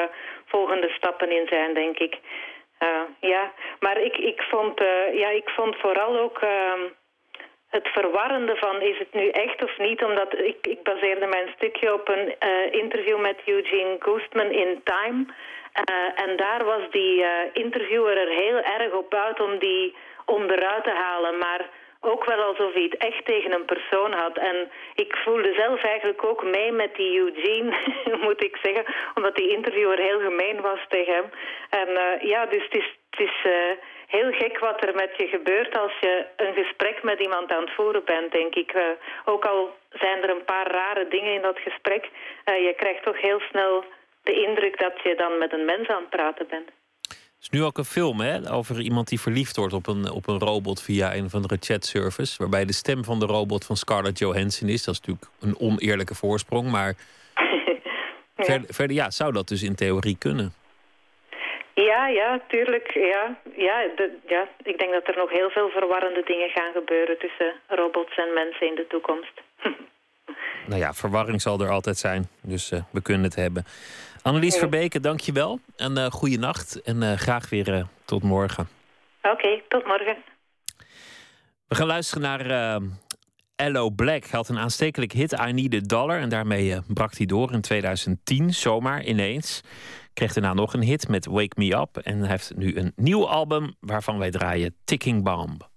volgende 0.46 0.90
stappen 0.90 1.32
in 1.32 1.48
zijn, 1.50 1.74
denk 1.74 1.98
ik. 2.00 2.18
ja, 3.20 3.52
maar 3.80 4.02
ik, 4.02 4.18
ik, 4.18 4.42
vond, 4.42 4.80
ja, 5.14 5.30
ik 5.30 5.50
vond 5.50 5.76
vooral 5.76 6.20
ook 6.20 6.38
ehm, 6.40 6.82
het 7.68 7.88
verwarrende 7.88 8.56
van 8.56 8.82
is 8.82 8.98
het 8.98 9.14
nu 9.14 9.30
echt 9.30 9.64
of 9.64 9.78
niet, 9.78 10.04
omdat 10.04 10.40
ik, 10.40 10.68
ik 10.68 10.84
baseerde 10.84 11.26
mijn 11.26 11.50
stukje 11.56 11.94
op 11.94 12.08
een 12.10 12.36
uh, 12.40 12.74
interview 12.82 13.20
met 13.20 13.38
Eugene 13.46 13.96
Goostman 14.00 14.52
in 14.52 14.82
Time. 14.84 15.26
Uh, 15.26 16.24
en 16.28 16.38
daar 16.38 16.66
was 16.66 16.82
die 16.92 17.20
uh, 17.20 17.30
interviewer 17.54 18.18
er 18.18 18.44
heel 18.44 18.58
erg 18.58 18.94
op 18.94 19.14
uit 19.14 19.40
om 19.40 19.58
die 19.58 19.96
onderuit 20.26 20.84
te 20.84 20.90
halen. 20.90 21.38
Maar 21.38 21.70
ook 22.00 22.26
wel 22.26 22.42
alsof 22.42 22.74
hij 22.74 22.84
het 22.84 22.98
echt 22.98 23.26
tegen 23.26 23.54
een 23.54 23.66
persoon 23.66 24.14
had. 24.14 24.38
En 24.38 24.72
ik 24.96 25.16
voelde 25.16 25.54
zelf 25.54 25.84
eigenlijk 25.84 26.24
ook 26.26 26.44
mee 26.44 26.72
met 26.72 26.96
die 26.96 27.18
Eugene, 27.20 27.78
moet 28.26 28.44
ik 28.44 28.58
zeggen. 28.62 28.86
Omdat 29.16 29.36
die 29.36 29.50
interviewer 29.50 30.00
heel 30.00 30.20
gemeen 30.20 30.62
was 30.62 30.80
tegen 30.90 31.14
hem. 31.14 31.30
En 31.70 32.20
ja, 32.28 32.46
dus 32.46 32.64
het 32.64 32.76
is... 32.76 32.96
Het 33.10 33.30
is 33.30 33.52
heel 34.08 34.32
gek 34.32 34.60
wat 34.60 34.84
er 34.84 34.96
met 34.96 35.14
je 35.18 35.28
gebeurt 35.28 35.78
als 35.78 35.96
je 36.02 36.26
een 36.36 36.54
gesprek 36.54 37.04
met 37.04 37.20
iemand 37.20 37.52
aan 37.52 37.66
het 37.66 37.76
voeren 37.76 38.06
bent, 38.06 38.32
denk 38.32 38.56
ik. 38.56 38.74
Uh, 38.74 38.82
ook 39.26 39.46
al 39.46 39.76
zijn 39.90 40.24
er 40.24 40.30
een 40.30 40.46
paar 40.46 40.72
rare 40.72 41.08
dingen 41.10 41.34
in 41.34 41.42
dat 41.42 41.60
gesprek, 41.60 42.04
uh, 42.06 42.56
je 42.68 42.74
krijgt 42.78 43.04
toch 43.04 43.22
heel 43.22 43.40
snel 43.50 43.84
de 44.24 44.34
indruk 44.48 44.80
dat 44.80 44.94
je 45.04 45.16
dan 45.16 45.38
met 45.38 45.54
een 45.54 45.66
mens 45.66 45.88
aan 45.88 46.02
het 46.02 46.10
praten 46.10 46.48
bent. 46.50 46.68
Er 47.10 47.44
is 47.44 47.50
nu 47.50 47.64
ook 47.64 47.78
een 47.78 47.94
film 47.98 48.20
hè, 48.20 48.52
over 48.52 48.80
iemand 48.80 49.08
die 49.08 49.20
verliefd 49.20 49.56
wordt 49.56 49.74
op 49.74 49.88
een, 49.88 50.12
op 50.12 50.28
een 50.28 50.40
robot 50.40 50.82
via 50.82 51.16
een 51.16 51.26
of 51.26 51.34
andere 51.34 51.58
chatservice. 51.60 52.36
Waarbij 52.38 52.66
de 52.66 52.74
stem 52.74 53.04
van 53.04 53.20
de 53.20 53.26
robot 53.26 53.66
van 53.66 53.76
Scarlett 53.76 54.20
Johansson 54.20 54.70
is. 54.70 54.84
Dat 54.84 54.94
is 54.94 55.00
natuurlijk 55.00 55.28
een 55.42 55.60
oneerlijke 55.60 56.16
voorsprong. 56.16 56.72
Maar 56.72 56.94
ja. 58.38 58.44
Verder, 58.46 58.74
verder 58.74 58.96
ja, 58.96 59.12
zou 59.12 59.34
dat 59.34 59.48
dus 59.48 59.64
in 59.64 59.76
theorie 59.76 60.18
kunnen? 60.18 60.54
Ja, 61.86 62.08
ja, 62.08 62.42
tuurlijk. 62.48 62.92
Ja, 62.94 63.38
ja, 63.56 63.88
de, 63.96 64.18
ja, 64.28 64.48
ik 64.64 64.78
denk 64.78 64.92
dat 64.92 65.08
er 65.08 65.18
nog 65.18 65.30
heel 65.30 65.50
veel 65.50 65.70
verwarrende 65.70 66.24
dingen 66.26 66.50
gaan 66.50 66.74
gebeuren 66.74 67.18
tussen 67.20 67.54
robots 67.68 68.18
en 68.18 68.34
mensen 68.34 68.68
in 68.68 68.76
de 68.76 68.88
toekomst. 68.88 69.42
nou 70.70 70.80
ja, 70.82 70.94
verwarring 70.94 71.42
zal 71.42 71.60
er 71.60 71.70
altijd 71.70 71.98
zijn, 71.98 72.28
dus 72.42 72.72
uh, 72.72 72.80
we 72.92 73.02
kunnen 73.02 73.24
het 73.24 73.36
hebben. 73.36 73.66
Annelies 74.22 74.54
ja. 74.54 74.60
Verbeke, 74.60 75.00
dank 75.00 75.20
je 75.20 75.32
wel. 75.32 75.60
En 75.76 75.98
uh, 75.98 76.06
goede 76.06 76.38
nacht 76.38 76.82
en 76.82 77.02
uh, 77.02 77.14
graag 77.14 77.50
weer 77.50 77.86
tot 78.06 78.24
morgen. 78.24 78.68
Oké, 79.22 79.34
okay, 79.34 79.64
tot 79.68 79.86
morgen. 79.86 80.18
We 81.68 81.76
gaan 81.76 81.88
luisteren 81.88 82.24
naar 82.24 82.82
Ello 83.56 83.90
Black. 83.90 84.26
Had 84.26 84.50
een 84.50 84.60
aanstekelijk 84.60 85.12
hit, 85.12 85.32
I 85.32 85.52
Need 85.52 85.74
a 85.74 85.80
Dollar. 85.82 86.20
En 86.20 86.30
daarmee 86.30 86.82
brak 86.88 87.18
hij 87.18 87.26
door 87.26 87.54
in 87.54 87.62
2010, 87.62 88.54
zomaar 88.54 89.04
ineens. 89.04 89.64
Kreeg 90.18 90.34
daarna 90.34 90.54
nog 90.54 90.74
een 90.74 90.84
hit 90.84 91.08
met 91.08 91.26
Wake 91.26 91.54
Me 91.56 91.76
Up. 91.76 91.98
En 91.98 92.20
hij 92.20 92.30
heeft 92.30 92.56
nu 92.56 92.78
een 92.78 92.92
nieuw 92.96 93.28
album 93.28 93.76
waarvan 93.80 94.18
wij 94.18 94.32
draaien 94.32 94.76
Ticking 94.84 95.24
Bomb. 95.24 95.70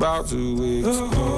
About 0.00 0.26
to 0.26 0.78
explode. 0.78 1.29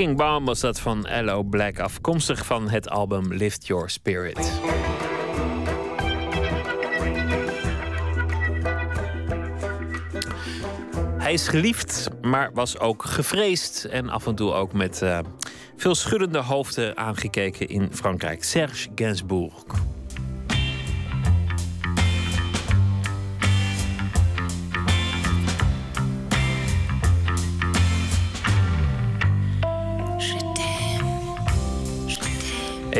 Ticking 0.00 0.18
Bomb 0.18 0.46
was 0.46 0.60
dat 0.60 0.80
van 0.80 1.06
Hello 1.06 1.42
Black, 1.42 1.78
afkomstig 1.78 2.46
van 2.46 2.68
het 2.68 2.88
album 2.88 3.34
Lift 3.34 3.66
Your 3.66 3.90
Spirit. 3.90 4.60
Hij 11.18 11.32
is 11.32 11.48
geliefd, 11.48 12.08
maar 12.22 12.50
was 12.54 12.78
ook 12.78 13.04
gevreesd 13.04 13.84
en 13.84 14.08
af 14.08 14.26
en 14.26 14.34
toe 14.34 14.52
ook 14.52 14.72
met 14.72 15.00
uh, 15.02 15.18
veel 15.76 15.94
schuddende 15.94 16.38
hoofden 16.38 16.96
aangekeken 16.96 17.68
in 17.68 17.88
Frankrijk. 17.92 18.44
Serge 18.44 18.88
Gainsbourg. 18.94 19.79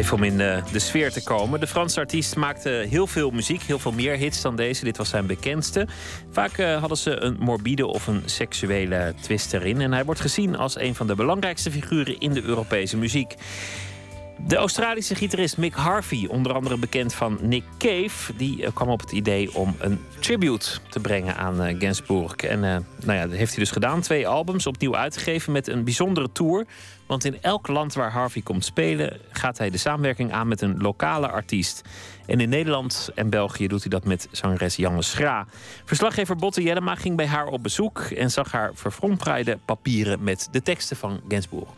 Om 0.00 0.22
in 0.22 0.36
de, 0.36 0.62
de, 0.72 0.78
sfeer 0.78 1.12
te 1.12 1.22
komen. 1.22 1.60
De 1.60 1.66
Franse 1.66 2.00
artiest 2.00 2.36
maakte 2.36 2.86
heel 2.88 3.06
veel 3.06 3.30
muziek, 3.30 3.62
heel 3.62 3.78
veel 3.78 3.92
meer 3.92 4.16
hits 4.16 4.40
dan 4.40 4.56
deze. 4.56 4.84
Dit 4.84 4.96
was 4.96 5.08
zijn 5.08 5.26
bekendste. 5.26 5.86
Vaak 6.30 6.58
uh, 6.58 6.78
hadden 6.78 6.98
ze 6.98 7.20
een 7.20 7.36
morbide 7.38 7.86
of 7.86 8.06
een 8.06 8.22
seksuele 8.24 9.14
twist 9.20 9.52
erin. 9.52 9.80
En 9.80 9.92
hij 9.92 10.04
wordt 10.04 10.20
gezien 10.20 10.56
als 10.56 10.78
een 10.78 10.94
van 10.94 11.06
de 11.06 11.14
belangrijkste 11.14 11.70
figuren 11.70 12.20
in 12.20 12.32
de 12.32 12.42
Europese 12.42 12.96
muziek. 12.96 13.34
De 14.46 14.56
Australische 14.56 15.14
gitarist 15.14 15.56
Mick 15.56 15.74
Harvey, 15.74 16.26
onder 16.28 16.52
andere 16.52 16.76
bekend 16.76 17.14
van 17.14 17.38
Nick 17.40 17.64
Cave, 17.78 18.32
die 18.36 18.64
eh, 18.64 18.70
kwam 18.74 18.88
op 18.88 19.00
het 19.00 19.12
idee 19.12 19.54
om 19.54 19.76
een 19.78 20.00
tribute 20.20 20.70
te 20.88 21.00
brengen 21.00 21.36
aan 21.36 21.76
uh. 21.78 22.42
En 22.42 22.60
nou 22.60 23.18
ja, 23.18 23.26
dat 23.26 23.36
heeft 23.36 23.50
hij 23.50 23.60
dus 23.60 23.72
gedaan. 23.72 24.00
Twee 24.00 24.28
albums 24.28 24.66
opnieuw 24.66 24.96
uitgegeven 24.96 25.52
met 25.52 25.68
een 25.68 25.84
bijzondere 25.84 26.32
tour. 26.32 26.66
Want 27.10 27.24
in 27.24 27.42
elk 27.42 27.68
land 27.68 27.94
waar 27.94 28.10
Harvey 28.10 28.42
komt 28.42 28.64
spelen, 28.64 29.20
gaat 29.30 29.58
hij 29.58 29.70
de 29.70 29.78
samenwerking 29.78 30.32
aan 30.32 30.48
met 30.48 30.60
een 30.60 30.80
lokale 30.80 31.28
artiest. 31.28 31.82
En 32.26 32.40
in 32.40 32.48
Nederland 32.48 33.10
en 33.14 33.30
België 33.30 33.66
doet 33.66 33.80
hij 33.80 33.90
dat 33.90 34.04
met 34.04 34.28
zangeres 34.30 34.76
Janne 34.76 35.02
Schra. 35.02 35.46
Verslaggever 35.84 36.36
Botte 36.36 36.62
Jellema 36.62 36.94
ging 36.94 37.16
bij 37.16 37.26
haar 37.26 37.46
op 37.46 37.62
bezoek 37.62 37.98
en 37.98 38.30
zag 38.30 38.52
haar 38.52 38.70
verfrompraaide 38.74 39.58
papieren 39.64 40.22
met 40.22 40.48
de 40.50 40.62
teksten 40.62 40.96
van 40.96 41.20
Gainsbourg. 41.28 41.68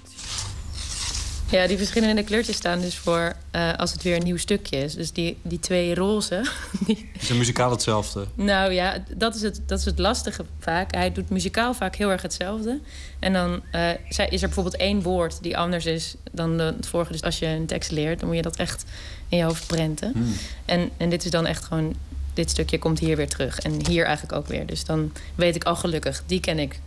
Ja, 1.52 1.66
die 1.66 1.76
verschillende 1.76 2.22
kleurtjes 2.22 2.56
staan 2.56 2.80
dus 2.80 2.96
voor 2.96 3.32
uh, 3.56 3.74
als 3.74 3.92
het 3.92 4.02
weer 4.02 4.16
een 4.16 4.22
nieuw 4.22 4.36
stukje 4.36 4.76
is. 4.76 4.94
Dus 4.94 5.12
die, 5.12 5.36
die 5.42 5.60
twee 5.60 5.94
roze. 5.94 6.44
Die... 6.86 7.10
Is 7.18 7.28
het 7.28 7.38
muzikaal 7.38 7.70
hetzelfde? 7.70 8.26
Nou 8.34 8.72
ja, 8.72 9.04
dat 9.16 9.34
is, 9.34 9.42
het, 9.42 9.60
dat 9.66 9.78
is 9.78 9.84
het 9.84 9.98
lastige 9.98 10.44
vaak. 10.58 10.94
Hij 10.94 11.12
doet 11.12 11.30
muzikaal 11.30 11.74
vaak 11.74 11.96
heel 11.96 12.10
erg 12.10 12.22
hetzelfde. 12.22 12.80
En 13.18 13.32
dan 13.32 13.62
uh, 13.74 13.90
is 14.08 14.18
er 14.18 14.48
bijvoorbeeld 14.48 14.76
één 14.76 15.02
woord 15.02 15.42
die 15.42 15.58
anders 15.58 15.86
is 15.86 16.14
dan 16.30 16.58
het 16.58 16.86
vorige. 16.86 17.12
Dus 17.12 17.22
als 17.22 17.38
je 17.38 17.46
een 17.46 17.66
tekst 17.66 17.90
leert, 17.90 18.18
dan 18.18 18.28
moet 18.28 18.36
je 18.36 18.42
dat 18.42 18.56
echt 18.56 18.84
in 19.28 19.38
je 19.38 19.44
hoofd 19.44 19.66
prenten. 19.66 20.12
Hmm. 20.12 20.34
En, 20.64 20.90
en 20.96 21.10
dit 21.10 21.24
is 21.24 21.30
dan 21.30 21.46
echt 21.46 21.64
gewoon 21.64 21.94
dit 22.34 22.50
stukje 22.50 22.78
komt 22.78 22.98
hier 22.98 23.16
weer 23.16 23.28
terug. 23.28 23.58
En 23.58 23.86
hier 23.86 24.04
eigenlijk 24.04 24.36
ook 24.38 24.46
weer. 24.46 24.66
Dus 24.66 24.84
dan 24.84 25.12
weet 25.34 25.56
ik 25.56 25.64
al 25.64 25.76
gelukkig, 25.76 26.22
die 26.26 26.40
ken 26.40 26.58
ik. 26.58 26.80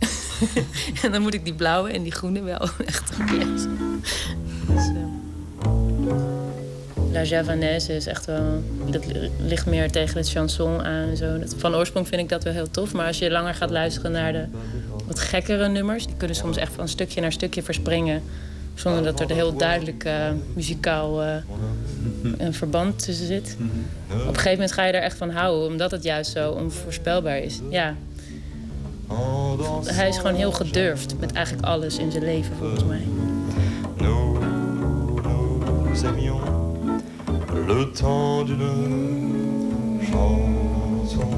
en 1.02 1.12
dan 1.12 1.22
moet 1.22 1.34
ik 1.34 1.44
die 1.44 1.54
blauwe 1.54 1.90
en 1.90 2.02
die 2.02 2.12
groene 2.12 2.42
wel 2.42 2.68
echt 2.86 3.10
lezen. 3.30 4.02
Dus, 4.66 4.88
uh, 4.88 5.16
La 7.12 7.22
Javanaise 7.22 7.94
is 7.94 8.06
echt 8.06 8.24
wel... 8.24 8.62
Dat 8.90 9.04
ligt 9.38 9.66
meer 9.66 9.90
tegen 9.90 10.16
het 10.16 10.30
chanson 10.30 10.82
aan. 10.82 11.16
zo. 11.16 11.38
Dat, 11.38 11.54
van 11.58 11.74
oorsprong 11.74 12.08
vind 12.08 12.20
ik 12.20 12.28
dat 12.28 12.44
wel 12.44 12.52
heel 12.52 12.70
tof. 12.70 12.92
Maar 12.92 13.06
als 13.06 13.18
je 13.18 13.30
langer 13.30 13.54
gaat 13.54 13.70
luisteren 13.70 14.12
naar 14.12 14.32
de 14.32 14.44
wat 15.06 15.20
gekkere 15.20 15.68
nummers... 15.68 16.06
die 16.06 16.16
kunnen 16.16 16.36
soms 16.36 16.56
echt 16.56 16.72
van 16.72 16.88
stukje 16.88 17.20
naar 17.20 17.32
stukje 17.32 17.62
verspringen... 17.62 18.22
zonder 18.76 19.02
dat 19.02 19.20
er 19.20 19.30
heel 19.30 19.56
duidelijk 19.56 20.04
uh, 20.04 20.12
muzikaal 20.54 21.22
uh, 21.22 21.34
een 22.38 22.54
verband 22.54 23.04
tussen 23.04 23.26
zit. 23.26 23.56
Op 24.10 24.18
een 24.18 24.26
gegeven 24.26 24.50
moment 24.50 24.72
ga 24.72 24.84
je 24.84 24.92
er 24.92 25.02
echt 25.02 25.16
van 25.16 25.30
houden... 25.30 25.68
omdat 25.68 25.90
het 25.90 26.02
juist 26.02 26.30
zo 26.30 26.50
onvoorspelbaar 26.50 27.38
is. 27.38 27.60
Ja. 27.70 27.94
Hij 29.84 30.08
is 30.08 30.16
gewoon 30.16 30.34
heel 30.34 30.52
gedurfd 30.52 31.18
met 31.20 31.32
eigenlijk 31.32 31.66
alles 31.66 31.98
in 31.98 32.10
zijn 32.10 32.24
leven, 32.24 32.56
volgens 32.56 32.84
mij. 32.84 33.02
nous 35.96 36.04
aimions 36.04 36.40
le 37.66 37.90
temps 37.92 38.44
d'une 38.44 40.00
chanson. 40.10 41.30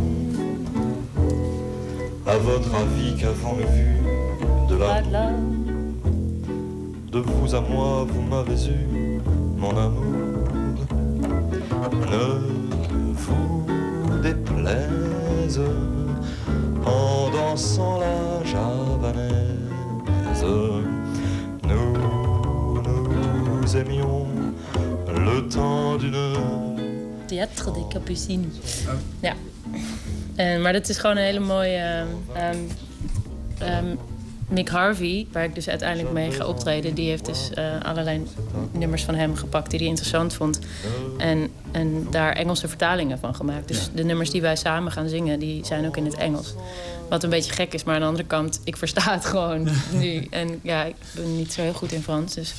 À 2.26 2.36
votre 2.38 2.74
avis, 2.74 3.14
qu'avons-nous 3.20 3.66
vu 3.66 3.96
de 4.68 4.76
la 4.76 5.02
De 7.10 7.20
vous 7.20 7.54
à 7.54 7.60
moi, 7.62 8.04
vous 8.04 8.20
m'avez 8.20 8.66
eu, 8.66 9.18
mon 9.56 9.70
amour. 9.70 10.44
Ne 12.10 12.40
vous 13.14 13.64
déplaise 14.22 15.58
en 16.84 17.30
dansant 17.30 18.00
la 18.00 18.44
javanaise. 18.44 20.44
Nous 21.62 22.82
nous 22.82 23.76
aimions 23.76 24.26
le 25.06 25.48
temps 25.48 25.96
d'une. 25.96 26.34
Théâtre 27.26 27.72
des 27.72 27.84
Capucines. 27.90 28.50
Ja. 29.22 29.34
En, 30.36 30.62
maar 30.62 30.72
dat 30.72 30.88
is 30.88 30.98
gewoon 30.98 31.16
een 31.16 31.22
hele 31.22 31.40
mooie. 31.40 32.04
Um, 32.36 32.68
um, 33.62 33.98
Mick 34.48 34.68
Harvey, 34.68 35.26
waar 35.32 35.44
ik 35.44 35.54
dus 35.54 35.68
uiteindelijk 35.68 36.12
mee 36.12 36.30
ga 36.30 36.46
optreden, 36.46 36.94
die 36.94 37.08
heeft 37.08 37.24
dus 37.24 37.50
uh, 37.58 37.64
allerlei 37.82 38.22
nummers 38.72 39.04
van 39.04 39.14
hem 39.14 39.36
gepakt 39.36 39.70
die 39.70 39.78
hij 39.78 39.88
interessant 39.88 40.34
vond. 40.34 40.58
En, 41.18 41.48
en 41.70 42.06
daar 42.10 42.32
Engelse 42.32 42.68
vertalingen 42.68 43.18
van 43.18 43.34
gemaakt. 43.34 43.68
Dus 43.68 43.90
de 43.94 44.04
nummers 44.04 44.30
die 44.30 44.40
wij 44.40 44.56
samen 44.56 44.92
gaan 44.92 45.08
zingen, 45.08 45.38
die 45.38 45.64
zijn 45.64 45.86
ook 45.86 45.96
in 45.96 46.04
het 46.04 46.14
Engels. 46.14 46.54
Wat 47.08 47.22
een 47.22 47.30
beetje 47.30 47.52
gek 47.52 47.74
is, 47.74 47.84
maar 47.84 47.94
aan 47.94 48.00
de 48.00 48.06
andere 48.06 48.26
kant, 48.26 48.60
ik 48.64 48.76
versta 48.76 49.12
het 49.12 49.24
gewoon 49.34 49.68
nu. 49.92 50.26
En 50.30 50.60
ja, 50.62 50.84
ik 50.84 50.96
ben 51.14 51.36
niet 51.36 51.52
zo 51.52 51.62
heel 51.62 51.72
goed 51.72 51.92
in 51.92 52.02
Frans. 52.02 52.34
Dus. 52.34 52.54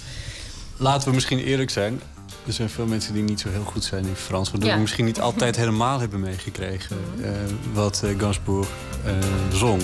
Laten 0.78 1.08
we 1.08 1.14
misschien 1.14 1.40
eerlijk 1.40 1.70
zijn. 1.70 2.02
Er 2.48 2.54
zijn 2.54 2.70
veel 2.70 2.86
mensen 2.86 3.14
die 3.14 3.24
niet 3.24 3.40
zo 3.40 3.50
heel 3.50 3.64
goed 3.64 3.84
zijn 3.84 4.06
in 4.06 4.16
Frans. 4.16 4.52
Waardoor 4.52 4.72
we 4.72 4.80
misschien 4.80 5.06
niet 5.06 5.22
altijd 5.22 5.56
helemaal 5.56 6.00
hebben 6.00 6.20
meegekregen 6.20 6.98
uh, 7.20 7.30
wat 7.74 8.02
uh, 8.06 8.12
uh, 8.12 8.68
zong. 9.54 9.82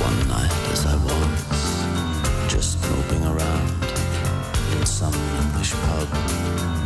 One 0.00 0.28
night 0.28 0.52
as 0.72 0.86
I 0.86 0.96
was 0.96 2.52
just 2.52 2.80
moping 2.90 3.24
around 3.24 3.70
in 4.72 4.86
some 4.86 5.14
English 5.42 5.72
pub 5.72 6.08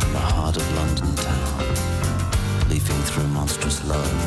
in 0.03 0.13
the 0.13 0.19
heart 0.19 0.57
of 0.57 0.75
London 0.75 1.15
town, 1.15 2.69
leafing 2.69 3.01
through 3.09 3.27
monstrous 3.27 3.83
love 3.85 4.19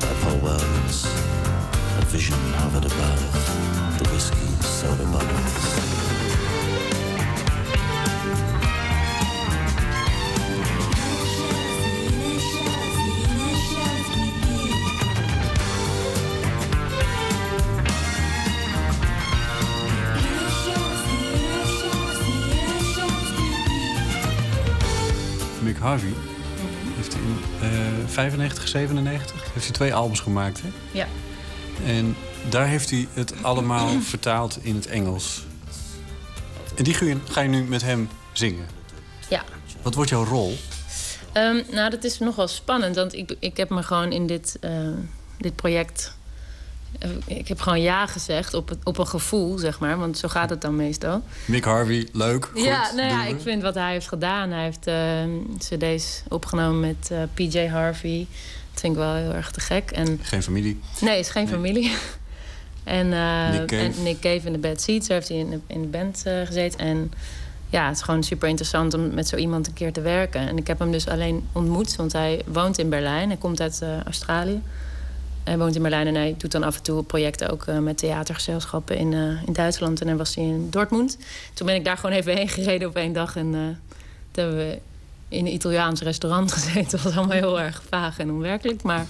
by 0.00 0.12
Paul 0.22 0.38
Wells. 0.38 1.06
A 1.98 2.04
vision 2.06 2.38
hovered 2.60 2.84
above 2.84 3.98
the 3.98 4.08
whiskey 4.10 4.46
soda 4.62 5.04
bubbles. 5.06 5.89
Harvey 25.80 26.12
heeft 26.96 27.14
in 27.14 27.38
uh, 27.62 27.68
95, 28.06 28.68
97 28.68 29.52
heeft 29.52 29.64
hij 29.64 29.74
twee 29.74 29.94
albums 29.94 30.20
gemaakt. 30.20 30.62
Hè? 30.62 30.68
Ja. 30.92 31.06
En 31.86 32.16
daar 32.48 32.66
heeft 32.66 32.90
hij 32.90 33.08
het 33.12 33.42
allemaal 33.42 34.00
vertaald 34.12 34.58
in 34.62 34.74
het 34.74 34.86
Engels. 34.86 35.44
En 36.76 36.84
die 36.84 36.94
ga 37.24 37.40
je 37.40 37.48
nu 37.48 37.62
met 37.62 37.82
hem 37.82 38.08
zingen. 38.32 38.66
Ja. 39.28 39.44
Wat 39.82 39.94
wordt 39.94 40.10
jouw 40.10 40.24
rol? 40.24 40.58
Um, 41.34 41.62
nou, 41.70 41.90
dat 41.90 42.04
is 42.04 42.18
nogal 42.18 42.48
spannend. 42.48 42.96
Want 42.96 43.14
ik, 43.14 43.36
ik 43.38 43.56
heb 43.56 43.70
me 43.70 43.82
gewoon 43.82 44.12
in 44.12 44.26
dit, 44.26 44.58
uh, 44.60 44.70
dit 45.38 45.56
project 45.56 46.16
ik 47.26 47.48
heb 47.48 47.60
gewoon 47.60 47.80
ja 47.80 48.06
gezegd 48.06 48.54
op, 48.54 48.76
op 48.82 48.98
een 48.98 49.06
gevoel, 49.06 49.58
zeg 49.58 49.78
maar. 49.78 49.98
Want 49.98 50.18
zo 50.18 50.28
gaat 50.28 50.50
het 50.50 50.60
dan 50.60 50.76
meestal. 50.76 51.22
Mick 51.44 51.64
Harvey, 51.64 52.08
leuk. 52.12 52.44
Goed, 52.44 52.64
ja, 52.64 52.92
nou 52.94 53.08
ja, 53.08 53.26
ik 53.26 53.40
vind 53.40 53.62
wat 53.62 53.74
hij 53.74 53.92
heeft 53.92 54.08
gedaan. 54.08 54.50
Hij 54.50 54.62
heeft 54.62 54.86
uh, 54.86 54.96
cd's 55.58 56.22
opgenomen 56.28 56.80
met 56.80 57.08
uh, 57.12 57.22
eh, 57.22 57.28
PJ 57.34 57.66
Harvey. 57.66 58.26
Dat 58.72 58.80
vind 58.80 58.92
ik 58.92 58.98
wel 58.98 59.14
heel 59.14 59.34
erg 59.34 59.50
te 59.50 59.60
gek. 59.60 59.90
En, 59.90 60.18
geen 60.22 60.42
familie? 60.42 60.80
Nee, 61.00 61.18
is 61.18 61.28
geen 61.28 61.48
familie. 61.48 61.92
en, 62.84 63.08
Nick 63.50 63.66
Cave. 63.66 63.82
en 63.82 64.02
Nick 64.02 64.20
Cave 64.20 64.46
in 64.46 64.52
de 64.52 64.58
Bad. 64.58 64.86
Daar 64.86 65.00
heeft 65.06 65.28
hij 65.28 65.38
in 65.38 65.50
de, 65.50 65.60
in 65.66 65.82
de 65.82 65.88
band 65.88 66.22
gezeten. 66.44 66.78
En 66.78 67.12
ja, 67.68 67.86
het 67.86 67.96
is 67.96 68.02
gewoon 68.02 68.22
super 68.22 68.48
interessant 68.48 68.94
om 68.94 69.14
met 69.14 69.28
zo 69.28 69.36
iemand 69.36 69.66
een 69.66 69.72
keer 69.72 69.92
te 69.92 70.00
werken. 70.00 70.48
En 70.48 70.56
ik 70.56 70.66
heb 70.66 70.78
hem 70.78 70.92
dus 70.92 71.08
alleen 71.08 71.48
ontmoet, 71.52 71.96
want 71.96 72.12
hij 72.12 72.42
woont 72.46 72.78
in 72.78 72.88
Berlijn. 72.88 73.28
Hij 73.28 73.38
komt 73.38 73.60
uit 73.60 73.84
Australië. 74.04 74.62
Hij 75.44 75.58
woont 75.58 75.74
in 75.74 75.82
Berlijn 75.82 76.06
en 76.06 76.14
hij 76.14 76.34
doet 76.38 76.52
dan 76.52 76.62
af 76.62 76.76
en 76.76 76.82
toe 76.82 77.02
projecten 77.02 77.50
ook 77.50 77.66
uh, 77.66 77.78
met 77.78 77.98
theatergezelschappen 77.98 78.96
in, 78.96 79.12
uh, 79.12 79.42
in 79.46 79.52
Duitsland. 79.52 80.00
En 80.00 80.06
dan 80.06 80.16
was 80.16 80.34
hij 80.34 80.44
in 80.44 80.70
Dortmund. 80.70 81.18
Toen 81.54 81.66
ben 81.66 81.76
ik 81.76 81.84
daar 81.84 81.96
gewoon 81.96 82.16
even 82.16 82.36
heen 82.36 82.48
gereden 82.48 82.88
op 82.88 82.96
één 82.96 83.12
dag. 83.12 83.36
En 83.36 83.46
uh, 83.46 83.60
toen 84.30 84.44
hebben 84.44 84.56
we 84.56 84.78
in 85.28 85.46
een 85.46 85.52
Italiaans 85.52 86.00
restaurant 86.00 86.52
gezeten. 86.56 86.90
Dat 86.90 87.02
was 87.02 87.16
allemaal 87.16 87.36
heel 87.36 87.60
erg 87.60 87.82
vaag 87.88 88.18
en 88.18 88.30
onwerkelijk. 88.30 88.82
Maar 88.82 89.06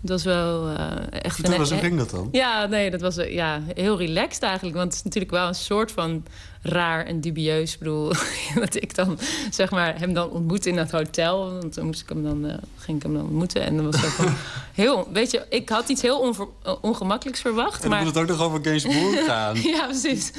het 0.00 0.10
was 0.10 0.24
wel 0.24 0.68
echt... 1.10 1.34
Vertel 1.34 1.56
hoe 1.56 1.66
ging 1.66 1.98
dat 1.98 2.10
dan? 2.10 2.28
Ja, 2.32 2.66
nee, 2.66 2.90
dat 2.90 3.00
was 3.00 3.16
ja, 3.16 3.60
heel 3.74 3.98
relaxed 3.98 4.42
eigenlijk. 4.42 4.76
Want 4.76 4.88
het 4.88 4.96
is 4.96 5.02
natuurlijk 5.02 5.32
wel 5.32 5.48
een 5.48 5.54
soort 5.54 5.92
van 5.92 6.24
raar 6.62 7.06
en 7.06 7.20
dubieus. 7.20 7.72
Ik 7.72 7.78
bedoel, 7.78 8.12
dat 8.54 8.74
ik 8.74 8.94
dan 8.94 9.18
zeg 9.50 9.70
maar 9.70 9.98
hem 9.98 10.12
dan 10.12 10.30
ontmoet 10.30 10.66
in 10.66 10.76
dat 10.76 10.90
hotel. 10.90 11.52
Want 11.52 11.72
toen 11.72 11.86
moest 11.86 12.00
ik 12.00 12.08
hem 12.08 12.22
dan, 12.22 12.46
uh, 12.46 12.54
ging 12.76 12.96
ik 12.96 13.02
hem 13.02 13.14
dan 13.14 13.22
ontmoeten. 13.22 13.62
En 13.62 13.76
dan 13.76 13.84
was 13.84 14.00
dat 14.00 14.10
van 14.10 14.34
heel, 14.82 15.08
weet 15.12 15.30
je, 15.30 15.46
ik 15.48 15.68
had 15.68 15.88
iets 15.88 16.02
heel 16.02 16.20
onver, 16.20 16.46
uh, 16.66 16.72
ongemakkelijks 16.80 17.40
verwacht. 17.40 17.74
En 17.74 17.80
dan 17.80 17.90
maar... 17.90 18.04
moet 18.04 18.14
het 18.14 18.22
ook 18.22 18.28
nog 18.28 18.42
over 18.46 18.60
Gainsbourg 18.62 19.24
gaan. 19.24 19.60
ja, 19.74 19.84
precies. 19.84 20.32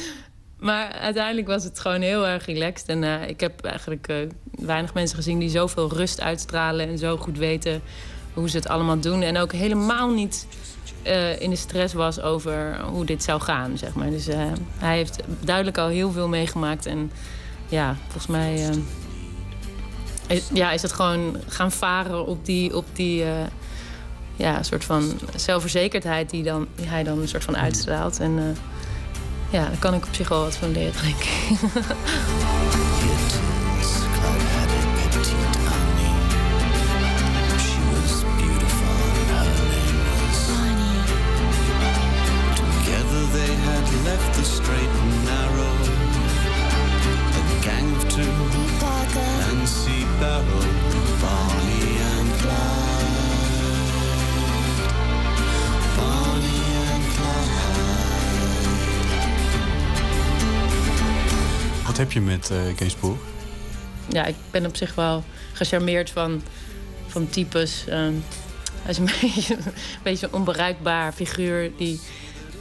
Maar 0.59 0.91
uiteindelijk 0.91 1.47
was 1.47 1.63
het 1.63 1.79
gewoon 1.79 2.01
heel 2.01 2.27
erg 2.27 2.45
relaxed. 2.45 2.87
En 2.87 3.03
uh, 3.03 3.29
ik 3.29 3.39
heb 3.39 3.65
eigenlijk 3.65 4.27
weinig 4.51 4.93
mensen 4.93 5.15
gezien 5.15 5.39
die 5.39 5.49
zoveel 5.49 5.93
rust 5.93 6.21
uitstralen 6.21 6.87
en 6.87 6.97
zo 6.97 7.17
goed 7.17 7.37
weten 7.37 7.81
hoe 8.33 8.49
ze 8.49 8.57
het 8.57 8.67
allemaal 8.67 8.99
doen. 8.99 9.21
En 9.21 9.37
ook 9.37 9.51
helemaal 9.51 10.09
niet 10.09 10.47
uh, 11.07 11.41
in 11.41 11.49
de 11.49 11.55
stress 11.55 11.93
was 11.93 12.21
over 12.21 12.79
hoe 12.81 13.05
dit 13.05 13.23
zou 13.23 13.41
gaan, 13.41 13.77
zeg 13.77 13.93
maar. 13.93 14.09
Dus 14.09 14.27
uh, 14.27 14.35
hij 14.77 14.95
heeft 14.95 15.19
duidelijk 15.39 15.77
al 15.77 15.87
heel 15.87 16.11
veel 16.11 16.27
meegemaakt. 16.27 16.85
En 16.85 17.11
ja, 17.67 17.95
volgens 18.01 18.27
mij 18.27 18.69
is, 20.27 20.49
ja, 20.53 20.71
is 20.71 20.81
het 20.81 20.91
gewoon 20.91 21.37
gaan 21.47 21.71
varen 21.71 22.25
op 22.25 22.45
die, 22.45 22.75
op 22.75 22.85
die 22.93 23.23
ja, 24.35 24.63
soort 24.63 24.85
van 24.85 25.19
zelfverzekerdheid 25.35 26.29
die, 26.29 26.43
dan, 26.43 26.67
die 26.75 26.87
hij 26.87 27.03
dan 27.03 27.19
een 27.19 27.27
soort 27.27 27.43
van 27.43 27.57
uitstraalt. 27.57 28.19
En 28.19 28.57
ja, 29.49 29.65
daar 29.65 29.79
kan 29.79 29.93
ik 29.93 30.05
op 30.05 30.13
zich 30.13 30.29
wel 30.29 30.43
wat 30.43 30.55
van 30.55 30.71
leren, 30.71 31.01
denk 31.01 31.19
ik. 31.19 32.58
heb 61.99 62.11
je 62.11 62.21
met 62.21 62.49
uh, 62.51 62.57
Gainsbourg? 62.75 63.19
Ja, 64.09 64.25
ik 64.25 64.35
ben 64.51 64.65
op 64.65 64.75
zich 64.75 64.95
wel 64.95 65.23
gecharmeerd 65.53 66.09
van, 66.09 66.41
van 67.07 67.29
types. 67.29 67.85
Um, 67.89 68.23
hij 68.81 68.91
is 68.91 68.97
een 68.97 69.05
beetje, 69.21 69.55
een 69.55 69.73
beetje 70.03 70.27
een 70.27 70.33
onbereikbaar 70.33 71.11
figuur 71.11 71.71
die 71.77 71.99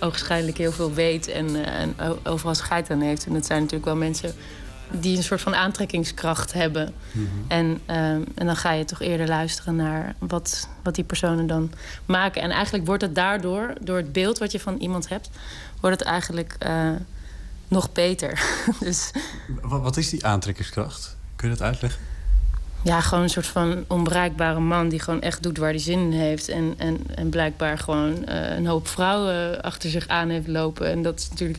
ogenschijnlijk 0.00 0.58
heel 0.58 0.72
veel 0.72 0.92
weet 0.92 1.28
en, 1.28 1.48
uh, 1.48 1.80
en 1.80 1.94
overal 2.24 2.54
scheid 2.54 2.90
aan 2.90 3.00
heeft. 3.00 3.26
En 3.26 3.32
dat 3.32 3.46
zijn 3.46 3.58
natuurlijk 3.58 3.84
wel 3.84 3.96
mensen 3.96 4.34
die 4.90 5.16
een 5.16 5.22
soort 5.22 5.40
van 5.40 5.54
aantrekkingskracht 5.54 6.52
hebben. 6.52 6.92
Mm 7.12 7.28
-hmm. 7.28 7.44
en, 7.48 7.66
um, 7.66 8.24
en 8.34 8.46
dan 8.46 8.56
ga 8.56 8.72
je 8.72 8.84
toch 8.84 9.00
eerder 9.00 9.28
luisteren 9.28 9.76
naar 9.76 10.14
wat, 10.18 10.68
wat 10.82 10.94
die 10.94 11.04
personen 11.04 11.46
dan 11.46 11.72
maken. 12.06 12.42
En 12.42 12.50
eigenlijk 12.50 12.86
wordt 12.86 13.02
het 13.02 13.14
daardoor, 13.14 13.72
door 13.80 13.96
het 13.96 14.12
beeld 14.12 14.38
wat 14.38 14.52
je 14.52 14.60
van 14.60 14.76
iemand 14.78 15.08
hebt, 15.08 15.30
wordt 15.80 15.98
het 15.98 16.08
eigenlijk. 16.08 16.56
Uh, 16.66 16.90
nog 17.68 17.92
beter. 17.92 18.42
dus, 18.80 19.10
wat, 19.62 19.96
is 19.96 20.10
die 20.10 20.26
aantrekkingskracht? 20.26 21.16
Kun 21.36 21.48
je 21.48 21.54
dat 21.56 21.66
uitleggen? 21.66 22.00
Ja, 22.82 23.00
gewoon 23.00 23.24
een 23.24 23.30
soort 23.30 23.46
van 23.46 23.84
onbereikbare 23.86 24.60
man 24.60 24.88
die 24.88 25.00
gewoon 25.00 25.20
echt 25.20 25.42
doet 25.42 25.58
waar 25.58 25.70
hij 25.70 25.78
zin 25.78 25.98
in 25.98 26.12
heeft. 26.12 26.48
En, 26.48 26.74
en, 26.76 27.00
en 27.14 27.28
blijkbaar 27.28 27.78
gewoon 27.78 28.24
uh, 28.28 28.56
een 28.56 28.66
hoop 28.66 28.88
vrouwen 28.88 29.62
achter 29.62 29.90
zich 29.90 30.08
aan 30.08 30.28
heeft 30.28 30.46
lopen. 30.46 30.90
En 30.90 31.02
dat 31.02 31.18
is 31.18 31.28
natuurlijk, 31.28 31.58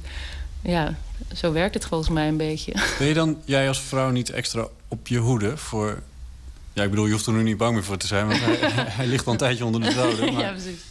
ja, 0.62 0.96
zo 1.34 1.52
werkt 1.52 1.74
het 1.74 1.86
volgens 1.86 2.10
mij 2.10 2.28
een 2.28 2.38
beetje. 2.38 2.74
Ben 2.98 3.08
je 3.08 3.14
dan, 3.14 3.38
jij 3.46 3.68
als 3.68 3.82
vrouw, 3.82 4.10
niet 4.10 4.30
extra 4.30 4.68
op 4.88 5.08
je 5.08 5.18
hoede 5.18 5.58
voor. 5.58 6.02
Ja, 6.74 6.84
ik 6.84 6.90
bedoel, 6.90 7.06
je 7.06 7.12
hoeft 7.12 7.26
er 7.26 7.34
nu 7.34 7.44
niet 7.44 7.58
bang 7.58 7.74
meer 7.74 7.84
voor 7.84 7.98
te 7.98 8.08
zijn, 8.08 8.28
want 8.28 8.40
hij, 8.40 8.58
hij 9.00 9.08
ligt 9.08 9.26
al 9.26 9.32
een 9.32 9.38
tijdje 9.38 9.66
onder 9.66 9.82
de 9.82 9.94
doden. 9.94 10.34
Maar... 10.34 10.44
Ja, 10.44 10.52
precies. 10.52 10.82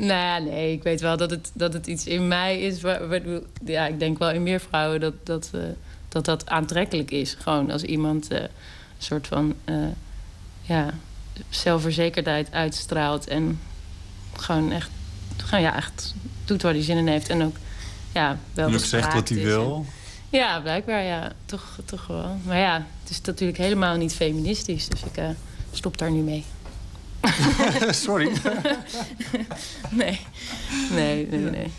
Nou 0.00 0.44
nee, 0.44 0.72
ik 0.72 0.82
weet 0.82 1.00
wel 1.00 1.16
dat 1.16 1.30
het, 1.30 1.50
dat 1.54 1.72
het 1.72 1.86
iets 1.86 2.06
in 2.06 2.28
mij 2.28 2.60
is. 2.60 2.80
Waar, 2.80 3.20
ja, 3.64 3.86
ik 3.86 3.98
denk 3.98 4.18
wel 4.18 4.30
in 4.30 4.42
meer 4.42 4.60
vrouwen 4.60 5.00
dat 5.00 5.14
dat, 5.22 5.50
uh, 5.54 5.62
dat, 6.08 6.24
dat 6.24 6.48
aantrekkelijk 6.48 7.10
is. 7.10 7.36
Gewoon 7.38 7.70
als 7.70 7.82
iemand 7.82 8.32
uh, 8.32 8.38
een 8.38 8.48
soort 8.98 9.26
van 9.26 9.54
uh, 9.64 9.86
ja, 10.62 10.94
zelfverzekerdheid 11.48 12.52
uitstraalt. 12.52 13.26
En 13.26 13.60
gewoon 14.36 14.72
echt, 14.72 14.90
gewoon, 15.36 15.62
ja, 15.62 15.76
echt 15.76 16.14
doet 16.44 16.62
waar 16.62 16.72
hij 16.72 16.82
zin 16.82 16.96
in 16.96 17.06
heeft. 17.06 17.28
En 17.28 17.42
ook, 17.42 17.56
ja, 18.12 18.38
wel 18.54 18.78
zegt 18.78 19.14
wat 19.14 19.28
hij 19.28 19.42
wil. 19.42 19.86
Ja, 20.28 20.60
blijkbaar, 20.60 21.02
ja. 21.02 21.32
Toch, 21.44 21.78
toch 21.84 22.06
wel. 22.06 22.36
Maar 22.44 22.58
ja, 22.58 22.86
het 23.02 23.10
is 23.10 23.20
natuurlijk 23.20 23.58
helemaal 23.58 23.96
niet 23.96 24.14
feministisch. 24.14 24.88
Dus 24.88 25.02
ik 25.02 25.22
stop 25.72 25.98
daar 25.98 26.10
nu 26.10 26.20
mee. 26.20 26.44
Sorry. 27.90 28.30
nee. 29.90 30.20
nee, 30.94 31.26
nee, 31.30 31.40
nee. 31.40 31.72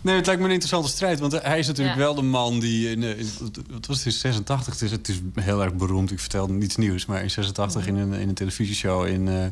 Nee, 0.00 0.16
het 0.16 0.26
lijkt 0.26 0.40
me 0.40 0.46
een 0.46 0.52
interessante 0.54 0.88
strijd. 0.88 1.18
Want 1.20 1.42
hij 1.42 1.58
is 1.58 1.66
natuurlijk 1.66 1.96
Ja. 1.96 2.02
wel 2.02 2.14
de 2.14 2.22
man 2.22 2.60
die... 2.60 2.90
In, 2.90 3.02
eh, 3.02 3.18
in- 3.18 3.28
wat 3.70 3.86
was 3.86 3.96
het, 3.96 4.06
in 4.06 4.12
86? 4.12 4.72
Het 4.72 4.82
is, 4.82 4.90
het 4.90 5.08
is 5.08 5.20
heel 5.34 5.62
erg 5.62 5.74
beroemd. 5.74 6.10
Ik 6.10 6.20
vertelde 6.20 6.52
niets 6.52 6.76
nieuws. 6.76 7.06
Maar 7.06 7.22
in 7.22 7.30
86 7.30 7.86
in 7.86 7.96
een, 7.96 8.12
in 8.12 8.28
een 8.28 8.34
televisieshow 8.34 9.06
in, 9.06 9.28
eh, 9.28 9.44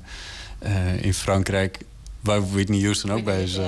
eh, 0.59 1.05
in 1.05 1.15
Frankrijk... 1.15 1.79
waar 2.27 2.51
Whitney 2.53 2.81
Houston 2.81 3.13
ook 3.13 3.25
bij 3.25 3.43
is. 3.43 3.57
eh, 3.57 3.67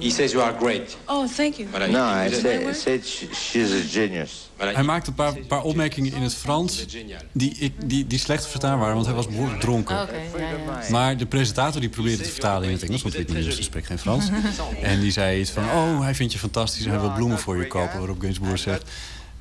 He 0.00 0.10
says 0.10 0.32
you 0.32 0.42
are 0.44 0.54
great. 0.60 0.96
Oh, 1.06 1.28
thank 1.36 1.54
you. 1.54 1.68
No, 1.90 2.24
I 2.24 2.74
said, 2.74 3.06
she's 3.34 3.70
a 3.72 3.88
genius. 3.90 4.50
Hij 4.56 4.82
maakte 4.82 5.08
een 5.10 5.14
paar, 5.16 5.36
paar 5.48 5.62
opmerkingen 5.62 6.12
in 6.12 6.22
het 6.22 6.34
Frans 6.34 6.86
die, 7.32 7.56
ik, 7.58 7.72
die, 7.84 8.06
die 8.06 8.18
slecht 8.18 8.42
te 8.42 8.48
verstaan 8.48 8.78
waren, 8.78 8.94
want 8.94 9.06
hij 9.06 9.14
was 9.14 9.26
behoorlijk 9.28 9.60
dronken. 9.60 10.02
Oké, 10.02 10.12
ja, 10.38 10.48
ja. 10.48 10.90
Maar 10.90 11.16
de 11.16 11.26
presentator 11.26 11.80
die 11.80 11.90
probeerde 11.90 12.22
te 12.22 12.30
vertalen 12.30 12.66
in 12.68 12.72
het 12.74 12.82
Engels, 12.82 13.02
want 13.02 13.14
Whitney 13.14 13.40
Houston 13.40 13.64
spreekt 13.64 13.86
geen 13.86 13.98
Frans. 13.98 14.28
En 14.82 15.00
die 15.00 15.12
zei 15.12 15.40
iets 15.40 15.50
van, 15.50 15.64
oh, 15.64 16.00
hij 16.00 16.14
vindt 16.14 16.32
je 16.32 16.38
fantastisch 16.38 16.84
en 16.84 16.90
hij 16.90 17.00
wil 17.00 17.12
bloemen 17.12 17.38
voor 17.38 17.56
je 17.56 17.66
kopen. 17.66 17.98
Waarop 17.98 18.20
Gainsbourg 18.20 18.58
zegt, 18.58 18.82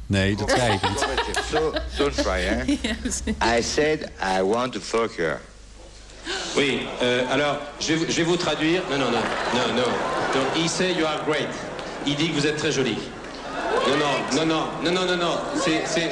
nee, 0.06 0.36
dat 0.36 0.50
zei 0.50 0.74
ik 0.74 0.82
niet. 0.90 1.06
So 1.52 1.74
don't 1.98 2.16
try, 2.16 2.32
eh? 2.32 3.58
I 3.58 3.62
said 3.64 4.10
I 4.38 4.42
want 4.42 4.74
to 4.74 4.80
fuck 4.80 5.18
her. 5.18 5.42
Oui, 6.58 6.80
euh, 7.02 7.24
alors, 7.32 7.58
je, 7.80 7.88
vais 7.94 7.96
vous- 7.96 8.06
je 8.10 8.16
vais 8.18 8.24
vous 8.24 8.38
traduire. 8.38 8.82
Non, 8.92 8.98
non, 8.98 9.12
non, 9.12 9.20
non, 9.54 9.74
non. 9.76 9.84
Donc, 10.34 10.98
you 10.98 11.06
are 11.06 11.24
great. 11.26 11.48
Il 12.06 12.16
dit 12.16 12.30
que 12.30 12.36
vous 12.36 12.48
êtes 12.48 12.58
très 12.58 12.72
jolie. 12.72 12.98
Non, 13.88 13.98
non, 13.98 14.46
non, 14.46 14.46
non, 14.46 14.68
non, 14.84 14.92
non, 14.92 15.06
non, 15.06 15.18
non. 15.18 15.38
C'est. 15.56 16.10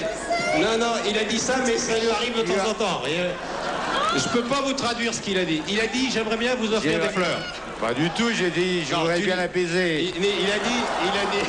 Non, 0.59 0.77
non, 0.77 0.93
il 1.09 1.17
a 1.17 1.23
dit 1.25 1.37
ça, 1.39 1.55
mais 1.65 1.77
ça 1.77 1.97
lui 1.99 2.09
arrive 2.09 2.37
de 2.37 2.43
temps 2.43 2.69
en 2.69 2.73
temps. 2.73 3.01
Je 4.15 4.29
peux 4.29 4.43
pas 4.43 4.61
vous 4.61 4.73
traduire 4.73 5.13
ce 5.13 5.19
qu'il 5.21 5.37
a 5.37 5.43
dit. 5.43 5.61
Il 5.67 5.79
a 5.81 5.87
dit, 5.87 6.09
j'aimerais 6.11 6.37
bien 6.37 6.55
vous 6.55 6.73
offrir 6.73 6.99
des 6.99 7.09
fleurs. 7.09 7.39
Pas 7.81 7.93
du 7.93 8.09
tout, 8.11 8.29
j'ai 8.33 8.49
dit, 8.51 8.83
je 8.85 8.93
Non, 8.93 8.99
voudrais 9.01 9.17
tu- 9.19 9.25
bien 9.25 9.35
l'apaiser. 9.35 10.03
Il, 10.15 10.23
il 10.23 10.49
a 10.51 10.59
dit, 10.59 10.81
il 11.03 11.09
a 11.09 11.31
dit... 11.43 11.45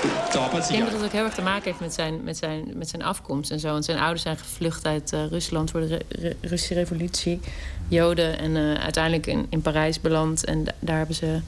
De 0.00 0.56
Ik 0.58 0.68
denk 0.68 0.84
dat 0.84 0.92
het 0.92 1.02
ook 1.04 1.12
heel 1.12 1.24
erg 1.24 1.34
te 1.34 1.42
maken 1.42 1.64
heeft 1.64 1.80
met 1.80 1.94
zijn, 1.94 2.24
met 2.24 2.36
zijn, 2.36 2.70
met 2.74 2.88
zijn 2.88 3.02
afkomst 3.02 3.50
en 3.50 3.60
zo. 3.60 3.70
Want 3.70 3.84
zijn 3.84 3.98
ouders 3.98 4.22
zijn 4.22 4.36
gevlucht 4.36 4.86
uit 4.86 5.12
eh, 5.12 5.26
Rusland 5.26 5.70
voor 5.70 5.80
de 5.80 5.86
re- 5.86 6.02
re- 6.08 6.36
Russische 6.40 6.74
revolutie. 6.74 7.40
Joden. 7.88 8.38
En 8.38 8.56
eh, 8.56 8.82
uiteindelijk 8.82 9.26
in, 9.26 9.46
in 9.48 9.62
Parijs 9.62 10.00
beland. 10.00 10.44
En 10.44 10.64
da- 10.64 10.72
daar 10.78 10.96
hebben 10.96 11.14
ze 11.14 11.40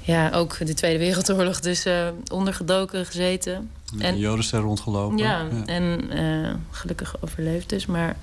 ja, 0.00 0.30
ook 0.30 0.66
de 0.66 0.74
Tweede 0.74 0.98
Wereldoorlog 0.98 1.60
dus 1.60 1.84
eh, 1.84 2.08
ondergedoken 2.32 3.06
gezeten. 3.06 3.70
Met 3.94 4.06
een 4.06 4.18
jodenster 4.18 4.60
rondgelopen. 4.60 5.18
Ja, 5.18 5.46
en 5.66 6.10
eh, 6.10 6.54
gelukkig 6.70 7.14
overleefd 7.20 7.68
dus. 7.68 7.86
Maar, 7.86 8.16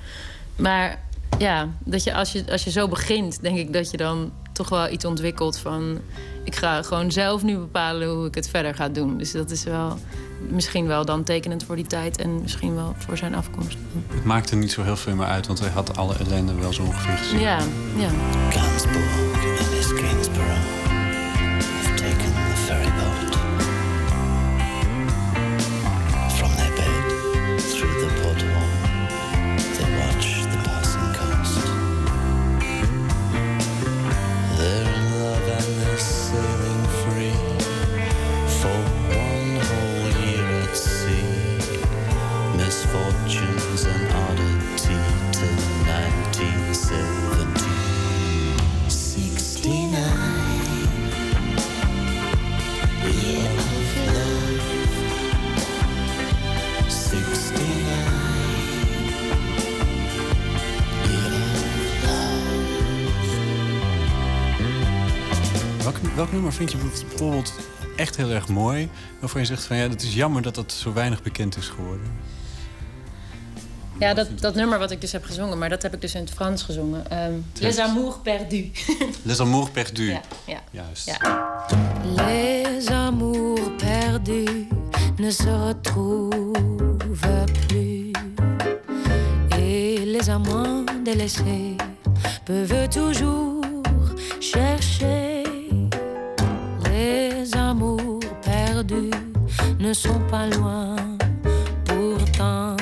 maar 0.55 1.03
ja, 1.37 1.67
dat 1.79 2.03
je 2.03 2.13
als, 2.13 2.31
je 2.31 2.43
als 2.51 2.63
je 2.63 2.71
zo 2.71 2.87
begint, 2.87 3.41
denk 3.41 3.57
ik 3.57 3.73
dat 3.73 3.91
je 3.91 3.97
dan 3.97 4.31
toch 4.53 4.69
wel 4.69 4.89
iets 4.89 5.05
ontwikkelt 5.05 5.57
van... 5.57 5.99
ik 6.45 6.55
ga 6.55 6.81
gewoon 6.81 7.11
zelf 7.11 7.43
nu 7.43 7.57
bepalen 7.57 8.09
hoe 8.09 8.25
ik 8.27 8.35
het 8.35 8.49
verder 8.49 8.75
ga 8.75 8.89
doen. 8.89 9.17
Dus 9.17 9.31
dat 9.31 9.51
is 9.51 9.63
wel 9.63 9.97
misschien 10.49 10.87
wel 10.87 11.05
dan 11.05 11.23
tekenend 11.23 11.63
voor 11.63 11.75
die 11.75 11.87
tijd... 11.87 12.17
en 12.17 12.41
misschien 12.41 12.75
wel 12.75 12.95
voor 12.97 13.17
zijn 13.17 13.35
afkomst. 13.35 13.77
Het 14.07 14.25
maakte 14.25 14.55
niet 14.55 14.71
zo 14.71 14.83
heel 14.83 14.97
veel 14.97 15.15
meer 15.15 15.25
uit, 15.25 15.47
want 15.47 15.59
hij 15.59 15.69
had 15.69 15.97
alle 15.97 16.15
ellende 16.15 16.53
wel 16.53 16.73
zo 16.73 16.83
ongeveer 16.83 17.17
gezien. 17.17 17.39
Ja, 17.39 17.59
ja. 17.97 18.09
Nummer 66.45 66.71
vind 66.71 66.71
je 66.71 67.05
bijvoorbeeld 67.07 67.53
echt 67.95 68.15
heel 68.15 68.29
erg 68.29 68.47
mooi? 68.47 68.89
Waarvan 69.19 69.41
je 69.41 69.47
zegt 69.47 69.63
van 69.63 69.77
ja, 69.77 69.89
het 69.89 70.03
is 70.03 70.13
jammer 70.13 70.41
dat 70.41 70.55
dat 70.55 70.71
zo 70.71 70.93
weinig 70.93 71.23
bekend 71.23 71.57
is 71.57 71.67
geworden. 71.67 72.11
Ja, 73.99 74.13
dat, 74.13 74.39
dat 74.39 74.55
nummer 74.55 74.79
wat 74.79 74.91
ik 74.91 75.01
dus 75.01 75.11
heb 75.11 75.23
gezongen, 75.23 75.57
maar 75.57 75.69
dat 75.69 75.81
heb 75.81 75.93
ik 75.93 76.01
dus 76.01 76.15
in 76.15 76.21
het 76.21 76.29
Frans 76.29 76.63
gezongen. 76.63 77.09
Ehm, 77.09 77.33
Les 77.59 77.79
Amours 77.79 78.15
Perdus. 78.23 78.69
Les 79.23 79.39
Amours 79.39 79.69
Perdus. 79.69 80.07
Ja, 80.07 80.21
ja. 80.45 80.61
Juist. 80.71 81.05
Ja. 81.05 81.65
Les 82.15 82.89
amours 82.89 83.75
perdus 83.77 84.67
ne 85.17 85.31
se 85.31 85.49
retrouvent 85.49 86.53
plus. 87.67 88.11
Et 89.57 90.05
les 90.05 90.29
amants 90.29 90.85
délaissés 91.03 91.75
peuvent 92.45 92.89
toujours 92.89 93.54
ne 99.85 99.93
sont 99.93 100.19
pas 100.31 100.47
loin 100.47 100.95
pourtant. 101.85 102.75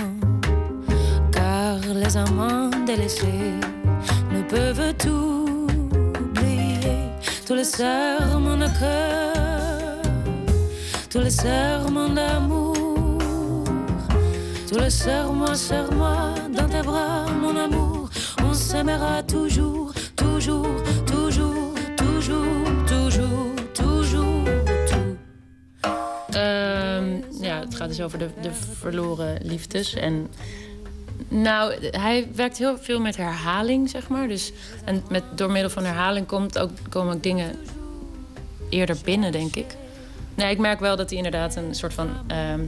Car 1.33 1.77
les 1.93 2.15
amants 2.15 2.69
délaissés 2.85 3.59
ne 4.31 4.41
peuvent 4.43 4.93
tout 4.97 5.67
oublier. 6.23 7.09
Tous 7.45 7.55
les 7.55 7.65
serments 7.65 8.55
de 8.55 8.69
cœur, 8.79 10.01
tous 11.09 11.19
les 11.19 11.35
serments 11.45 12.13
d'amour, 12.19 12.73
tous 14.69 14.79
les 14.79 14.89
serments, 14.89 15.55
serments 15.55 16.35
dans 16.57 16.69
tes 16.69 16.83
bras, 16.83 17.25
mon 17.41 17.55
amour. 17.65 18.09
On 18.47 18.53
s'aimera 18.53 19.21
toujours, 19.23 19.72
gaat 27.83 27.97
dus 27.97 28.05
over 28.05 28.19
de, 28.19 28.29
de 28.41 28.53
verloren 28.53 29.37
liefdes. 29.41 29.93
En 29.93 30.27
nou, 31.27 31.73
hij 31.91 32.27
werkt 32.35 32.57
heel 32.57 32.77
veel 32.77 32.99
met 32.99 33.17
herhaling, 33.17 33.89
zeg 33.89 34.07
maar. 34.07 34.27
Dus, 34.27 34.51
en 34.85 35.03
met, 35.09 35.23
door 35.35 35.51
middel 35.51 35.69
van 35.69 35.83
herhaling 35.83 36.27
komt 36.27 36.59
ook, 36.59 36.71
komen 36.89 37.15
ook 37.15 37.23
dingen 37.23 37.55
eerder 38.69 38.97
binnen, 39.03 39.31
denk 39.31 39.55
ik. 39.55 39.75
Nee, 40.35 40.51
ik 40.51 40.57
merk 40.57 40.79
wel 40.79 40.95
dat 40.95 41.09
hij 41.09 41.17
inderdaad 41.17 41.55
een 41.55 41.75
soort 41.75 41.93
van 41.93 42.09
ehm 42.27 42.61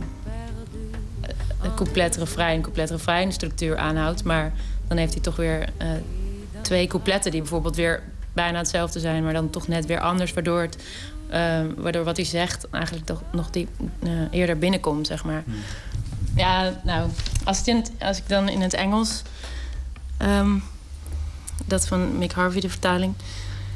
een 1.66 1.74
couplet, 1.76 2.16
refrein, 2.16 2.62
couplet, 2.62 2.90
refrein 2.90 3.32
structuur 3.32 3.78
aanhoudt. 3.78 4.24
Maar 4.24 4.54
dan 4.88 4.98
heeft 4.98 5.14
hij 5.14 5.22
toch 5.22 5.36
weer 5.36 5.70
eh, 5.78 5.88
twee 6.62 6.88
coupletten 6.88 7.32
die 7.32 7.42
bijvoorbeeld 7.42 7.76
weer 7.76 8.04
bijna 8.34 8.58
hetzelfde 8.58 9.00
zijn, 9.00 9.24
maar 9.24 9.34
dan 9.34 9.50
toch 9.50 9.68
net 9.68 9.86
weer 9.86 10.00
anders, 10.00 10.34
waardoor 10.34 10.62
het 10.62 10.78
ehm, 11.30 11.68
waardoor 11.78 12.04
wat 12.04 12.16
hij 12.16 12.26
zegt 12.26 12.70
eigenlijk 12.70 13.06
toch 13.06 13.22
nog 13.32 13.50
die, 13.50 13.68
eh, 14.04 14.10
eerder 14.32 14.58
binnenkomt, 14.58 15.08
zeg 15.08 15.24
maar. 15.24 15.44
Ja, 16.36 16.82
nou, 16.84 17.10
als, 17.44 17.58
het 17.58 17.68
in 17.68 17.76
het- 17.76 17.92
als 18.00 18.18
ik 18.18 18.30
dan 18.30 18.50
in 18.50 18.62
het 18.62 18.74
Engels... 18.74 19.22
ehm, 20.18 20.52
dat 21.66 21.88
van 21.88 22.18
Mick 22.18 22.32
Harvey, 22.32 22.62
de 22.62 22.70
vertaling... 22.70 23.14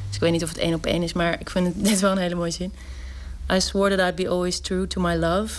Dus 0.07 0.15
ik 0.17 0.21
weet 0.21 0.31
niet 0.31 0.43
of 0.43 0.49
het 0.49 0.57
één 0.57 0.73
op 0.73 0.85
één 0.85 1.03
is, 1.03 1.13
maar 1.13 1.39
ik 1.39 1.49
vind 1.49 1.65
het, 1.67 1.83
dit 1.89 1.99
wel 1.99 2.11
een 2.11 2.17
hele 2.17 2.35
mooie 2.35 2.51
zin. 2.51 2.71
I 3.53 3.59
swore 3.61 3.95
that 3.95 4.07
I'd 4.09 4.15
be 4.15 4.29
always 4.29 4.59
true 4.59 4.87
to 4.87 5.01
my 5.01 5.15
love... 5.15 5.53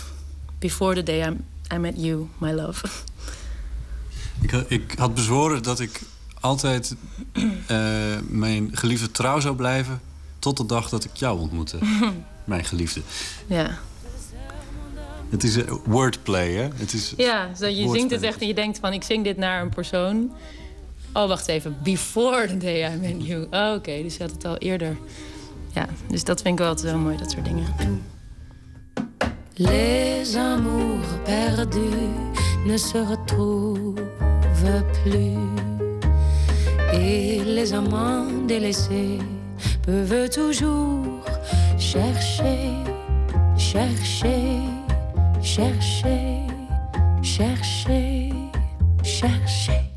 before 0.59 0.95
the 0.95 1.03
day 1.03 1.27
I, 1.29 1.37
I 1.75 1.77
met 1.77 1.93
you, 1.97 2.27
my 2.37 2.51
love. 2.51 2.85
Ik, 4.41 4.51
had- 4.51 4.65
ik 4.69 4.93
had 4.97 5.13
bezworen 5.13 5.63
dat 5.63 5.79
ik 5.79 6.01
altijd 6.39 6.95
eh, 7.67 7.77
mijn 8.27 8.69
geliefde 8.71 9.11
trouw 9.11 9.39
zou 9.39 9.55
blijven... 9.55 10.01
tot 10.41 10.57
de 10.57 10.65
dag 10.65 10.89
dat 10.89 11.03
ik 11.03 11.15
jou 11.15 11.39
ontmoette, 11.39 11.77
mijn 12.43 12.65
geliefde. 12.65 13.01
ja. 13.47 13.77
Het 15.29 15.43
is 15.43 15.55
eh, 15.57 15.73
wordplay, 15.85 16.51
hè? 16.51 16.67
Het 16.75 16.93
is 16.93 17.13
Ja, 17.17 17.55
zo 17.55 17.65
je 17.67 17.89
zingt 17.89 18.11
het 18.11 18.21
echt 18.23 18.41
en 18.41 18.47
je 18.47 18.53
denkt 18.53 18.79
van... 18.79 18.93
ik 18.93 19.03
zing 19.03 19.23
dit 19.23 19.37
naar 19.37 19.61
een 19.61 19.69
persoon. 19.69 20.31
Oh, 21.13 21.27
wacht 21.27 21.47
even. 21.47 21.77
Before 21.83 22.47
the 22.47 22.57
day 22.57 22.93
I 22.93 22.97
met 22.97 23.25
you. 23.27 23.47
Oh, 23.51 23.73
oké. 23.75 24.01
dus 24.01 24.17
je 24.17 24.23
had 24.23 24.31
het 24.31 24.45
al 24.45 24.57
eerder. 24.57 24.97
Ja, 25.73 25.87
dus 26.09 26.23
dat 26.23 26.41
vind 26.41 26.53
ik 26.53 26.59
wel 26.59 26.67
altijd 26.67 26.91
wel 26.91 27.01
mooi, 27.01 27.17
dat 27.17 27.31
soort 27.31 27.45
dingen. 27.45 27.65
Les 29.53 30.35
amours 30.35 31.07
perdus 31.23 31.83
ne 32.65 32.77
se 32.77 33.05
retrouvent 33.05 34.01
plus. 35.03 35.37
Et 36.91 37.41
les 37.45 37.71
amants 37.71 38.47
délaissés 38.47 39.19
peuvent 39.85 40.29
toujours 40.29 41.23
chercher, 41.77 42.69
chercher, 43.57 44.59
chercher, 45.41 46.47
chercher, 47.21 48.33
chercher. 49.03 49.90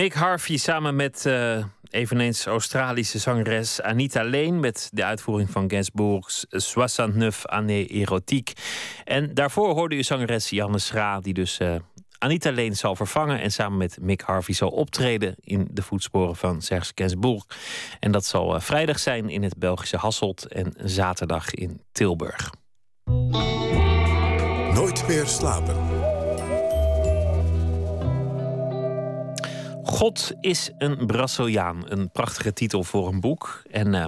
Mick 0.00 0.14
Harvey 0.14 0.56
samen 0.56 0.96
met 0.96 1.26
eh, 1.26 1.64
eveneens 1.90 2.46
Australische 2.46 3.18
zangeres 3.18 3.82
Anita 3.82 4.24
Lane... 4.24 4.50
met 4.50 4.88
de 4.92 5.04
uitvoering 5.04 5.50
van 5.50 5.70
Gainsbourg's 5.70 6.46
69 6.48 7.46
Années 7.46 7.88
Erotiek. 7.88 8.52
En 9.04 9.34
daarvoor 9.34 9.74
hoorde 9.74 9.96
u 9.96 10.02
zangeres 10.02 10.50
Janne 10.50 10.78
Schra... 10.78 11.20
die 11.20 11.34
dus 11.34 11.58
eh, 11.58 11.74
Anita 12.18 12.52
Lane 12.52 12.74
zal 12.74 12.96
vervangen... 12.96 13.40
en 13.40 13.52
samen 13.52 13.78
met 13.78 13.98
Mick 14.00 14.20
Harvey 14.20 14.54
zal 14.54 14.68
optreden... 14.68 15.34
in 15.40 15.68
de 15.70 15.82
voetsporen 15.82 16.36
van 16.36 16.62
Serge 16.62 16.92
Gainsbourg. 16.94 17.44
En 17.98 18.12
dat 18.12 18.24
zal 18.24 18.54
eh, 18.54 18.60
vrijdag 18.60 18.98
zijn 18.98 19.28
in 19.28 19.42
het 19.42 19.58
Belgische 19.58 19.96
Hasselt... 19.96 20.46
en 20.46 20.74
zaterdag 20.84 21.54
in 21.54 21.82
Tilburg. 21.92 22.50
Nooit 24.74 25.08
meer 25.08 25.26
slapen. 25.26 25.99
God 30.00 30.32
is 30.40 30.70
een 30.78 31.06
Braziliaan. 31.06 31.82
Een 31.88 32.10
prachtige 32.10 32.52
titel 32.52 32.84
voor 32.84 33.08
een 33.08 33.20
boek. 33.20 33.62
En 33.70 33.94
eh, 33.94 34.04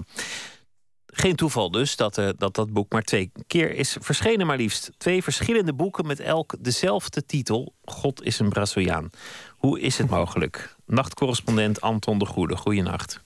geen 1.06 1.36
toeval 1.36 1.70
dus 1.70 1.96
dat, 1.96 2.18
eh, 2.18 2.28
dat 2.36 2.54
dat 2.54 2.72
boek 2.72 2.92
maar 2.92 3.02
twee 3.02 3.32
keer 3.46 3.74
is 3.74 3.96
verschenen, 4.00 4.46
maar 4.46 4.56
liefst. 4.56 4.90
Twee 4.98 5.22
verschillende 5.22 5.72
boeken 5.72 6.06
met 6.06 6.20
elk 6.20 6.54
dezelfde 6.58 7.26
titel. 7.26 7.74
God 7.84 8.22
is 8.22 8.38
een 8.38 8.48
Braziliaan. 8.48 9.10
Hoe 9.56 9.80
is 9.80 9.98
het 9.98 10.10
mogelijk? 10.10 10.76
Nachtcorrespondent 10.86 11.80
Anton 11.80 12.18
de 12.18 12.26
Goede, 12.26 12.56
goeienacht. 12.56 13.20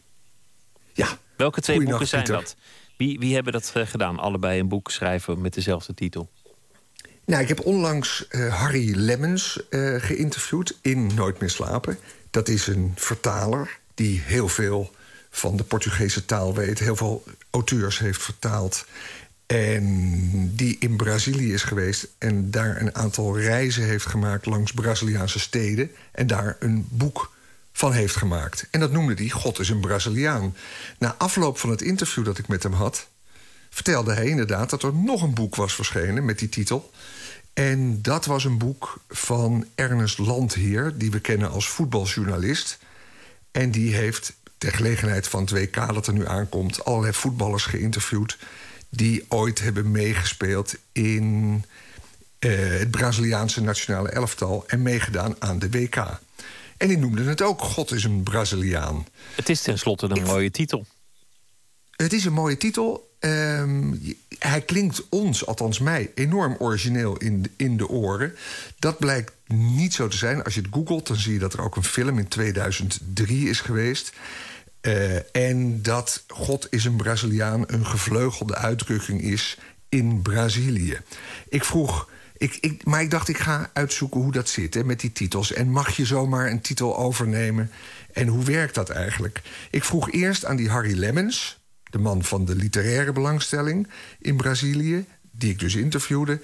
Ja. 0.93 1.09
Welke 1.37 1.61
twee 1.61 1.83
boeken 1.83 2.09
zijn 2.09 2.23
Pieter. 2.23 2.41
dat? 2.43 2.57
Wie, 2.97 3.19
wie 3.19 3.35
hebben 3.35 3.53
dat 3.53 3.73
eh, 3.75 3.87
gedaan? 3.87 4.19
Allebei 4.19 4.61
een 4.61 4.69
boek 4.69 4.91
schrijven 4.91 5.41
met 5.41 5.55
dezelfde 5.55 5.95
titel. 5.95 6.29
Nou, 7.25 7.43
ik 7.43 7.49
heb 7.49 7.65
onlangs 7.65 8.27
Harry 8.31 8.97
Lemmens 8.97 9.61
geïnterviewd 9.97 10.79
in 10.83 11.11
Nooit 11.15 11.41
meer 11.41 11.51
slapen. 11.51 11.99
Dat 12.37 12.49
is 12.49 12.67
een 12.67 12.93
vertaler 12.97 13.79
die 13.95 14.21
heel 14.21 14.49
veel 14.49 14.95
van 15.31 15.57
de 15.57 15.63
Portugese 15.63 16.25
taal 16.25 16.55
weet. 16.55 16.79
Heel 16.79 16.97
veel 16.97 17.25
auteurs 17.51 17.99
heeft 17.99 18.23
vertaald. 18.23 18.87
En 19.47 20.57
die 20.57 20.77
in 20.79 20.97
Brazilië 20.97 21.53
is 21.53 21.63
geweest 21.63 22.09
en 22.19 22.51
daar 22.51 22.81
een 22.81 22.95
aantal 22.95 23.39
reizen 23.39 23.85
heeft 23.85 24.07
gemaakt 24.07 24.47
langs 24.47 24.73
Braziliaanse 24.73 25.39
steden. 25.39 25.91
En 26.13 26.27
daar 26.27 26.57
een 26.59 26.87
boek 26.91 27.33
van 27.73 27.93
heeft 27.93 28.17
gemaakt. 28.17 28.67
En 28.71 28.81
dat 28.81 28.93
noemde 28.93 29.15
hij 29.15 29.29
God 29.29 29.59
is 29.59 29.69
een 29.69 29.81
Braziliaan. 29.81 30.57
Na 30.99 31.15
afloop 31.19 31.59
van 31.59 31.71
het 31.71 31.83
interview 31.83 32.25
dat 32.25 32.39
ik 32.39 32.49
met 32.49 32.63
hem 32.63 32.73
had, 32.73 33.09
vertelde 33.71 34.13
hij 34.13 34.27
inderdaad 34.27 34.71
dat 34.71 34.83
er 34.83 34.95
nog 34.95 35.23
een 35.23 35.35
boek 35.35 35.55
was 35.55 35.75
verschenen 35.75 36.25
met 36.25 36.39
die 36.39 36.49
titel. 36.49 36.91
En 37.57 38.03
dat 38.03 38.25
was 38.25 38.45
een 38.45 38.59
boek 38.59 39.01
van 39.09 39.67
Ernest 39.75 40.19
Landheer, 40.19 40.93
die 40.99 41.11
we 41.11 41.21
kennen 41.21 41.51
als 41.51 41.69
voetbaljournalist. 41.69 42.79
En 43.51 43.71
die 43.71 43.95
heeft 43.95 44.33
ter 44.59 44.73
gelegenheid 44.73 45.29
van 45.29 45.41
het 45.41 45.51
WK 45.51 45.75
dat 45.95 46.07
er 46.07 46.13
nu 46.13 46.27
aankomt, 46.27 46.85
allerlei 46.85 47.13
voetballers 47.13 47.65
geïnterviewd 47.65 48.39
die 48.89 49.25
ooit 49.29 49.59
hebben 49.59 49.91
meegespeeld 49.91 50.75
in 50.93 51.65
eh, 52.39 52.51
het 52.59 52.91
Braziliaanse 52.91 53.61
nationale 53.61 54.09
elftal 54.09 54.65
en 54.67 54.83
meegedaan 54.83 55.37
aan 55.39 55.59
de 55.59 55.71
WK. 55.71 56.21
En 56.77 56.89
die 56.89 56.99
noemden 56.99 57.27
het 57.27 57.43
ook 57.43 57.61
God 57.61 57.93
is 57.93 58.05
een 58.05 58.23
Braziliaan. 58.23 59.07
Het 59.35 59.49
is 59.49 59.61
tenslotte 59.61 60.07
een 60.09 60.23
mooie 60.23 60.51
titel. 60.51 60.87
Het 61.91 62.13
is 62.13 62.25
een 62.25 62.33
mooie 62.33 62.57
titel. 62.57 63.15
Ehm, 63.27 63.95
hij 64.39 64.61
klinkt 64.61 65.09
ons, 65.09 65.47
althans 65.47 65.79
mij, 65.79 66.11
enorm 66.15 66.57
origineel 66.59 67.17
in 67.17 67.47
in 67.57 67.77
de 67.77 67.89
oren. 67.89 68.35
Dat 68.79 68.99
blijkt 68.99 69.33
niet 69.47 69.95
zo 69.95 70.09
te 70.09 70.17
zijn. 70.17 70.45
Als 70.45 70.55
je 70.55 70.61
het 70.61 70.71
googelt, 70.73 71.07
dan 71.07 71.17
zie 71.17 71.33
je 71.33 71.39
dat 71.39 71.53
er 71.53 71.63
ook 71.63 71.77
een 71.77 71.85
film 71.85 72.19
in 72.19 72.29
2003 72.29 73.49
is 73.49 73.61
geweest. 73.61 74.13
Eh, 74.81 75.37
en 75.37 75.83
dat 75.83 76.25
God 76.29 76.67
is 76.71 76.85
een 76.85 76.97
Braziliaan 76.97 77.65
een 77.67 77.87
gevleugelde 77.87 78.55
uitdrukking 78.55 79.23
is 79.23 79.59
in 79.89 80.23
Brazilië. 80.23 80.99
Ik 81.49 81.65
vroeg, 81.65 82.11
ik, 82.37 82.59
ik, 82.61 82.85
maar 82.85 83.03
ik 83.03 83.11
dacht 83.11 83.29
ik 83.29 83.39
ga 83.39 83.71
uitzoeken 83.73 84.21
hoe 84.21 84.33
dat 84.33 84.49
zit 84.49 84.75
hè, 84.75 84.85
met 84.85 85.01
die 85.01 85.13
titels. 85.13 85.53
En 85.53 85.71
mag 85.71 85.97
je 85.97 86.05
zomaar 86.05 86.51
een 86.51 86.61
titel 86.61 86.97
overnemen? 86.97 87.71
En 88.13 88.27
hoe 88.27 88.45
werkt 88.45 88.75
dat 88.75 88.91
eigenlijk? 88.91 89.43
Ik 89.71 89.85
vroeg 89.85 90.13
eerst 90.13 90.45
aan 90.45 90.57
die 90.57 90.71
Harry 90.71 90.99
Lemmens, 90.99 91.65
de 91.97 92.03
man 92.03 92.23
van 92.23 92.45
de 92.45 92.55
literaire 92.55 93.13
belangstelling 93.13 93.89
in 94.21 94.37
Brazilië, 94.37 95.05
die 95.31 95.51
ik 95.51 95.59
dus 95.59 95.77
interviewde, 95.77 96.41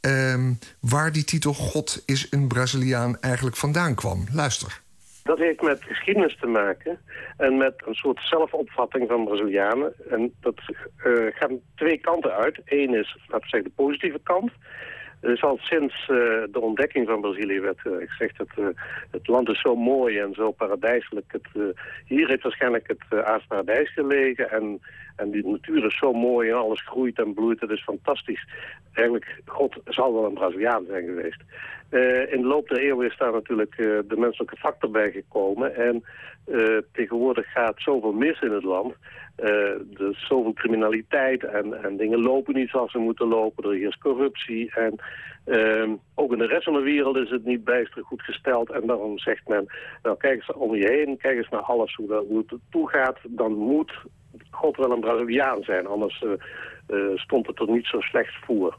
ehm, 0.00 0.52
waar 0.80 1.12
die 1.12 1.24
titel 1.24 1.54
God 1.54 2.02
is 2.06 2.26
een 2.30 2.48
Braziliaan 2.48 3.20
eigenlijk 3.20 3.56
vandaan 3.56 3.94
kwam. 3.94 4.24
Luister. 4.32 4.82
Dat 5.22 5.38
heeft 5.38 5.62
met 5.62 5.82
geschiedenis 5.82 6.36
te 6.40 6.46
maken 6.46 6.98
en 7.36 7.56
met 7.56 7.74
een 7.86 7.94
soort 7.94 8.20
zelfopvatting 8.22 9.08
van 9.08 9.24
Brazilianen. 9.24 9.92
En 10.10 10.32
dat 10.40 10.58
eh, 10.96 11.12
gaat 11.30 11.50
twee 11.74 11.98
kanten 11.98 12.32
uit. 12.32 12.60
Eén 12.64 12.94
is, 12.94 13.16
laten 13.26 13.40
we 13.40 13.48
zeggen, 13.48 13.70
de 13.70 13.82
positieve 13.82 14.20
kant. 14.22 14.52
Er 15.24 15.32
is 15.32 15.42
al 15.42 15.58
sinds 15.60 16.00
eh, 16.00 16.16
de 16.50 16.60
ontdekking 16.60 17.06
van 17.06 17.20
Brazilië 17.20 17.60
werd 17.60 17.78
uh, 17.84 17.92
gezegd 17.98 18.38
dat 18.38 18.74
het 19.10 19.28
land 19.28 19.48
is 19.48 19.60
zo 19.60 19.76
mooi 19.76 20.18
en 20.18 20.34
zo 20.34 20.50
paradijselijk. 20.50 21.32
Het, 21.32 21.74
hier 22.06 22.28
heeft 22.28 22.42
waarschijnlijk 22.42 22.88
het 22.88 23.24
aardparadijs 23.24 23.92
gelegen 23.92 24.50
en, 24.50 24.80
en 25.16 25.30
die 25.30 25.46
natuur 25.46 25.84
is 25.84 25.98
zo 25.98 26.12
mooi 26.12 26.50
en 26.50 26.56
alles 26.56 26.86
groeit 26.86 27.18
en 27.18 27.34
bloeit. 27.34 27.60
Het 27.60 27.70
is 27.70 27.82
fantastisch. 27.82 28.48
Eigenlijk, 28.92 29.40
God 29.46 29.76
zal 29.84 30.14
wel 30.14 30.24
een 30.24 30.34
Braziliaan 30.34 30.84
zijn 30.88 31.04
geweest. 31.04 31.40
In 32.32 32.40
de 32.40 32.46
loop 32.46 32.68
der 32.68 32.78
eeuwen 32.78 33.06
is 33.06 33.16
daar 33.16 33.32
natuurlijk 33.32 33.76
de 33.76 34.16
menselijke 34.16 34.56
factor 34.56 34.90
bij 34.90 35.10
gekomen. 35.10 35.74
En 35.76 36.04
tegenwoordig 36.92 37.52
gaat 37.52 37.74
zoveel 37.76 38.12
mis 38.12 38.40
in 38.40 38.52
het 38.52 38.64
land. 38.64 38.94
Er 39.36 40.10
is 40.10 40.26
zoveel 40.26 40.52
criminaliteit 40.52 41.44
en, 41.44 41.84
en 41.84 41.96
dingen 41.96 42.20
lopen 42.20 42.54
niet 42.54 42.68
zoals 42.68 42.90
ze 42.90 42.98
moeten 42.98 43.28
lopen. 43.28 43.64
Er 43.64 43.82
is 43.82 43.98
corruptie 43.98 44.74
en 44.74 44.94
ehm, 45.44 45.90
ook 46.14 46.32
in 46.32 46.38
de 46.38 46.46
rest 46.46 46.64
van 46.64 46.72
de 46.72 46.80
wereld 46.80 47.16
is 47.16 47.30
het 47.30 47.44
niet 47.44 47.64
bijster 47.64 48.04
goed 48.04 48.22
gesteld. 48.22 48.70
En 48.70 48.86
daarom 48.86 49.18
zegt 49.18 49.48
men, 49.48 49.66
nou 50.02 50.16
kijk 50.16 50.34
eens 50.34 50.52
om 50.52 50.74
je 50.74 50.86
heen, 50.86 51.16
kijk 51.16 51.36
eens 51.36 51.48
naar 51.48 51.60
alles 51.60 51.94
hoe, 51.94 52.06
dat, 52.06 52.24
hoe 52.26 52.44
het 52.46 52.58
toegaat. 52.70 53.18
Dan 53.28 53.52
moet 53.52 53.92
God 54.50 54.76
wel 54.76 54.90
een 54.90 55.00
Braziliaan 55.00 55.62
zijn, 55.62 55.86
anders 55.86 56.24
stond 57.14 57.46
het 57.46 57.60
er 57.60 57.70
niet 57.70 57.86
zo 57.86 58.00
slecht 58.00 58.34
voor 58.44 58.78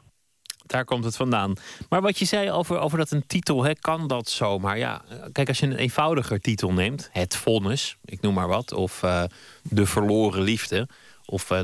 daar 0.66 0.84
komt 0.84 1.04
het 1.04 1.16
vandaan. 1.16 1.54
Maar 1.88 2.00
wat 2.02 2.18
je 2.18 2.24
zei 2.24 2.50
over, 2.50 2.78
over 2.78 2.98
dat 2.98 3.10
een 3.10 3.26
titel, 3.26 3.64
hè, 3.64 3.74
kan 3.74 4.06
dat 4.06 4.28
zomaar? 4.28 4.78
Ja, 4.78 5.04
kijk, 5.32 5.48
als 5.48 5.58
je 5.58 5.66
een 5.66 5.76
eenvoudiger 5.76 6.40
titel 6.40 6.72
neemt, 6.72 7.08
Het 7.12 7.36
Vonnis, 7.36 7.96
ik 8.04 8.20
noem 8.20 8.34
maar 8.34 8.48
wat, 8.48 8.72
of 8.72 9.02
uh, 9.02 9.24
De 9.62 9.86
Verloren 9.86 10.42
Liefde, 10.42 10.88
of 11.24 11.50
uh, 11.50 11.60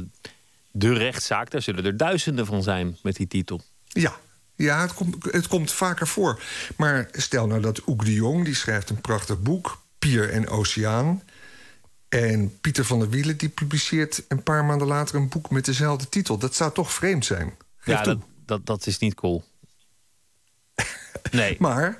De 0.71 0.93
Rechtszaak, 0.93 1.51
daar 1.51 1.63
zullen 1.63 1.85
er 1.85 1.97
duizenden 1.97 2.47
van 2.47 2.63
zijn 2.63 2.97
met 3.03 3.17
die 3.17 3.27
titel. 3.27 3.61
Ja, 3.87 4.17
ja, 4.55 4.81
het 4.81 4.95
komt, 4.95 5.33
het 5.33 5.47
komt 5.47 5.73
vaker 5.73 6.07
voor. 6.07 6.43
Maar 6.77 7.09
stel 7.13 7.47
nou 7.47 7.61
dat 7.61 7.87
Oek 7.87 8.05
de 8.05 8.15
Jong, 8.15 8.45
die 8.45 8.55
schrijft 8.55 8.91
een 8.91 9.01
prachtig 9.01 9.41
boek... 9.41 9.81
Pier 9.99 10.31
en 10.31 10.49
Oceaan. 10.49 11.23
En 12.09 12.59
Pieter 12.61 12.85
van 12.85 12.99
der 12.99 13.11
Wielen 13.11 13.37
die 13.37 13.49
publiceert 13.49 14.25
een 14.29 14.43
paar 14.43 14.65
maanden 14.65 14.87
later... 14.87 15.15
een 15.15 15.29
boek 15.29 15.51
met 15.51 15.65
dezelfde 15.65 16.09
titel. 16.09 16.39
Dat 16.39 16.55
zou 16.55 16.73
toch 16.73 16.93
vreemd 16.93 17.25
zijn? 17.25 17.55
ja, 17.85 18.03
dat, 18.03 18.19
dat, 18.45 18.67
dat 18.67 18.87
is 18.87 18.99
niet 18.99 19.15
cool. 19.15 19.45
Nee. 21.31 21.57
maar 21.69 21.99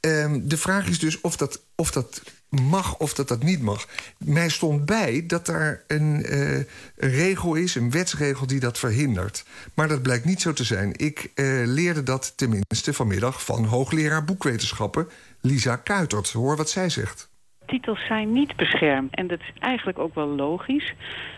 um, 0.00 0.48
de 0.48 0.56
vraag 0.56 0.88
is 0.88 0.98
dus 0.98 1.20
of 1.20 1.36
dat, 1.36 1.62
of 1.74 1.90
dat 1.90 2.22
mag 2.48 2.98
of 2.98 3.14
dat 3.14 3.28
dat 3.28 3.42
niet 3.42 3.60
mag. 3.60 3.88
Mij 4.18 4.48
stond 4.48 4.84
bij 4.84 5.26
dat 5.26 5.46
daar 5.46 5.84
een, 5.86 6.34
een 6.34 6.66
regel 6.96 7.54
is, 7.54 7.74
een 7.74 7.90
wetsregel 7.90 8.46
die 8.46 8.60
dat 8.60 8.78
verhindert. 8.78 9.44
Maar 9.74 9.88
dat 9.88 10.02
blijkt 10.02 10.24
niet 10.24 10.40
zo 10.40 10.52
te 10.52 10.64
zijn. 10.64 10.92
Ik 10.96 11.30
uh, 11.34 11.66
leerde 11.66 12.02
dat 12.02 12.32
tenminste 12.36 12.92
vanmiddag 12.92 13.44
van 13.44 13.64
hoogleraar 13.64 14.24
boekwetenschappen 14.24 15.08
Lisa 15.40 15.76
Kuitert. 15.76 16.30
Hoor 16.30 16.56
wat 16.56 16.70
zij 16.70 16.88
zegt. 16.88 17.29
Titels 17.70 18.06
zijn 18.06 18.32
niet 18.32 18.56
beschermd 18.56 19.14
en 19.14 19.26
dat 19.26 19.40
is 19.40 19.52
eigenlijk 19.58 19.98
ook 19.98 20.14
wel 20.14 20.26
logisch. 20.26 20.94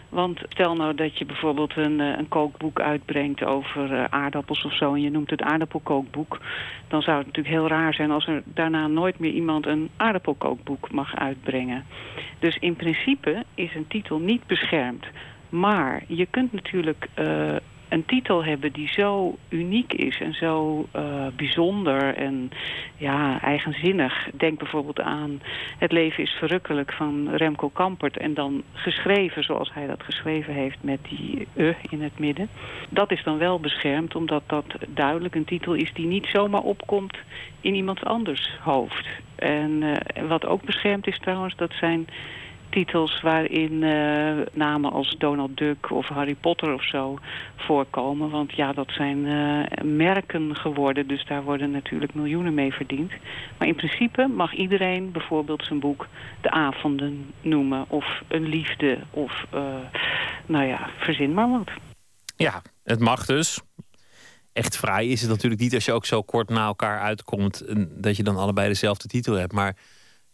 Want 0.08 0.40
stel 0.48 0.76
nou 0.76 0.94
dat 0.94 1.18
je 1.18 1.24
bijvoorbeeld 1.24 1.76
een, 1.76 2.00
eh, 2.00 2.18
een 2.18 2.28
kookboek 2.28 2.80
uitbrengt 2.80 3.44
over 3.44 3.92
uh, 3.92 4.04
aardappels 4.04 4.64
of 4.64 4.76
zo... 4.76 4.94
en 4.94 5.00
je 5.00 5.10
noemt 5.10 5.30
het 5.30 5.42
aardappelkookboek... 5.42 6.40
dan 6.88 7.02
zou 7.02 7.16
het 7.16 7.26
natuurlijk 7.26 7.54
heel 7.54 7.68
raar 7.68 7.94
zijn 7.94 8.10
als 8.10 8.26
er 8.26 8.42
daarna 8.44 8.86
nooit 8.86 9.18
meer 9.18 9.30
iemand 9.30 9.66
een 9.66 9.90
aardappelkookboek 9.96 10.90
mag 10.90 11.16
uitbrengen. 11.16 11.84
Dus 12.38 12.56
in 12.56 12.76
principe 12.76 13.44
is 13.54 13.74
een 13.74 13.88
titel 13.88 14.18
niet 14.18 14.46
beschermd. 14.46 15.06
Maar 15.48 16.02
je 16.06 16.26
kunt 16.26 16.52
natuurlijk 16.52 17.08
uh, 17.18 17.56
een 17.92 18.04
titel 18.04 18.44
hebben 18.44 18.72
die 18.72 18.88
zo 18.88 19.36
uniek 19.48 19.92
is 19.92 20.20
en 20.20 20.34
zo 20.34 20.86
uh, 20.96 21.26
bijzonder 21.36 22.14
en 22.14 22.50
ja, 22.96 23.40
eigenzinnig. 23.40 24.28
Denk 24.34 24.58
bijvoorbeeld 24.58 25.00
aan 25.00 25.40
Het 25.78 25.92
leven 25.92 26.22
is 26.22 26.30
verrukkelijk 26.30 26.92
van 26.92 27.28
Remco 27.34 27.68
Kampert... 27.68 28.16
en 28.16 28.34
dan 28.34 28.62
geschreven 28.72 29.44
zoals 29.44 29.72
hij 29.72 29.86
dat 29.86 30.02
geschreven 30.02 30.54
heeft 30.54 30.78
met 30.80 30.98
die 31.08 31.46
e 31.54 31.74
in 31.90 32.02
het 32.02 32.18
midden. 32.18 32.48
Dat 32.88 33.10
is 33.10 33.22
dan 33.22 33.38
wel 33.38 33.60
beschermd 33.60 34.14
omdat 34.14 34.42
dat 34.46 34.64
duidelijk 34.88 35.34
een 35.34 35.44
titel 35.44 35.74
is... 35.74 35.92
die 35.92 36.06
niet 36.06 36.26
zomaar 36.26 36.62
opkomt 36.62 37.16
in 37.60 37.74
iemand 37.74 38.04
anders 38.04 38.56
hoofd. 38.60 39.06
En 39.34 39.70
uh, 39.82 39.96
wat 40.28 40.46
ook 40.46 40.62
beschermd 40.62 41.06
is 41.06 41.18
trouwens, 41.18 41.56
dat 41.56 41.72
zijn 41.72 42.06
titels 42.72 43.20
waarin 43.20 43.72
uh, 43.72 44.46
namen 44.52 44.92
als 44.92 45.14
Donald 45.18 45.56
Duck 45.56 45.90
of 45.90 46.08
Harry 46.08 46.34
Potter 46.34 46.74
of 46.74 46.84
zo 46.84 47.18
voorkomen. 47.56 48.30
Want 48.30 48.52
ja, 48.52 48.72
dat 48.72 48.90
zijn 48.90 49.18
uh, 49.26 49.64
merken 49.82 50.56
geworden, 50.56 51.06
dus 51.06 51.26
daar 51.26 51.42
worden 51.42 51.70
natuurlijk 51.70 52.14
miljoenen 52.14 52.54
mee 52.54 52.72
verdiend. 52.72 53.12
Maar 53.58 53.68
in 53.68 53.74
principe 53.74 54.26
mag 54.26 54.54
iedereen 54.54 55.12
bijvoorbeeld 55.12 55.64
zijn 55.64 55.80
boek 55.80 56.06
De 56.40 56.50
Avonden 56.50 57.32
noemen 57.40 57.84
of 57.88 58.22
Een 58.28 58.48
Liefde 58.48 58.98
of, 59.10 59.44
uh, 59.54 59.60
nou 60.46 60.64
ja, 60.64 60.90
verzin 60.98 61.34
maar 61.34 61.50
wat. 61.50 61.70
Ja, 62.36 62.62
het 62.84 63.00
mag 63.00 63.26
dus. 63.26 63.60
Echt 64.52 64.76
vrij 64.76 65.06
is 65.06 65.20
het 65.20 65.30
natuurlijk 65.30 65.60
niet 65.60 65.74
als 65.74 65.84
je 65.84 65.92
ook 65.92 66.06
zo 66.06 66.22
kort 66.22 66.48
na 66.48 66.66
elkaar 66.66 67.00
uitkomt... 67.00 67.64
dat 68.02 68.16
je 68.16 68.22
dan 68.22 68.36
allebei 68.36 68.68
dezelfde 68.68 69.08
titel 69.08 69.34
hebt, 69.34 69.52
maar 69.52 69.76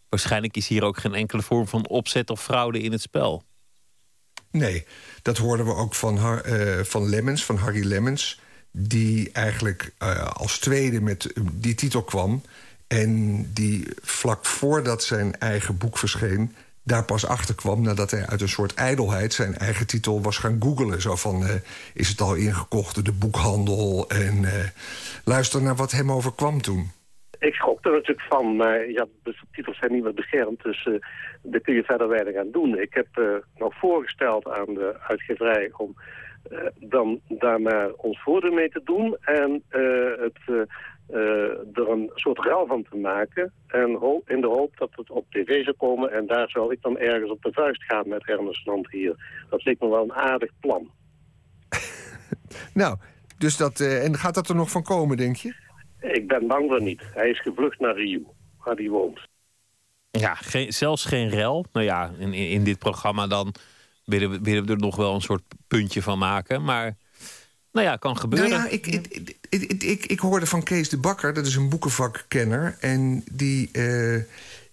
waarschijnlijk 0.09 0.57
is 0.57 0.67
hier 0.67 0.83
ook 0.83 0.97
geen 0.97 1.13
enkele 1.13 1.41
vorm 1.41 1.67
van 1.67 1.87
opzet 1.87 2.29
of 2.29 2.43
fraude 2.43 2.79
in 2.81 2.91
het 2.91 3.01
spel. 3.01 3.43
Nee, 4.51 4.85
dat 5.21 5.37
hoorden 5.37 5.65
we 5.65 5.75
ook 5.75 5.95
van, 5.95 6.17
uh, 6.17 6.79
van 6.83 7.09
Lemmens, 7.09 7.45
van 7.45 7.57
Harry 7.57 7.85
Lemmens... 7.85 8.39
die 8.71 9.31
eigenlijk 9.31 9.93
uh, 10.03 10.27
als 10.27 10.57
tweede 10.57 11.01
met 11.01 11.33
die 11.53 11.75
titel 11.75 12.03
kwam... 12.03 12.41
en 12.87 13.43
die 13.53 13.87
vlak 14.01 14.45
voordat 14.45 15.03
zijn 15.03 15.39
eigen 15.39 15.77
boek 15.77 15.97
verscheen... 15.97 16.55
daar 16.83 17.03
pas 17.03 17.25
achter 17.25 17.55
kwam 17.55 17.81
nadat 17.81 18.11
hij 18.11 18.27
uit 18.27 18.41
een 18.41 18.49
soort 18.49 18.73
ijdelheid... 18.73 19.33
zijn 19.33 19.57
eigen 19.57 19.87
titel 19.87 20.21
was 20.21 20.37
gaan 20.37 20.57
googelen. 20.59 21.01
Zo 21.01 21.15
van, 21.15 21.61
is 21.93 22.07
het 22.07 22.21
al 22.21 22.33
ingekocht, 22.33 23.05
de 23.05 23.11
boekhandel... 23.11 24.09
en 24.09 24.45
luister 25.23 25.61
naar 25.61 25.75
wat 25.75 25.91
hem 25.91 26.11
overkwam 26.11 26.61
toen. 26.61 26.91
Ik 27.39 27.53
schrok 27.53 27.85
er 27.85 27.91
natuurlijk 27.91 28.27
van, 28.27 28.55
maar 28.55 28.89
ja, 28.89 29.05
de 29.23 29.35
titels 29.51 29.77
zijn 29.77 29.91
niet 29.91 30.03
meer 30.03 30.13
beschermd, 30.13 30.63
dus 30.63 30.85
uh, 30.85 30.99
daar 31.41 31.59
kun 31.59 31.73
je 31.73 31.83
verder 31.83 32.07
weinig 32.07 32.35
aan 32.35 32.51
doen. 32.51 32.79
Ik 32.79 32.93
heb 32.93 33.07
uh, 33.17 33.35
nog 33.55 33.79
voorgesteld 33.79 34.47
aan 34.47 34.73
de 34.73 34.95
uitgeverij 35.07 35.71
om 35.77 35.95
uh, 36.51 36.59
dan 36.79 37.19
daar 37.27 37.61
maar 37.61 37.91
ons 37.91 38.21
voordeel 38.21 38.51
mee 38.51 38.69
te 38.69 38.81
doen 38.83 39.17
en 39.21 39.63
het, 40.19 40.67
er 41.73 41.89
een 41.89 42.11
soort 42.13 42.39
ruil 42.39 42.65
van 42.67 42.85
te 42.89 42.97
maken. 42.97 43.53
En 43.67 43.89
in 44.25 44.41
de 44.41 44.47
hoop 44.47 44.77
dat 44.77 44.89
het 44.91 45.09
op 45.09 45.25
tv 45.29 45.63
zou 45.63 45.75
komen 45.75 46.11
en 46.11 46.27
daar 46.27 46.49
zou 46.49 46.71
ik 46.73 46.81
dan 46.81 46.97
ergens 46.97 47.31
op 47.31 47.41
de 47.41 47.53
vuist 47.53 47.83
gaan 47.83 48.09
met 48.09 48.27
Ernest 48.27 48.65
Land 48.65 48.91
hier. 48.91 49.43
Dat 49.49 49.63
leek 49.63 49.79
me 49.79 49.89
wel 49.89 50.03
een 50.03 50.13
aardig 50.13 50.51
plan. 50.59 50.91
nou, 52.73 52.97
dus 53.37 53.57
dat, 53.57 53.79
en 53.79 54.15
gaat 54.15 54.33
dat 54.33 54.49
er 54.49 54.55
nog 54.55 54.71
van 54.71 54.83
komen, 54.83 55.17
denk 55.17 55.35
je? 55.35 55.68
Ik 55.99 56.27
ben 56.27 56.47
bang 56.47 56.67
voor 56.67 56.81
niet. 56.81 57.01
Hij 57.13 57.29
is 57.29 57.41
gevlucht 57.41 57.79
naar 57.79 57.95
Rio, 57.95 58.33
waar 58.57 58.75
hij 58.75 58.89
woont. 58.89 59.19
Ja, 60.11 60.35
geen, 60.35 60.73
zelfs 60.73 61.05
geen 61.05 61.29
rel. 61.29 61.65
Nou 61.71 61.85
ja, 61.85 62.11
in, 62.17 62.33
in, 62.33 62.63
dit 62.63 62.79
programma 62.79 63.27
dan 63.27 63.53
willen 64.05 64.29
we, 64.29 64.39
willen 64.41 64.65
we 64.65 64.71
er 64.71 64.79
nog 64.79 64.95
wel 64.95 65.15
een 65.15 65.21
soort 65.21 65.43
puntje 65.67 66.01
van 66.01 66.17
maken. 66.17 66.63
Maar 66.63 66.97
nou 67.71 67.85
ja, 67.85 67.95
kan 67.95 68.17
gebeuren. 68.17 68.49
Nou 68.49 68.63
ja, 68.63 68.69
ik, 68.69 68.87
ik, 68.87 69.35
ik, 69.49 69.83
ik, 69.83 70.05
ik 70.05 70.19
hoorde 70.19 70.45
van 70.45 70.63
Kees 70.63 70.89
de 70.89 70.97
Bakker, 70.97 71.33
dat 71.33 71.45
is 71.45 71.55
een 71.55 71.69
boekenvakkenner. 71.69 72.77
En 72.79 73.23
die, 73.31 73.69
eh, 73.71 74.21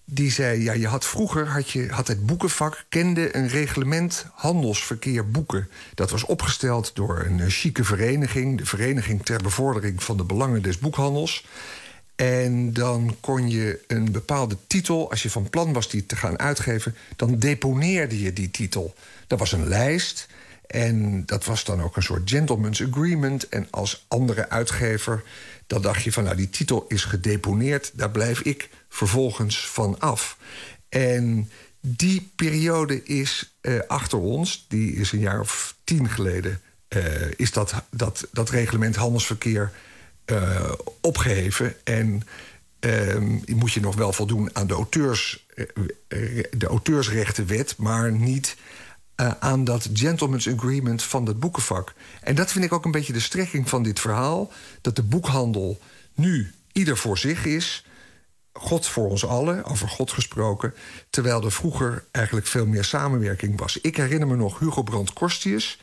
die 0.08 0.30
zei, 0.30 0.62
ja, 0.62 0.72
je 0.72 0.86
had 0.86 1.04
vroeger 1.04 1.48
had, 1.48 1.70
je, 1.70 1.88
had 1.88 2.08
het 2.08 2.26
boekenvak... 2.26 2.84
kende 2.88 3.36
een 3.36 3.48
reglement 3.48 4.26
handelsverkeer 4.34 5.30
boeken. 5.30 5.68
Dat 5.94 6.10
was 6.10 6.24
opgesteld 6.24 6.90
door 6.94 7.24
een 7.24 7.40
eh, 7.40 7.46
chique 7.48 7.84
vereniging... 7.84 8.58
de 8.58 8.66
Vereniging 8.66 9.24
ter 9.24 9.42
Bevordering 9.42 10.02
van 10.02 10.16
de 10.16 10.24
Belangen 10.24 10.62
des 10.62 10.78
Boekhandels... 10.78 11.44
En 12.16 12.72
dan 12.72 13.16
kon 13.20 13.50
je 13.50 13.80
een 13.86 14.12
bepaalde 14.12 14.56
titel, 14.66 15.10
als 15.10 15.22
je 15.22 15.30
van 15.30 15.50
plan 15.50 15.72
was 15.72 15.88
die 15.88 16.06
te 16.06 16.16
gaan 16.16 16.38
uitgeven, 16.38 16.94
dan 17.16 17.38
deponeerde 17.38 18.20
je 18.20 18.32
die 18.32 18.50
titel. 18.50 18.94
Dat 19.26 19.38
was 19.38 19.52
een 19.52 19.68
lijst 19.68 20.28
en 20.66 21.26
dat 21.26 21.44
was 21.44 21.64
dan 21.64 21.82
ook 21.82 21.96
een 21.96 22.02
soort 22.02 22.30
gentleman's 22.30 22.82
agreement. 22.82 23.48
En 23.48 23.68
als 23.70 24.04
andere 24.08 24.48
uitgever, 24.48 25.22
dan 25.66 25.82
dacht 25.82 26.02
je 26.02 26.12
van 26.12 26.24
nou 26.24 26.36
die 26.36 26.50
titel 26.50 26.84
is 26.88 27.04
gedeponeerd, 27.04 27.90
daar 27.94 28.10
blijf 28.10 28.40
ik 28.40 28.70
vervolgens 28.88 29.68
van 29.68 30.00
af. 30.00 30.38
En 30.88 31.50
die 31.80 32.30
periode 32.36 33.04
is 33.04 33.56
eh, 33.60 33.78
achter 33.86 34.18
ons, 34.18 34.64
die 34.68 34.92
is 34.92 35.12
een 35.12 35.18
jaar 35.18 35.40
of 35.40 35.76
tien 35.84 36.08
geleden, 36.08 36.60
eh, 36.88 37.30
is 37.36 37.52
dat, 37.52 37.74
dat, 37.90 38.28
dat 38.32 38.50
reglement 38.50 38.96
handelsverkeer 38.96 39.72
uh, 40.26 40.72
opgeheven. 41.00 41.74
En 41.84 42.22
uh, 42.80 43.16
moet 43.46 43.72
je 43.72 43.80
nog 43.80 43.94
wel 43.94 44.12
voldoen 44.12 44.50
aan 44.52 44.66
de, 44.66 44.74
auteurs, 44.74 45.46
de 46.50 46.66
auteursrechtenwet, 46.66 47.76
maar 47.76 48.12
niet 48.12 48.56
aan 49.16 49.64
dat 49.64 49.88
gentleman's 49.92 50.48
agreement 50.48 51.02
van 51.02 51.26
het 51.26 51.40
boekenvak. 51.40 51.94
En 52.20 52.34
dat 52.34 52.52
vind 52.52 52.64
ik 52.64 52.72
ook 52.72 52.84
een 52.84 52.90
beetje 52.90 53.12
de 53.12 53.20
strekking 53.20 53.68
van 53.68 53.82
dit 53.82 54.00
verhaal: 54.00 54.52
dat 54.80 54.96
de 54.96 55.02
boekhandel 55.02 55.80
nu 56.14 56.52
ieder 56.72 56.96
voor 56.96 57.18
zich 57.18 57.44
is. 57.44 57.84
God 58.52 58.86
voor 58.86 59.08
ons 59.08 59.26
allen, 59.26 59.64
over 59.64 59.88
God 59.88 60.12
gesproken. 60.12 60.74
Terwijl 61.10 61.44
er 61.44 61.52
vroeger 61.52 62.04
eigenlijk 62.10 62.46
veel 62.46 62.66
meer 62.66 62.84
samenwerking 62.84 63.58
was. 63.58 63.80
Ik 63.80 63.96
herinner 63.96 64.28
me 64.28 64.36
nog 64.36 64.58
Hugo 64.58 64.82
Brandt 64.82 65.12
Korstius. 65.12 65.80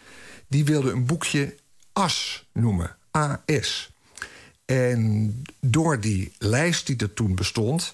Die 0.47 0.65
wilde 0.65 0.91
een 0.91 1.05
boekje 1.05 1.55
AS 1.93 2.45
noemen. 2.53 2.95
AS. 3.11 3.91
En 4.65 5.41
door 5.59 5.99
die 5.99 6.31
lijst 6.37 6.87
die 6.87 6.97
er 6.97 7.13
toen 7.13 7.35
bestond, 7.35 7.93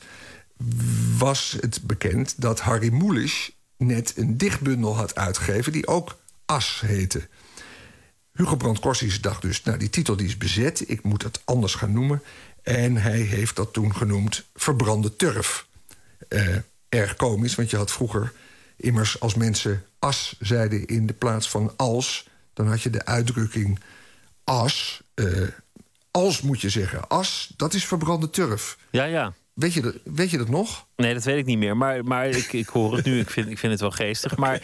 was 1.18 1.58
het 1.60 1.82
bekend 1.84 2.42
dat 2.42 2.60
Harry 2.60 2.94
Mulisch 2.94 3.52
net 3.80 4.14
een 4.18 4.38
dichtbundel 4.38 4.96
had 4.96 5.16
uitgegeven 5.16 5.72
die 5.72 5.88
ook 5.88 6.18
As 6.46 6.82
heette. 6.86 7.28
Hugo 8.34 8.56
Brandt 8.56 8.80
Corsius 8.80 9.22
dacht 9.22 9.42
dus, 9.42 9.64
nou 9.64 9.78
die 9.78 9.90
titel 9.90 10.16
die 10.16 10.28
is 10.28 10.38
bezet, 10.38 10.90
ik 10.90 11.04
moet 11.04 11.24
het 11.24 11.42
anders 11.46 11.76
gaan 11.76 11.94
noemen. 11.94 12.22
En 12.64 12.96
hij 12.96 13.20
heeft 13.20 13.56
dat 13.56 13.74
toen 13.74 13.96
genoemd 13.96 14.46
Verbrande 14.56 15.16
Turf. 15.16 15.68
Uh, 16.30 16.56
erg 16.90 17.16
komisch, 17.16 17.56
want 17.56 17.70
je 17.70 17.78
had 17.78 17.92
vroeger 17.92 18.34
immers 18.76 19.20
als 19.20 19.36
mensen 19.36 19.86
as 20.00 20.36
zeiden 20.40 20.86
in 20.86 21.06
de 21.06 21.14
plaats 21.14 21.50
van 21.50 21.74
als, 21.76 22.30
dan 22.54 22.68
had 22.68 22.82
je 22.82 22.90
de 22.90 23.06
uitdrukking 23.06 23.80
as. 24.44 25.02
Uh, 25.16 25.48
als 26.12 26.42
moet 26.42 26.62
je 26.62 26.70
zeggen. 26.70 27.08
As, 27.08 27.54
dat 27.58 27.74
is 27.74 27.86
verbrande 27.86 28.30
turf. 28.30 28.78
Ja, 28.90 29.04
ja. 29.04 29.34
Weet 29.60 29.74
je, 29.74 29.82
dat, 29.82 29.96
weet 30.04 30.30
je 30.30 30.38
dat 30.38 30.50
nog? 30.50 30.88
Nee, 30.96 31.14
dat 31.14 31.24
weet 31.24 31.38
ik 31.38 31.46
niet 31.46 31.58
meer. 31.58 31.78
Maar, 31.78 32.04
maar 32.04 32.28
ik, 32.28 32.54
ik 32.54 32.68
hoor 32.68 32.96
het 32.96 33.06
nu. 33.06 33.20
Ik 33.20 33.30
vind, 33.30 33.50
ik 33.50 33.58
vind 33.58 33.72
het 33.72 33.82
wel 33.82 33.92
geestig. 33.92 34.38
Maar 34.38 34.62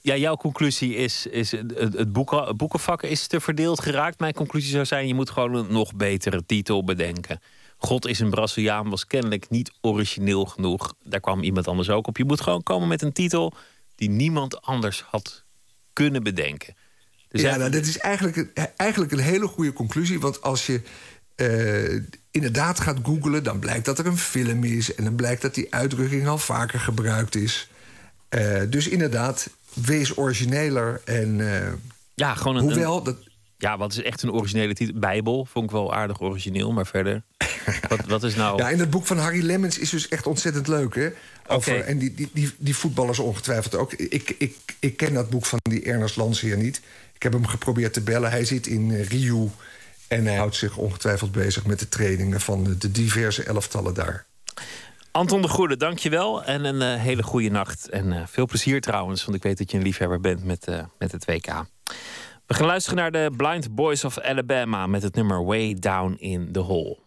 ja, 0.00 0.16
jouw 0.16 0.36
conclusie 0.36 0.94
is, 0.94 1.26
is 1.26 1.50
het, 1.50 1.78
het 1.78 2.12
boeken, 2.12 2.56
boekenvak 2.56 3.02
is 3.02 3.26
te 3.26 3.40
verdeeld 3.40 3.80
geraakt. 3.80 4.18
Mijn 4.18 4.32
conclusie 4.32 4.70
zou 4.70 4.84
zijn, 4.84 5.06
je 5.06 5.14
moet 5.14 5.30
gewoon 5.30 5.54
een 5.54 5.72
nog 5.72 5.94
betere 5.94 6.46
titel 6.46 6.84
bedenken. 6.84 7.40
God 7.76 8.06
is 8.06 8.20
een 8.20 8.30
Braziliaan 8.30 8.90
was 8.90 9.06
kennelijk 9.06 9.50
niet 9.50 9.72
origineel 9.80 10.44
genoeg. 10.44 10.94
Daar 11.02 11.20
kwam 11.20 11.42
iemand 11.42 11.68
anders 11.68 11.90
ook 11.90 12.06
op. 12.06 12.16
Je 12.16 12.24
moet 12.24 12.40
gewoon 12.40 12.62
komen 12.62 12.88
met 12.88 13.02
een 13.02 13.12
titel 13.12 13.52
die 13.94 14.10
niemand 14.10 14.62
anders 14.62 15.02
had 15.02 15.44
kunnen 15.92 16.22
bedenken. 16.22 16.74
Dus 17.28 17.40
ja, 17.40 17.56
nou, 17.56 17.70
dat 17.70 17.86
is 17.86 17.98
eigenlijk, 17.98 18.70
eigenlijk 18.76 19.12
een 19.12 19.18
hele 19.18 19.46
goede 19.46 19.72
conclusie. 19.72 20.20
Want 20.20 20.42
als 20.42 20.66
je 20.66 20.82
uh, 21.40 22.00
inderdaad 22.30 22.80
gaat 22.80 22.98
googlen, 23.02 23.42
dan 23.42 23.58
blijkt 23.58 23.84
dat 23.84 23.98
er 23.98 24.06
een 24.06 24.18
film 24.18 24.64
is. 24.64 24.94
En 24.94 25.04
dan 25.04 25.14
blijkt 25.14 25.42
dat 25.42 25.54
die 25.54 25.74
uitdrukking 25.74 26.26
al 26.26 26.38
vaker 26.38 26.80
gebruikt 26.80 27.36
is. 27.36 27.68
Uh, 28.30 28.60
dus 28.68 28.88
inderdaad, 28.88 29.50
wees 29.72 30.16
origineler. 30.16 31.00
En, 31.04 31.38
uh, 31.38 31.72
ja, 32.14 32.34
gewoon 32.34 32.56
een, 32.56 32.62
hoewel 32.62 33.02
dat. 33.02 33.16
Ja, 33.56 33.78
wat 33.78 33.92
is 33.92 34.02
echt 34.02 34.22
een 34.22 34.32
originele 34.32 34.74
titel? 34.74 34.98
Bijbel 34.98 35.44
vond 35.44 35.64
ik 35.64 35.70
wel 35.70 35.94
aardig 35.94 36.20
origineel, 36.20 36.72
maar 36.72 36.86
verder. 36.86 37.22
wat, 37.88 38.04
wat 38.06 38.22
is 38.22 38.34
nou. 38.34 38.58
Ja, 38.58 38.70
in 38.70 38.78
het 38.78 38.90
boek 38.90 39.06
van 39.06 39.18
Harry 39.18 39.44
Lemmens 39.44 39.78
is 39.78 39.90
dus 39.90 40.08
echt 40.08 40.26
ontzettend 40.26 40.68
leuk, 40.68 40.94
hè? 40.94 41.08
Over, 41.46 41.72
okay. 41.72 41.86
En 41.86 41.98
die, 41.98 42.14
die, 42.14 42.30
die, 42.32 42.52
die 42.58 42.76
voetballers 42.76 43.18
ongetwijfeld 43.18 43.74
ook. 43.74 43.92
Ik, 43.92 44.34
ik, 44.38 44.56
ik 44.78 44.96
ken 44.96 45.14
dat 45.14 45.30
boek 45.30 45.46
van 45.46 45.60
die 45.62 45.82
Ernest 45.82 46.16
Landsheer 46.16 46.56
niet. 46.56 46.80
Ik 47.14 47.22
heb 47.22 47.32
hem 47.32 47.46
geprobeerd 47.46 47.92
te 47.92 48.00
bellen. 48.00 48.30
Hij 48.30 48.44
zit 48.44 48.66
in 48.66 49.02
Rio 49.02 49.50
en 50.10 50.26
hij 50.26 50.36
houdt 50.36 50.56
zich 50.56 50.76
ongetwijfeld 50.76 51.32
bezig 51.32 51.66
met 51.66 51.78
de 51.78 51.88
trainingen 51.88 52.40
van 52.40 52.76
de 52.78 52.90
diverse 52.90 53.42
elftallen 53.42 53.94
daar. 53.94 54.26
Anton 55.10 55.42
de 55.42 55.48
Goede, 55.48 55.76
dankjewel 55.76 56.44
en 56.44 56.64
een 56.64 56.96
uh, 56.96 57.02
hele 57.02 57.22
goede 57.22 57.50
nacht. 57.50 57.88
En 57.88 58.06
uh, 58.06 58.22
veel 58.26 58.46
plezier 58.46 58.80
trouwens, 58.80 59.24
want 59.24 59.36
ik 59.36 59.42
weet 59.42 59.58
dat 59.58 59.70
je 59.70 59.76
een 59.76 59.82
liefhebber 59.82 60.20
bent 60.20 60.44
met, 60.44 60.66
met 60.98 61.12
het 61.12 61.24
WK. 61.24 61.64
We 62.46 62.54
gaan 62.54 62.66
luisteren 62.66 62.98
naar 62.98 63.10
de 63.10 63.30
Blind 63.36 63.74
Boys 63.74 64.04
of 64.04 64.18
Alabama 64.18 64.86
met 64.86 65.02
het 65.02 65.14
nummer 65.14 65.44
Way 65.44 65.76
Down 65.78 66.16
in 66.18 66.52
the 66.52 66.58
Hole. 66.58 66.98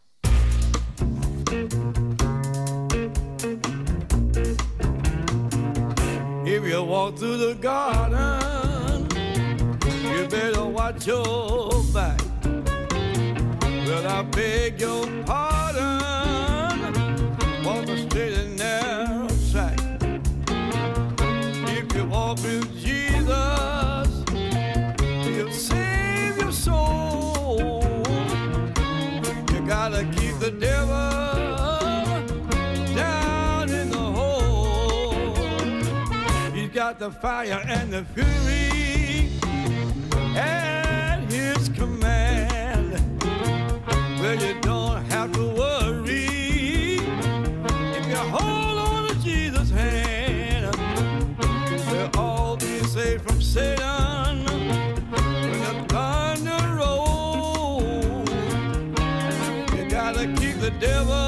If 6.43 6.67
you 6.67 6.85
walk 6.85 7.17
through 7.17 7.39
the 7.39 7.55
garden, 7.61 9.07
you 10.03 10.27
better 10.27 10.71
watch 10.71 11.05
your 11.05 11.91
back. 11.93 12.22
Well, 13.93 14.07
I 14.07 14.23
beg 14.23 14.81
your 14.81 15.05
pardon 15.23 15.99
for 17.63 17.85
the 17.85 17.95
and 18.41 18.57
narrow 18.57 19.27
track. 19.51 19.79
If 21.69 21.95
you 21.95 22.05
walk 22.05 22.41
with 22.41 22.73
Jesus, 22.83 24.09
he'll 25.27 25.51
save 25.51 26.37
your 26.39 26.51
soul. 26.51 27.83
You 29.53 29.61
gotta 29.67 30.05
keep 30.15 30.39
the 30.39 30.49
devil 30.59 30.95
down 32.95 33.69
in 33.69 33.91
the 33.91 34.05
hole. 34.17 35.35
He's 36.51 36.71
got 36.71 36.97
the 36.97 37.11
fire 37.11 37.63
and 37.67 37.93
the 37.93 38.03
fury 38.05 39.29
at 40.35 40.72
devil 60.83 61.22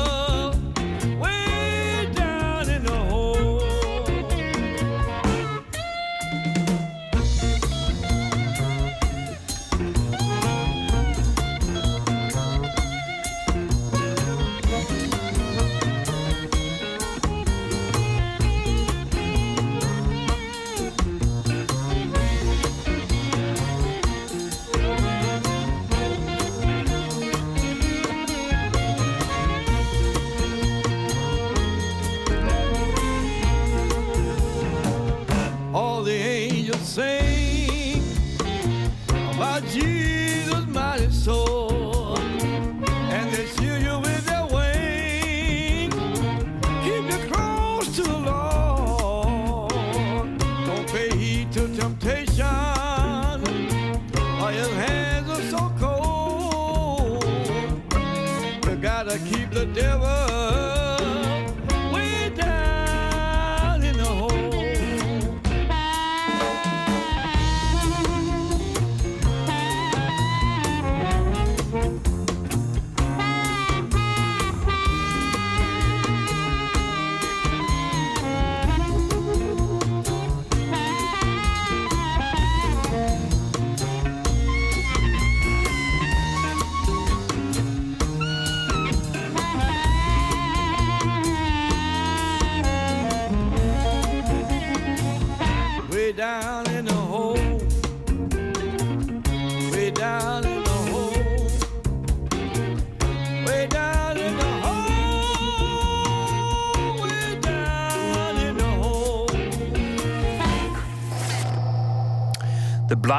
the 59.55 59.65
devil 59.67 60.24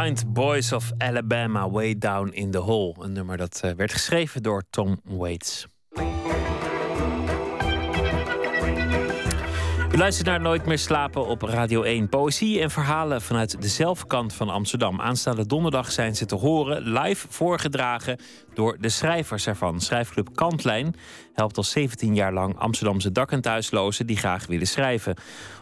Blind 0.07 0.33
Boys 0.33 0.73
of 0.73 0.93
Alabama, 0.99 1.67
Way 1.69 1.99
Down 1.99 2.33
in 2.33 2.51
the 2.51 2.59
Hole. 2.59 2.95
Een 2.99 3.13
nummer 3.13 3.37
dat 3.37 3.61
eh, 3.63 3.71
werd 3.73 3.93
geschreven 3.93 4.43
door 4.43 4.63
Tom 4.71 5.01
Waits. 5.05 5.67
U 9.97 9.99
luistert 9.99 10.27
naar 10.27 10.41
Nooit 10.41 10.67
meer 10.67 10.79
slapen 10.79 11.27
op 11.27 11.43
Radio 11.43 11.83
1. 11.83 12.09
Poëzie 12.09 12.61
en 12.61 12.71
verhalen 12.71 13.23
vanuit 13.23 13.63
de 13.63 13.69
zelfkant 13.69 14.35
van 14.35 14.49
Amsterdam. 14.49 15.01
Aanstaande 15.01 15.47
donderdag 15.47 15.93
zijn 15.93 16.17
ze 16.17 16.27
te 16.27 16.35
horen, 16.35 16.83
live 16.83 17.27
voorgedragen 17.31 18.19
door 18.55 18.77
de 18.81 18.89
schrijvers 18.89 19.47
ervan. 19.47 19.81
Schrijfclub 19.81 20.29
Kantlijn 20.35 20.95
helpt 21.33 21.57
al 21.57 21.63
17 21.63 22.15
jaar 22.15 22.33
lang 22.33 22.59
Amsterdamse 22.59 23.13
dak- 23.13 23.33
en 23.33 23.41
thuislozen 23.41 24.07
die 24.07 24.17
graag 24.17 24.47
willen 24.47 24.67
schrijven. 24.67 25.17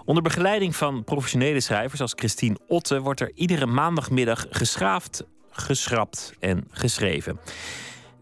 Onder 0.05 0.23
begeleiding 0.23 0.77
van 0.77 1.05
professionele 1.05 1.61
schrijvers 1.61 2.01
als 2.01 2.12
Christine 2.16 2.59
Otte 2.66 3.01
wordt 3.01 3.20
er 3.20 3.32
iedere 3.35 3.66
maandagmiddag 3.66 4.47
geschraafd, 4.51 5.24
geschrapt 5.51 6.35
en 6.40 6.69
geschreven. 6.70 7.39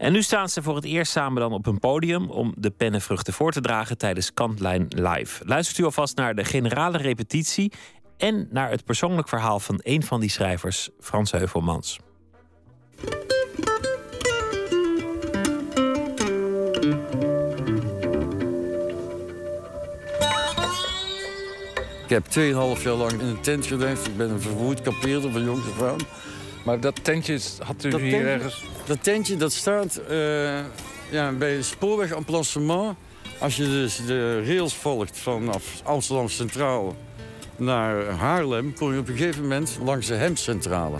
En 0.03 0.11
nu 0.11 0.21
staan 0.21 0.49
ze 0.49 0.61
voor 0.63 0.75
het 0.75 0.85
eerst 0.85 1.11
samen 1.11 1.41
dan 1.41 1.53
op 1.53 1.65
een 1.65 1.79
podium 1.79 2.29
om 2.29 2.53
de 2.57 2.71
pennenvruchten 2.71 3.33
voor 3.33 3.51
te 3.51 3.61
dragen 3.61 3.97
tijdens 3.97 4.33
Kantlijn 4.33 4.85
Live. 4.89 5.45
Luistert 5.45 5.77
u 5.77 5.83
alvast 5.83 6.17
naar 6.17 6.35
de 6.35 6.43
generale 6.43 6.97
repetitie 6.97 7.71
en 8.17 8.47
naar 8.51 8.69
het 8.69 8.85
persoonlijk 8.85 9.27
verhaal 9.27 9.59
van 9.59 9.79
een 9.83 10.03
van 10.03 10.19
die 10.19 10.29
schrijvers, 10.29 10.89
Frans 10.99 11.31
Heuvelmans. 11.31 11.99
Ik 22.03 22.09
heb 22.09 22.25
2,5 22.25 22.83
jaar 22.83 22.93
lang 22.93 23.11
in 23.11 23.19
een 23.19 23.41
tent 23.41 23.65
geleefd. 23.65 24.07
Ik 24.07 24.17
ben 24.17 24.29
een 24.29 24.41
verwoed 24.41 24.81
kampeerder 24.81 25.31
van 25.31 25.43
jongs 25.43 25.67
af 25.67 25.81
aan. 25.81 25.99
Maar 26.63 26.79
dat 26.79 27.03
tentje 27.03 27.39
had 27.59 27.83
u 27.83 27.89
Dat 27.89 27.99
hier 27.99 28.11
tentje- 28.11 28.27
ergens... 28.29 28.63
Dat 28.85 29.03
tentje 29.03 29.37
dat 29.37 29.53
staat 29.53 29.95
eh, 29.95 30.59
ja, 31.11 31.31
bij 31.31 31.55
de 31.55 31.63
spoorweg 31.63 32.11
Emplacement. 32.11 32.95
Als 33.39 33.55
je 33.55 33.63
dus 33.63 33.99
de 34.05 34.43
rails 34.45 34.73
volgt 34.73 35.17
vanaf 35.17 35.63
Amsterdam 35.83 36.29
Centraal 36.29 36.95
naar 37.55 38.05
Haarlem... 38.05 38.73
kom 38.73 38.93
je 38.93 38.99
op 38.99 39.07
een 39.07 39.17
gegeven 39.17 39.41
moment 39.41 39.77
langs 39.83 40.07
de 40.07 40.13
Hemcentrale. 40.13 40.97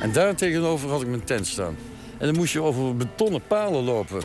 En 0.00 0.12
daar 0.12 0.34
tegenover 0.34 0.88
had 0.90 1.02
ik 1.02 1.08
mijn 1.08 1.24
tent 1.24 1.46
staan. 1.46 1.76
En 2.18 2.26
dan 2.26 2.36
moest 2.36 2.52
je 2.52 2.62
over 2.62 2.96
betonnen 2.96 3.42
palen 3.46 3.84
lopen. 3.84 4.22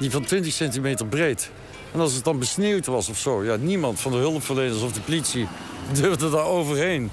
Die 0.00 0.10
van 0.10 0.24
20 0.24 0.52
centimeter 0.52 1.06
breed. 1.06 1.50
En 1.92 2.00
als 2.00 2.14
het 2.14 2.24
dan 2.24 2.38
besneeuwd 2.38 2.86
was 2.86 3.08
of 3.08 3.18
zo... 3.18 3.44
Ja, 3.44 3.56
niemand 3.56 4.00
van 4.00 4.12
de 4.12 4.18
hulpverleners 4.18 4.82
of 4.82 4.92
de 4.92 5.00
politie 5.00 5.46
durfde 5.92 6.30
daar 6.30 6.44
overheen. 6.44 7.10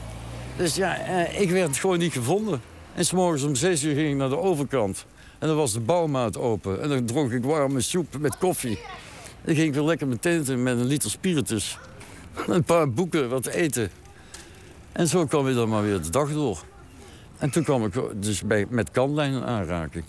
Dus 0.58 0.76
ja, 0.76 0.98
eh, 0.98 1.42
ik 1.42 1.50
werd 1.52 1.78
gewoon 1.78 1.98
niet 2.00 2.14
gevonden. 2.14 2.62
En 2.98 3.06
s'morgens 3.06 3.44
om 3.44 3.56
6 3.56 3.84
uur 3.84 3.96
ging 3.96 4.10
ik 4.10 4.16
naar 4.16 4.30
de 4.30 4.38
overkant. 4.38 5.06
En 5.40 5.48
dan 5.48 5.58
was 5.58 5.74
de 5.74 5.80
bouwmaat 5.80 6.38
open. 6.38 6.82
En 6.82 6.90
dan 6.90 7.06
dronk 7.06 7.32
ik 7.32 7.44
warme 7.44 7.82
soep 7.82 8.18
met 8.20 8.38
koffie. 8.38 8.78
En 8.78 9.44
dan 9.46 9.56
ging 9.56 9.68
ik 9.68 9.74
weer 9.74 9.84
lekker 9.84 10.08
mijn 10.08 10.20
tent 10.20 10.50
in 10.50 10.64
met 10.64 10.78
een 10.78 10.86
liter 10.86 11.10
spiritus. 11.10 11.78
Een 12.48 12.64
paar 12.64 12.92
boeken, 12.92 13.30
wat 13.30 13.46
eten. 13.46 13.90
En 14.92 15.08
zo 15.08 15.26
kwam 15.26 15.48
ik 15.48 15.56
dan 15.56 15.70
maar 15.70 15.82
weer 15.84 16.02
de 16.02 16.10
dag 16.10 16.34
door. 16.34 16.64
En 17.38 17.50
toen 17.50 17.64
kwam 17.64 17.86
ik 17.86 17.94
dus 18.16 18.42
bij, 18.42 18.66
met 18.70 18.92
kantlijn 18.92 19.34
in 19.34 19.44
aanraking. 19.44 20.04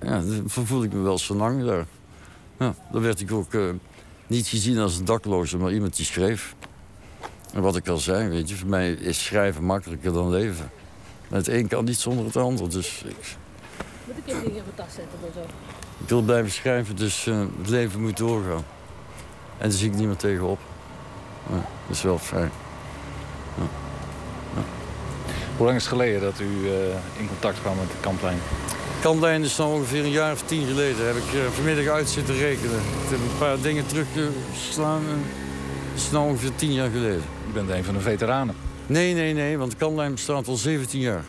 Ja, 0.00 0.20
dan 0.20 0.42
voelde 0.46 0.86
ik 0.86 0.92
me 0.92 1.00
wel 1.00 1.18
zo 1.18 1.34
lang 1.34 1.64
daar. 1.64 1.86
Ja, 2.58 2.74
dan 2.92 3.02
werd 3.02 3.20
ik 3.20 3.32
ook 3.32 3.54
eh, 3.54 3.62
niet 4.26 4.46
gezien 4.46 4.78
als 4.78 4.98
een 4.98 5.04
dakloze, 5.04 5.56
maar 5.56 5.72
iemand 5.72 5.96
die 5.96 6.06
schreef. 6.06 6.54
En 7.52 7.62
wat 7.62 7.76
ik 7.76 7.88
al 7.88 7.98
zei, 7.98 8.28
weet 8.28 8.48
je, 8.48 8.56
voor 8.56 8.68
mij 8.68 8.92
is 8.92 9.24
schrijven 9.24 9.64
makkelijker 9.64 10.12
dan 10.12 10.30
leven. 10.30 10.70
Maar 11.28 11.38
het 11.38 11.48
een 11.48 11.68
kan 11.68 11.84
niet 11.84 11.98
zonder 11.98 12.24
het 12.24 12.36
ander, 12.36 12.70
dus 12.70 13.02
ik, 13.06 13.36
Moet 14.04 14.16
ik 14.16 14.26
even 14.26 14.40
dingen 14.42 14.56
in 14.56 14.62
mijn 14.74 14.74
tas 14.88 14.94
zetten 14.94 15.18
of 15.22 15.34
zo? 15.34 15.40
ik 16.02 16.08
wil 16.08 16.22
blijven 16.22 16.50
schrijven, 16.50 16.96
dus 16.96 17.26
eh, 17.26 17.40
het 17.58 17.68
leven 17.68 18.00
moet 18.02 18.16
doorgaan. 18.16 18.64
En 19.58 19.68
daar 19.68 19.78
zie 19.78 19.90
ik 19.90 19.96
niet 19.96 20.06
meer 20.06 20.16
tegenop. 20.16 20.58
Ja, 21.50 21.54
dat 21.86 21.96
is 21.96 22.02
wel 22.02 22.18
fijn. 22.18 22.50
Hoe 25.56 25.66
lang 25.66 25.78
is 25.78 25.84
het 25.84 25.92
geleden 25.92 26.20
dat 26.20 26.40
u 26.40 26.68
eh, 26.68 27.20
in 27.20 27.28
contact 27.28 27.60
kwam 27.60 27.76
met 27.76 27.90
de 27.90 27.96
kamplijn? 28.00 28.38
Kantlijn 29.00 29.42
is 29.42 29.56
dan 29.56 29.68
ongeveer 29.70 30.04
een 30.04 30.10
jaar 30.10 30.32
of 30.32 30.42
tien 30.42 30.66
geleden. 30.66 31.06
Heb 31.06 31.16
ik 31.16 31.34
eh, 31.34 31.40
vanmiddag 31.54 31.94
uit 31.94 32.08
zitten 32.08 32.34
rekenen. 32.36 32.76
Ik 32.78 33.10
heb 33.10 33.18
een 33.18 33.38
paar 33.38 33.60
dingen 33.60 33.86
teruggeslaan. 33.86 35.00
en 35.00 35.22
Dat 35.92 36.02
is 36.02 36.10
nou 36.10 36.28
ongeveer 36.28 36.54
tien 36.54 36.72
jaar 36.72 36.90
geleden. 36.90 37.22
U 37.48 37.52
bent 37.52 37.70
een 37.70 37.84
van 37.84 37.94
de 37.94 38.00
veteranen. 38.00 38.54
Nee, 38.88 39.14
nee, 39.14 39.34
nee, 39.34 39.58
want 39.58 39.76
Kantlijn 39.76 40.12
bestaat 40.12 40.48
al 40.48 40.56
17 40.56 41.00
jaar. 41.00 41.24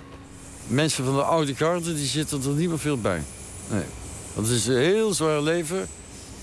Mensen 0.67 1.05
van 1.05 1.15
de 1.15 1.23
oude 1.23 1.55
garde 1.55 1.93
die 1.93 2.05
zitten 2.05 2.41
er 2.43 2.49
niet 2.49 2.69
meer 2.69 2.79
veel 2.79 2.97
bij. 2.97 3.21
Nee. 3.69 3.83
Want 4.33 4.47
het 4.47 4.55
is 4.55 4.67
een 4.67 4.77
heel 4.77 5.13
zwaar 5.13 5.41
leven. 5.41 5.87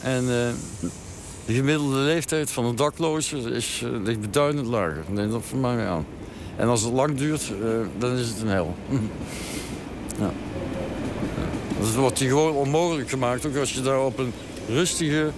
En 0.01 0.20
eh, 0.20 0.88
de 1.47 1.55
gemiddelde 1.55 1.97
leeftijd 1.97 2.51
van 2.51 2.64
een 2.64 2.76
dakloze 2.76 3.36
is, 3.36 3.82
eh, 3.84 3.90
ligt 4.05 4.20
beduidend 4.20 4.66
lager. 4.66 5.05
Neem 5.09 5.30
dat 5.30 5.43
voor 5.44 5.59
mij 5.59 5.86
aan. 5.86 6.06
En 6.56 6.68
als 6.68 6.82
het 6.82 6.93
lang 6.93 7.16
duurt, 7.16 7.43
eh, 7.43 7.68
dan 7.98 8.16
is 8.16 8.28
het 8.28 8.40
een 8.40 8.48
hel. 8.48 8.74
ja. 10.20 10.32
Dus 11.78 11.86
het 11.88 11.97
wordt 11.97 12.18
je 12.18 12.28
gewoon 12.28 12.55
onmogelijk 12.55 13.10
gemaakt. 13.10 13.47
Ook 13.47 13.56
als 13.56 13.72
je 13.72 13.80
daar 13.80 14.05
op 14.05 14.18
een 14.18 14.32
rustige, 14.68 15.30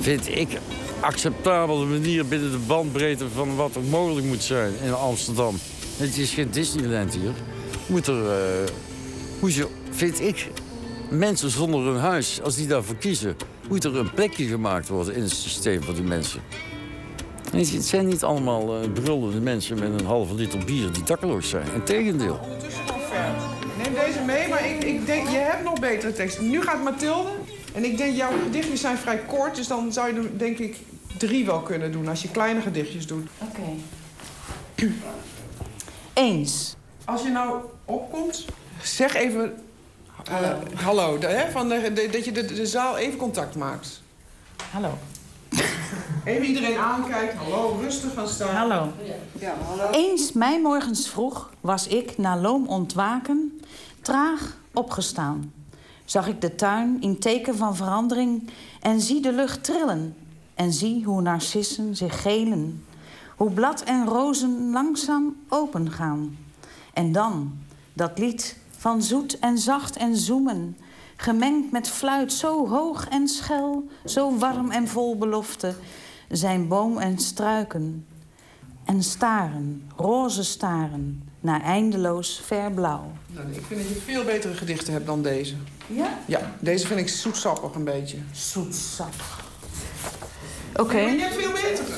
vind 0.00 0.28
ik, 0.36 0.48
acceptabele 1.00 1.84
manier 1.84 2.26
binnen 2.26 2.50
de 2.50 2.58
bandbreedte 2.66 3.28
van 3.28 3.56
wat 3.56 3.74
er 3.74 3.82
mogelijk 3.82 4.26
moet 4.26 4.42
zijn 4.42 4.72
in 4.82 4.94
Amsterdam. 4.94 5.58
Het 5.96 6.18
is 6.18 6.30
geen 6.30 6.50
Disneyland 6.50 7.14
hier. 7.14 7.32
Moet 7.86 8.06
er, 8.06 8.30
eh, 8.30 8.68
moet 9.40 9.54
je, 9.54 9.66
vind 9.90 10.20
ik, 10.20 10.50
mensen 11.10 11.50
zonder 11.50 11.86
een 11.86 12.00
huis, 12.00 12.42
als 12.42 12.56
die 12.56 12.66
daarvoor 12.66 12.96
kiezen, 12.96 13.36
moet 13.68 13.84
er 13.84 13.96
een 13.96 14.10
plekje 14.10 14.46
gemaakt 14.46 14.88
worden 14.88 15.14
in 15.14 15.22
het 15.22 15.30
systeem 15.30 15.82
voor 15.82 15.94
die 15.94 16.02
mensen. 16.02 16.40
Je, 17.52 17.58
Het 17.58 17.84
zijn 17.84 18.06
niet 18.06 18.22
allemaal 18.22 18.82
eh, 18.82 18.90
brullende 18.92 19.40
mensen 19.40 19.78
met 19.78 20.00
een 20.00 20.06
halve 20.06 20.34
liter 20.34 20.64
bier 20.64 20.92
die 20.92 21.02
dakloos 21.02 21.48
zijn. 21.48 21.66
Integendeel. 21.74 22.40
Neem 23.82 23.94
deze 23.94 24.20
mee, 24.26 24.48
maar 24.48 24.68
ik, 24.68 24.84
ik 24.84 25.06
denk, 25.06 25.28
je 25.28 25.36
hebt 25.36 25.64
nog 25.64 25.80
betere 25.80 26.12
teksten. 26.12 26.50
Nu 26.50 26.62
gaat 26.62 26.82
Mathilde. 26.82 27.30
En 27.78 27.84
ik 27.84 27.96
denk, 27.96 28.16
jouw 28.16 28.30
gedichtjes 28.42 28.80
zijn 28.80 28.96
vrij 28.98 29.18
kort. 29.18 29.54
Dus 29.56 29.66
dan 29.66 29.92
zou 29.92 30.14
je 30.14 30.20
er, 30.20 30.38
denk 30.38 30.58
ik, 30.58 30.76
drie 31.18 31.46
wel 31.46 31.60
kunnen 31.60 31.92
doen 31.92 32.08
als 32.08 32.22
je 32.22 32.30
kleine 32.30 32.60
gedichtjes 32.60 33.06
doet. 33.06 33.28
Oké. 33.38 33.62
Eens. 36.12 36.76
Als 37.04 37.22
je 37.22 37.28
nou 37.28 37.60
opkomt, 37.84 38.44
zeg 38.82 39.14
even 39.14 39.54
eh, 40.24 40.50
hallo. 40.74 41.18
de- 41.18 41.26
hè, 41.26 41.50
van 41.50 41.68
de, 41.68 41.92
de- 41.92 42.08
dat 42.12 42.24
je 42.24 42.32
de, 42.32 42.44
de 42.44 42.66
zaal 42.66 42.96
even 42.96 43.18
contact 43.18 43.54
maakt. 43.56 44.02
Hallo. 44.70 44.98
Even 46.24 46.44
iedereen 46.46 46.78
aankijkt. 46.78 47.34
Hallo, 47.34 47.78
rustig 47.80 48.14
gaan 48.14 48.28
staan. 48.28 48.54
Hallo. 48.54 48.92
Ja, 49.38 49.54
hallo. 49.68 49.90
Eens 49.90 50.32
mij 50.32 50.60
morgens 50.60 51.08
vroeg 51.08 51.50
was 51.60 51.86
ik 51.86 52.18
na 52.18 52.36
loom 52.36 52.66
ontwaken 52.68 53.60
traag 54.02 54.56
opgestaan. 54.72 55.52
Zag 56.08 56.28
ik 56.28 56.40
de 56.40 56.54
tuin 56.54 57.00
in 57.00 57.18
teken 57.18 57.56
van 57.56 57.76
verandering 57.76 58.50
en 58.80 59.00
zie 59.00 59.20
de 59.20 59.32
lucht 59.32 59.64
trillen. 59.64 60.16
En 60.54 60.72
zie 60.72 61.04
hoe 61.04 61.22
narcissen 61.22 61.96
zich 61.96 62.22
gelen. 62.22 62.84
Hoe 63.36 63.50
blad 63.50 63.82
en 63.82 64.06
rozen 64.06 64.70
langzaam 64.70 65.36
opengaan. 65.48 66.38
En 66.94 67.12
dan, 67.12 67.58
Dat 67.92 68.18
lied 68.18 68.56
van 68.70 69.02
zoet 69.02 69.38
en 69.38 69.58
zacht 69.58 69.96
en 69.96 70.16
zoemen, 70.16 70.76
gemengd 71.16 71.72
met 71.72 71.88
fluit 71.88 72.32
zo 72.32 72.68
hoog 72.68 73.08
en 73.08 73.28
schel, 73.28 73.88
zo 74.04 74.36
warm 74.36 74.70
en 74.70 74.88
vol 74.88 75.16
belofte, 75.16 75.74
zijn 76.28 76.68
boom 76.68 76.98
en 76.98 77.18
struiken. 77.18 78.06
En 78.84 79.02
staren, 79.02 79.90
roze 79.96 80.44
staren, 80.44 81.27
naar 81.48 81.62
eindeloos 81.62 82.40
ver 82.44 82.70
blauw. 82.72 83.10
Nou, 83.26 83.46
ik 83.52 83.62
vind 83.66 83.80
dat 83.80 83.88
je 83.88 84.00
veel 84.04 84.24
betere 84.24 84.54
gedichten 84.54 84.92
hebt 84.92 85.06
dan 85.06 85.22
deze. 85.22 85.54
Ja? 85.86 86.18
Ja, 86.26 86.54
deze 86.60 86.86
vind 86.86 87.00
ik 87.00 87.08
zoetsappig 87.08 87.74
een 87.74 87.84
beetje. 87.84 88.16
Zoetsappig. 88.32 89.44
Oké. 90.76 90.94
Maar 91.02 91.12
je 91.12 91.20
hebt 91.20 91.34
veel 91.34 91.50
betere. 91.52 91.96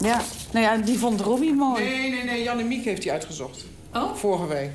Ja, 0.00 0.20
nou 0.52 0.64
ja, 0.64 0.76
die 0.76 0.98
vond 0.98 1.20
Robbie 1.20 1.54
mooi. 1.54 1.84
Nee, 1.84 2.10
nee, 2.10 2.24
nee. 2.24 2.42
Jan 2.42 2.58
en 2.58 2.68
Miek 2.68 2.84
heeft 2.84 3.02
die 3.02 3.12
uitgezocht. 3.12 3.64
Oh? 3.94 4.14
Vorige 4.14 4.46
week. 4.46 4.70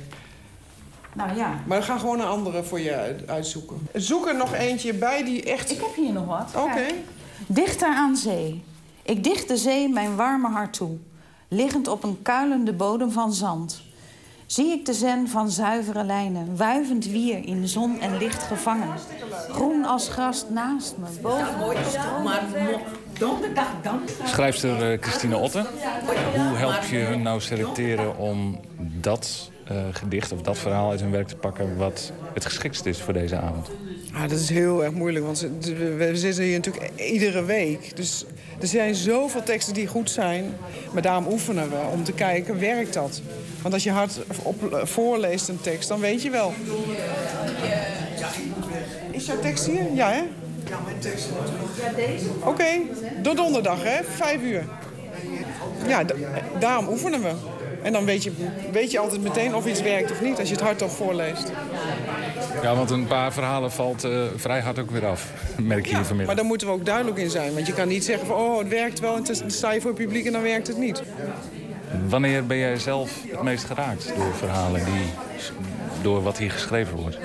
Nou 1.14 1.36
ja. 1.36 1.62
Maar 1.66 1.78
we 1.78 1.84
gaan 1.84 2.00
gewoon 2.00 2.20
een 2.20 2.26
andere 2.26 2.62
voor 2.62 2.80
je 2.80 2.94
uit- 2.94 3.28
uitzoeken. 3.28 3.88
Zoek 3.94 4.26
er 4.28 4.36
nog 4.36 4.54
eentje 4.54 4.94
bij 4.94 5.24
die 5.24 5.42
echt... 5.42 5.70
Ik 5.70 5.80
heb 5.80 5.94
hier 5.96 6.12
nog 6.12 6.26
wat. 6.26 6.50
Oké. 6.56 6.86
Dichter 7.46 7.88
aan 7.88 8.16
zee. 8.16 8.62
Ik 9.02 9.24
dicht 9.24 9.48
de 9.48 9.56
zee 9.56 9.88
mijn 9.88 10.16
warme 10.16 10.48
hart 10.48 10.72
toe. 10.72 10.96
Liggend 11.48 11.88
op 11.88 12.02
een 12.04 12.22
kuilende 12.22 12.72
bodem 12.72 13.10
van 13.10 13.32
zand. 13.32 13.82
Zie 14.54 14.72
ik 14.72 14.86
de 14.86 14.94
zen 14.94 15.28
van 15.28 15.50
zuivere 15.50 16.04
lijnen, 16.04 16.56
wuivend 16.56 17.06
wier 17.06 17.46
in 17.46 17.68
zon 17.68 18.00
en 18.00 18.18
licht 18.18 18.42
gevangen. 18.42 18.88
Groen 19.50 19.84
als 19.84 20.08
gras 20.08 20.44
naast 20.48 20.94
me, 20.96 21.06
boven 21.22 21.58
me. 21.58 22.78
donderdag 23.18 23.68
dan. 23.82 24.00
Schrijfster 24.24 24.92
eh, 24.92 25.02
Christine 25.02 25.36
Otten. 25.36 25.66
Hoe 26.34 26.56
help 26.56 26.82
je 26.82 26.98
hun 26.98 27.22
nou 27.22 27.40
selecteren 27.40 28.18
om 28.18 28.60
dat 28.78 29.50
gedicht 29.92 30.32
of 30.32 30.40
dat 30.42 30.58
verhaal 30.58 30.90
uit 30.90 31.00
hun 31.00 31.10
werk 31.10 31.28
te 31.28 31.36
pakken... 31.36 31.76
wat 31.76 32.12
het 32.34 32.44
geschiktst 32.44 32.86
is 32.86 33.00
voor 33.00 33.12
deze 33.12 33.36
avond? 33.36 33.70
Ah, 34.14 34.28
dat 34.28 34.38
is 34.38 34.48
heel 34.48 34.84
erg 34.84 34.92
moeilijk, 34.92 35.24
want 35.24 35.48
we, 35.96 36.10
zitten 36.14 36.44
hier 36.44 36.54
natuurlijk 36.56 36.90
iedere 36.96 37.44
week. 37.44 37.96
Dus 37.96 38.24
er 38.60 38.66
zijn 38.66 38.94
zoveel 38.94 39.42
teksten 39.42 39.74
die 39.74 39.86
goed 39.86 40.10
zijn. 40.10 40.44
Maar 40.92 41.02
daarom 41.02 41.26
oefenen 41.26 41.70
we 41.70 41.76
om 41.92 42.04
te 42.04 42.12
kijken, 42.12 42.60
werkt 42.60 42.94
dat? 42.94 43.20
Want 43.62 43.74
als 43.74 43.84
je 43.84 43.90
hard 43.90 44.20
voorleest 44.82 45.48
een 45.48 45.60
tekst, 45.60 45.88
dan 45.88 46.00
weet 46.00 46.22
je 46.22 46.30
wel. 46.30 46.52
Is 49.10 49.26
jouw 49.26 49.40
tekst 49.40 49.66
hier? 49.66 49.92
Ja, 49.94 50.10
hè? 50.10 50.22
Ja, 50.68 50.78
mijn 50.84 50.98
tekst 50.98 51.28
Oké, 52.44 52.64
door 53.22 53.34
donderdag, 53.34 53.82
hè? 53.82 54.04
Vijf 54.04 54.42
uur. 54.42 54.64
Ja, 55.86 56.04
da- 56.04 56.14
daarom 56.58 56.88
oefenen 56.88 57.22
we. 57.22 57.32
En 57.84 57.92
dan 57.92 58.04
weet 58.04 58.22
je, 58.22 58.32
weet 58.72 58.90
je 58.90 58.98
altijd 58.98 59.22
meteen 59.22 59.54
of 59.54 59.66
iets 59.66 59.82
werkt 59.82 60.10
of 60.10 60.20
niet, 60.20 60.38
als 60.38 60.48
je 60.48 60.54
het 60.54 60.62
hardop 60.64 60.90
voorleest. 60.90 61.52
Ja, 62.62 62.76
want 62.76 62.90
een 62.90 63.06
paar 63.06 63.32
verhalen 63.32 63.72
valt 63.72 64.04
eh, 64.04 64.22
vrij 64.36 64.60
hard 64.60 64.78
ook 64.78 64.90
weer 64.90 65.06
af, 65.06 65.30
merk 65.60 65.82
je 65.82 65.88
hier 65.88 65.96
Maar 65.96 66.04
vanmiddag. 66.06 66.34
daar 66.36 66.44
moeten 66.44 66.66
we 66.66 66.72
ook 66.72 66.84
duidelijk 66.84 67.18
in 67.18 67.30
zijn. 67.30 67.54
Want 67.54 67.66
je 67.66 67.72
kan 67.72 67.88
niet 67.88 68.04
zeggen 68.04 68.26
van, 68.26 68.36
oh, 68.36 68.58
het 68.58 68.68
werkt 68.68 69.00
wel... 69.00 69.16
en 69.16 69.24
dan 69.24 69.50
sta 69.50 69.72
je 69.72 69.80
voor 69.80 69.90
het 69.90 69.98
publiek 70.00 70.26
en 70.26 70.32
dan 70.32 70.42
werkt 70.42 70.66
het 70.66 70.76
niet. 70.76 71.02
Wanneer 72.08 72.46
ben 72.46 72.56
jij 72.56 72.78
zelf 72.78 73.10
het 73.30 73.42
meest 73.42 73.64
geraakt 73.64 74.12
door 74.16 74.34
verhalen 74.34 74.84
die... 74.84 75.10
door 76.02 76.22
wat 76.22 76.38
hier 76.38 76.50
geschreven 76.50 76.96
wordt? 76.96 77.18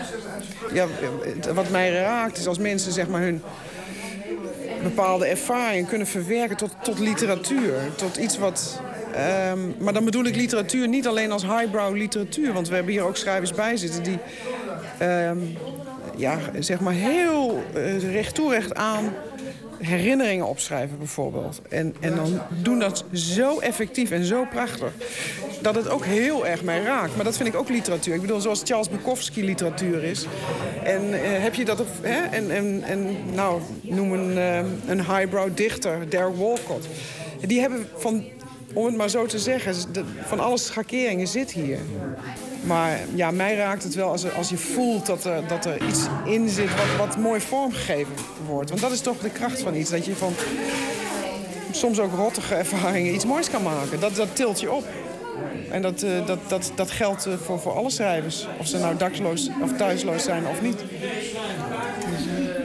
Ja, 0.74 0.86
wat 1.54 1.70
mij 1.70 1.92
raakt 1.92 2.38
is 2.38 2.48
als 2.48 2.58
mensen 2.58 2.92
zeg 2.92 3.08
maar 3.08 3.22
hun 3.22 3.42
bepaalde 4.84 5.26
ervaring 5.26 5.88
kunnen 5.88 6.08
verwerken 6.08 6.58
tot, 6.58 6.72
tot 6.84 7.00
literatuur. 7.00 7.74
Tot 7.96 8.18
iets 8.18 8.38
wat... 8.38 8.82
ehm, 9.14 9.60
maar 9.80 9.94
dan 9.94 10.06
bedoel 10.06 10.26
ik 10.26 10.36
literatuur 10.36 10.88
niet 10.88 11.08
alleen 11.08 11.32
als 11.32 11.44
highbrow 11.44 11.96
literatuur. 11.96 12.54
Want 12.54 12.68
we 12.68 12.76
hebben 12.76 12.94
hier 12.94 13.04
ook 13.04 13.18
schrijvers 13.18 13.54
bij 13.54 13.78
zitten 13.78 14.04
die... 14.04 14.18
ehm, 14.98 15.38
ja, 16.16 16.38
zeg 16.60 16.80
maar 16.80 16.94
heel 16.94 17.64
eh, 17.74 18.12
recht 18.12 18.76
aan 18.76 19.14
herinneringen 19.80 20.48
opschrijven 20.48 20.98
bijvoorbeeld. 20.98 21.62
En, 21.70 21.96
en 22.00 22.16
dan 22.16 22.42
doen 22.50 22.80
dat 22.80 23.04
zo 23.14 23.60
effectief 23.60 24.12
en 24.12 24.24
zo 24.24 24.46
prachtig... 24.46 24.92
dat 25.62 25.76
het 25.76 25.90
ook 25.90 26.06
heel 26.06 26.48
erg 26.48 26.64
mij 26.64 26.82
raakt. 26.82 27.16
Maar 27.16 27.26
dat 27.26 27.38
vind 27.38 27.50
ik 27.50 27.56
ook 27.56 27.70
literatuur. 27.70 28.14
Ik 28.14 28.22
bedoel, 28.22 28.40
zoals 28.40 28.62
Charles 28.64 28.90
Bukowski 28.90 29.46
literatuur 29.46 30.04
is. 30.04 30.26
En 30.84 31.14
eh, 31.14 31.20
heb 31.24 31.54
je 31.56 31.66
dat... 31.66 31.80
Op, 31.80 31.88
hè? 32.02 32.36
En, 32.38 32.52
en, 32.52 32.84
en 32.84 33.16
nou, 33.34 33.62
noem 33.82 34.12
een, 34.12 34.38
eh, 34.38 34.58
een 34.88 35.06
highbrow 35.06 35.50
dichter, 35.54 36.10
Derek 36.10 36.36
Walcott. 36.36 36.88
Die 37.46 37.60
hebben 37.60 37.88
van, 37.96 38.24
om 38.74 38.86
het 38.86 38.96
maar 38.96 39.10
zo 39.10 39.26
te 39.26 39.40
zeggen... 39.40 39.74
van 40.28 40.40
alle 40.40 40.58
schakeringen 40.58 41.28
zit 41.28 41.52
hier. 41.52 41.80
Maar 42.64 43.00
ja, 43.16 43.32
mij 43.32 43.56
raakt 43.56 43.84
het 43.84 43.96
wel 43.96 44.10
als, 44.10 44.34
als 44.34 44.50
je 44.50 44.58
voelt 44.58 45.06
dat 45.06 45.26
er, 45.26 45.48
dat 45.48 45.66
er 45.66 45.88
iets 45.88 46.06
in 46.26 46.50
zit 46.50 46.70
wat, 46.76 47.08
wat 47.08 47.18
mooi 47.18 47.42
vormgegeven 47.42 48.14
wordt. 48.46 48.70
Want 48.70 48.82
dat 48.82 48.92
is 48.92 49.02
toch 49.02 49.18
de 49.18 49.30
kracht 49.30 49.62
van 49.62 49.76
iets. 49.76 49.90
Dat 49.90 50.06
je 50.06 50.16
van 50.16 50.34
soms 51.72 52.00
ook 52.00 52.14
rottige 52.14 52.56
ervaringen 52.56 53.14
iets 53.14 53.26
moois 53.26 53.50
kan 53.50 53.64
maken. 53.64 54.00
Dat, 54.00 54.16
dat 54.16 54.36
tilt 54.36 54.60
je 54.60 54.72
op. 54.72 54.84
En 55.72 55.82
dat, 55.82 56.02
eh, 56.02 56.26
dat, 56.26 56.40
dat, 56.48 56.72
dat 56.76 56.92
geldt 56.92 57.26
eh, 57.26 57.34
voor, 57.34 57.60
voor 57.60 57.74
alle 57.74 57.90
schrijvers. 57.90 58.48
Of 58.60 58.68
ze 58.68 58.78
nou 58.78 58.98
daksloos 58.98 59.50
of 59.62 59.78
thuisloos 59.78 60.24
zijn 60.24 60.48
of 60.48 60.62
niet. 60.62 60.82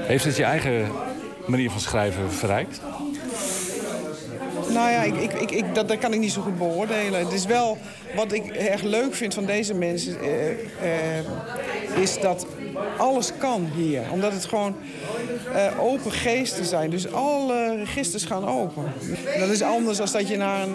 Heeft 0.07 0.25
het 0.25 0.37
je 0.37 0.45
eigen 0.45 0.91
manier 1.47 1.71
van 1.71 1.81
schrijven 1.81 2.33
verrijkt? 2.33 2.81
Nou 4.75 4.91
ja, 4.91 5.03
ik, 5.03 5.33
ik, 5.33 5.51
ik, 5.51 5.75
dat, 5.75 5.89
dat 5.89 5.99
kan 5.99 6.13
ik 6.13 6.21
niet 6.21 6.33
zo 6.33 6.43
goed 6.43 6.59
beoordelen. 6.59 7.21
Het 7.21 7.33
is 7.33 7.47
wel 7.47 7.79
wat 8.17 8.33
ik 8.33 8.47
erg 8.47 8.83
leuk 8.83 9.15
vind 9.15 9.35
van 9.35 9.45
deze 9.45 9.75
mensen... 9.75 10.21
eh, 10.21 11.19
eh, 11.19 11.25
is 12.01 12.21
dat 12.21 12.47
alles 12.99 13.33
kan 13.39 13.71
hier. 13.75 14.03
Omdat 14.13 14.33
het 14.33 14.45
gewoon 14.45 14.77
eh, 15.55 15.81
open 15.81 16.13
geesten 16.13 16.65
zijn. 16.65 16.91
Dus 16.91 17.13
alle 17.13 17.77
registers 17.77 18.25
gaan 18.25 18.49
open. 18.49 18.93
Dat 19.39 19.49
is 19.49 19.63
anders 19.63 19.99
dan 19.99 20.09
dat 20.13 20.29
je 20.29 20.37
naar 20.37 20.63
een 20.63 20.75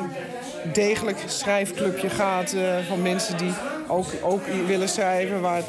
degelijk 0.74 1.24
schrijfclubje 1.26 2.10
gaat... 2.10 2.56
van 2.88 3.02
mensen 3.02 3.38
die 3.38 3.52
ook, 3.88 4.08
ook 4.22 4.42
willen 4.68 4.90
schrijven... 4.90 5.42
Waar, 5.42 5.62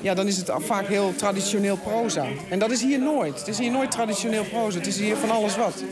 ja, 0.00 0.14
dan 0.14 0.26
is 0.26 0.36
het 0.36 0.50
vaak 0.58 0.86
heel 0.86 1.14
traditioneel 1.16 1.76
proza. 1.76 2.26
En 2.48 2.58
dat 2.58 2.70
is 2.70 2.82
hier 2.82 2.98
nooit. 2.98 3.38
Het 3.38 3.48
is 3.48 3.58
hier 3.58 3.70
nooit 3.70 3.90
traditioneel 3.90 4.44
proza. 4.44 4.78
Het 4.78 4.86
is 4.86 4.98
hier 4.98 5.16
van 5.16 5.30
alles 5.30 5.56
wat. 5.56 5.82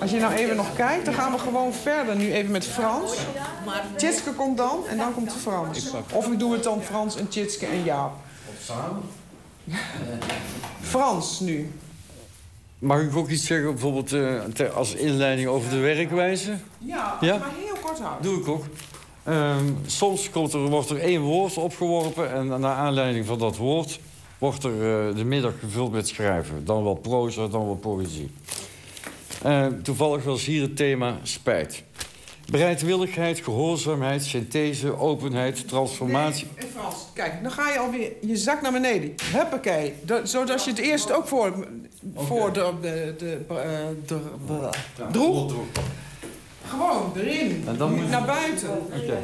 Als 0.00 0.10
je 0.10 0.18
nou 0.18 0.32
even 0.34 0.56
nog 0.56 0.74
kijkt, 0.76 1.04
dan 1.04 1.14
gaan 1.14 1.32
we 1.32 1.38
gewoon 1.38 1.72
verder. 1.72 2.16
Nu 2.16 2.32
even 2.32 2.50
met 2.50 2.66
Frans. 2.66 3.12
Tjitske 3.96 4.30
komt 4.32 4.56
dan 4.56 4.78
en 4.88 4.96
dan 4.96 5.14
komt 5.14 5.32
Frans. 5.32 5.90
Of 6.12 6.26
ik 6.32 6.38
doe 6.38 6.52
het 6.52 6.62
dan 6.62 6.82
Frans 6.82 7.16
en 7.16 7.28
Tjitske 7.28 7.66
en 7.66 7.84
Jaap. 7.84 8.12
Frans 10.80 11.40
nu. 11.40 11.70
Mag 12.78 13.00
ik 13.00 13.16
ook 13.16 13.28
iets 13.28 13.46
zeggen, 13.46 13.70
bijvoorbeeld 13.70 14.12
eh, 14.12 14.40
ter- 14.54 14.70
als 14.70 14.94
inleiding 14.94 15.48
over 15.48 15.70
de 15.70 15.78
werkwijze? 15.78 16.54
Ja, 16.78 17.16
Ja? 17.20 17.36
maar 17.38 17.50
heel 17.64 17.76
kort 17.82 17.98
houden. 17.98 18.22
Doe 18.30 18.40
ik 18.40 18.48
ook. 18.48 18.64
Ehm, 19.24 19.64
soms 19.86 20.30
komt 20.30 20.52
er, 20.52 20.58
wordt 20.60 20.90
er 20.90 21.00
één 21.00 21.20
woord 21.20 21.56
opgeworpen 21.56 22.32
en 22.32 22.46
naar 22.46 22.74
aanleiding 22.76 23.26
van 23.26 23.38
dat 23.38 23.56
woord 23.56 24.00
wordt 24.38 24.64
er 24.64 24.72
eh, 25.08 25.16
de 25.16 25.24
middag 25.24 25.52
gevuld 25.60 25.92
met 25.92 26.08
schrijven. 26.08 26.64
Dan 26.64 26.84
wel 26.84 26.94
proza, 26.94 27.46
dan 27.46 27.64
wel 27.66 27.76
poëzie. 27.76 28.30
Eh, 29.42 29.66
toevallig 29.82 30.24
was 30.24 30.44
hier 30.44 30.62
het 30.62 30.76
thema 30.76 31.18
spijt. 31.22 31.82
Bereidwilligheid, 32.50 33.40
gehoorzaamheid, 33.40 34.24
synthese, 34.24 34.98
openheid, 34.98 35.68
transformatie. 35.68 36.46
Nee, 36.58 36.68
Frans, 36.74 36.96
kijk, 37.14 37.42
dan 37.42 37.52
ga 37.52 37.70
je 37.72 37.78
alweer 37.78 38.12
je 38.20 38.36
zak 38.36 38.62
naar 38.62 38.72
beneden. 38.72 39.14
Huppakee. 39.32 39.94
Dat, 40.02 40.28
zodat 40.28 40.64
je 40.64 40.70
het 40.70 40.78
eerst 40.78 41.12
ook 41.12 41.26
voor, 41.28 41.66
voor 42.14 42.52
de, 42.52 42.72
de, 42.80 43.14
de, 43.18 43.38
eh, 43.48 43.54
de, 44.06 44.20
de, 44.96 45.04
droeg. 45.12 45.52
Gewoon, 46.68 47.12
erin. 47.16 47.62
En 47.66 47.76
dan 47.76 47.92
Niet 47.92 48.00
moet- 48.00 48.10
naar 48.10 48.24
buiten. 48.24 48.70
Oké. 48.70 49.18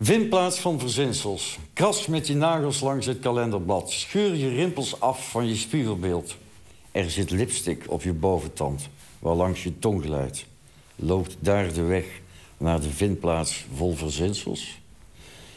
Vindplaats 0.00 0.58
van 0.58 0.78
verzinsels. 0.80 1.58
Kras 1.72 2.06
met 2.06 2.26
je 2.26 2.34
nagels 2.34 2.80
langs 2.80 3.06
het 3.06 3.18
kalenderblad. 3.18 3.90
Scheur 3.90 4.34
je 4.34 4.48
rimpels 4.48 5.00
af 5.00 5.30
van 5.30 5.48
je 5.48 5.54
spiegelbeeld. 5.56 6.36
Er 6.92 7.10
zit 7.10 7.30
lipstick 7.30 7.84
op 7.88 8.02
je 8.02 8.12
boventand, 8.12 8.88
waarlangs 9.26 9.62
je 9.62 9.78
tong 9.78 10.02
glijdt. 10.02 10.46
Loopt 10.96 11.36
daar 11.40 11.72
de 11.72 11.82
weg 11.82 12.04
naar 12.56 12.80
de 12.80 12.90
vindplaats 12.90 13.66
vol 13.74 13.94
verzinsels? 13.94 14.80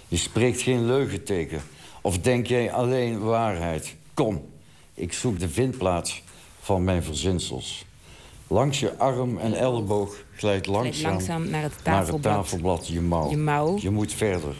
Je 0.07 0.17
spreekt 0.17 0.61
geen 0.61 0.85
leugenteken. 0.85 1.61
Of 2.01 2.19
denk 2.19 2.47
jij 2.47 2.71
alleen 2.71 3.19
waarheid? 3.19 3.95
Kom, 4.13 4.45
ik 4.93 5.13
zoek 5.13 5.39
de 5.39 5.49
vindplaats 5.49 6.23
van 6.59 6.83
mijn 6.83 7.03
verzinsels. 7.03 7.85
Langs 8.47 8.79
je 8.79 8.97
arm 8.97 9.37
en 9.37 9.53
elleboog 9.53 10.23
glijdt 10.35 10.67
langzaam, 10.67 11.11
langzaam 11.11 11.49
naar 11.49 11.63
het 11.63 11.73
naar 11.83 11.97
het 11.97 12.07
tafelblad. 12.07 12.23
tafelblad 12.23 12.87
je 12.87 13.01
mouw. 13.01 13.29
Je 13.29 13.37
mouw. 13.37 13.77
Je 13.81 13.89
moet 13.89 14.13
verder. 14.13 14.55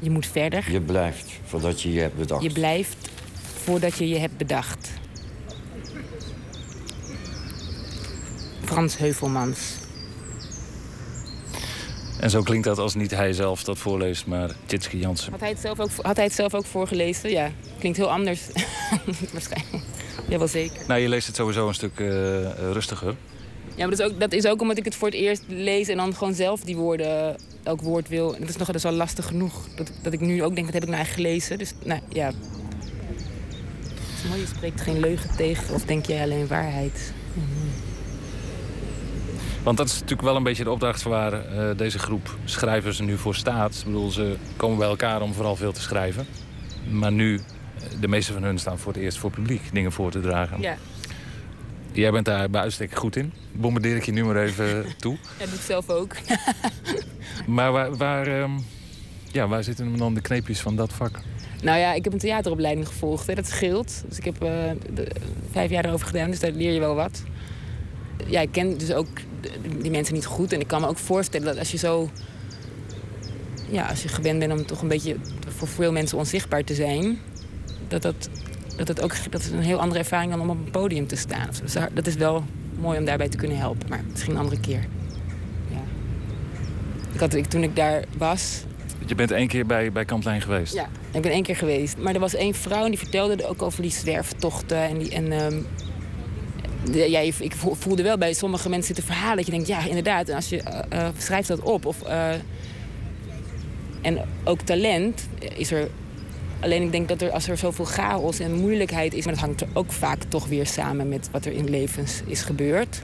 Je 0.00 0.10
moet 0.10 0.26
verder. 0.26 0.70
Je 0.70 0.80
blijft 0.80 1.40
voordat 1.44 1.82
je 1.82 1.92
je 1.92 2.00
hebt 2.00 2.16
bedacht. 2.16 2.42
Je 2.42 2.52
blijft 2.52 3.10
voordat 3.42 3.96
je 3.96 4.08
je 4.08 4.18
hebt 4.18 4.36
bedacht. 4.36 5.01
Frans 8.72 8.98
Heuvelmans. 8.98 9.58
En 12.20 12.30
zo 12.30 12.42
klinkt 12.42 12.64
dat 12.64 12.78
als 12.78 12.94
niet 12.94 13.10
hij 13.10 13.32
zelf 13.32 13.64
dat 13.64 13.78
voorleest, 13.78 14.26
maar 14.26 14.50
Tjitske 14.66 14.98
Jansen. 14.98 15.30
Had 15.30 15.40
hij, 15.40 15.48
het 15.48 15.60
zelf 15.60 15.80
ook, 15.80 15.90
had 16.02 16.16
hij 16.16 16.24
het 16.24 16.34
zelf 16.34 16.54
ook 16.54 16.64
voorgelezen? 16.64 17.30
Ja, 17.30 17.50
klinkt 17.78 17.98
heel 17.98 18.10
anders. 18.10 18.40
Waarschijnlijk. 19.32 19.84
Ja, 20.28 20.38
wel 20.38 20.48
zeker. 20.48 20.76
Nou, 20.86 21.00
je 21.00 21.08
leest 21.08 21.26
het 21.26 21.36
sowieso 21.36 21.68
een 21.68 21.74
stuk 21.74 22.00
eh, 22.00 22.06
rustiger. 22.72 23.14
Ja, 23.74 23.86
maar 23.86 23.96
dat 23.96 23.98
is, 23.98 24.12
ook, 24.12 24.20
dat 24.20 24.32
is 24.32 24.46
ook 24.46 24.60
omdat 24.60 24.78
ik 24.78 24.84
het 24.84 24.94
voor 24.94 25.08
het 25.08 25.16
eerst 25.16 25.42
lees 25.46 25.88
en 25.88 25.96
dan 25.96 26.14
gewoon 26.14 26.34
zelf 26.34 26.60
die 26.60 26.76
woorden, 26.76 27.36
elk 27.62 27.80
woord 27.80 28.08
wil. 28.08 28.34
En 28.34 28.40
dat 28.40 28.48
is 28.48 28.56
nog 28.56 28.66
dat 28.66 28.76
is 28.76 28.82
wel 28.82 28.92
lastig 28.92 29.26
genoeg. 29.26 29.68
Dat, 29.76 29.92
dat 30.02 30.12
ik 30.12 30.20
nu 30.20 30.42
ook 30.42 30.54
denk, 30.54 30.66
dat 30.66 30.74
heb 30.74 30.82
ik 30.82 30.88
nou 30.88 31.02
eigenlijk 31.02 31.28
gelezen. 31.28 31.58
Dus 31.58 31.72
nou 31.84 32.00
ja. 32.08 32.26
Het 32.26 34.22
is 34.22 34.28
mooi, 34.28 34.40
je 34.40 34.46
spreekt 34.46 34.80
geen 34.80 35.00
leugen 35.00 35.36
tegen 35.36 35.74
of 35.74 35.84
denk 35.84 36.06
jij 36.06 36.22
alleen 36.22 36.46
waarheid. 36.46 37.12
Want 39.62 39.76
dat 39.76 39.86
is 39.86 39.92
natuurlijk 39.94 40.22
wel 40.22 40.36
een 40.36 40.42
beetje 40.42 40.64
de 40.64 40.70
opdracht 40.70 41.02
waar 41.02 41.32
eh, 41.32 41.76
deze 41.76 41.98
groep 41.98 42.36
schrijvers 42.44 43.00
nu 43.00 43.16
voor 43.18 43.34
staat. 43.34 43.74
Ik 43.78 43.84
bedoel, 43.84 44.10
ze 44.10 44.36
komen 44.56 44.78
bij 44.78 44.88
elkaar 44.88 45.22
om 45.22 45.32
vooral 45.34 45.56
veel 45.56 45.72
te 45.72 45.80
schrijven. 45.80 46.26
Maar 46.90 47.12
nu, 47.12 47.34
eh, 47.34 47.42
de 48.00 48.08
meeste 48.08 48.32
van 48.32 48.42
hun 48.42 48.58
staan 48.58 48.78
voor 48.78 48.92
het 48.92 49.02
eerst 49.02 49.18
voor 49.18 49.30
publiek 49.30 49.62
dingen 49.72 49.92
voor 49.92 50.10
te 50.10 50.20
dragen. 50.20 50.60
Ja. 50.60 50.76
Jij 51.92 52.10
bent 52.10 52.24
daar 52.24 52.50
bij 52.50 52.60
uitstek 52.60 52.96
goed 52.96 53.16
in. 53.16 53.32
Bombardeer 53.52 53.96
ik 53.96 54.04
je 54.04 54.12
nu 54.12 54.24
maar 54.24 54.36
even 54.36 54.84
toe. 54.98 55.12
Ja, 55.12 55.18
dat 55.38 55.46
doe 55.48 55.56
ik 55.56 55.64
zelf 55.64 55.88
ook. 55.90 56.14
Maar 57.46 57.72
waar, 57.72 57.96
waar, 57.96 58.26
ehm, 58.26 58.50
ja, 59.32 59.48
waar 59.48 59.64
zitten 59.64 59.96
dan 59.96 60.14
de 60.14 60.20
kneepjes 60.20 60.60
van 60.60 60.76
dat 60.76 60.92
vak? 60.92 61.20
Nou 61.62 61.78
ja, 61.78 61.92
ik 61.92 62.04
heb 62.04 62.12
een 62.12 62.18
theateropleiding 62.18 62.86
gevolgd. 62.86 63.26
Hè. 63.26 63.34
Dat 63.34 63.46
scheelt. 63.46 64.04
Dus 64.08 64.18
ik 64.18 64.24
heb 64.24 64.42
eh, 64.42 64.50
de- 64.94 65.10
vijf 65.50 65.70
jaar 65.70 65.84
erover 65.84 66.06
gedaan, 66.06 66.30
dus 66.30 66.40
daar 66.40 66.50
leer 66.50 66.72
je 66.72 66.80
wel 66.80 66.94
wat. 66.94 67.22
Ja, 68.26 68.40
ik 68.40 68.52
ken 68.52 68.78
dus 68.78 68.92
ook 68.92 69.08
die 69.80 69.90
mensen 69.90 70.14
niet 70.14 70.26
goed. 70.26 70.52
En 70.52 70.60
ik 70.60 70.66
kan 70.66 70.80
me 70.80 70.86
ook 70.86 70.98
voorstellen 70.98 71.46
dat 71.46 71.58
als 71.58 71.70
je 71.70 71.78
zo... 71.78 72.10
Ja, 73.70 73.86
als 73.86 74.02
je 74.02 74.08
gewend 74.08 74.38
bent 74.38 74.52
om 74.52 74.66
toch 74.66 74.82
een 74.82 74.88
beetje 74.88 75.16
voor 75.56 75.68
veel 75.68 75.92
mensen 75.92 76.18
onzichtbaar 76.18 76.64
te 76.64 76.74
zijn... 76.74 77.18
dat 77.88 78.02
dat, 78.02 78.28
dat, 78.76 78.88
het 78.88 79.02
ook, 79.02 79.14
dat 79.30 79.40
is 79.40 79.50
een 79.50 79.62
heel 79.62 79.80
andere 79.80 80.00
ervaring 80.00 80.30
dan 80.30 80.40
om 80.40 80.50
op 80.50 80.56
een 80.56 80.70
podium 80.70 81.06
te 81.06 81.16
staan. 81.16 81.48
Dus 81.62 81.74
dat 81.92 82.06
is 82.06 82.14
wel 82.14 82.44
mooi 82.78 82.98
om 82.98 83.04
daarbij 83.04 83.28
te 83.28 83.36
kunnen 83.36 83.58
helpen. 83.58 83.88
Maar 83.88 84.00
misschien 84.10 84.32
een 84.32 84.40
andere 84.40 84.60
keer. 84.60 84.86
Ja. 85.70 85.82
Ik 87.12 87.20
had, 87.20 87.34
ik, 87.34 87.46
toen 87.46 87.62
ik 87.62 87.76
daar 87.76 88.04
was, 88.16 88.64
Je 89.06 89.14
bent 89.14 89.30
één 89.30 89.48
keer 89.48 89.66
bij, 89.66 89.92
bij 89.92 90.04
Kamplijn 90.04 90.40
geweest. 90.40 90.74
ja, 90.74 90.88
ik 91.10 91.22
ben 91.22 91.32
één 91.32 91.42
keer 91.42 91.56
geweest. 91.56 91.98
Maar 91.98 92.14
er 92.14 92.20
was 92.20 92.34
één 92.34 92.54
vrouw 92.54 92.84
en 92.84 92.90
die 92.90 92.98
vertelde 92.98 93.48
ook 93.48 93.62
over 93.62 93.82
die 93.82 93.90
zwerftochten. 93.90 94.78
En, 94.78 94.98
die, 94.98 95.10
en 95.10 95.32
ehm, 95.32 95.60
ik 97.38 97.52
vo- 97.56 97.74
voelde 97.74 98.02
wel 98.02 98.18
bij 98.18 98.32
sommige 98.32 98.68
mensen 98.68 98.94
zitten 98.94 99.14
verhalen 99.14 99.36
dat 99.36 99.46
je 99.46 99.52
denkt, 99.52 99.66
ja, 99.66 99.86
inderdaad. 99.86 100.28
En 100.28 100.34
als 100.34 100.48
je 100.48 100.62
eh, 100.62 101.08
schrijft 101.18 101.48
dat 101.48 101.60
op. 101.60 101.86
Of, 101.86 102.02
eh, 102.02 102.30
en 104.00 104.18
ook 104.44 104.60
talent 104.60 105.28
is 105.56 105.70
er. 105.70 105.88
Alleen 106.60 106.82
ik 106.82 106.92
denk 106.92 107.08
dat 107.08 107.22
er, 107.22 107.30
als 107.30 107.48
er 107.48 107.56
zoveel 107.56 107.84
chaos 107.84 108.38
en 108.38 108.52
moeilijkheid 108.54 109.14
is... 109.14 109.24
maar 109.24 109.34
dat 109.34 109.42
hangt 109.42 109.60
er 109.60 109.68
ook 109.72 109.92
vaak 109.92 110.22
toch 110.28 110.46
weer 110.46 110.66
samen 110.66 111.08
met 111.08 111.28
wat 111.30 111.44
er 111.44 111.52
in 111.52 111.70
levens 111.70 112.22
is 112.26 112.42
gebeurd. 112.42 113.02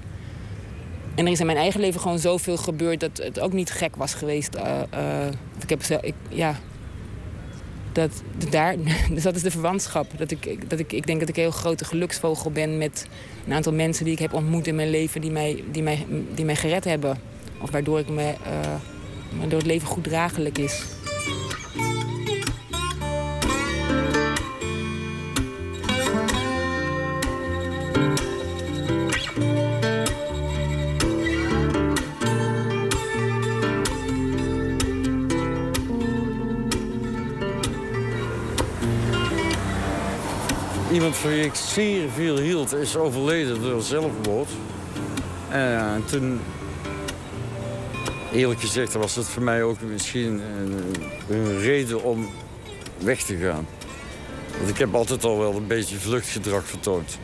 En 1.15 1.27
er 1.27 1.33
is 1.33 1.41
in 1.41 1.47
mijn 1.47 1.59
eigen 1.59 1.81
leven 1.81 2.01
gewoon 2.01 2.19
zoveel 2.19 2.57
gebeurd 2.57 3.01
dat 3.01 3.17
het 3.23 3.41
ook 3.41 3.53
niet 3.53 3.71
gek 3.71 3.97
was 3.97 4.15
geweest. 4.15 4.55
ik 5.63 5.69
heb 5.69 5.83
zelf, 5.83 6.03
ik, 6.03 6.15
ja, 6.29 6.59
dat, 7.99 8.23
daar, 8.51 8.77
dus 9.15 9.23
dat 9.23 9.37
is 9.37 9.43
de 9.43 9.51
verwantschap. 9.51 10.07
Dat 10.17 10.31
ik, 10.31 10.71
dat 10.71 10.79
ik, 10.79 10.93
ik 10.93 11.07
denk 11.07 11.21
dat 11.21 11.29
ik 11.29 11.37
een 11.37 11.43
heel 11.43 11.51
grote 11.51 11.85
geluksvogel 11.85 12.51
ben 12.51 12.79
met 12.79 13.07
een 13.47 13.53
aantal 13.53 13.73
mensen 13.73 14.05
die 14.05 14.13
ik 14.13 14.19
heb 14.19 14.33
ontmoet 14.33 14.67
in 14.67 14.75
mijn 14.75 14.91
leven 14.91 15.21
die 15.21 15.31
mij, 15.31 15.65
die 15.71 15.83
mij, 15.83 16.07
die 16.35 16.45
mij 16.45 16.57
gered 16.57 16.85
hebben. 16.85 17.19
Of 17.61 17.71
waardoor, 17.71 17.99
ik 17.99 18.09
me, 18.09 18.23
eh, 18.23 18.75
waardoor 19.39 19.59
het 19.59 19.69
leven 19.69 19.89
goed 19.89 20.05
draaglijk 20.05 20.59
is. 20.59 20.83
Wie 41.09 41.45
ik 41.45 41.55
zeer 41.55 42.11
veel 42.11 42.37
hield 42.37 42.75
is 42.75 42.97
overleden 42.97 43.63
door 43.63 43.83
zelfmoord. 43.83 44.49
En 45.49 46.05
toen, 46.07 46.41
eerlijk 48.33 48.61
gezegd, 48.61 48.93
was 48.93 49.17
het 49.17 49.27
voor 49.27 49.43
mij 49.43 49.63
ook 49.63 49.81
misschien 49.81 50.41
een, 50.61 50.75
een 51.29 51.59
reden 51.59 52.03
om 52.03 52.29
weg 52.99 53.23
te 53.23 53.37
gaan. 53.37 53.67
Want 54.57 54.69
ik 54.69 54.79
heb 54.79 54.95
altijd 54.95 55.25
al 55.25 55.39
wel 55.39 55.55
een 55.55 55.67
beetje 55.67 55.97
vluchtgedrag 55.97 56.65
vertoond. 56.65 57.19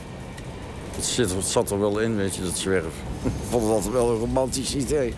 Het, 0.94 1.04
zit, 1.04 1.34
zat 1.44 1.70
er 1.70 1.80
wel 1.80 1.98
in, 1.98 2.16
weet 2.16 2.36
je, 2.36 2.42
dat 2.42 2.58
zwerf. 2.58 2.94
Ik 3.22 3.30
vond 3.50 3.70
altijd 3.70 3.92
wel 3.92 4.10
een 4.10 4.18
romantisch 4.18 4.74
idee. 4.74 5.14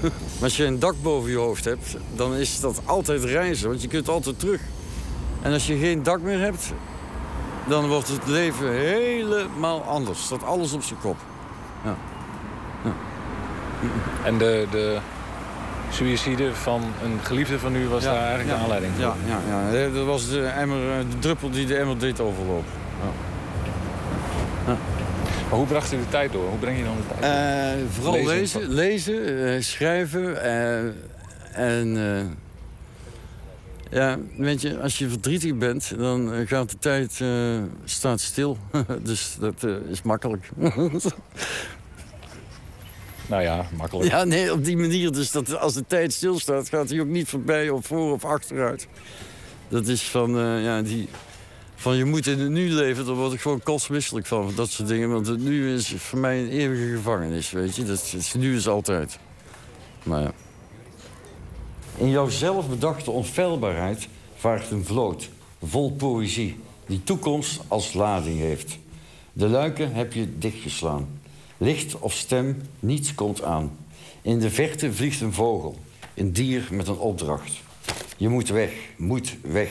Maar 0.00 0.10
als 0.42 0.56
je 0.56 0.64
een 0.64 0.78
dak 0.78 0.94
boven 1.02 1.30
je 1.30 1.36
hoofd 1.36 1.64
hebt, 1.64 1.96
dan 2.16 2.34
is 2.34 2.60
dat 2.60 2.80
altijd 2.84 3.24
reizen, 3.24 3.68
want 3.68 3.82
je 3.82 3.88
kunt 3.88 4.08
altijd 4.08 4.38
terug. 4.38 4.60
En 5.42 5.52
als 5.52 5.66
je 5.66 5.76
geen 5.76 6.02
dak 6.02 6.20
meer 6.20 6.40
hebt, 6.40 6.72
dan 7.66 7.88
wordt 7.88 8.08
het 8.08 8.26
leven 8.26 8.72
helemaal 8.72 9.82
anders. 9.82 10.22
Staat 10.22 10.44
alles 10.44 10.72
op 10.72 10.82
zijn 10.82 11.00
kop. 11.00 11.16
Ja. 11.84 11.96
En 14.24 14.38
de, 14.38 14.66
de 14.70 14.98
suïcide 15.90 16.54
van 16.54 16.82
een 17.02 17.18
geliefde 17.22 17.58
van 17.58 17.76
u 17.76 17.88
was 17.88 18.02
daar 18.02 18.16
eigenlijk 18.16 18.48
de 18.48 18.54
aanleiding 18.54 18.92
voor? 18.92 19.02
Ja, 19.02 19.14
ja, 19.48 19.78
ja. 19.78 19.88
dat 19.88 20.06
was 20.06 20.28
de, 20.28 20.46
emmer, 20.46 20.90
eh, 20.90 20.98
de 21.10 21.18
druppel 21.18 21.50
die 21.50 21.66
de 21.66 21.76
emmer 21.76 21.98
deed 21.98 22.20
overlopen. 22.20 22.72
Ja. 24.66 24.76
Maar 25.48 25.58
hoe 25.58 25.66
bracht 25.66 25.92
u 25.92 25.96
de 25.96 26.08
tijd 26.08 26.32
door? 26.32 26.48
Hoe 26.48 26.58
breng 26.58 26.78
je 26.78 26.84
dan 26.84 26.96
de 26.96 27.02
tijd 27.08 27.20
door? 27.20 27.30
Eh, 27.30 27.90
vooral 27.90 28.12
Lezen. 28.14 28.68
lezen, 28.68 28.68
lezen 28.68 29.54
eh, 29.54 29.60
schrijven. 29.60 30.42
en 31.52 31.96
ja, 33.90 34.18
weet 34.36 34.60
je, 34.60 34.80
als 34.80 34.98
je 34.98 35.08
verdrietig 35.08 35.54
bent, 35.54 35.98
dan 35.98 36.32
eh, 36.32 36.46
gaat 36.46 36.70
de 36.70 36.78
tijd 36.78 37.20
eh, 37.20 37.62
staat 37.84 38.20
stil. 38.20 38.58
dus 39.02 39.36
dat 39.40 39.64
eh, 39.64 39.74
is 39.88 40.02
makkelijk. 40.02 40.48
Nou 43.26 43.42
ja, 43.42 43.66
makkelijk. 43.76 44.10
Ja, 44.10 44.24
nee, 44.24 44.52
op 44.52 44.64
die 44.64 44.76
manier. 44.76 45.12
Dus 45.12 45.30
dat 45.30 45.58
als 45.58 45.74
de 45.74 45.84
tijd 45.86 46.12
stilstaat, 46.12 46.68
gaat 46.68 46.90
hij 46.90 47.00
ook 47.00 47.06
niet 47.06 47.28
voorbij 47.28 47.70
of 47.70 47.86
voor 47.86 48.12
of 48.12 48.24
achteruit. 48.24 48.88
Dat 49.68 49.86
is 49.86 50.02
van, 50.02 50.30
ja, 50.60 50.82
die, 50.82 51.08
van 51.74 51.96
je 51.96 52.04
moet 52.04 52.26
in 52.26 52.38
het 52.38 52.50
nu 52.50 52.70
leven, 52.70 53.06
daar 53.06 53.14
word 53.14 53.32
ik 53.32 53.40
gewoon 53.40 53.62
kotsmisselijk 53.62 54.26
van, 54.26 54.44
van 54.44 54.54
dat 54.54 54.70
soort 54.70 54.88
dingen. 54.88 55.10
Want 55.10 55.26
het 55.26 55.40
nu 55.40 55.74
is 55.74 55.94
voor 55.96 56.18
mij 56.18 56.40
een 56.40 56.48
eeuwige 56.48 56.96
gevangenis, 56.96 57.50
weet 57.50 57.76
je. 57.76 57.84
Dat 57.84 58.12
is, 58.16 58.34
nu 58.34 58.56
is 58.56 58.68
altijd. 58.68 59.18
Maar 60.02 60.22
ja. 60.22 60.32
In 61.96 62.08
jouw 62.08 62.28
zelfbedachte 62.28 63.10
onfeilbaarheid 63.10 64.08
vaart 64.36 64.70
een 64.70 64.84
vloot, 64.84 65.30
vol 65.62 65.92
poëzie, 65.92 66.56
die 66.86 67.02
toekomst 67.04 67.60
als 67.68 67.92
lading 67.92 68.38
heeft. 68.38 68.78
De 69.32 69.48
luiken 69.48 69.92
heb 69.92 70.12
je 70.12 70.38
dichtgeslaan. 70.38 71.08
Licht 71.56 71.98
of 71.98 72.12
stem, 72.12 72.62
niets 72.80 73.14
komt 73.14 73.42
aan. 73.42 73.76
In 74.22 74.38
de 74.38 74.50
verte 74.50 74.92
vliegt 74.92 75.20
een 75.20 75.32
vogel, 75.32 75.76
een 76.14 76.32
dier 76.32 76.68
met 76.70 76.88
een 76.88 76.98
opdracht. 76.98 77.52
Je 78.16 78.28
moet 78.28 78.48
weg, 78.48 78.72
moet 78.96 79.36
weg. 79.40 79.70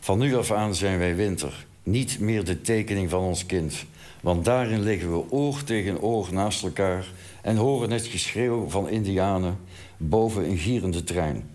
Van 0.00 0.18
nu 0.18 0.36
af 0.36 0.50
aan 0.50 0.74
zijn 0.74 0.98
wij 0.98 1.16
winter. 1.16 1.66
Niet 1.82 2.20
meer 2.20 2.44
de 2.44 2.60
tekening 2.60 3.10
van 3.10 3.22
ons 3.22 3.46
kind. 3.46 3.74
Want 4.20 4.44
daarin 4.44 4.82
liggen 4.82 5.12
we 5.12 5.30
oor 5.30 5.64
tegen 5.64 6.00
oor 6.00 6.28
naast 6.32 6.62
elkaar... 6.62 7.06
en 7.42 7.56
horen 7.56 7.90
het 7.90 8.06
geschreeuw 8.06 8.68
van 8.68 8.88
indianen 8.88 9.58
boven 9.98 10.48
een 10.48 10.58
gierende 10.58 11.04
trein. 11.04 11.50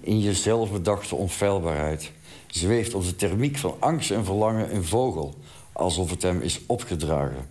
In 0.00 0.20
je 0.20 0.34
zelfbedachte 0.34 1.14
onfeilbaarheid 1.14 2.12
zweeft 2.46 2.94
op 2.94 3.04
de 3.04 3.16
thermiek 3.16 3.56
van 3.56 3.74
angst 3.78 4.10
en 4.10 4.24
verlangen 4.24 4.74
een 4.74 4.84
vogel... 4.84 5.34
alsof 5.72 6.10
het 6.10 6.22
hem 6.22 6.40
is 6.40 6.60
opgedragen. 6.66 7.46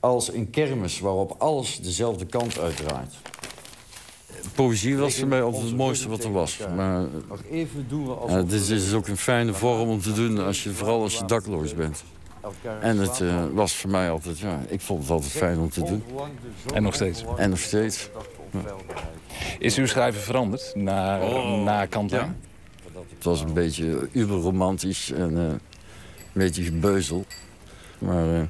Als 0.00 0.32
een 0.32 0.50
kermis 0.50 1.00
waarop 1.00 1.34
alles 1.38 1.80
dezelfde 1.80 2.26
kant 2.26 2.58
uitdraait. 2.58 3.14
Poëzie 4.54 4.96
was 4.96 5.16
voor 5.18 5.28
mij 5.28 5.42
altijd 5.42 5.64
het 5.64 5.76
mooiste 5.76 6.08
wat 6.08 6.24
er 6.24 6.32
was. 6.32 6.58
Maar 6.76 7.06
Nog 7.28 7.42
even 7.50 7.86
doen 7.88 8.06
we 8.06 8.14
ja, 8.28 8.42
dit 8.42 8.68
is 8.68 8.94
ook 8.94 9.08
een 9.08 9.16
fijne 9.16 9.54
vorm 9.54 9.88
om 9.88 10.00
te 10.00 10.12
doen, 10.12 10.38
als 10.38 10.62
je, 10.62 10.70
vooral 10.70 11.02
als 11.02 11.18
je 11.18 11.24
dakloos 11.24 11.74
bent. 11.74 12.04
En 12.80 12.98
het 12.98 13.20
eh, 13.20 13.44
was 13.52 13.76
voor 13.76 13.90
mij 13.90 14.10
altijd, 14.10 14.38
ja, 14.38 14.60
ik 14.68 14.80
vond 14.80 15.02
het 15.02 15.10
altijd 15.10 15.32
fijn 15.32 15.58
om 15.58 15.70
te 15.70 15.82
doen. 15.82 16.02
En 16.74 16.82
nog 16.82 16.94
steeds. 16.94 17.24
En 17.36 17.50
nog 17.50 17.58
steeds. 17.58 18.10
Is 19.58 19.76
uw 19.76 19.86
schrijven 19.86 20.20
veranderd 20.20 20.72
na, 20.74 21.20
Oh. 21.20 21.62
na 21.64 21.86
Kantlijn? 21.86 22.36
Het 23.14 23.24
was 23.24 23.40
een 23.40 23.52
beetje 23.52 24.08
uberromantisch 24.12 25.10
en 25.12 25.36
eh, 25.36 25.42
een 25.44 25.60
beetje 26.32 26.62
gebeuzel. 26.62 27.24
Maar 27.98 28.34
eh, 28.34 28.42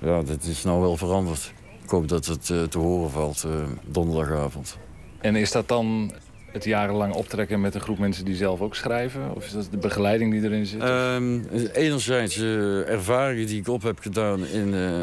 ja, 0.00 0.22
dat 0.22 0.42
is 0.42 0.62
nou 0.62 0.80
wel 0.80 0.96
veranderd. 0.96 1.52
Ik 1.82 1.90
hoop 1.90 2.08
dat 2.08 2.26
het 2.26 2.50
eh, 2.50 2.62
te 2.62 2.78
horen 2.78 3.10
valt 3.10 3.44
eh, 3.44 3.50
donderdagavond. 3.84 4.78
En 5.20 5.36
is 5.36 5.50
dat 5.52 5.68
dan 5.68 6.12
het 6.52 6.64
jarenlang 6.64 7.14
optrekken 7.14 7.60
met 7.60 7.74
een 7.74 7.80
groep 7.80 7.98
mensen 7.98 8.24
die 8.24 8.34
zelf 8.36 8.60
ook 8.60 8.74
schrijven? 8.74 9.34
Of 9.34 9.44
is 9.44 9.52
dat 9.52 9.68
de 9.70 9.76
begeleiding 9.76 10.32
die 10.32 10.42
erin 10.42 10.66
zit? 10.66 10.80
Ehm, 10.80 11.40
enerzijds 11.72 12.36
uh, 12.36 12.88
ervaringen 12.88 13.46
die 13.46 13.60
ik 13.60 13.68
op 13.68 13.82
heb 13.82 13.98
gedaan 13.98 14.46
in, 14.46 14.68
uh, 14.68 15.00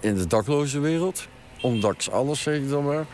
in 0.00 0.14
de 0.14 0.26
dakloze 0.26 0.80
wereld. 0.80 1.26
Ondanks 1.62 2.10
alles, 2.10 2.42
zeg 2.42 2.56
ik 2.56 2.68
dan 2.68 2.84
maar. 2.84 3.06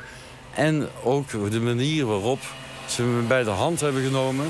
En 0.54 0.88
ook 1.02 1.50
de 1.50 1.60
manier 1.60 2.06
waarop 2.06 2.40
ze 2.86 3.02
me 3.02 3.22
bij 3.22 3.44
de 3.44 3.50
hand 3.50 3.80
hebben 3.80 4.02
genomen. 4.02 4.46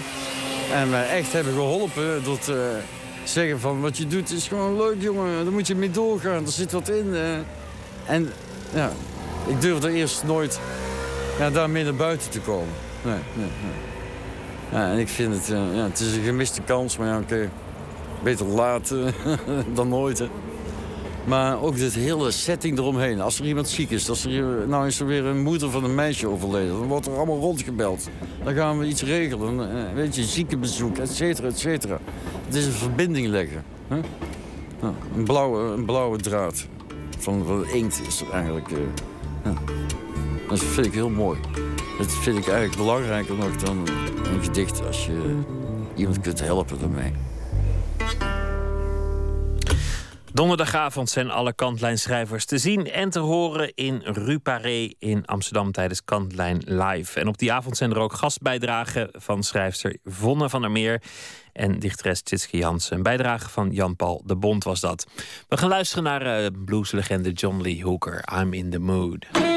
En 0.73 0.91
mij 0.91 1.09
echt 1.09 1.33
hebben 1.33 1.53
geholpen 1.53 2.25
door 2.25 2.39
te 2.39 2.79
zeggen 3.25 3.61
van... 3.61 3.81
wat 3.81 3.97
je 3.97 4.07
doet 4.07 4.33
is 4.33 4.49
gewoon 4.49 4.77
leuk, 4.77 5.03
jongen. 5.03 5.45
Daar 5.45 5.53
moet 5.53 5.67
je 5.67 5.75
mee 5.75 5.91
doorgaan. 5.91 6.45
Er 6.45 6.53
zit 6.53 6.73
wat 6.73 6.89
in. 6.89 7.07
Uh. 7.07 7.21
En 8.07 8.33
ja, 8.75 8.93
ik 9.47 9.61
durfde 9.61 9.93
eerst 9.93 10.25
nooit 10.25 10.61
ja, 11.39 11.51
daarmee 11.51 11.85
naar 11.85 11.95
buiten 11.95 12.31
te 12.31 12.41
komen. 12.41 12.75
Nee, 13.03 13.15
nee, 13.15 13.47
nee. 13.47 14.81
Ja, 14.81 14.91
en 14.91 14.99
ik 14.99 15.09
vind 15.09 15.35
het, 15.35 15.47
ja, 15.47 15.85
het 15.85 16.01
is 16.01 16.15
een 16.15 16.23
gemiste 16.23 16.63
kans, 16.63 16.97
maar 16.97 17.09
ja, 17.09 17.19
oké. 17.19 17.51
Beter 18.23 18.47
laat 18.47 18.95
dan 19.75 19.89
nooit. 19.89 20.23
Maar 21.29 21.63
ook 21.63 21.77
dit 21.77 21.95
hele 21.95 22.31
setting 22.31 22.79
eromheen. 22.79 23.21
Als 23.21 23.39
er 23.39 23.47
iemand 23.47 23.69
ziek 23.69 23.91
is, 23.91 24.09
als 24.09 24.25
er, 24.25 24.69
nou 24.69 24.87
is 24.87 25.01
er 25.01 25.07
weer 25.07 25.25
een 25.25 25.43
moeder 25.43 25.71
van 25.71 25.85
een 25.85 25.95
meisje 25.95 26.29
overleden... 26.29 26.73
dan 26.79 26.87
wordt 26.87 27.07
er 27.07 27.17
allemaal 27.17 27.39
rondgebeld. 27.39 28.09
Dan 28.45 28.55
gaan 28.55 28.79
we 28.79 28.87
iets 28.87 29.03
regelen. 29.03 29.77
Eh, 29.77 29.95
weet 29.95 30.17
je, 30.17 30.25
ziekenbezoek, 30.25 30.97
et 30.97 31.11
cetera, 31.11 31.49
et 31.49 31.59
cetera. 31.59 31.99
Het 32.47 32.55
is 32.55 32.67
een 32.67 32.73
verbinding 32.73 33.27
leggen. 33.27 33.65
Nou, 34.81 34.95
een, 35.17 35.25
blauwe, 35.25 35.61
een 35.61 35.85
blauwe 35.85 36.19
draad 36.19 36.67
van, 37.19 37.45
van 37.47 37.67
inkt 37.67 38.01
is 38.07 38.21
er 38.21 38.31
eigenlijk... 38.31 38.69
Ja. 39.45 39.53
Dat 40.49 40.59
vind 40.59 40.87
ik 40.87 40.93
heel 40.93 41.11
mooi. 41.11 41.39
Dat 41.99 42.13
vind 42.13 42.39
ik 42.39 42.47
eigenlijk 42.47 42.77
belangrijker 42.77 43.35
nog 43.35 43.57
dan 43.57 43.89
een 44.33 44.43
gedicht... 44.43 44.87
als 44.87 45.07
je 45.07 45.37
iemand 45.95 46.21
kunt 46.21 46.41
helpen 46.41 46.79
daarmee. 46.81 47.13
Donderdagavond 50.33 51.11
zijn 51.11 51.31
alle 51.31 51.53
kantlijnschrijvers 51.53 52.45
te 52.45 52.59
zien 52.59 52.91
en 52.91 53.11
te 53.11 53.19
horen 53.19 53.73
in 53.75 54.01
Rue 54.05 54.39
Paré 54.39 54.93
in 54.99 55.27
Amsterdam 55.27 55.73
tijdens 55.73 56.05
Kantlijn 56.05 56.63
Live. 56.65 57.21
En 57.21 57.29
op 57.29 57.39
die 57.39 57.53
avond 57.53 57.77
zijn 57.77 57.91
er 57.91 57.99
ook 57.99 58.13
gastbijdragen 58.13 59.09
van 59.13 59.43
schrijfster 59.43 59.97
Vonne 60.05 60.49
van 60.49 60.61
der 60.61 60.71
Meer 60.71 61.03
en 61.53 61.79
dichteres 61.79 62.23
Tjitske 62.23 62.57
Jansen. 62.57 62.97
Een 62.97 63.03
bijdrage 63.03 63.49
van 63.49 63.71
Jan-Paul 63.71 64.23
de 64.25 64.37
Bond 64.37 64.65
was 64.65 64.81
dat. 64.81 65.07
We 65.49 65.57
gaan 65.57 65.69
luisteren 65.69 66.05
naar 66.05 66.43
uh, 66.43 66.47
blueslegende 66.65 67.33
John 67.33 67.61
Lee 67.61 67.83
Hooker, 67.83 68.25
I'm 68.41 68.53
in 68.53 68.71
the 68.71 68.79
Mood. 68.79 69.48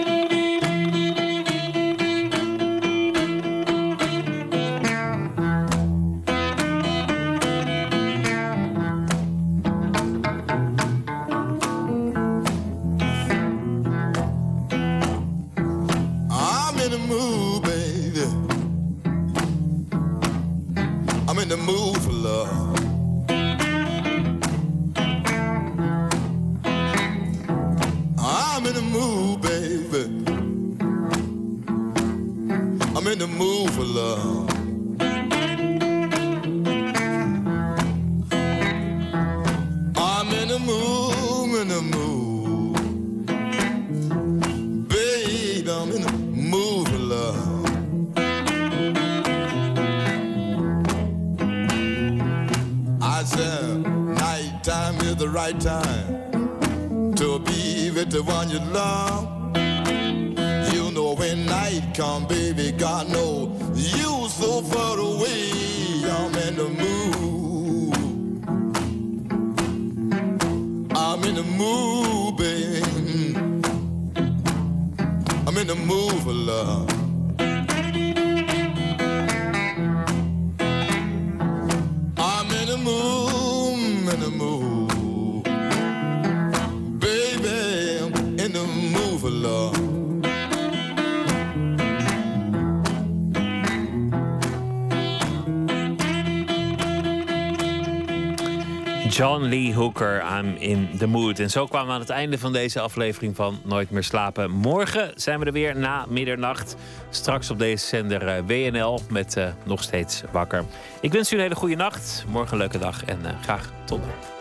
Zo 101.51 101.65
kwamen 101.65 101.87
we 101.87 101.93
aan 101.93 101.99
het 101.99 102.09
einde 102.09 102.37
van 102.37 102.53
deze 102.53 102.79
aflevering 102.79 103.35
van 103.35 103.59
Nooit 103.63 103.89
meer 103.89 104.03
slapen. 104.03 104.51
Morgen 104.51 105.11
zijn 105.15 105.39
we 105.39 105.45
er 105.45 105.51
weer 105.51 105.77
na 105.77 106.05
middernacht. 106.09 106.75
Straks 107.09 107.49
op 107.49 107.59
deze 107.59 107.85
zender 107.85 108.27
eh, 108.27 108.43
WNL 108.45 108.99
met 109.09 109.37
uh, 109.37 109.47
nog 109.63 109.83
steeds 109.83 110.21
wakker. 110.31 110.65
Ik 111.01 111.11
wens 111.11 111.31
u 111.31 111.35
een 111.35 111.41
hele 111.41 111.55
goede 111.55 111.75
nacht. 111.75 112.25
Morgen 112.27 112.53
een 112.53 112.57
leuke 112.57 112.77
dag 112.77 113.05
en 113.05 113.19
uh, 113.23 113.41
graag 113.41 113.71
tot 113.85 113.99
dan. 113.99 114.40